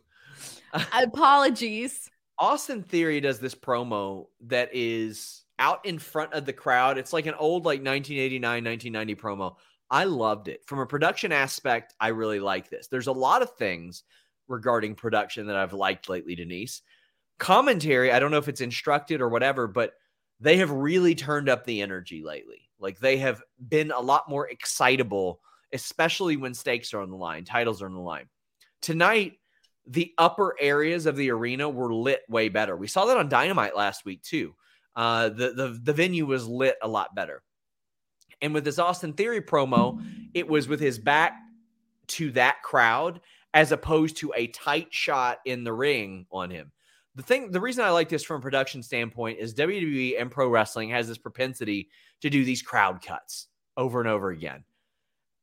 Apologies. 0.72 2.08
Austin 2.38 2.82
Theory 2.82 3.20
does 3.20 3.38
this 3.38 3.54
promo 3.54 4.26
that 4.46 4.70
is 4.72 5.44
out 5.58 5.84
in 5.84 5.98
front 5.98 6.32
of 6.32 6.44
the 6.44 6.52
crowd. 6.52 6.98
It's 6.98 7.12
like 7.12 7.26
an 7.26 7.34
old 7.34 7.64
like 7.64 7.80
1989 7.80 8.64
1990 8.64 9.14
promo. 9.14 9.56
I 9.90 10.04
loved 10.04 10.48
it. 10.48 10.62
From 10.66 10.78
a 10.78 10.86
production 10.86 11.32
aspect, 11.32 11.94
I 12.00 12.08
really 12.08 12.40
like 12.40 12.70
this. 12.70 12.88
There's 12.88 13.06
a 13.06 13.12
lot 13.12 13.42
of 13.42 13.54
things 13.56 14.04
regarding 14.48 14.94
production 14.94 15.46
that 15.46 15.56
I've 15.56 15.74
liked 15.74 16.08
lately, 16.08 16.34
Denise. 16.34 16.82
Commentary, 17.38 18.10
I 18.10 18.18
don't 18.18 18.30
know 18.30 18.38
if 18.38 18.48
it's 18.48 18.60
instructed 18.60 19.20
or 19.20 19.28
whatever, 19.28 19.66
but 19.66 19.92
they 20.40 20.56
have 20.56 20.70
really 20.70 21.14
turned 21.14 21.48
up 21.48 21.64
the 21.64 21.82
energy 21.82 22.22
lately. 22.24 22.70
Like 22.80 22.98
they 22.98 23.18
have 23.18 23.42
been 23.68 23.92
a 23.92 24.00
lot 24.00 24.28
more 24.28 24.48
excitable, 24.48 25.40
especially 25.72 26.36
when 26.36 26.54
stakes 26.54 26.92
are 26.94 27.00
on 27.00 27.10
the 27.10 27.16
line, 27.16 27.44
titles 27.44 27.82
are 27.82 27.86
on 27.86 27.94
the 27.94 28.00
line. 28.00 28.28
Tonight, 28.80 29.38
the 29.86 30.12
upper 30.18 30.54
areas 30.60 31.06
of 31.06 31.16
the 31.16 31.30
arena 31.30 31.68
were 31.68 31.92
lit 31.92 32.22
way 32.28 32.48
better. 32.48 32.76
We 32.76 32.86
saw 32.86 33.04
that 33.06 33.16
on 33.16 33.28
Dynamite 33.28 33.76
last 33.76 34.04
week 34.04 34.22
too. 34.22 34.54
Uh, 34.94 35.28
the 35.30 35.52
the 35.52 35.80
the 35.82 35.92
venue 35.92 36.26
was 36.26 36.46
lit 36.46 36.76
a 36.82 36.88
lot 36.88 37.14
better. 37.14 37.42
And 38.40 38.52
with 38.52 38.64
this 38.64 38.78
Austin 38.78 39.12
Theory 39.12 39.40
promo, 39.40 40.04
it 40.34 40.46
was 40.46 40.68
with 40.68 40.80
his 40.80 40.98
back 40.98 41.34
to 42.08 42.30
that 42.32 42.62
crowd 42.62 43.20
as 43.54 43.72
opposed 43.72 44.16
to 44.18 44.32
a 44.36 44.48
tight 44.48 44.88
shot 44.90 45.38
in 45.44 45.64
the 45.64 45.72
ring 45.72 46.26
on 46.32 46.50
him. 46.50 46.72
The 47.14 47.22
thing, 47.22 47.50
the 47.50 47.60
reason 47.60 47.84
I 47.84 47.90
like 47.90 48.08
this 48.08 48.24
from 48.24 48.38
a 48.38 48.42
production 48.42 48.82
standpoint 48.82 49.38
is 49.38 49.54
WWE 49.54 50.20
and 50.20 50.30
pro 50.30 50.48
wrestling 50.48 50.88
has 50.90 51.06
this 51.06 51.18
propensity 51.18 51.90
to 52.22 52.30
do 52.30 52.44
these 52.44 52.62
crowd 52.62 53.04
cuts 53.04 53.48
over 53.76 54.00
and 54.00 54.08
over 54.08 54.30
again. 54.30 54.64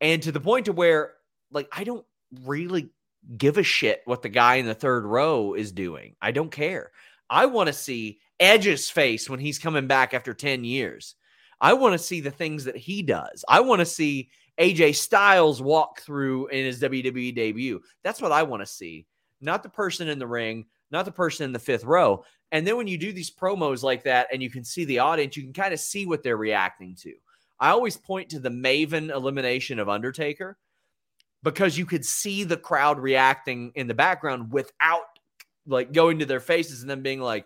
And 0.01 0.21
to 0.23 0.31
the 0.31 0.39
point 0.39 0.65
to 0.65 0.73
where, 0.73 1.13
like, 1.51 1.67
I 1.71 1.83
don't 1.83 2.05
really 2.43 2.89
give 3.37 3.57
a 3.57 3.63
shit 3.63 4.01
what 4.05 4.21
the 4.21 4.29
guy 4.29 4.55
in 4.55 4.65
the 4.65 4.73
third 4.73 5.05
row 5.05 5.53
is 5.53 5.71
doing. 5.71 6.15
I 6.21 6.31
don't 6.31 6.51
care. 6.51 6.91
I 7.29 7.45
want 7.45 7.67
to 7.67 7.73
see 7.73 8.19
Edge's 8.39 8.89
face 8.89 9.29
when 9.29 9.39
he's 9.39 9.59
coming 9.59 9.87
back 9.87 10.13
after 10.13 10.33
10 10.33 10.63
years. 10.63 11.15
I 11.61 11.73
want 11.73 11.93
to 11.93 11.99
see 11.99 12.21
the 12.21 12.31
things 12.31 12.63
that 12.63 12.77
he 12.77 13.03
does. 13.03 13.43
I 13.47 13.59
want 13.59 13.79
to 13.79 13.85
see 13.85 14.29
AJ 14.59 14.95
Styles 14.95 15.61
walk 15.61 16.01
through 16.01 16.47
in 16.47 16.65
his 16.65 16.81
WWE 16.81 17.35
debut. 17.35 17.81
That's 18.03 18.21
what 18.21 18.31
I 18.31 18.43
want 18.43 18.61
to 18.61 18.65
see, 18.65 19.05
not 19.41 19.63
the 19.63 19.69
person 19.69 20.07
in 20.07 20.19
the 20.19 20.27
ring, 20.27 20.65
not 20.91 21.05
the 21.05 21.11
person 21.11 21.45
in 21.45 21.51
the 21.51 21.59
fifth 21.59 21.83
row. 21.83 22.23
And 22.51 22.65
then 22.65 22.77
when 22.77 22.87
you 22.87 22.97
do 22.97 23.11
these 23.11 23.29
promos 23.29 23.83
like 23.83 24.03
that 24.03 24.27
and 24.31 24.41
you 24.41 24.49
can 24.49 24.63
see 24.63 24.85
the 24.85 24.99
audience, 24.99 25.37
you 25.37 25.43
can 25.43 25.53
kind 25.53 25.73
of 25.73 25.79
see 25.79 26.05
what 26.05 26.23
they're 26.23 26.37
reacting 26.37 26.95
to. 27.01 27.13
I 27.59 27.69
always 27.69 27.97
point 27.97 28.29
to 28.29 28.39
the 28.39 28.49
Maven 28.49 29.13
elimination 29.13 29.79
of 29.79 29.89
Undertaker 29.89 30.57
because 31.43 31.77
you 31.77 31.85
could 31.85 32.05
see 32.05 32.43
the 32.43 32.57
crowd 32.57 32.99
reacting 32.99 33.71
in 33.75 33.87
the 33.87 33.93
background 33.93 34.51
without 34.51 35.03
like 35.65 35.93
going 35.93 36.19
to 36.19 36.25
their 36.25 36.39
faces 36.39 36.81
and 36.81 36.89
then 36.89 37.01
being 37.01 37.21
like, 37.21 37.45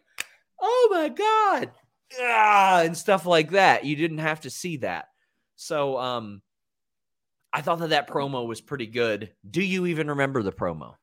oh 0.61 0.89
my 0.91 1.09
God, 1.09 1.71
ah, 2.19 2.81
and 2.81 2.97
stuff 2.97 3.25
like 3.25 3.51
that. 3.51 3.85
You 3.85 3.95
didn't 3.95 4.19
have 4.19 4.41
to 4.41 4.49
see 4.49 4.77
that. 4.77 5.07
So, 5.55 5.97
um, 5.97 6.41
I 7.51 7.61
thought 7.61 7.79
that 7.79 7.91
that 7.91 8.09
promo 8.09 8.47
was 8.47 8.61
pretty 8.61 8.87
good. 8.87 9.31
Do 9.47 9.61
you 9.61 9.85
even 9.85 10.09
remember 10.09 10.41
the 10.41 10.51
promo? 10.51 10.95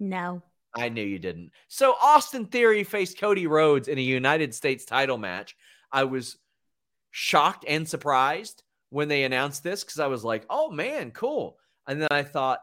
No. 0.00 0.42
I 0.74 0.88
knew 0.88 1.04
you 1.04 1.18
didn't. 1.18 1.50
So 1.68 1.94
Austin 2.02 2.46
Theory 2.46 2.82
faced 2.82 3.20
Cody 3.20 3.46
Rhodes 3.46 3.88
in 3.88 3.98
a 3.98 4.02
United 4.02 4.54
States 4.54 4.86
title 4.86 5.18
match. 5.18 5.54
I 5.92 6.04
was 6.04 6.38
shocked 7.10 7.66
and 7.68 7.86
surprised 7.86 8.62
when 8.88 9.08
they 9.08 9.24
announced 9.24 9.62
this 9.62 9.84
because 9.84 10.00
I 10.00 10.06
was 10.06 10.24
like, 10.24 10.46
oh 10.48 10.70
man, 10.70 11.10
cool. 11.10 11.58
And 11.86 12.00
then 12.00 12.08
I 12.10 12.22
thought, 12.22 12.60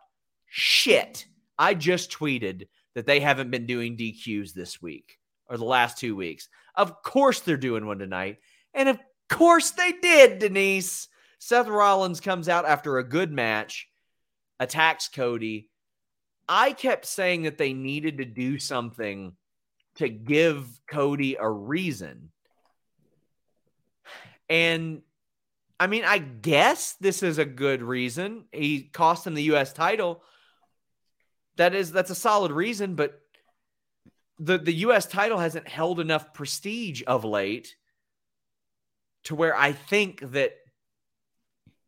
shit, 0.47 1.26
I 1.57 1.74
just 1.74 2.11
tweeted 2.11 2.67
that 2.95 3.05
they 3.05 3.20
haven't 3.20 3.51
been 3.51 3.65
doing 3.65 3.97
DQs 3.97 4.53
this 4.53 4.82
week 4.82 5.17
or 5.47 5.57
the 5.57 5.65
last 5.65 5.97
two 5.97 6.15
weeks. 6.15 6.47
Of 6.76 7.01
course 7.03 7.41
they're 7.41 7.57
doing 7.57 7.86
one 7.86 7.99
tonight. 7.99 8.38
And 8.74 8.89
of 8.89 8.99
course 9.30 9.72
they 9.72 9.93
did, 9.93 10.39
Denise. 10.39 11.07
Seth 11.39 11.67
Rollins 11.67 12.20
comes 12.20 12.49
out 12.49 12.65
after 12.65 12.97
a 12.97 13.07
good 13.07 13.32
match, 13.32 13.88
attacks 14.59 15.07
Cody. 15.07 15.70
I 16.47 16.74
kept 16.74 17.05
saying 17.05 17.43
that 17.43 17.57
they 17.57 17.74
needed 17.74 18.17
to 18.17 18.26
do 18.26 18.59
something 18.59 19.34
to 19.95 20.09
give 20.09 20.65
Cody 20.89 21.38
a 21.39 21.49
reason. 21.49 22.32
And 24.49 25.01
I 25.80 25.88
mean, 25.88 26.03
I 26.03 26.17
guess 26.17 26.93
this 26.99 27.23
is 27.23 27.38
a 27.38 27.45
good 27.45 27.82
reason. 27.82 28.45
He 28.51 28.82
cost 28.82 29.25
him 29.25 29.34
the 29.34 29.53
US 29.53 29.71
title. 29.71 30.21
That 31.55 31.73
is 31.73 31.91
that's 31.91 32.11
a 32.11 32.15
solid 32.15 32.51
reason, 32.51 32.95
but 32.95 33.21
the 34.39 34.57
the 34.57 34.73
US 34.73 35.05
title 35.05 35.38
hasn't 35.38 35.67
held 35.67 35.99
enough 35.99 36.34
prestige 36.34 37.01
of 37.07 37.23
late 37.23 37.75
to 39.25 39.36
where 39.36 39.55
I 39.55 39.71
think 39.73 40.21
that 40.32 40.53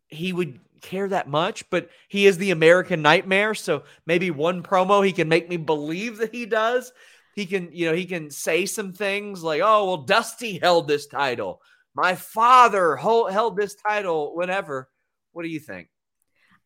he 0.08 0.34
would 0.34 0.60
care 0.82 1.08
that 1.08 1.30
much, 1.30 1.70
but 1.70 1.90
he 2.08 2.26
is 2.26 2.38
the 2.38 2.52
American 2.52 3.02
nightmare. 3.02 3.54
So 3.54 3.84
maybe 4.06 4.32
one 4.32 4.64
promo 4.64 5.06
he 5.06 5.14
can 5.14 5.30
make 5.30 5.48
me 5.48 5.58
believe 5.58 6.18
that 6.18 6.34
he 6.34 6.46
does. 6.46 6.92
He 7.36 7.46
can, 7.46 7.70
you 7.72 7.88
know, 7.88 7.96
he 7.96 8.06
can 8.06 8.30
say 8.30 8.66
some 8.66 8.92
things 8.92 9.42
like, 9.42 9.62
oh, 9.64 9.86
well, 9.86 9.98
Dusty 9.98 10.60
held 10.60 10.88
this 10.88 11.08
title. 11.08 11.62
My 11.96 12.16
father 12.16 12.96
hold, 12.96 13.32
held 13.32 13.58
this 13.58 13.76
title 13.76 14.36
whatever. 14.36 14.90
What 15.34 15.44
do 15.44 15.50
you 15.50 15.60
think? 15.60 15.90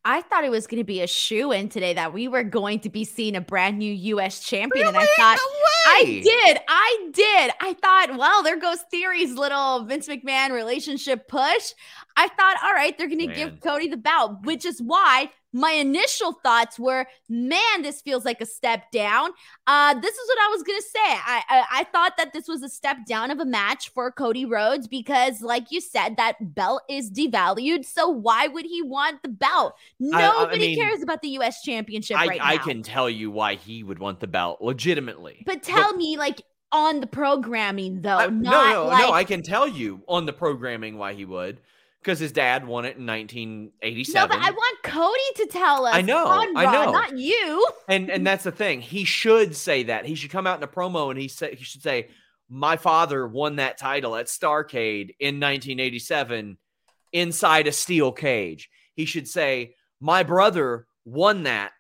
I 0.07 0.21
thought 0.21 0.43
it 0.43 0.51
was 0.51 0.67
going 0.67 0.80
to 0.80 0.86
be 0.86 1.01
a 1.01 1.07
shoe 1.07 1.51
in 1.51 1.67
today 1.67 1.95
that 1.95 2.13
we 2.13 2.28
were 2.28 2.43
going 2.43 2.80
to 2.82 2.89
be 2.89 3.05
seeing 3.05 3.36
a 3.36 3.41
brand 3.41 3.80
new 3.80 3.91
U.S. 3.91 4.39
champion. 4.39 4.86
Really? 4.86 4.97
And 4.97 4.97
I 4.97 5.07
thought, 5.17 5.38
no 5.38 5.91
I 5.91 6.21
did. 6.23 6.59
I 6.67 7.09
did. 7.11 7.51
I 7.59 7.73
thought, 7.73 8.17
well, 8.17 8.43
there 8.43 8.59
goes 8.59 8.78
Theory's 8.91 9.34
little 9.34 9.86
Vince 9.86 10.07
McMahon 10.07 10.51
relationship 10.51 11.28
push. 11.28 11.73
I 12.18 12.28
thought, 12.30 12.57
all 12.63 12.74
right, 12.74 12.97
they're 12.97 13.07
going 13.07 13.28
to 13.28 13.34
give 13.34 13.59
Cody 13.61 13.88
the 13.88 13.97
belt, 13.97 14.38
which 14.43 14.66
is 14.66 14.82
why 14.82 15.30
my 15.55 15.72
initial 15.72 16.34
thoughts 16.43 16.78
were, 16.78 17.07
man, 17.30 17.82
this 17.82 18.01
feels 18.01 18.26
like 18.26 18.41
a 18.41 18.45
step 18.45 18.91
down. 18.91 19.30
Uh, 19.66 19.93
this 19.93 20.13
is 20.13 20.28
what 20.28 20.38
I 20.41 20.47
was 20.51 20.63
gonna 20.63 20.82
say. 20.82 20.99
I, 20.99 21.43
I, 21.49 21.66
I 21.72 21.84
thought 21.86 22.18
that 22.18 22.34
this 22.34 22.49
was 22.49 22.61
a 22.61 22.68
step 22.68 22.97
down 23.07 23.32
of 23.32 23.39
a 23.39 23.45
match 23.45 23.89
for 23.89 24.11
Cody 24.11 24.43
Rhodes 24.43 24.86
because, 24.89 25.41
like 25.41 25.72
you 25.72 25.80
said, 25.80 26.18
that 26.18 26.53
belt 26.53 26.82
is 26.89 27.09
devalued. 27.09 27.86
So 27.86 28.09
why 28.09 28.47
would 28.47 28.66
he 28.66 28.82
want 28.82 29.24
the 29.24 29.29
belt? 29.29 29.75
Nobody 29.97 30.28
I, 30.28 30.43
I 30.51 30.58
mean, 30.58 30.78
cares 30.78 31.01
about 31.01 31.21
the 31.21 31.29
U.S. 31.29 31.62
Championship 31.62 32.20
I, 32.20 32.28
right 32.28 32.42
I 32.43 32.55
now. 32.58 32.63
can 32.63 32.83
tell 32.83 33.09
you 33.09 33.32
why 33.32 33.55
he 33.55 33.82
would 33.82 34.00
want 34.00 34.20
the 34.20 34.28
belt 34.28 34.62
legitimately. 34.62 35.43
But 35.46 35.63
tell 35.63 35.92
but, 35.92 35.97
me, 35.97 36.17
like 36.17 36.42
on 36.74 37.00
the 37.00 37.08
programming 37.08 38.01
though, 38.01 38.17
I, 38.17 38.28
not 38.28 38.42
no, 38.42 38.74
no, 38.74 38.86
like, 38.87 39.00
no. 39.00 39.13
I 39.13 39.24
can 39.24 39.42
tell 39.42 39.70
you 39.70 40.01
on 40.09 40.25
the 40.25 40.33
programming 40.33 40.97
why 40.97 41.13
he 41.13 41.24
would 41.24 41.62
because 42.05 42.19
his 42.19 42.32
dad 42.32 42.67
won 42.67 42.86
it 42.86 42.97
in 42.97 43.05
1987. 43.07 44.13
No, 44.13 44.27
but 44.27 44.45
I 44.45 44.51
want 44.51 44.83
Cody 44.83 45.19
to 45.37 45.47
tell 45.47 45.87
us. 45.87 45.95
I 45.95 46.01
know, 46.01 46.27
I 46.27 46.45
know, 46.45 46.91
not 46.91 47.17
you. 47.17 47.67
And 47.87 48.11
and 48.11 48.25
that's 48.25 48.43
the 48.43 48.51
thing. 48.51 48.79
He 48.79 49.05
should 49.05 49.55
say 49.55 49.83
that. 49.83 50.05
He 50.05 50.13
should 50.13 50.29
come 50.29 50.45
out 50.45 50.59
in 50.59 50.63
a 50.63 50.67
promo 50.67 51.09
and 51.09 51.19
he 51.19 51.27
say 51.27 51.55
he 51.55 51.63
should 51.63 51.82
say, 51.82 52.09
"My 52.47 52.77
father 52.77 53.27
won 53.27 53.55
that 53.55 53.79
title 53.79 54.15
at 54.15 54.27
Starcade 54.27 55.15
in 55.19 55.39
1987 55.39 56.57
inside 57.11 57.67
a 57.67 57.71
steel 57.71 58.11
cage." 58.11 58.69
He 58.93 59.05
should 59.05 59.27
say, 59.27 59.73
"My 59.99 60.21
brother 60.21 60.86
won 61.05 61.43
that 61.43 61.71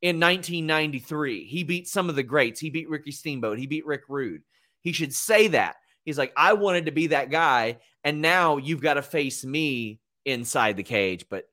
in 0.00 0.18
1993. 0.18 1.44
He 1.44 1.62
beat 1.62 1.88
some 1.88 2.08
of 2.08 2.16
the 2.16 2.22
greats. 2.22 2.58
He 2.58 2.70
beat 2.70 2.88
Ricky 2.88 3.12
Steamboat. 3.12 3.58
He 3.58 3.66
beat 3.66 3.84
Rick 3.84 4.04
Rude." 4.08 4.42
He 4.80 4.92
should 4.92 5.14
say 5.14 5.48
that. 5.48 5.76
He's 6.04 6.18
like, 6.18 6.32
I 6.36 6.52
wanted 6.52 6.86
to 6.86 6.92
be 6.92 7.08
that 7.08 7.30
guy, 7.30 7.78
and 8.02 8.20
now 8.20 8.58
you've 8.58 8.82
got 8.82 8.94
to 8.94 9.02
face 9.02 9.44
me 9.44 10.00
inside 10.24 10.76
the 10.76 10.82
cage. 10.82 11.26
But 11.28 11.48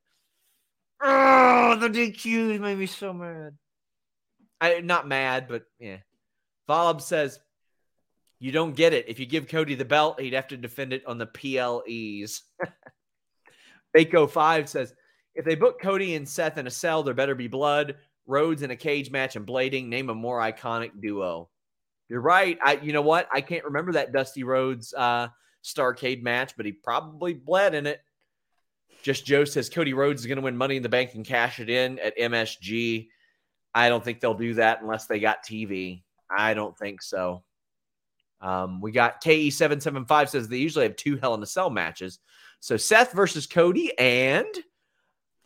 oh, 1.02 1.76
the 1.80 1.88
DQs 1.88 2.60
made 2.60 2.78
me 2.78 2.86
so 2.86 3.12
mad. 3.12 3.56
I 4.60 4.80
not 4.80 5.08
mad, 5.08 5.46
but 5.48 5.64
yeah. 5.78 5.98
Volab 6.68 7.00
says 7.00 7.40
you 8.38 8.52
don't 8.52 8.76
get 8.76 8.92
it. 8.92 9.08
If 9.08 9.18
you 9.18 9.26
give 9.26 9.48
Cody 9.48 9.74
the 9.74 9.84
belt, 9.84 10.20
he'd 10.20 10.34
have 10.34 10.48
to 10.48 10.56
defend 10.56 10.92
it 10.92 11.06
on 11.06 11.18
the 11.18 11.26
PLEs. 11.26 12.42
Bako 13.96 14.30
Five 14.30 14.68
says 14.68 14.94
if 15.34 15.44
they 15.44 15.54
book 15.54 15.80
Cody 15.80 16.14
and 16.14 16.28
Seth 16.28 16.58
in 16.58 16.66
a 16.66 16.70
cell, 16.70 17.02
there 17.02 17.14
better 17.14 17.34
be 17.34 17.48
blood, 17.48 17.96
Rhodes 18.26 18.62
in 18.62 18.70
a 18.70 18.76
cage 18.76 19.10
match, 19.10 19.34
and 19.34 19.46
blading. 19.46 19.88
Name 19.88 20.10
a 20.10 20.14
more 20.14 20.38
iconic 20.38 20.90
duo. 21.00 21.48
You're 22.12 22.20
right. 22.20 22.58
I 22.62 22.74
you 22.74 22.92
know 22.92 23.00
what? 23.00 23.26
I 23.32 23.40
can't 23.40 23.64
remember 23.64 23.92
that 23.92 24.12
Dusty 24.12 24.44
Rhodes 24.44 24.92
uh 24.92 25.28
Starcade 25.64 26.22
match, 26.22 26.58
but 26.58 26.66
he 26.66 26.72
probably 26.72 27.32
bled 27.32 27.74
in 27.74 27.86
it. 27.86 28.02
Just 29.02 29.24
Joe 29.24 29.46
says 29.46 29.70
Cody 29.70 29.94
Rhodes 29.94 30.20
is 30.20 30.26
going 30.26 30.36
to 30.36 30.42
win 30.42 30.54
Money 30.54 30.76
in 30.76 30.82
the 30.82 30.90
Bank 30.90 31.14
and 31.14 31.24
cash 31.24 31.58
it 31.58 31.70
in 31.70 31.98
at 32.00 32.18
MSG. 32.18 33.08
I 33.74 33.88
don't 33.88 34.04
think 34.04 34.20
they'll 34.20 34.34
do 34.34 34.52
that 34.54 34.82
unless 34.82 35.06
they 35.06 35.20
got 35.20 35.42
TV. 35.42 36.02
I 36.28 36.52
don't 36.52 36.76
think 36.76 37.00
so. 37.00 37.44
Um, 38.42 38.82
we 38.82 38.92
got 38.92 39.24
KE775 39.24 40.28
says 40.28 40.48
they 40.48 40.58
usually 40.58 40.84
have 40.84 40.96
two 40.96 41.16
Hell 41.16 41.32
in 41.32 41.42
a 41.42 41.46
Cell 41.46 41.70
matches. 41.70 42.18
So 42.60 42.76
Seth 42.76 43.12
versus 43.12 43.46
Cody 43.46 43.98
and 43.98 44.54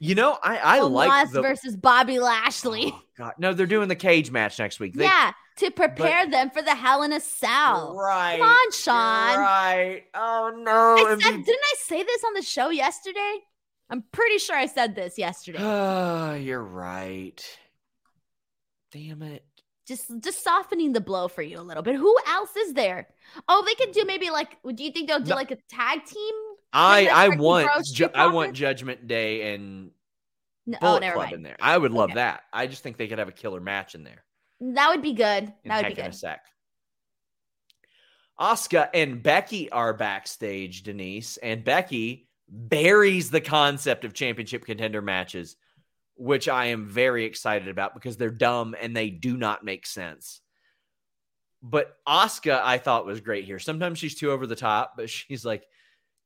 you 0.00 0.16
know, 0.16 0.36
I 0.42 0.56
I 0.58 0.80
like 0.80 1.30
the 1.30 1.42
versus 1.42 1.76
Bobby 1.76 2.18
Lashley. 2.18 2.90
Oh, 2.92 3.02
God, 3.16 3.34
no, 3.38 3.54
they're 3.54 3.66
doing 3.66 3.86
the 3.86 3.94
cage 3.94 4.32
match 4.32 4.58
next 4.58 4.80
week. 4.80 4.94
They, 4.94 5.04
yeah, 5.04 5.30
to 5.56 5.70
prepare 5.70 6.24
but, 6.24 6.30
them 6.30 6.50
for 6.50 6.62
the 6.62 6.74
Hell 6.74 7.02
in 7.02 7.12
a 7.12 7.20
Cell. 7.20 7.96
Right. 7.96 8.38
Come 8.38 8.48
on, 8.48 8.72
Sean. 8.72 9.40
Right. 9.40 10.04
Oh 10.14 10.52
no. 10.56 11.06
I 11.06 11.18
said, 11.18 11.44
didn't 11.44 11.48
I 11.48 11.74
say 11.78 12.02
this 12.02 12.24
on 12.24 12.34
the 12.34 12.42
show 12.42 12.70
yesterday? 12.70 13.38
I'm 13.88 14.02
pretty 14.12 14.38
sure 14.38 14.56
I 14.56 14.66
said 14.66 14.94
this 14.94 15.18
yesterday. 15.18 15.58
Oh, 15.60 16.34
you're 16.40 16.62
right. 16.62 17.42
Damn 18.92 19.22
it. 19.22 19.44
Just 19.86 20.10
just 20.20 20.42
softening 20.42 20.92
the 20.92 21.00
blow 21.00 21.28
for 21.28 21.42
you 21.42 21.60
a 21.60 21.62
little 21.62 21.82
bit. 21.82 21.94
Who 21.94 22.16
else 22.26 22.56
is 22.56 22.72
there? 22.72 23.06
Oh, 23.48 23.62
they 23.64 23.74
could 23.74 23.94
do 23.94 24.04
maybe 24.04 24.30
like 24.30 24.56
do 24.74 24.82
you 24.82 24.90
think 24.90 25.08
they'll 25.08 25.20
do 25.20 25.30
no. 25.30 25.36
like 25.36 25.52
a 25.52 25.58
tag 25.68 26.04
team 26.04 26.34
I 26.72 27.06
I 27.06 27.28
want 27.36 27.86
ju- 27.86 28.10
I 28.14 28.26
want 28.26 28.52
Judgment 28.52 29.06
Day 29.06 29.54
and 29.54 29.90
no, 30.66 30.78
oh, 30.82 30.98
Bullet 30.98 31.08
oh, 31.08 31.12
Club 31.12 31.24
mind. 31.24 31.32
in 31.34 31.42
there. 31.42 31.56
I 31.60 31.78
would 31.78 31.92
love 31.92 32.10
okay. 32.10 32.16
that. 32.16 32.42
I 32.52 32.66
just 32.66 32.82
think 32.82 32.96
they 32.96 33.06
could 33.06 33.18
have 33.18 33.28
a 33.28 33.32
killer 33.32 33.60
match 33.60 33.94
in 33.94 34.04
there. 34.04 34.24
That 34.60 34.90
would 34.90 35.02
be 35.02 35.12
good. 35.12 35.52
That 35.64 35.82
would 35.82 35.88
be 35.88 35.94
good. 35.94 36.04
In 36.06 36.10
a 36.10 36.14
sec. 36.14 36.44
Asuka 38.38 38.88
and 38.92 39.22
Becky 39.22 39.70
are 39.70 39.94
backstage, 39.94 40.82
Denise, 40.82 41.38
and 41.38 41.64
Becky 41.64 42.28
buries 42.48 43.30
the 43.30 43.40
concept 43.40 44.04
of 44.04 44.12
championship 44.12 44.64
contender 44.64 45.00
matches, 45.02 45.56
which 46.16 46.48
I 46.48 46.66
am 46.66 46.86
very 46.86 47.24
excited 47.24 47.68
about 47.68 47.94
because 47.94 48.16
they're 48.16 48.30
dumb 48.30 48.74
and 48.80 48.96
they 48.96 49.10
do 49.10 49.36
not 49.36 49.64
make 49.64 49.86
sense. 49.86 50.40
But 51.62 51.96
Asuka, 52.06 52.60
I 52.62 52.78
thought 52.78 53.06
was 53.06 53.20
great 53.20 53.44
here. 53.44 53.58
Sometimes 53.58 53.98
she's 53.98 54.14
too 54.14 54.30
over 54.30 54.46
the 54.46 54.54
top, 54.54 54.94
but 54.96 55.08
she's 55.10 55.44
like, 55.44 55.64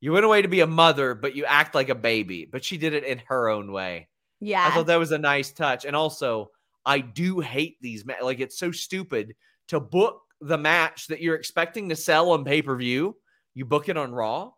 you 0.01 0.13
went 0.13 0.25
away 0.25 0.43
to 0.43 0.49
be 0.49 0.61
a 0.61 0.67
mother, 0.67 1.15
but 1.15 1.37
you 1.37 1.45
act 1.45 1.75
like 1.75 1.89
a 1.89 1.95
baby. 1.95 2.49
But 2.51 2.65
she 2.65 2.77
did 2.77 2.93
it 2.93 3.05
in 3.05 3.23
her 3.29 3.49
own 3.49 3.71
way. 3.71 4.09
Yeah. 4.41 4.67
I 4.67 4.71
thought 4.71 4.87
that 4.87 4.99
was 4.99 5.13
a 5.13 5.19
nice 5.19 5.53
touch. 5.53 5.85
And 5.85 5.95
also, 5.95 6.51
I 6.85 7.01
do 7.01 7.41
hate 7.41 7.77
these. 7.81 8.05
Ma- 8.05 8.15
like, 8.23 8.41
it's 8.41 8.59
so 8.59 8.71
stupid 8.73 9.35
to 9.69 9.81
book 9.81 10.23
the 10.41 10.59
match 10.59 11.09
that 11.09 11.21
you're 11.21 11.37
expecting 11.37 11.89
to 11.91 11.97
sell 11.97 12.31
on 12.31 12.45
pay 12.45 12.63
per 12.63 12.77
view. 12.77 13.17
You 13.55 13.65
book 13.65 13.89
it 13.89 13.97
on 13.97 14.13
Raw. 14.13 14.53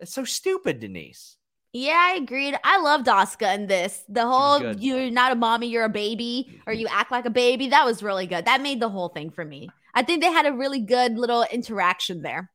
It's 0.00 0.14
so 0.14 0.24
stupid, 0.24 0.80
Denise. 0.80 1.36
Yeah, 1.72 1.98
I 1.98 2.16
agreed. 2.16 2.54
I 2.64 2.80
loved 2.80 3.06
Asuka 3.06 3.54
in 3.54 3.66
this. 3.66 4.02
The 4.08 4.26
whole 4.26 4.74
you're 4.76 5.10
not 5.10 5.32
a 5.32 5.34
mommy, 5.34 5.68
you're 5.68 5.84
a 5.84 5.90
baby, 5.90 6.60
or 6.66 6.72
you 6.72 6.86
act 6.90 7.10
like 7.10 7.26
a 7.26 7.30
baby. 7.30 7.68
That 7.68 7.84
was 7.84 8.02
really 8.02 8.26
good. 8.26 8.46
That 8.46 8.62
made 8.62 8.80
the 8.80 8.88
whole 8.88 9.08
thing 9.08 9.30
for 9.30 9.44
me. 9.44 9.68
I 9.94 10.02
think 10.02 10.22
they 10.22 10.32
had 10.32 10.46
a 10.46 10.52
really 10.52 10.80
good 10.80 11.18
little 11.18 11.44
interaction 11.50 12.22
there. 12.22 12.50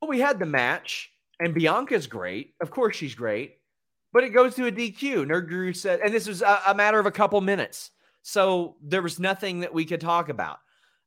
Well, 0.00 0.08
we 0.08 0.20
had 0.20 0.38
the 0.38 0.46
match. 0.46 1.10
And 1.40 1.54
Bianca's 1.54 2.06
great. 2.06 2.54
Of 2.60 2.70
course, 2.70 2.94
she's 2.94 3.14
great. 3.14 3.56
But 4.12 4.24
it 4.24 4.30
goes 4.30 4.54
to 4.56 4.66
a 4.66 4.72
DQ. 4.72 5.26
Nerd 5.26 5.48
Guru 5.48 5.72
said, 5.72 6.00
and 6.00 6.12
this 6.12 6.28
was 6.28 6.42
a, 6.42 6.60
a 6.68 6.74
matter 6.74 6.98
of 6.98 7.06
a 7.06 7.10
couple 7.10 7.40
minutes. 7.40 7.90
So 8.22 8.76
there 8.82 9.02
was 9.02 9.18
nothing 9.18 9.60
that 9.60 9.72
we 9.72 9.84
could 9.84 10.00
talk 10.00 10.28
about. 10.28 10.58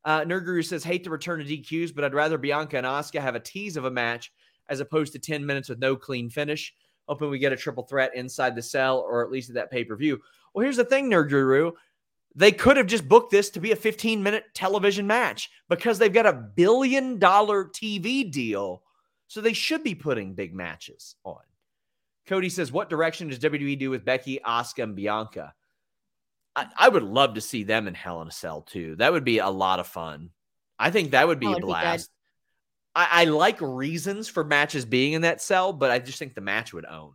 Uh, 0.06 0.22
Nerd 0.22 0.45
Guru 0.45 0.61
says, 0.61 0.84
hate 0.84 1.03
to 1.06 1.10
return 1.10 1.40
to 1.40 1.45
DQs, 1.45 1.95
but 1.95 2.03
I'd 2.03 2.14
rather 2.14 2.38
Bianca 2.38 2.77
and 2.77 2.85
Asuka 2.85 3.22
have 3.22 3.35
a 3.35 3.40
tease 3.40 3.77
of 3.77 3.85
a 3.85 3.91
match 3.91 4.31
as 4.69 4.80
opposed 4.80 5.14
to 5.14 5.19
10 5.19 5.45
minutes 5.45 5.69
with 5.69 5.80
no 5.80 5.95
clean 5.95 6.30
finish. 6.30 6.73
Hoping 7.07 7.30
we 7.30 7.40
get 7.40 7.53
a 7.53 7.57
triple 7.57 7.84
threat 7.84 8.15
inside 8.15 8.56
the 8.56 8.61
cell 8.61 8.99
or 8.99 9.23
at 9.23 9.31
least 9.31 9.49
at 9.49 9.56
that 9.56 9.72
pay 9.72 9.84
per 9.84 9.95
view. 9.95 10.19
Well, 10.53 10.64
here's 10.64 10.77
the 10.77 10.85
thing, 10.85 11.10
Nerd 11.10 11.30
Guru. 11.30 11.72
They 12.35 12.52
could 12.52 12.77
have 12.77 12.88
just 12.88 13.07
booked 13.07 13.31
this 13.31 13.49
to 13.52 13.60
be 13.60 13.72
a 13.72 13.76
15 13.76 14.23
minute 14.23 14.45
television 14.53 15.06
match 15.06 15.52
because 15.69 15.99
they've 15.99 16.11
got 16.11 16.26
a 16.26 16.34
billion 16.34 17.19
dollar 17.19 17.65
TV 17.65 18.30
deal 18.30 18.81
so 19.27 19.41
they 19.41 19.53
should 19.53 19.84
be 19.84 19.95
putting 19.95 20.34
big 20.34 20.53
matches 20.53 21.15
on. 21.23 21.41
Cody 22.26 22.49
says, 22.49 22.72
What 22.72 22.90
direction 22.90 23.27
does 23.27 23.40
WWE 23.40 23.77
do 23.77 23.90
with 23.90 24.06
Becky, 24.06 24.40
Asuka, 24.45 24.84
and 24.84 24.95
Bianca? 24.95 25.53
I, 26.56 26.68
I, 26.78 26.90
would 26.90 27.04
love 27.04 27.36
to 27.36 27.42
see 27.42 27.64
them 27.64 27.88
in 27.88 27.94
Hell 27.94 28.22
in 28.22 28.28
a 28.28 28.32
Cell 28.32 28.62
too. 28.62 28.96
That 28.98 29.12
would 29.12 29.24
be 29.24 29.40
a 29.40 29.50
lot 29.50 29.80
of 29.80 29.88
fun. 29.88 30.30
I 30.78 30.92
think 30.92 31.12
that 31.12 31.28
would 31.28 31.40
be 31.40 31.48
that 31.48 31.58
a 31.58 31.62
blast. 31.62 32.10
Be 32.10 32.14
I, 32.96 33.08
I 33.12 33.24
like 33.26 33.60
reasons 33.60 34.28
for 34.28 34.44
matches 34.44 34.86
being 34.86 35.14
in 35.14 35.24
that 35.24 35.42
cell, 35.42 35.74
but 35.74 35.92
I 35.92 36.00
just 36.00 36.20
think 36.20 36.36
the 36.36 36.42
match 36.42 36.74
would 36.74 36.86
own. 36.86 37.14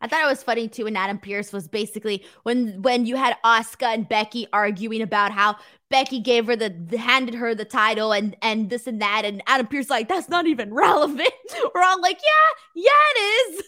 I 0.00 0.08
thought 0.08 0.22
it 0.22 0.28
was 0.28 0.42
funny 0.42 0.66
too 0.66 0.84
when 0.84 0.96
Adam 0.96 1.18
Pearce 1.18 1.52
was 1.52 1.68
basically 1.68 2.24
when 2.44 2.80
when 2.80 3.04
you 3.04 3.16
had 3.16 3.36
Asuka 3.44 3.92
and 3.92 4.08
Becky 4.08 4.46
arguing 4.52 5.02
about 5.02 5.30
how 5.30 5.56
Becky 5.90 6.20
gave 6.20 6.46
her 6.46 6.56
the, 6.56 6.96
handed 6.96 7.34
her 7.34 7.54
the 7.54 7.66
title 7.66 8.12
and 8.12 8.34
and 8.40 8.70
this 8.70 8.86
and 8.86 9.02
that 9.02 9.26
and 9.26 9.42
Adam 9.46 9.66
Pearce 9.66 9.90
like 9.90 10.08
that's 10.08 10.30
not 10.30 10.46
even 10.46 10.72
relevant. 10.72 11.28
We're 11.74 11.82
all 11.82 12.00
like, 12.00 12.18
yeah, 12.22 12.82
yeah, 12.82 12.90
it 13.16 13.20
is. 13.20 13.64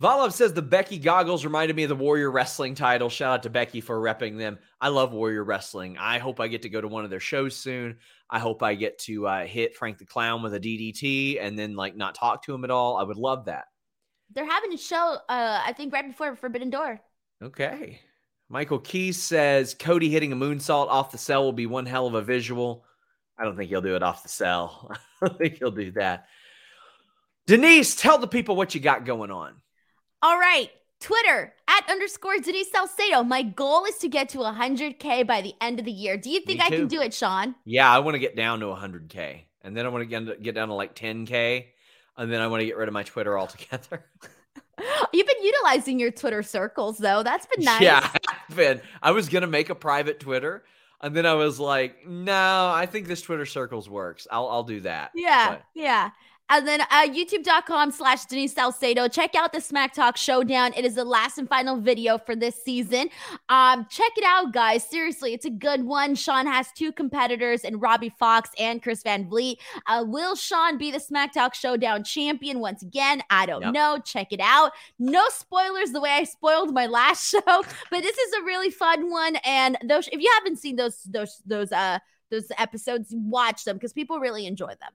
Volov 0.00 0.32
says 0.32 0.52
the 0.52 0.62
Becky 0.62 0.96
goggles 0.96 1.44
reminded 1.44 1.74
me 1.74 1.82
of 1.82 1.88
the 1.88 1.96
Warrior 1.96 2.30
Wrestling 2.30 2.76
title. 2.76 3.08
Shout 3.08 3.32
out 3.32 3.42
to 3.42 3.50
Becky 3.50 3.80
for 3.80 4.00
repping 4.00 4.38
them. 4.38 4.58
I 4.80 4.88
love 4.88 5.12
Warrior 5.12 5.42
Wrestling. 5.42 5.98
I 5.98 6.18
hope 6.18 6.38
I 6.38 6.46
get 6.46 6.62
to 6.62 6.68
go 6.68 6.80
to 6.80 6.86
one 6.86 7.02
of 7.02 7.10
their 7.10 7.18
shows 7.18 7.56
soon. 7.56 7.96
I 8.30 8.38
hope 8.38 8.62
I 8.62 8.74
get 8.74 8.98
to 9.00 9.26
uh, 9.26 9.44
hit 9.44 9.74
Frank 9.74 9.98
the 9.98 10.04
Clown 10.04 10.40
with 10.40 10.54
a 10.54 10.60
DDT 10.60 11.42
and 11.42 11.58
then 11.58 11.74
like 11.74 11.96
not 11.96 12.14
talk 12.14 12.44
to 12.44 12.54
him 12.54 12.62
at 12.62 12.70
all. 12.70 12.96
I 12.96 13.02
would 13.02 13.16
love 13.16 13.46
that. 13.46 13.64
They're 14.32 14.48
having 14.48 14.72
a 14.72 14.78
show, 14.78 15.16
uh, 15.28 15.62
I 15.66 15.72
think, 15.72 15.92
right 15.92 16.06
before 16.06 16.36
Forbidden 16.36 16.70
Door. 16.70 17.00
Okay. 17.42 18.00
Michael 18.48 18.78
Keys 18.78 19.20
says 19.20 19.74
Cody 19.74 20.10
hitting 20.10 20.32
a 20.32 20.36
moonsault 20.36 20.86
off 20.86 21.10
the 21.10 21.18
cell 21.18 21.42
will 21.42 21.52
be 21.52 21.66
one 21.66 21.86
hell 21.86 22.06
of 22.06 22.14
a 22.14 22.22
visual. 22.22 22.84
I 23.36 23.42
don't 23.42 23.56
think 23.56 23.68
he'll 23.68 23.82
do 23.82 23.96
it 23.96 24.02
off 24.04 24.22
the 24.22 24.28
cell. 24.28 24.92
I 25.22 25.26
don't 25.26 25.38
think 25.38 25.58
he'll 25.58 25.72
do 25.72 25.90
that. 25.92 26.26
Denise, 27.48 27.96
tell 27.96 28.18
the 28.18 28.28
people 28.28 28.54
what 28.54 28.76
you 28.76 28.80
got 28.80 29.04
going 29.04 29.32
on. 29.32 29.54
All 30.22 30.38
right. 30.38 30.70
Twitter 31.00 31.54
at 31.68 31.88
underscore 31.88 32.38
Denise 32.38 32.72
Salcedo. 32.72 33.22
My 33.22 33.42
goal 33.42 33.84
is 33.84 33.98
to 33.98 34.08
get 34.08 34.28
to 34.30 34.38
100K 34.38 35.24
by 35.26 35.40
the 35.42 35.54
end 35.60 35.78
of 35.78 35.84
the 35.84 35.92
year. 35.92 36.16
Do 36.16 36.28
you 36.28 36.40
think 36.40 36.60
I 36.60 36.70
can 36.70 36.88
do 36.88 37.00
it, 37.00 37.14
Sean? 37.14 37.54
Yeah, 37.64 37.88
I 37.88 38.00
want 38.00 38.16
to 38.16 38.18
get 38.18 38.34
down 38.34 38.60
to 38.60 38.66
100K. 38.66 39.42
And 39.62 39.76
then 39.76 39.86
I 39.86 39.90
want 39.90 40.08
to 40.08 40.36
get 40.40 40.54
down 40.54 40.68
to 40.68 40.74
like 40.74 40.96
10K 40.96 41.66
and 42.18 42.32
then 42.32 42.40
I 42.42 42.48
want 42.48 42.60
to 42.60 42.66
get 42.66 42.76
rid 42.76 42.88
of 42.88 42.94
my 42.94 43.04
Twitter 43.04 43.38
altogether. 43.38 44.04
You've 45.12 45.26
been 45.26 45.42
utilizing 45.42 45.98
your 45.98 46.10
Twitter 46.10 46.42
circles 46.42 46.98
though. 46.98 47.22
That's 47.22 47.46
been 47.46 47.64
nice. 47.64 47.80
Yeah, 47.80 48.08
I've 48.28 48.56
been. 48.56 48.80
I 49.00 49.12
was 49.12 49.28
gonna 49.28 49.46
make 49.46 49.70
a 49.70 49.74
private 49.74 50.20
Twitter, 50.20 50.64
and 51.00 51.16
then 51.16 51.26
I 51.26 51.34
was 51.34 51.58
like, 51.58 52.06
no, 52.06 52.70
I 52.74 52.86
think 52.86 53.06
this 53.06 53.22
Twitter 53.22 53.46
circles 53.46 53.88
works. 53.88 54.26
I'll 54.30 54.48
I'll 54.48 54.64
do 54.64 54.80
that. 54.80 55.12
Yeah, 55.14 55.50
but. 55.50 55.62
yeah. 55.74 56.10
And 56.50 56.66
then 56.66 56.80
uh, 56.80 57.06
youtube.com 57.06 57.90
slash 57.90 58.24
Denise 58.24 58.54
Salcedo. 58.54 59.06
Check 59.08 59.34
out 59.34 59.52
the 59.52 59.60
Smack 59.60 59.92
Talk 59.92 60.16
Showdown. 60.16 60.72
It 60.74 60.84
is 60.84 60.94
the 60.94 61.04
last 61.04 61.38
and 61.38 61.48
final 61.48 61.78
video 61.78 62.16
for 62.16 62.34
this 62.34 62.62
season. 62.62 63.10
Um, 63.48 63.86
check 63.90 64.12
it 64.16 64.24
out, 64.24 64.52
guys. 64.52 64.82
Seriously, 64.82 65.34
it's 65.34 65.44
a 65.44 65.50
good 65.50 65.84
one. 65.84 66.14
Sean 66.14 66.46
has 66.46 66.68
two 66.72 66.90
competitors 66.90 67.64
and 67.64 67.82
Robbie 67.82 68.14
Fox 68.18 68.50
and 68.58 68.82
Chris 68.82 69.02
Van 69.02 69.28
Vliet. 69.28 69.58
Uh, 69.86 70.04
will 70.06 70.34
Sean 70.34 70.78
be 70.78 70.90
the 70.90 71.00
Smack 71.00 71.34
Talk 71.34 71.54
Showdown 71.54 72.02
champion 72.02 72.60
once 72.60 72.82
again? 72.82 73.22
I 73.28 73.44
don't 73.44 73.62
yep. 73.62 73.74
know. 73.74 73.98
Check 74.04 74.32
it 74.32 74.40
out. 74.40 74.72
No 74.98 75.24
spoilers 75.28 75.92
the 75.92 76.00
way 76.00 76.10
I 76.10 76.24
spoiled 76.24 76.72
my 76.72 76.86
last 76.86 77.28
show, 77.30 77.40
but 77.44 78.02
this 78.02 78.16
is 78.16 78.32
a 78.34 78.42
really 78.42 78.70
fun 78.70 79.10
one. 79.10 79.36
And 79.44 79.76
those, 79.84 80.08
if 80.08 80.20
you 80.20 80.30
haven't 80.38 80.58
seen 80.58 80.76
those, 80.76 81.02
those, 81.02 81.42
those, 81.44 81.72
uh, 81.72 81.98
those 82.30 82.50
episodes, 82.58 83.08
watch 83.12 83.64
them 83.64 83.76
because 83.76 83.92
people 83.92 84.18
really 84.18 84.46
enjoy 84.46 84.68
them. 84.68 84.92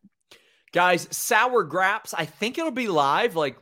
Guys, 0.73 1.07
Sour 1.11 1.63
Graps, 1.63 2.13
I 2.17 2.25
think 2.25 2.57
it'll 2.57 2.71
be 2.71 2.87
live. 2.87 3.35
Like 3.35 3.57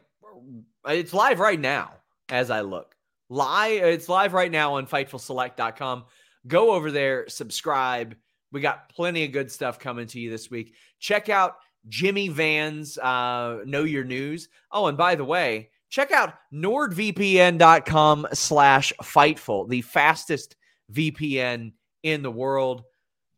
it's 0.87 1.13
live 1.13 1.39
right 1.39 1.59
now 1.59 1.91
as 2.29 2.49
I 2.49 2.61
look. 2.61 2.95
Live, 3.29 3.83
it's 3.83 4.09
live 4.09 4.33
right 4.33 4.51
now 4.51 4.75
on 4.75 4.87
fightfulselect.com. 4.87 6.05
Go 6.47 6.71
over 6.71 6.89
there, 6.89 7.27
subscribe. 7.27 8.15
We 8.51 8.61
got 8.61 8.89
plenty 8.89 9.23
of 9.25 9.31
good 9.31 9.51
stuff 9.51 9.77
coming 9.77 10.07
to 10.07 10.19
you 10.19 10.29
this 10.29 10.49
week. 10.49 10.73
Check 10.99 11.29
out 11.29 11.55
Jimmy 11.87 12.29
Van's 12.29 12.97
uh, 12.97 13.59
Know 13.65 13.83
Your 13.83 14.03
News. 14.03 14.49
Oh, 14.71 14.87
and 14.87 14.97
by 14.97 15.15
the 15.15 15.25
way, 15.25 15.69
check 15.89 16.11
out 16.11 16.33
nordvpn.com 16.53 18.27
slash 18.33 18.93
fightful, 19.01 19.69
the 19.69 19.81
fastest 19.81 20.55
VPN 20.93 21.73
in 22.03 22.21
the 22.21 22.31
world. 22.31 22.83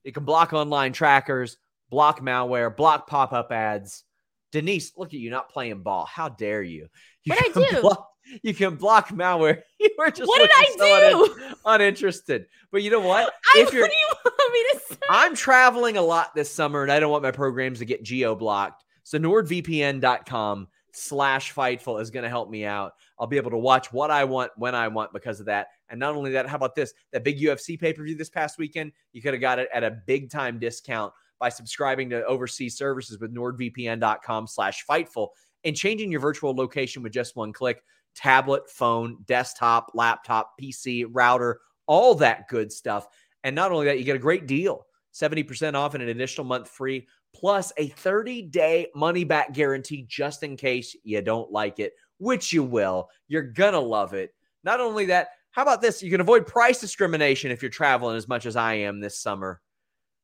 It 0.04 0.14
can 0.14 0.26
block 0.26 0.54
online 0.54 0.94
trackers, 0.94 1.58
block 1.94 2.22
malware, 2.22 2.76
block 2.76 3.06
pop 3.06 3.34
up 3.34 3.52
ads. 3.52 4.03
Denise, 4.52 4.94
look 4.98 5.10
at 5.10 5.20
you 5.20 5.30
not 5.30 5.49
playing 5.49 5.84
ball. 5.84 6.07
How 6.07 6.28
dare 6.28 6.64
you? 6.64 6.88
you 7.24 7.36
what 7.36 7.56
I 7.56 7.72
do? 7.72 7.82
Block, 7.82 8.10
you 8.41 8.56
can 8.56 8.78
block 8.78 9.10
malware. 9.10 9.61
You 9.80 9.90
were 9.98 10.10
just 10.10 10.28
what 10.28 10.40
did 10.40 10.49
I 10.56 10.76
so 10.78 11.28
do? 11.28 11.45
Un- 11.45 11.56
uninterested. 11.65 12.45
But 12.72 12.82
you 12.82 12.90
know 12.90 13.02
what? 13.02 13.32
I, 13.56 13.60
if 13.60 13.74
you're, 13.74 13.84
what 13.84 13.91
do 13.91 13.98
you 13.98 14.15
want 14.24 14.53
me 14.53 14.64
to 14.72 14.80
say? 14.94 14.99
I'm 15.07 15.36
traveling 15.36 15.98
a 15.98 16.02
lot 16.02 16.34
this 16.34 16.49
summer, 16.49 16.82
and 16.82 16.91
I 16.91 16.99
don't 16.99 17.11
want 17.11 17.22
my 17.22 17.32
programs 17.32 17.80
to 17.80 17.86
get 17.86 18.02
geo 18.02 18.34
blocked. 18.34 18.84
So 19.03 19.20
NordVPN.com 19.20 20.70
slash 20.94 21.53
Fightful 21.53 22.02
is 22.02 22.10
going 22.10 22.24
to 22.24 22.30
help 22.30 22.49
me 22.49 22.65
out. 22.65 22.94
I'll 23.20 23.28
be 23.28 23.38
able 23.38 23.52
to 23.52 23.57
watch 23.57 23.94
what 23.94 24.10
I 24.10 24.24
want 24.24 24.52
when 24.56 24.74
I 24.74 24.88
want 24.88 25.14
because 25.14 25.40
of 25.41 25.45
that. 25.48 25.68
And 25.90 25.99
not 25.99 26.15
only 26.15 26.32
that, 26.32 26.48
how 26.48 26.56
about 26.56 26.76
this? 26.76 26.94
That 27.11 27.24
big 27.24 27.40
UFC 27.40 27.80
pay 27.80 27.94
per 27.94 28.03
view 28.03 28.15
this 28.15 28.30
past 28.30 28.57
weekend, 28.57 28.94
you 29.11 29.22
could 29.22 29.34
have 29.34 29.41
got 29.41 29.60
it 29.60 29.70
at 29.72 29.84
a 29.84 29.91
big 29.91 30.32
time 30.32 30.57
discount 30.60 31.14
by 31.44 31.49
subscribing 31.49 32.10
to 32.10 32.24
overseas 32.24 32.78
services 32.78 33.20
with 33.20 33.36
nordvpn.com 33.36 34.48
slash 34.48 34.86
Fightful 34.90 35.28
and 35.65 35.76
changing 35.76 36.10
your 36.10 36.22
virtual 36.22 36.56
location 36.56 37.03
with 37.03 37.11
just 37.11 37.36
one 37.36 37.52
click 37.52 37.84
tablet, 38.15 38.70
phone, 38.70 39.18
desktop, 39.26 39.91
laptop, 39.94 40.53
PC, 40.61 41.06
router, 41.11 41.60
all 41.86 42.15
that 42.15 42.48
good 42.48 42.72
stuff. 42.72 43.07
And 43.44 43.53
not 43.53 43.74
only 43.74 43.88
that, 43.88 43.99
you 43.99 44.06
get 44.06 44.15
a 44.15 44.20
great 44.20 44.48
deal 44.48 44.86
70% 45.14 45.74
off 45.74 45.95
and 45.95 46.03
an 46.03 46.07
additional 46.07 46.45
month 46.45 46.70
free, 46.70 47.06
plus 47.36 47.74
a 47.76 47.90
30 47.90 48.44
day 48.44 48.88
money 48.95 49.26
back 49.26 49.52
guarantee 49.52 50.06
just 50.07 50.44
in 50.44 50.56
case 50.56 50.95
you 51.03 51.22
don't 51.22 51.52
like 51.52 51.78
it, 51.78 51.91
which 52.20 52.53
you 52.53 52.64
will. 52.64 53.10
You're 53.28 53.52
to 53.74 53.80
love 53.80 54.14
it. 54.14 54.34
Not 54.64 54.80
only 54.80 55.07
that, 55.07 55.28
how 55.52 55.64
about 55.64 55.82
this? 55.82 56.02
You 56.02 56.10
can 56.10 56.22
avoid 56.22 56.48
price 56.48 56.80
discrimination 56.80 57.52
if 57.52 57.61
you're 57.61 57.70
traveling 57.70 58.15
as 58.15 58.30
much 58.30 58.45
as 58.45 58.56
I 58.56 58.76
am 58.76 59.02
this 59.02 59.20
summer. 59.20 59.60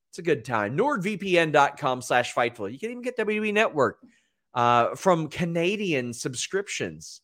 It's 0.09 0.19
a 0.19 0.23
good 0.23 0.43
time. 0.43 0.77
NordVPN.com 0.77 2.01
slash 2.01 2.33
Fightful. 2.33 2.71
You 2.71 2.79
can 2.79 2.91
even 2.91 3.03
get 3.03 3.17
WWE 3.17 3.53
Network 3.53 3.99
uh, 4.53 4.95
from 4.95 5.27
Canadian 5.29 6.13
subscriptions. 6.13 7.21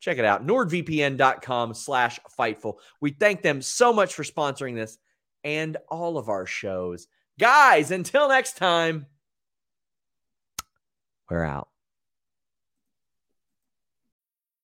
Check 0.00 0.18
it 0.18 0.24
out. 0.24 0.46
NordVPN.com 0.46 1.74
slash 1.74 2.20
Fightful. 2.38 2.74
We 3.00 3.10
thank 3.10 3.42
them 3.42 3.62
so 3.62 3.92
much 3.92 4.14
for 4.14 4.22
sponsoring 4.22 4.74
this 4.74 4.98
and 5.44 5.76
all 5.88 6.18
of 6.18 6.28
our 6.28 6.46
shows. 6.46 7.06
Guys, 7.38 7.90
until 7.90 8.28
next 8.28 8.56
time, 8.56 9.06
we're 11.30 11.44
out. 11.44 11.68